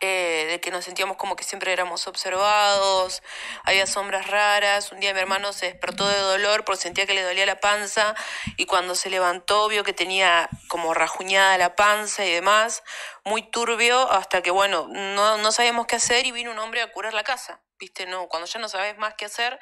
eh, 0.00 0.46
de 0.48 0.60
que 0.60 0.70
nos 0.70 0.84
sentíamos 0.84 1.16
como 1.16 1.36
que 1.36 1.44
siempre 1.44 1.72
éramos 1.72 2.06
observados, 2.06 3.22
había 3.64 3.86
sombras 3.86 4.26
raras, 4.28 4.90
un 4.90 5.00
día 5.00 5.12
mi 5.12 5.20
hermano 5.20 5.52
se 5.52 5.66
despertó 5.66 6.08
de 6.08 6.18
dolor 6.18 6.64
porque 6.64 6.80
sentía 6.80 7.06
que 7.06 7.14
le 7.14 7.22
dolía 7.22 7.44
la 7.44 7.60
panza 7.60 8.14
y 8.56 8.64
cuando 8.66 8.94
se 8.94 9.10
levantó 9.10 9.68
vio 9.68 9.84
que 9.84 9.92
tenía 9.92 10.48
como 10.68 10.94
rajuñada 10.94 11.58
la 11.58 11.76
panza 11.76 12.24
y 12.24 12.32
demás, 12.32 12.82
muy 13.24 13.42
turbio 13.42 14.10
hasta 14.10 14.42
que 14.42 14.50
bueno, 14.50 14.86
no, 14.88 15.36
no 15.36 15.52
sabíamos 15.52 15.86
qué 15.86 15.96
hacer 15.96 16.26
y 16.26 16.32
vino 16.32 16.50
un 16.50 16.58
hombre 16.58 16.80
a 16.80 16.90
curar 16.90 17.12
la 17.12 17.24
casa, 17.24 17.60
viste, 17.78 18.06
no, 18.06 18.28
cuando 18.28 18.46
ya 18.46 18.58
no 18.58 18.68
sabes 18.68 18.96
más 18.96 19.14
qué 19.14 19.26
hacer. 19.26 19.60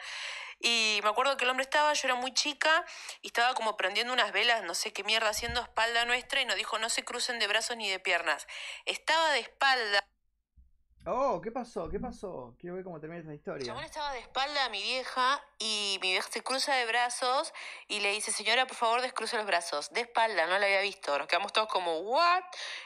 Y 0.60 1.00
me 1.02 1.10
acuerdo 1.10 1.36
que 1.36 1.44
el 1.44 1.50
hombre 1.50 1.64
estaba, 1.64 1.92
yo 1.92 2.08
era 2.08 2.14
muy 2.14 2.32
chica, 2.32 2.84
y 3.22 3.28
estaba 3.28 3.54
como 3.54 3.76
prendiendo 3.76 4.12
unas 4.12 4.32
velas, 4.32 4.62
no 4.62 4.74
sé 4.74 4.92
qué 4.92 5.04
mierda, 5.04 5.28
haciendo 5.28 5.60
espalda 5.60 6.04
nuestra, 6.04 6.40
y 6.40 6.44
nos 6.44 6.56
dijo, 6.56 6.78
no 6.78 6.88
se 6.88 7.04
crucen 7.04 7.38
de 7.38 7.46
brazos 7.46 7.76
ni 7.76 7.90
de 7.90 7.98
piernas. 7.98 8.46
Estaba 8.86 9.30
de 9.32 9.40
espalda, 9.40 10.04
Oh, 11.06 11.38
¿qué 11.42 11.50
pasó? 11.50 11.90
¿Qué 11.90 12.00
pasó? 12.00 12.54
Quiero 12.58 12.76
ver 12.76 12.84
cómo 12.84 12.98
termina 12.98 13.20
esta 13.20 13.34
historia. 13.34 13.66
chabón 13.66 13.84
estaba 13.84 14.10
de 14.12 14.20
espalda 14.20 14.64
a 14.64 14.68
mi 14.70 14.80
vieja 14.80 15.38
y 15.58 15.98
mi 16.00 16.12
vieja 16.12 16.26
se 16.30 16.42
cruza 16.42 16.74
de 16.76 16.86
brazos 16.86 17.52
y 17.88 18.00
le 18.00 18.10
dice, 18.12 18.32
señora, 18.32 18.66
por 18.66 18.74
favor, 18.74 19.02
descruce 19.02 19.36
los 19.36 19.44
brazos. 19.44 19.92
De 19.92 20.00
espalda, 20.00 20.46
no 20.46 20.58
la 20.58 20.64
había 20.64 20.80
visto. 20.80 21.18
Nos 21.18 21.26
quedamos 21.26 21.52
todos 21.52 21.68
como, 21.68 21.98
¿what? 21.98 22.42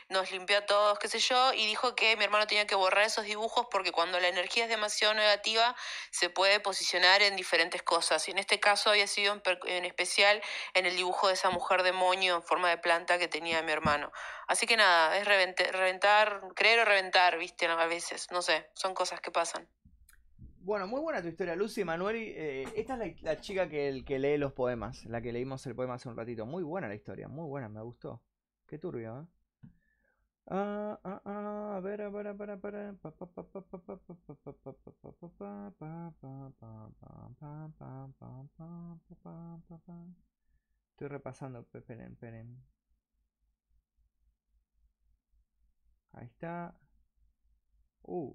Nos 0.08 0.32
limpió 0.32 0.58
a 0.58 0.66
todos, 0.66 0.98
qué 0.98 1.06
sé 1.06 1.20
yo, 1.20 1.52
y 1.52 1.64
dijo 1.66 1.94
que 1.94 2.16
mi 2.16 2.24
hermano 2.24 2.48
tenía 2.48 2.66
que 2.66 2.74
borrar 2.74 3.04
esos 3.04 3.24
dibujos 3.24 3.68
porque 3.70 3.92
cuando 3.92 4.18
la 4.18 4.26
energía 4.26 4.64
es 4.64 4.70
demasiado 4.70 5.14
negativa 5.14 5.76
se 6.10 6.28
puede 6.28 6.58
posicionar 6.58 7.22
en 7.22 7.36
diferentes 7.36 7.84
cosas. 7.84 8.26
Y 8.26 8.32
en 8.32 8.38
este 8.38 8.58
caso 8.58 8.90
había 8.90 9.06
sido 9.06 9.32
en, 9.32 9.42
en 9.66 9.84
especial 9.84 10.42
en 10.74 10.86
el 10.86 10.96
dibujo 10.96 11.28
de 11.28 11.34
esa 11.34 11.50
mujer 11.50 11.84
demonio 11.84 12.34
en 12.34 12.42
forma 12.42 12.68
de 12.68 12.78
planta 12.78 13.16
que 13.16 13.28
tenía 13.28 13.62
mi 13.62 13.70
hermano. 13.70 14.10
Así 14.48 14.66
que 14.66 14.76
nada, 14.78 15.18
es 15.18 15.26
revente- 15.26 15.70
reventar, 15.72 16.40
creer 16.56 16.80
o 16.80 16.84
reventar, 16.86 17.38
viste, 17.38 17.66
a 17.66 17.86
veces, 17.86 18.28
no 18.32 18.40
sé, 18.40 18.66
son 18.74 18.94
cosas 18.94 19.20
que 19.20 19.30
pasan. 19.30 19.68
Bueno, 20.60 20.86
muy 20.86 21.00
buena 21.00 21.20
tu 21.22 21.28
historia, 21.28 21.54
Lucy 21.54 21.84
Manuel. 21.84 22.16
eh, 22.16 22.64
esta 22.74 23.02
es 23.04 23.22
la, 23.22 23.40
chica 23.40 23.68
que, 23.68 23.88
el- 23.88 24.04
que 24.04 24.18
lee 24.18 24.38
los 24.38 24.54
poemas, 24.54 25.04
la 25.04 25.20
que 25.20 25.32
leímos 25.32 25.66
el 25.66 25.74
poema 25.76 25.94
hace 25.94 26.08
un 26.08 26.16
ratito. 26.16 26.46
Muy 26.46 26.62
buena 26.62 26.88
la 26.88 26.94
historia, 26.94 27.28
muy 27.28 27.46
buena, 27.46 27.68
me 27.68 27.82
gustó. 27.82 28.22
Qué 28.66 28.78
turbio, 28.78 29.20
¿eh? 29.20 29.26
Ah, 30.46 30.98
ah, 31.04 31.22
ah, 31.26 31.74
a 31.76 31.80
ver, 31.80 32.00
a 32.00 32.08
ver, 32.08 32.26
a 32.26 32.32
ver, 32.32 32.58
pa, 33.02 33.10
pa, 33.10 33.26
pa, 33.26 33.42
pa, 33.42 33.98
Ahí 46.18 46.26
está. 46.26 46.74
Uh. 48.02 48.34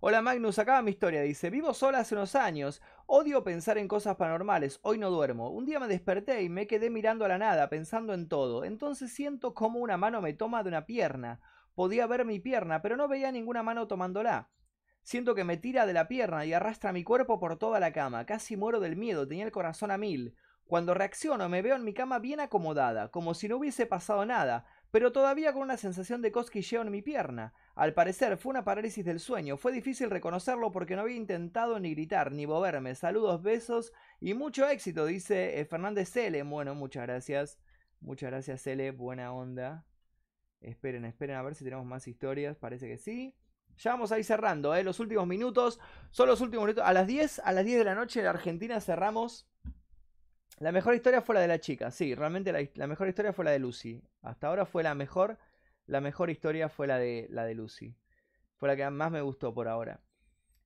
Hola 0.00 0.22
Magnus, 0.22 0.58
acaba 0.60 0.82
mi 0.82 0.92
historia. 0.92 1.22
Dice, 1.22 1.50
vivo 1.50 1.74
sola 1.74 1.98
hace 1.98 2.14
unos 2.14 2.36
años. 2.36 2.80
Odio 3.06 3.42
pensar 3.42 3.76
en 3.76 3.88
cosas 3.88 4.14
paranormales. 4.16 4.78
Hoy 4.82 4.98
no 4.98 5.10
duermo. 5.10 5.50
Un 5.50 5.64
día 5.64 5.80
me 5.80 5.88
desperté 5.88 6.42
y 6.42 6.48
me 6.48 6.68
quedé 6.68 6.90
mirando 6.90 7.24
a 7.24 7.28
la 7.28 7.38
nada, 7.38 7.68
pensando 7.68 8.14
en 8.14 8.28
todo. 8.28 8.64
Entonces 8.64 9.12
siento 9.12 9.52
como 9.52 9.80
una 9.80 9.96
mano 9.96 10.22
me 10.22 10.32
toma 10.32 10.62
de 10.62 10.68
una 10.68 10.86
pierna. 10.86 11.40
Podía 11.74 12.06
ver 12.06 12.24
mi 12.24 12.38
pierna, 12.38 12.82
pero 12.82 12.96
no 12.96 13.08
veía 13.08 13.32
ninguna 13.32 13.64
mano 13.64 13.88
tomándola. 13.88 14.50
Siento 15.02 15.34
que 15.34 15.42
me 15.42 15.56
tira 15.56 15.86
de 15.86 15.92
la 15.92 16.06
pierna 16.06 16.44
y 16.44 16.52
arrastra 16.52 16.92
mi 16.92 17.02
cuerpo 17.02 17.40
por 17.40 17.58
toda 17.58 17.80
la 17.80 17.92
cama. 17.92 18.26
Casi 18.26 18.56
muero 18.56 18.78
del 18.78 18.94
miedo, 18.94 19.26
tenía 19.26 19.44
el 19.44 19.52
corazón 19.52 19.90
a 19.90 19.98
mil. 19.98 20.36
Cuando 20.66 20.94
reacciono 20.94 21.48
me 21.48 21.62
veo 21.62 21.74
en 21.74 21.84
mi 21.84 21.94
cama 21.94 22.20
bien 22.20 22.40
acomodada, 22.40 23.10
como 23.10 23.34
si 23.34 23.48
no 23.48 23.56
hubiese 23.56 23.86
pasado 23.86 24.24
nada, 24.24 24.66
pero 24.94 25.10
todavía 25.10 25.52
con 25.52 25.62
una 25.62 25.76
sensación 25.76 26.22
de 26.22 26.30
cosquilleo 26.30 26.82
en 26.82 26.92
mi 26.92 27.02
pierna. 27.02 27.52
Al 27.74 27.94
parecer 27.94 28.36
fue 28.36 28.50
una 28.50 28.62
parálisis 28.62 29.04
del 29.04 29.18
sueño. 29.18 29.56
Fue 29.56 29.72
difícil 29.72 30.08
reconocerlo 30.08 30.70
porque 30.70 30.94
no 30.94 31.02
había 31.02 31.16
intentado 31.16 31.80
ni 31.80 31.90
gritar 31.90 32.30
ni 32.30 32.46
moverme. 32.46 32.94
Saludos, 32.94 33.42
besos 33.42 33.92
y 34.20 34.34
mucho 34.34 34.68
éxito, 34.68 35.04
dice 35.04 35.58
eh, 35.58 35.64
Fernández 35.64 36.16
L. 36.16 36.40
Bueno, 36.44 36.76
muchas 36.76 37.02
gracias. 37.02 37.58
Muchas 38.00 38.30
gracias, 38.30 38.64
L. 38.68 38.92
Buena 38.92 39.32
onda. 39.32 39.84
Esperen, 40.60 41.04
esperen 41.06 41.34
a 41.34 41.42
ver 41.42 41.56
si 41.56 41.64
tenemos 41.64 41.86
más 41.86 42.06
historias. 42.06 42.56
Parece 42.56 42.86
que 42.86 42.96
sí. 42.96 43.34
Ya 43.78 43.90
vamos 43.90 44.12
a 44.12 44.18
ir 44.20 44.24
cerrando, 44.24 44.76
¿eh? 44.76 44.84
Los 44.84 45.00
últimos 45.00 45.26
minutos. 45.26 45.80
Son 46.12 46.28
los 46.28 46.40
últimos 46.40 46.66
minutos. 46.66 46.84
A 46.86 46.92
las 46.92 47.08
10, 47.08 47.40
a 47.40 47.50
las 47.50 47.64
10 47.64 47.78
de 47.78 47.84
la 47.84 47.96
noche 47.96 48.20
en 48.20 48.26
Argentina 48.26 48.80
cerramos. 48.80 49.50
La 50.58 50.72
mejor 50.72 50.94
historia 50.94 51.20
fue 51.20 51.34
la 51.34 51.40
de 51.40 51.48
la 51.48 51.60
chica. 51.60 51.90
Sí, 51.90 52.14
realmente 52.14 52.52
la, 52.74 52.86
mejor 52.86 53.08
historia 53.08 53.32
fue 53.32 53.44
la 53.44 53.50
de 53.50 53.58
Lucy. 53.58 54.02
Hasta 54.22 54.48
ahora 54.48 54.66
fue 54.66 54.82
la 54.82 54.94
mejor. 54.94 55.38
La 55.86 56.00
mejor 56.00 56.30
historia 56.30 56.68
fue 56.68 56.86
la 56.86 56.98
de, 56.98 57.26
la 57.30 57.44
de 57.44 57.54
Lucy. 57.54 57.96
Fue 58.56 58.68
la 58.68 58.76
que 58.76 58.88
más 58.88 59.10
me 59.10 59.20
gustó 59.20 59.52
por 59.52 59.68
ahora. 59.68 60.00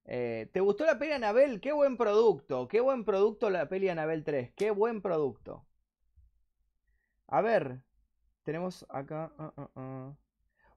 Eh, 0.05 0.49
¿Te 0.53 0.61
gustó 0.61 0.85
la 0.87 0.99
peli 0.99 1.13
Anabel? 1.13 1.61
Qué 1.61 1.73
buen 1.73 1.97
producto. 1.97 2.69
Qué 2.69 2.81
buen 2.81 3.05
producto 3.05 3.51
la 3.51 3.69
peli 3.69 3.89
Anabel 3.89 4.25
3. 4.25 4.53
Qué 4.55 4.71
buen 4.71 5.01
producto. 5.03 5.67
A 7.27 7.41
ver. 7.41 7.81
Tenemos 8.45 8.87
acá. 8.89 9.33
ah, 9.39 9.53
ah, 9.57 9.71
ah. 9.77 10.17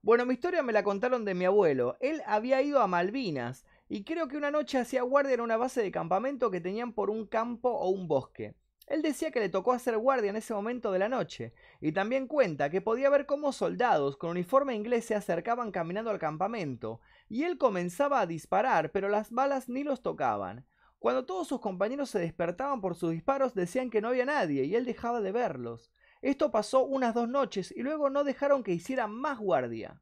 Bueno, 0.04 0.26
mi 0.26 0.34
historia 0.34 0.64
me 0.64 0.74
la 0.74 0.84
contaron 0.84 1.26
de 1.26 1.36
mi 1.36 1.46
abuelo. 1.46 1.96
Él 2.00 2.24
había 2.26 2.62
ido 2.62 2.82
a 2.82 2.88
Malvinas 2.88 3.66
y 3.88 4.04
creo 4.04 4.28
que 4.28 4.38
una 4.38 4.50
noche 4.50 4.80
hacía 4.80 5.04
guardia 5.04 5.36
en 5.36 5.42
una 5.42 5.58
base 5.58 5.84
de 5.84 5.92
campamento 5.92 6.50
que 6.50 6.60
tenían 6.60 6.94
por 6.94 7.12
un 7.12 7.28
campo 7.28 7.70
o 7.70 7.90
un 7.90 8.08
bosque. 8.08 8.56
Él 8.88 9.02
decía 9.02 9.32
que 9.32 9.40
le 9.40 9.50
tocó 9.50 9.74
hacer 9.74 9.98
guardia 9.98 10.32
en 10.32 10.36
ese 10.36 10.54
momento 10.54 10.92
de 10.92 11.00
la 11.00 11.08
noche, 11.08 11.54
y 11.80 11.92
también 11.92 12.28
cuenta 12.28 12.70
que 12.70 12.82
podía 12.82 13.10
ver 13.10 13.26
cómo 13.26 13.54
soldados 13.54 14.18
con 14.18 14.32
uniforme 14.32 14.76
inglés 14.76 15.06
se 15.06 15.16
acercaban 15.16 15.72
caminando 15.72 16.12
al 16.12 16.20
campamento, 16.20 17.00
y 17.30 17.44
él 17.44 17.58
comenzaba 17.58 18.20
a 18.20 18.28
disparar, 18.28 18.92
pero 18.92 19.08
las 19.08 19.32
balas 19.32 19.70
ni 19.70 19.84
los 19.84 20.02
tocaban. 20.02 20.66
Cuando 21.00 21.26
todos 21.26 21.48
sus 21.48 21.62
compañeros 21.62 22.10
se 22.10 22.20
despertaban 22.20 22.82
por 22.82 22.96
sus 22.96 23.12
disparos 23.12 23.56
decían 23.56 23.90
que 23.90 24.02
no 24.02 24.10
había 24.10 24.26
nadie, 24.26 24.66
y 24.66 24.76
él 24.76 24.86
dejaba 24.86 25.22
de 25.22 25.32
verlos. 25.32 25.92
Esto 26.22 26.52
pasó 26.52 26.84
unas 26.84 27.14
dos 27.14 27.30
noches, 27.30 27.74
y 27.76 27.82
luego 27.82 28.10
no 28.10 28.24
dejaron 28.24 28.64
que 28.64 28.74
hiciera 28.74 29.08
más 29.08 29.40
guardia. 29.40 30.02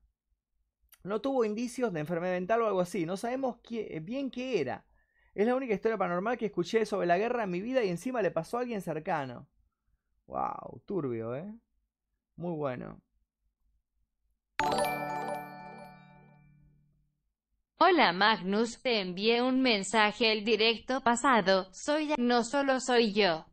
No 1.03 1.21
tuvo 1.21 1.45
indicios 1.45 1.93
de 1.93 2.01
enfermedad 2.01 2.33
mental 2.33 2.61
o 2.61 2.67
algo 2.67 2.81
así, 2.81 3.05
no 3.05 3.15
sabemos 3.15 3.57
bien 4.01 4.29
qué 4.29 4.59
era. 4.59 4.85
Es 5.35 5.45
la 5.45 5.55
única 5.55 5.73
historia 5.73 5.97
paranormal 5.97 6.37
que 6.37 6.47
escuché 6.47 6.85
sobre 6.85 7.07
la 7.07 7.17
guerra 7.17 7.43
en 7.43 7.51
mi 7.51 7.61
vida 7.61 7.83
y 7.83 7.89
encima 7.89 8.21
le 8.21 8.31
pasó 8.31 8.57
a 8.57 8.61
alguien 8.61 8.81
cercano. 8.81 9.47
Wow, 10.27 10.81
turbio, 10.85 11.35
¿eh? 11.35 11.53
Muy 12.35 12.55
bueno. 12.55 13.01
Hola 17.81 18.11
Magnus, 18.11 18.81
te 18.81 18.99
envié 18.99 19.41
un 19.41 19.61
mensaje 19.61 20.31
el 20.33 20.43
directo 20.43 21.01
pasado. 21.01 21.67
Soy 21.71 22.07
ya- 22.09 22.15
no 22.17 22.43
solo 22.43 22.79
soy 22.81 23.13
yo, 23.13 23.45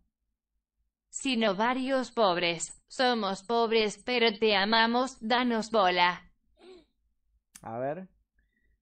sino 1.08 1.54
varios 1.54 2.10
pobres. 2.10 2.82
Somos 2.88 3.42
pobres, 3.44 4.02
pero 4.04 4.36
te 4.36 4.56
amamos, 4.56 5.16
danos 5.20 5.70
bola. 5.70 6.32
A 7.62 7.78
ver. 7.78 8.08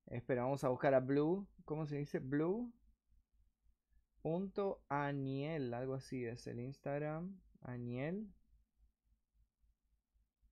Espera, 0.06 0.42
vamos 0.44 0.64
a 0.64 0.68
buscar 0.68 0.94
a 0.94 1.00
Blue. 1.00 1.46
¿Cómo 1.64 1.86
se 1.86 1.96
dice? 1.96 2.18
Blue. 2.20 2.72
Punto 4.24 4.82
Aniel, 4.88 5.74
algo 5.74 5.92
así 5.92 6.24
es 6.24 6.46
el 6.46 6.58
Instagram. 6.58 7.38
Aniel. 7.60 8.32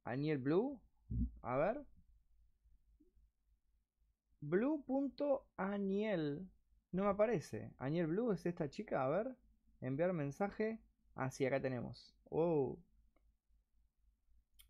Aniel 0.04 0.36
Blue. 0.36 0.78
A 1.40 1.56
ver. 1.56 1.82
Blue.aniel. 4.42 6.46
No 6.90 7.04
me 7.04 7.08
aparece. 7.08 7.72
Aniel 7.78 8.08
Blue 8.08 8.32
es 8.32 8.44
esta 8.44 8.68
chica. 8.68 9.06
A 9.06 9.08
ver. 9.08 9.38
Enviar 9.80 10.12
mensaje. 10.12 10.82
Ah, 11.14 11.30
sí, 11.30 11.46
acá 11.46 11.62
tenemos. 11.62 12.14
Oh. 12.24 12.78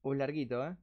Un 0.02 0.18
larguito, 0.18 0.64
¿eh? 0.64 0.76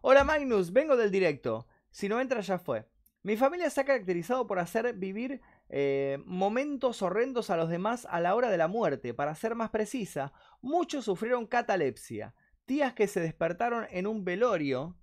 Hola 0.00 0.22
Magnus, 0.22 0.72
vengo 0.72 0.96
del 0.96 1.10
directo. 1.10 1.66
Si 1.90 2.08
no 2.08 2.20
entra 2.20 2.40
ya 2.40 2.56
fue. 2.56 2.86
Mi 3.24 3.36
familia 3.36 3.68
se 3.68 3.80
ha 3.80 3.84
caracterizado 3.84 4.46
por 4.46 4.60
hacer 4.60 4.94
vivir 4.94 5.40
eh, 5.68 6.18
momentos 6.24 7.02
horrendos 7.02 7.50
a 7.50 7.56
los 7.56 7.68
demás 7.68 8.06
a 8.10 8.20
la 8.20 8.34
hora 8.34 8.50
de 8.50 8.58
la 8.58 8.68
muerte. 8.68 9.14
Para 9.14 9.34
ser 9.34 9.54
más 9.54 9.70
precisa, 9.70 10.32
muchos 10.60 11.04
sufrieron 11.04 11.46
catalepsia. 11.46 12.34
Tías 12.66 12.94
que 12.94 13.06
se 13.06 13.20
despertaron 13.20 13.86
en 13.90 14.06
un 14.06 14.24
velorio. 14.24 14.96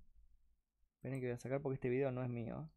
Esperen 0.96 1.20
que 1.20 1.26
voy 1.26 1.34
a 1.34 1.38
sacar 1.38 1.60
porque 1.60 1.74
este 1.74 1.88
video 1.88 2.10
no 2.12 2.22
es 2.22 2.28
mío. 2.28 2.70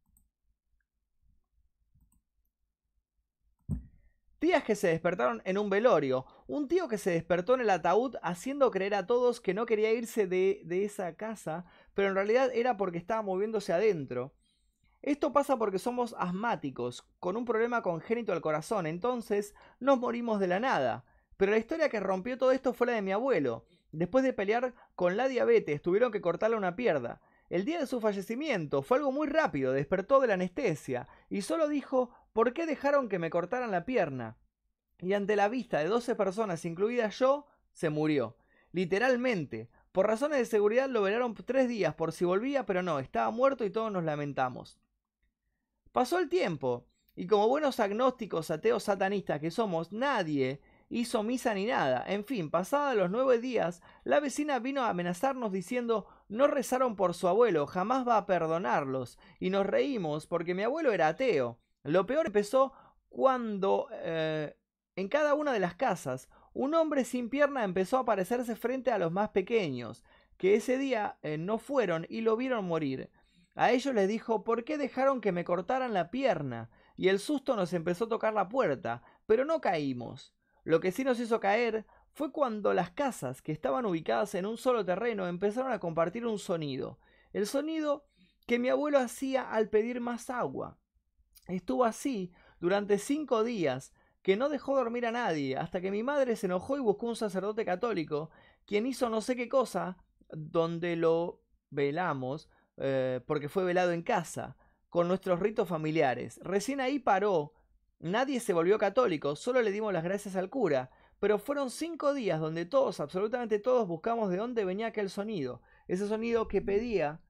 Tías 4.40 4.64
que 4.64 4.76
se 4.76 4.90
despertaron 4.90 5.42
en 5.46 5.58
un 5.58 5.70
velorio. 5.70 6.26
Un 6.46 6.68
tío 6.68 6.88
que 6.88 6.98
se 6.98 7.12
despertó 7.12 7.56
en 7.56 7.62
el 7.62 7.70
ataúd 7.70 8.16
haciendo 8.22 8.70
creer 8.70 8.94
a 8.94 9.08
todos 9.08 9.42
que 9.42 9.54
no 9.54 9.66
quería 9.66 9.92
irse 9.94 10.28
de, 10.28 10.62
de 10.66 10.86
esa 10.86 11.16
casa, 11.16 11.66
pero 11.94 12.10
en 12.10 12.16
realidad 12.16 12.52
era 12.54 12.78
porque 12.78 12.98
estaba 12.98 13.22
moviéndose 13.22 13.74
adentro. 13.74 14.36
Esto 15.06 15.32
pasa 15.32 15.56
porque 15.58 15.78
somos 15.78 16.16
asmáticos, 16.18 17.08
con 17.20 17.38
un 17.38 17.46
problema 17.46 17.84
congénito 17.84 18.34
al 18.34 18.42
corazón, 18.42 18.88
entonces 18.88 19.54
nos 19.80 20.00
morimos 20.00 20.40
de 20.40 20.48
la 20.48 20.60
nada. 20.60 21.06
Pero 21.38 21.52
la 21.52 21.60
historia 21.60 21.90
que 21.90 22.00
rompió 22.00 22.40
todo 22.40 22.52
esto 22.52 22.74
fue 22.74 22.88
la 22.88 22.94
de 22.94 23.04
mi 23.04 23.12
abuelo. 23.12 23.68
Después 23.92 24.24
de 24.24 24.34
pelear 24.34 24.74
con 24.96 25.16
la 25.16 25.28
diabetes, 25.28 25.84
tuvieron 25.84 26.12
que 26.12 26.22
cortarle 26.22 26.58
una 26.58 26.76
pierna. 26.76 27.22
El 27.52 27.66
día 27.66 27.80
de 27.80 27.86
su 27.86 28.02
fallecimiento 28.02 28.82
fue 28.82 28.98
algo 28.98 29.12
muy 29.12 29.28
rápido, 29.28 29.74
despertó 29.74 30.20
de 30.20 30.26
la 30.26 30.34
anestesia 30.34 31.08
y 31.30 31.44
solo 31.44 31.70
dijo 31.70 32.10
¿por 32.34 32.54
qué 32.54 32.66
dejaron 32.66 33.08
que 33.08 33.20
me 33.20 33.30
cortaran 33.30 33.70
la 33.70 33.86
pierna? 33.86 34.38
Y 34.98 35.14
ante 35.14 35.36
la 35.36 35.50
vista 35.50 35.78
de 35.78 35.88
12 35.88 36.16
personas, 36.16 36.66
incluida 36.66 37.10
yo, 37.10 37.46
se 37.74 37.92
murió. 37.92 38.38
Literalmente. 38.72 39.70
Por 39.92 40.08
razones 40.08 40.40
de 40.40 40.46
seguridad 40.46 40.90
lo 40.90 41.04
velaron 41.04 41.36
tres 41.36 41.70
días 41.70 41.94
por 41.94 42.12
si 42.12 42.26
volvía, 42.26 42.66
pero 42.66 42.82
no, 42.82 42.98
estaba 42.98 43.30
muerto 43.30 43.66
y 43.66 43.70
todos 43.70 43.92
nos 43.92 44.04
lamentamos. 44.04 44.80
Pasó 45.96 46.20
el 46.20 46.28
tiempo, 46.28 46.90
y 47.16 47.26
como 47.26 47.48
buenos 47.48 47.80
agnósticos, 47.80 48.52
ateos, 48.52 48.84
satanistas 48.84 49.40
que 49.40 49.50
somos, 49.50 49.94
nadie 49.94 50.60
hizo 50.90 51.24
misa 51.24 51.54
ni 51.54 51.68
nada. 51.68 52.04
En 52.06 52.26
fin, 52.26 52.52
pasados 52.52 52.98
los 52.98 53.10
nueve 53.10 53.40
días, 53.40 53.82
la 54.04 54.20
vecina 54.20 54.60
vino 54.60 54.82
a 54.82 54.90
amenazarnos 54.90 55.54
diciendo 55.54 56.06
no 56.28 56.48
rezaron 56.48 56.98
por 56.98 57.14
su 57.14 57.30
abuelo, 57.30 57.66
jamás 57.66 58.06
va 58.06 58.18
a 58.18 58.26
perdonarlos. 58.26 59.18
Y 59.40 59.52
nos 59.52 59.66
reímos 59.66 60.28
porque 60.28 60.54
mi 60.54 60.64
abuelo 60.64 60.92
era 60.92 61.08
ateo. 61.08 61.62
Lo 61.84 62.06
peor 62.06 62.26
empezó 62.26 62.74
cuando 63.08 63.88
eh, 63.94 64.54
en 64.98 65.08
cada 65.08 65.34
una 65.34 65.54
de 65.54 65.62
las 65.62 65.76
casas 65.76 66.28
un 66.52 66.74
hombre 66.74 67.06
sin 67.06 67.30
pierna 67.30 67.64
empezó 67.64 67.96
a 67.96 68.02
aparecerse 68.02 68.58
frente 68.58 68.92
a 68.92 68.98
los 68.98 69.14
más 69.14 69.30
pequeños, 69.30 70.04
que 70.36 70.56
ese 70.56 70.78
día 70.78 71.20
eh, 71.22 71.38
no 71.38 71.58
fueron 71.58 72.06
y 72.10 72.20
lo 72.20 72.36
vieron 72.36 72.66
morir. 72.66 73.10
A 73.56 73.72
ellos 73.72 73.96
les 73.96 74.08
dijo 74.08 74.44
¿por 74.44 74.64
qué 74.64 74.78
dejaron 74.78 75.22
que 75.22 75.32
me 75.32 75.46
cortaran 75.46 75.94
la 75.94 76.12
pierna? 76.12 76.70
Y 76.98 77.08
el 77.08 77.20
susto 77.20 77.56
nos 77.56 77.74
empezó 77.74 78.06
a 78.06 78.10
tocar 78.10 78.34
la 78.34 78.50
puerta, 78.50 79.02
pero 79.26 79.46
no 79.46 79.62
caímos. 79.62 80.34
Lo 80.64 80.80
que 80.80 80.92
sí 80.92 81.04
nos 81.04 81.20
hizo 81.20 81.40
caer 81.40 81.86
fue 82.14 82.32
cuando 82.32 82.74
las 82.74 82.92
casas 82.92 83.42
que 83.42 83.52
estaban 83.52 83.86
ubicadas 83.86 84.36
en 84.36 84.46
un 84.46 84.58
solo 84.58 84.86
terreno 84.86 85.28
empezaron 85.28 85.72
a 85.72 85.80
compartir 85.80 86.26
un 86.26 86.40
sonido. 86.40 87.00
El 87.34 87.48
sonido 87.48 88.06
que 88.46 88.60
mi 88.60 88.70
abuelo 88.70 89.00
hacía 89.00 89.50
al 89.50 89.70
pedir 89.70 90.00
más 90.00 90.30
agua. 90.30 90.78
Estuvo 91.48 91.84
así 91.84 92.32
durante 92.60 92.98
cinco 92.98 93.44
días, 93.44 93.94
que 94.22 94.38
no 94.38 94.50
dejó 94.50 94.76
dormir 94.76 95.06
a 95.06 95.12
nadie, 95.12 95.58
hasta 95.58 95.82
que 95.82 95.92
mi 95.92 96.02
madre 96.02 96.36
se 96.36 96.48
enojó 96.48 96.78
y 96.78 96.80
buscó 96.80 97.08
un 97.08 97.16
sacerdote 97.16 97.64
católico, 97.66 98.32
quien 98.66 98.88
hizo 98.88 99.10
no 99.10 99.22
sé 99.22 99.36
qué 99.36 99.48
cosa, 99.48 99.98
donde 100.30 100.96
lo 100.96 101.42
velamos, 101.70 102.50
eh, 102.78 103.22
porque 103.26 103.50
fue 103.50 103.64
velado 103.64 103.92
en 103.92 104.02
casa, 104.02 104.58
con 104.90 105.08
nuestros 105.08 105.40
ritos 105.40 105.68
familiares. 105.68 106.40
Recién 106.44 106.80
ahí 106.80 107.00
paró, 107.00 107.54
nadie 108.00 108.40
se 108.40 108.54
volvió 108.54 108.78
católico, 108.78 109.36
solo 109.36 109.62
le 109.62 109.72
dimos 109.72 109.94
las 109.94 110.04
gracias 110.04 110.36
al 110.36 110.50
cura, 110.50 110.90
pero 111.20 111.40
fueron 111.40 111.70
cinco 111.70 112.14
días 112.14 112.40
donde 112.40 112.66
todos, 112.66 113.00
absolutamente 113.00 113.60
todos, 113.60 113.88
buscamos 113.88 114.30
de 114.30 114.38
dónde 114.38 114.66
venía 114.66 114.88
aquel 114.88 115.10
sonido, 115.10 115.62
ese 115.88 116.08
sonido 116.08 116.48
que 116.48 116.62
pedía 116.62 117.22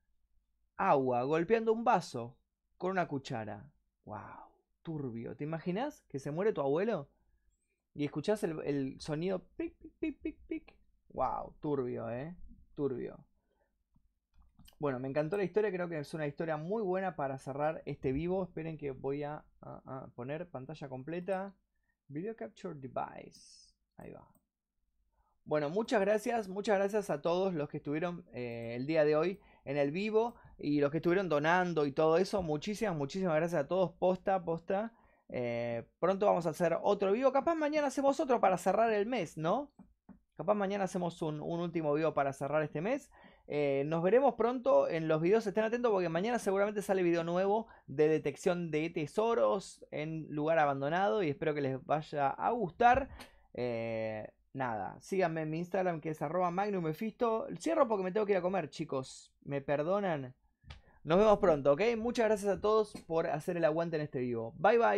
agua 0.78 1.24
golpeando 1.24 1.72
un 1.74 1.84
vaso 1.84 2.38
con 2.78 2.92
una 2.92 3.08
cuchara. 3.08 3.72
¡Wow! 4.06 4.52
Turbio. 4.82 5.36
¿Te 5.36 5.44
imaginas 5.44 6.04
que 6.08 6.20
se 6.20 6.32
muere 6.32 6.54
tu 6.54 6.62
abuelo? 6.62 7.10
Y 7.94 8.06
escuchás 8.06 8.44
el, 8.44 8.60
el 8.62 9.00
sonido 9.00 9.48
pic, 9.56 9.76
pic, 9.78 9.94
pic, 9.98 10.22
pic, 10.22 10.38
pic. 10.48 10.78
¡Wow! 11.10 11.56
Turbio, 11.60 12.10
¿eh? 12.12 12.36
Turbio. 12.76 13.26
Bueno, 14.78 15.00
me 15.00 15.08
encantó 15.08 15.38
la 15.38 15.44
historia, 15.44 15.72
creo 15.72 15.88
que 15.88 16.00
es 16.00 16.14
una 16.14 16.28
historia 16.28 16.58
muy 16.58 16.84
buena 16.84 17.16
para 17.16 17.38
cerrar 17.38 17.82
este 17.86 18.12
vivo. 18.12 18.44
Esperen 18.44 18.78
que 18.78 18.92
voy 18.92 19.24
a, 19.24 19.46
poner 20.16 20.50
pantalla 20.50 20.90
completa. 20.90 21.56
Video 22.08 22.36
Capture 22.36 22.76
Device. 22.76 23.74
Ahí 23.98 24.12
va. 24.12 24.28
Bueno, 25.46 25.70
muchas 25.70 26.02
gracias, 26.02 26.48
muchas 26.48 26.78
gracias 26.78 27.10
a 27.10 27.22
todos 27.22 27.54
los 27.54 27.70
que 27.70 27.78
estuvieron 27.78 28.26
eh, 28.34 28.74
el 28.76 28.86
día 28.88 29.06
de 29.06 29.16
hoy 29.16 29.40
en 29.64 29.78
el 29.78 29.92
vivo 29.92 30.36
y 30.58 30.82
los 30.82 30.92
que 30.92 30.98
estuvieron 30.98 31.30
donando 31.30 31.86
y 31.86 31.92
todo 31.92 32.18
eso. 32.18 32.42
Muchísimas, 32.42 32.96
muchísimas 32.96 33.36
gracias 33.36 33.62
a 33.64 33.68
todos. 33.68 33.92
Posta, 33.94 34.44
posta. 34.44 34.92
Eh, 35.30 35.88
pronto 36.00 36.26
vamos 36.26 36.46
a 36.46 36.50
hacer 36.50 36.78
otro 36.82 37.12
vivo. 37.12 37.32
Capaz 37.32 37.56
mañana 37.56 37.88
hacemos 37.88 38.20
otro 38.20 38.40
para 38.40 38.58
cerrar 38.58 38.92
el 38.92 39.06
mes, 39.06 39.38
¿no? 39.38 39.72
Capaz 40.36 40.54
mañana 40.54 40.84
hacemos 40.84 41.22
un, 41.22 41.40
último 41.42 41.94
video 41.94 42.14
para 42.14 42.34
cerrar 42.34 42.62
este 42.62 42.82
mes. 42.82 43.10
Eh, 43.48 43.84
nos 43.86 44.02
veremos 44.02 44.36
pronto 44.36 44.88
en 44.88 45.08
los 45.08 45.22
videos. 45.22 45.46
Estén 45.46 45.64
atentos 45.64 45.92
porque 45.92 46.10
mañana 46.10 46.40
seguramente 46.40 46.82
sale 46.82 47.04
video 47.04 47.24
nuevo 47.24 47.68
de 47.88 48.08
detección 48.08 48.72
de 48.72 48.90
tesoros 48.90 49.86
en 49.92 50.28
lugar 50.30 50.60
abandonado. 50.60 51.24
Y 51.24 51.30
espero 51.30 51.54
que 51.54 51.62
les 51.62 51.86
vaya 51.86 52.30
a 52.30 52.52
gustar. 52.52 53.10
Eh, 53.54 54.28
nada, 54.54 54.98
síganme 55.00 55.44
en 55.44 55.50
mi 55.50 55.60
Instagram 55.60 56.02
que 56.02 56.10
es 56.10 56.22
arroba 56.22 56.52
magnumefisto. 56.52 57.48
Cierro 57.60 57.88
porque 57.88 58.04
me 58.04 58.12
tengo 58.12 58.26
que 58.26 58.34
ir 58.34 58.38
a 58.38 58.42
comer, 58.42 58.70
chicos. 58.70 59.32
¿Me 59.44 59.62
perdonan? 59.62 60.34
Nos 61.04 61.20
vemos 61.20 61.38
pronto, 61.38 61.74
¿ok? 61.74 61.82
Muchas 61.98 62.26
gracias 62.26 62.58
a 62.58 62.60
todos 62.60 62.94
por 63.06 63.28
hacer 63.28 63.58
el 63.58 63.66
aguante 63.66 63.96
en 63.96 64.02
este 64.02 64.20
vivo. 64.20 64.54
Bye 64.58 64.80
bye. 64.80 64.94